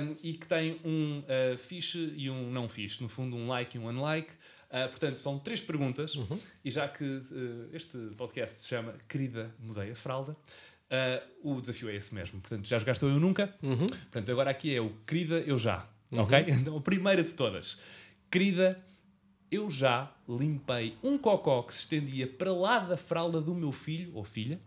um, 0.00 0.14
e 0.22 0.34
que 0.34 0.46
tem 0.46 0.80
um 0.84 1.18
uh, 1.20 1.58
fixe 1.58 2.12
e 2.16 2.30
um 2.30 2.48
não 2.48 2.68
fixe, 2.68 3.02
no 3.02 3.08
fundo 3.08 3.34
um 3.36 3.48
like 3.48 3.76
e 3.76 3.80
um 3.80 3.88
unlike. 3.88 4.32
Uh, 4.70 4.88
portanto, 4.88 5.16
são 5.18 5.36
três 5.38 5.60
perguntas, 5.60 6.16
e 6.64 6.70
já 6.70 6.86
que 6.88 7.02
uh, 7.04 7.68
este 7.72 7.98
podcast 8.16 8.58
se 8.58 8.68
chama 8.68 8.94
Querida 9.08 9.52
Mudei 9.58 9.90
a 9.90 9.94
Fralda, 9.96 10.32
uh, 11.42 11.56
o 11.56 11.60
desafio 11.60 11.90
é 11.90 11.96
esse 11.96 12.14
mesmo. 12.14 12.40
Portanto, 12.40 12.66
já 12.68 12.78
jogaste 12.78 13.04
o 13.04 13.08
Eu 13.08 13.18
Nunca? 13.18 13.48
Portanto, 13.58 14.30
agora 14.30 14.50
aqui 14.50 14.72
é 14.72 14.80
o 14.80 14.90
Querida 15.04 15.40
Eu 15.40 15.58
Já, 15.58 15.86
ok? 16.12 16.38
Então, 16.48 16.76
a 16.76 16.80
primeira 16.80 17.22
de 17.22 17.34
todas. 17.34 17.78
Querida, 18.30 18.82
eu 19.52 19.68
já 19.70 20.10
limpei 20.28 20.96
um 21.02 21.18
cocó 21.18 21.62
que 21.62 21.74
se 21.74 21.80
estendia 21.80 22.26
para 22.26 22.52
lá 22.52 22.78
da 22.78 22.96
fralda 22.96 23.40
do 23.40 23.54
meu 23.54 23.70
filho 23.70 24.10
ou 24.14 24.24
filha, 24.24 24.58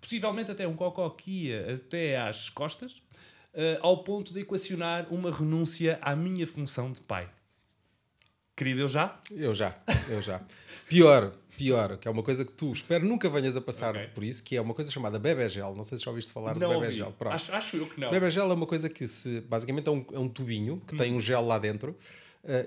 possivelmente 0.00 0.50
até 0.50 0.68
um 0.68 0.74
cocó 0.76 1.08
que 1.10 1.46
ia 1.46 1.74
até 1.74 2.20
às 2.20 2.50
costas, 2.50 3.02
eh, 3.54 3.78
ao 3.80 4.04
ponto 4.04 4.34
de 4.34 4.40
equacionar 4.40 5.06
uma 5.12 5.30
renúncia 5.30 5.98
à 6.02 6.14
minha 6.14 6.46
função 6.46 6.92
de 6.92 7.00
pai. 7.00 7.28
Querido, 8.54 8.80
eu 8.80 8.88
já? 8.88 9.18
Eu 9.30 9.54
já, 9.54 9.74
eu 10.08 10.22
já. 10.22 10.40
Pior, 10.88 11.32
pior, 11.58 11.98
que 11.98 12.08
é 12.08 12.10
uma 12.10 12.22
coisa 12.22 12.42
que 12.44 12.52
tu 12.52 12.72
espero 12.72 13.04
nunca 13.06 13.28
venhas 13.28 13.54
a 13.56 13.60
passar 13.60 13.94
Ok. 13.94 14.08
por 14.14 14.24
isso, 14.24 14.42
que 14.42 14.56
é 14.56 14.60
uma 14.60 14.72
coisa 14.72 14.90
chamada 14.90 15.18
bebegel. 15.18 15.74
Não 15.74 15.84
sei 15.84 15.98
se 15.98 16.04
já 16.04 16.10
ouviste 16.10 16.32
falar 16.32 16.54
não 16.58 16.70
de 16.70 16.80
bebegel. 16.80 17.12
Pronto. 17.18 17.34
Acho, 17.34 17.54
acho 17.54 17.76
eu 17.76 17.86
que 17.86 18.00
não. 18.00 18.10
Bebegel 18.10 18.50
é 18.50 18.54
uma 18.54 18.66
coisa 18.66 18.88
que 18.88 19.06
se, 19.06 19.40
basicamente 19.42 19.88
é 19.88 19.90
um, 19.90 20.06
é 20.12 20.18
um 20.18 20.28
tubinho 20.28 20.80
que 20.86 20.96
tem 20.96 21.12
um 21.12 21.20
gel 21.20 21.42
lá 21.44 21.58
dentro 21.58 21.96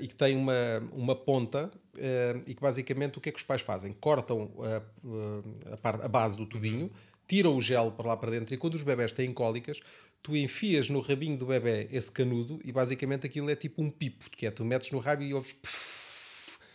e 0.02 0.08
que 0.08 0.16
tem 0.16 0.36
uma, 0.36 0.54
uma 0.92 1.16
ponta 1.16 1.72
eh, 1.98 2.42
e 2.48 2.54
que 2.54 2.62
basicamente 2.62 3.18
o 3.18 3.22
que 3.22 3.30
é 3.30 3.32
que 3.32 3.38
os 3.38 3.44
pais 3.44 3.62
fazem? 3.62 3.92
Cortam 3.92 4.52
eh, 4.64 4.82
eh, 5.06 5.74
a, 5.74 5.78
parte, 5.78 6.06
a 6.06 6.08
base 6.08 6.38
do 6.38 6.46
tubinho, 6.46 6.90
tiram 7.28 7.56
o 7.56 7.62
gel 7.62 7.92
para 7.92 8.08
lá 8.08 8.18
para 8.18 8.32
dentro 8.32 8.54
e 8.54 8.58
quando 8.58 8.76
os 8.76 8.84
bebés 8.84 9.12
têm 9.12 9.34
cólicas, 9.34 9.80
tu 10.24 10.36
enfias 10.36 10.90
no 10.90 11.00
rabinho 11.02 11.38
do 11.38 11.46
bebê 11.46 11.90
esse 11.92 12.12
canudo 12.12 12.60
e 12.64 12.72
basicamente 12.72 13.26
aquilo 13.26 13.50
é 13.50 13.56
tipo 13.56 13.82
um 13.82 13.90
pipo, 13.90 14.30
que 14.30 14.46
é 14.46 14.52
tu 14.52 14.64
metes 14.64 14.92
no 14.92 15.00
rabo 15.00 15.24
e 15.24 15.34
ouves 15.34 15.56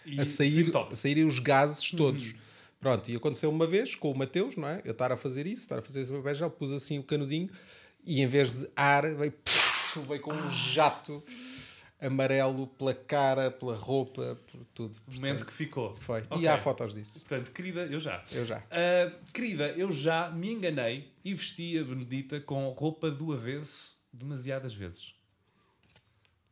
E 0.05 0.21
a 0.21 0.25
sair, 0.25 0.71
a 0.77 0.95
saírem 0.95 1.25
os 1.25 1.39
gases 1.39 1.91
todos. 1.91 2.35
Pronto, 2.79 3.11
e 3.11 3.17
aconteceu 3.17 3.49
uma 3.49 3.67
vez 3.67 3.95
com 3.95 4.13
o 4.13 4.17
Mateus, 4.17 4.57
não 4.57 4.69
é? 4.69 4.83
Eu 4.85 4.93
estar 4.93 5.11
a 5.11 5.17
fazer 5.17 5.47
isso, 5.47 5.63
estar 5.63 5.79
a 5.79 5.83
fazer 5.83 6.03
esse 6.03 6.13
bebê 6.13 6.35
já 6.35 6.51
pus 6.51 6.71
assim 6.71 6.99
o 6.99 7.03
canudinho 7.03 7.49
e 8.05 8.21
em 8.21 8.27
vez 8.27 8.61
de 8.61 8.69
ar, 8.77 9.03
veio, 9.15 9.33
veio 10.07 10.21
com 10.21 10.35
um 10.35 10.51
jato 10.51 11.23
amarelo 12.05 12.67
pela 12.67 12.95
cara, 12.95 13.51
pela 13.51 13.75
roupa, 13.75 14.39
por 14.51 14.65
tudo. 14.75 14.97
Momento 15.07 15.47
que 15.47 15.53
ficou. 15.55 15.97
Foi. 16.01 16.21
Ok. 16.31 16.41
E 16.43 16.49
há 16.49 16.59
fotos 16.59 16.95
disso. 16.95 17.21
Portanto, 17.21 17.53
querida, 17.53 17.87
eu 17.87 17.99
já. 18.01 18.23
Eu 18.33 18.45
já. 18.47 18.63
Ah, 18.71 19.13
querida, 19.33 19.69
eu 19.77 19.91
já 19.93 20.31
me 20.31 20.53
enganei 20.53 21.13
e 21.25 21.33
vesti 21.35 21.79
a 21.79 21.85
Benedita 21.85 22.41
com 22.41 22.69
roupa 22.71 23.11
do 23.11 23.33
avesso 23.33 23.95
demasiadas 24.13 24.75
vezes. 24.75 25.15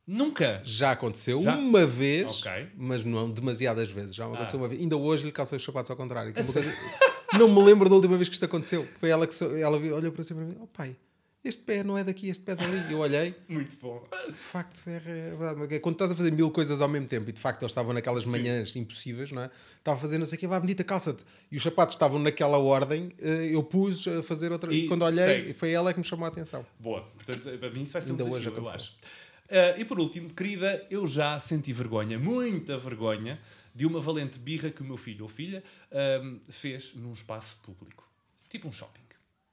Nunca! 0.06 0.60
Já 0.64 0.92
aconteceu 0.92 1.40
Já? 1.40 1.56
uma 1.56 1.86
vez, 1.86 2.40
Ok. 2.44 2.68
mas 2.76 3.04
não 3.04 3.30
demasiadas 3.30 3.88
vezes. 3.90 4.14
Já 4.14 4.26
me 4.26 4.34
aconteceu 4.34 4.58
Ah. 4.58 4.62
uma 4.62 4.68
vez. 4.68 4.80
Ainda 4.80 4.96
hoje 4.96 5.24
lhe 5.24 5.30
calcei 5.32 5.56
os 5.56 5.62
sapatos 5.64 5.90
ao 5.90 5.96
contrário. 5.96 6.32
coisa- 6.34 6.60
Não 7.38 7.48
me 7.48 7.62
lembro 7.62 7.88
da 7.88 7.94
última 7.94 8.16
vez 8.16 8.28
que 8.28 8.34
isto 8.34 8.44
aconteceu. 8.44 8.86
Foi 8.98 9.08
ela 9.08 9.26
que 9.26 9.32
so- 9.34 9.56
ela 9.56 9.78
olhou 9.78 10.12
para 10.12 10.22
cima 10.24 10.40
para 10.40 10.48
mim: 10.50 10.56
Oh 10.60 10.66
pai, 10.66 10.94
este 11.44 11.62
pé 11.64 11.82
não 11.82 11.98
é 11.98 12.04
daqui, 12.04 12.28
este 12.28 12.44
pé 12.44 12.52
é 12.52 12.54
dali. 12.56 12.92
Eu 12.92 12.98
olhei, 13.00 13.34
Muito 13.48 13.76
bom. 13.80 14.06
de 14.26 14.32
facto, 14.32 14.82
é, 14.88 14.98
verdade. 15.00 15.80
Quando 15.80 15.94
estás 15.96 16.10
a 16.12 16.14
fazer 16.14 16.30
mil 16.32 16.50
coisas 16.50 16.80
ao 16.80 16.88
mesmo 16.88 17.06
tempo 17.08 17.28
e 17.30 17.32
de 17.32 17.40
facto 17.40 17.62
eles 17.62 17.70
estavam 17.72 17.92
naquelas 17.92 18.24
Sim. 18.24 18.30
manhãs 18.30 18.74
impossíveis, 18.76 19.32
não 19.32 19.42
é? 19.42 19.50
Estava 19.78 19.96
a 19.98 20.00
fazer 20.00 20.18
não 20.18 20.26
sei 20.26 20.36
o 20.36 20.40
que, 20.40 20.46
vá, 20.46 20.60
Benedita, 20.60 20.84
calça-te. 20.84 21.24
E 21.50 21.56
os 21.56 21.62
sapatos 21.62 21.94
estavam 21.96 22.18
naquela 22.20 22.58
ordem, 22.58 23.10
eh, 23.20 23.48
eu 23.52 23.62
pus 23.62 24.06
a 24.06 24.22
fazer 24.22 24.52
outra. 24.52 24.72
E, 24.72 24.84
E 24.84 24.88
quando 24.88 25.02
olhei, 25.02 25.24
segue. 25.24 25.54
foi 25.54 25.70
ela 25.72 25.92
que 25.92 25.98
me 25.98 26.04
chamou 26.04 26.24
a 26.24 26.28
atenção. 26.28 26.64
Boa. 26.78 27.02
Portanto, 27.02 27.58
para 27.58 27.70
mim 27.70 27.82
isso 27.82 27.92
vai 27.92 28.02
ser 28.02 28.10
Ainda 28.12 28.24
um 28.24 28.30
hoje 28.32 28.44
desafio, 28.44 28.62
eu 28.62 28.68
aconteceu. 28.68 28.76
acho. 28.76 28.96
Ah, 29.50 29.78
e 29.78 29.84
por 29.84 29.98
último, 30.00 30.30
querida, 30.30 30.86
eu 30.90 31.06
já 31.06 31.38
senti 31.38 31.72
vergonha, 31.72 32.18
muita 32.18 32.78
vergonha, 32.78 33.38
de 33.74 33.84
uma 33.84 34.00
valente 34.00 34.38
birra 34.38 34.70
que 34.70 34.80
o 34.80 34.84
meu 34.84 34.96
filho 34.96 35.24
ou 35.24 35.28
filha 35.28 35.62
ahm, 35.90 36.36
fez 36.48 36.94
num 36.94 37.12
espaço 37.12 37.56
público. 37.62 38.08
Tipo 38.48 38.68
um 38.68 38.72
shopping. 38.72 39.01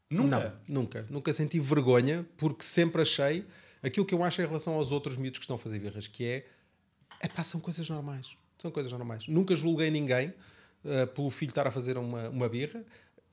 Nunca. 0.10 0.58
Não, 0.68 0.82
nunca. 0.82 1.08
Nunca 1.10 1.34
senti 1.34 1.60
vergonha 1.60 2.26
porque 2.38 2.64
sempre 2.64 3.02
achei 3.02 3.46
aquilo 3.82 4.06
que 4.06 4.14
eu 4.14 4.24
acho 4.24 4.42
em 4.42 4.46
relação 4.46 4.74
aos 4.74 4.92
outros 4.92 5.18
miúdos 5.18 5.40
que 5.40 5.44
estão 5.44 5.56
a 5.56 5.60
fazer 5.60 5.80
birras, 5.80 6.08
que 6.08 6.26
é, 6.26 6.46
é 7.20 7.28
pá, 7.28 7.44
são 7.44 7.60
coisas 7.60 7.88
normais. 7.90 8.36
São 8.58 8.72
coisas 8.72 8.92
normais. 8.92 9.28
Nunca 9.28 9.56
julguei 9.56 9.90
ninguém 9.90 10.34
uh, 10.84 11.08
pelo 11.14 11.30
filho 11.30 11.50
estar 11.50 11.68
a 11.68 11.72
fazer 11.72 11.98
uma, 11.98 12.30
uma 12.30 12.50
birra. 12.50 12.84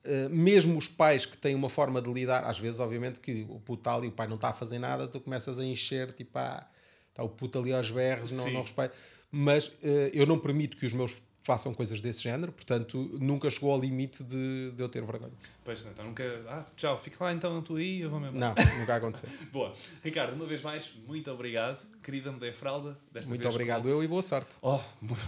Uh, 0.04 0.30
mesmo 0.30 0.76
os 0.76 0.86
pais 0.86 1.26
que 1.26 1.36
têm 1.36 1.54
uma 1.54 1.68
forma 1.68 2.00
de 2.00 2.12
lidar, 2.12 2.44
às 2.44 2.58
vezes, 2.58 2.78
obviamente, 2.78 3.18
que 3.18 3.44
o 3.48 3.58
puto 3.58 3.80
está 3.80 3.94
ali, 3.94 4.08
o 4.08 4.12
pai 4.12 4.28
não 4.28 4.36
está 4.36 4.50
a 4.50 4.52
fazer 4.52 4.78
nada, 4.78 5.08
tu 5.08 5.20
começas 5.20 5.58
a 5.58 5.64
encher, 5.64 6.12
tipo, 6.12 6.38
ah, 6.38 6.68
está 7.10 7.24
o 7.24 7.28
puto 7.28 7.58
ali 7.58 7.72
aos 7.72 7.90
berros, 7.90 8.30
não, 8.30 8.44
Sim. 8.44 8.52
não 8.52 8.62
respeita. 8.62 8.94
Mas 9.32 9.66
uh, 9.66 10.10
eu 10.12 10.26
não 10.26 10.38
permito 10.38 10.76
que 10.76 10.86
os 10.86 10.92
meus 10.92 11.16
façam 11.46 11.72
coisas 11.72 12.00
desse 12.00 12.24
género, 12.24 12.50
portanto, 12.50 13.08
nunca 13.20 13.48
chegou 13.48 13.70
ao 13.70 13.80
limite 13.80 14.24
de, 14.24 14.72
de 14.72 14.82
eu 14.82 14.88
ter 14.88 15.00
vergonha. 15.04 15.32
Pois, 15.64 15.86
então 15.86 16.04
nunca. 16.04 16.24
Ah, 16.48 16.66
tchau, 16.76 16.98
fica 17.00 17.22
lá 17.22 17.32
então 17.32 17.62
tu 17.62 17.76
aí, 17.76 18.00
eu 18.00 18.10
vou 18.10 18.18
mesmo. 18.18 18.36
Não, 18.36 18.52
nunca 18.80 18.96
aconteceu. 18.96 19.28
Boa. 19.52 19.72
Ricardo, 20.02 20.34
uma 20.34 20.44
vez 20.44 20.60
mais, 20.60 20.90
muito 21.06 21.30
obrigado. 21.30 21.86
Querida 22.02 22.32
Mudei 22.32 22.50
a 22.50 22.52
Fralda. 22.52 22.98
Desta 23.12 23.28
Muito 23.28 23.42
vez 23.42 23.54
obrigado, 23.54 23.82
com- 23.82 23.88
eu 23.88 24.02
e 24.02 24.08
boa 24.08 24.22
sorte. 24.22 24.56
Oh, 24.60 24.80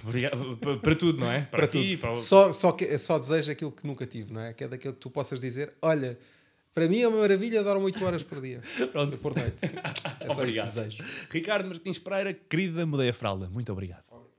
obrigado. 0.05 0.57
Para- 0.57 0.77
Para 0.79 0.95
tudo, 0.97 1.21
não 1.21 1.31
é? 1.31 1.43
Para, 1.43 1.69
ti, 1.69 1.91
tudo. 1.91 2.01
para 2.01 2.13
o... 2.13 2.17
Só, 2.17 2.53
só, 2.53 2.73
que, 2.73 2.99
só 2.99 3.17
desejo 3.17 3.53
aquilo 3.53 3.71
que 3.71 3.87
nunca 3.87 4.05
tive, 4.05 4.33
não 4.33 4.41
é? 4.41 4.53
Que 4.53 4.65
é 4.65 4.69
daquilo 4.69 4.95
que 4.95 5.01
tu 5.01 5.11
possas 5.11 5.41
dizer: 5.41 5.73
olha, 5.81 6.19
para 6.75 6.89
mim 6.89 7.01
é 7.01 7.07
uma 7.07 7.19
maravilha, 7.21 7.63
dormo 7.63 7.85
8 7.85 8.05
horas 8.05 8.23
por 8.25 8.41
dia. 8.41 8.61
Pronto. 8.91 9.17
Por 9.19 9.37
noite. 9.37 9.67
É 10.21 10.27
só 10.27 10.33
Obrigado. 10.41 10.67
isso 10.67 10.79
que 10.81 10.85
desejo. 10.85 11.05
Ricardo 11.31 11.69
Martins 11.69 11.99
Pereira, 12.01 12.35
querida 12.35 12.85
Mudei 12.85 13.09
a 13.11 13.15
Fralda. 13.15 13.49
Muito 13.49 13.71
obrigado. 13.73 14.38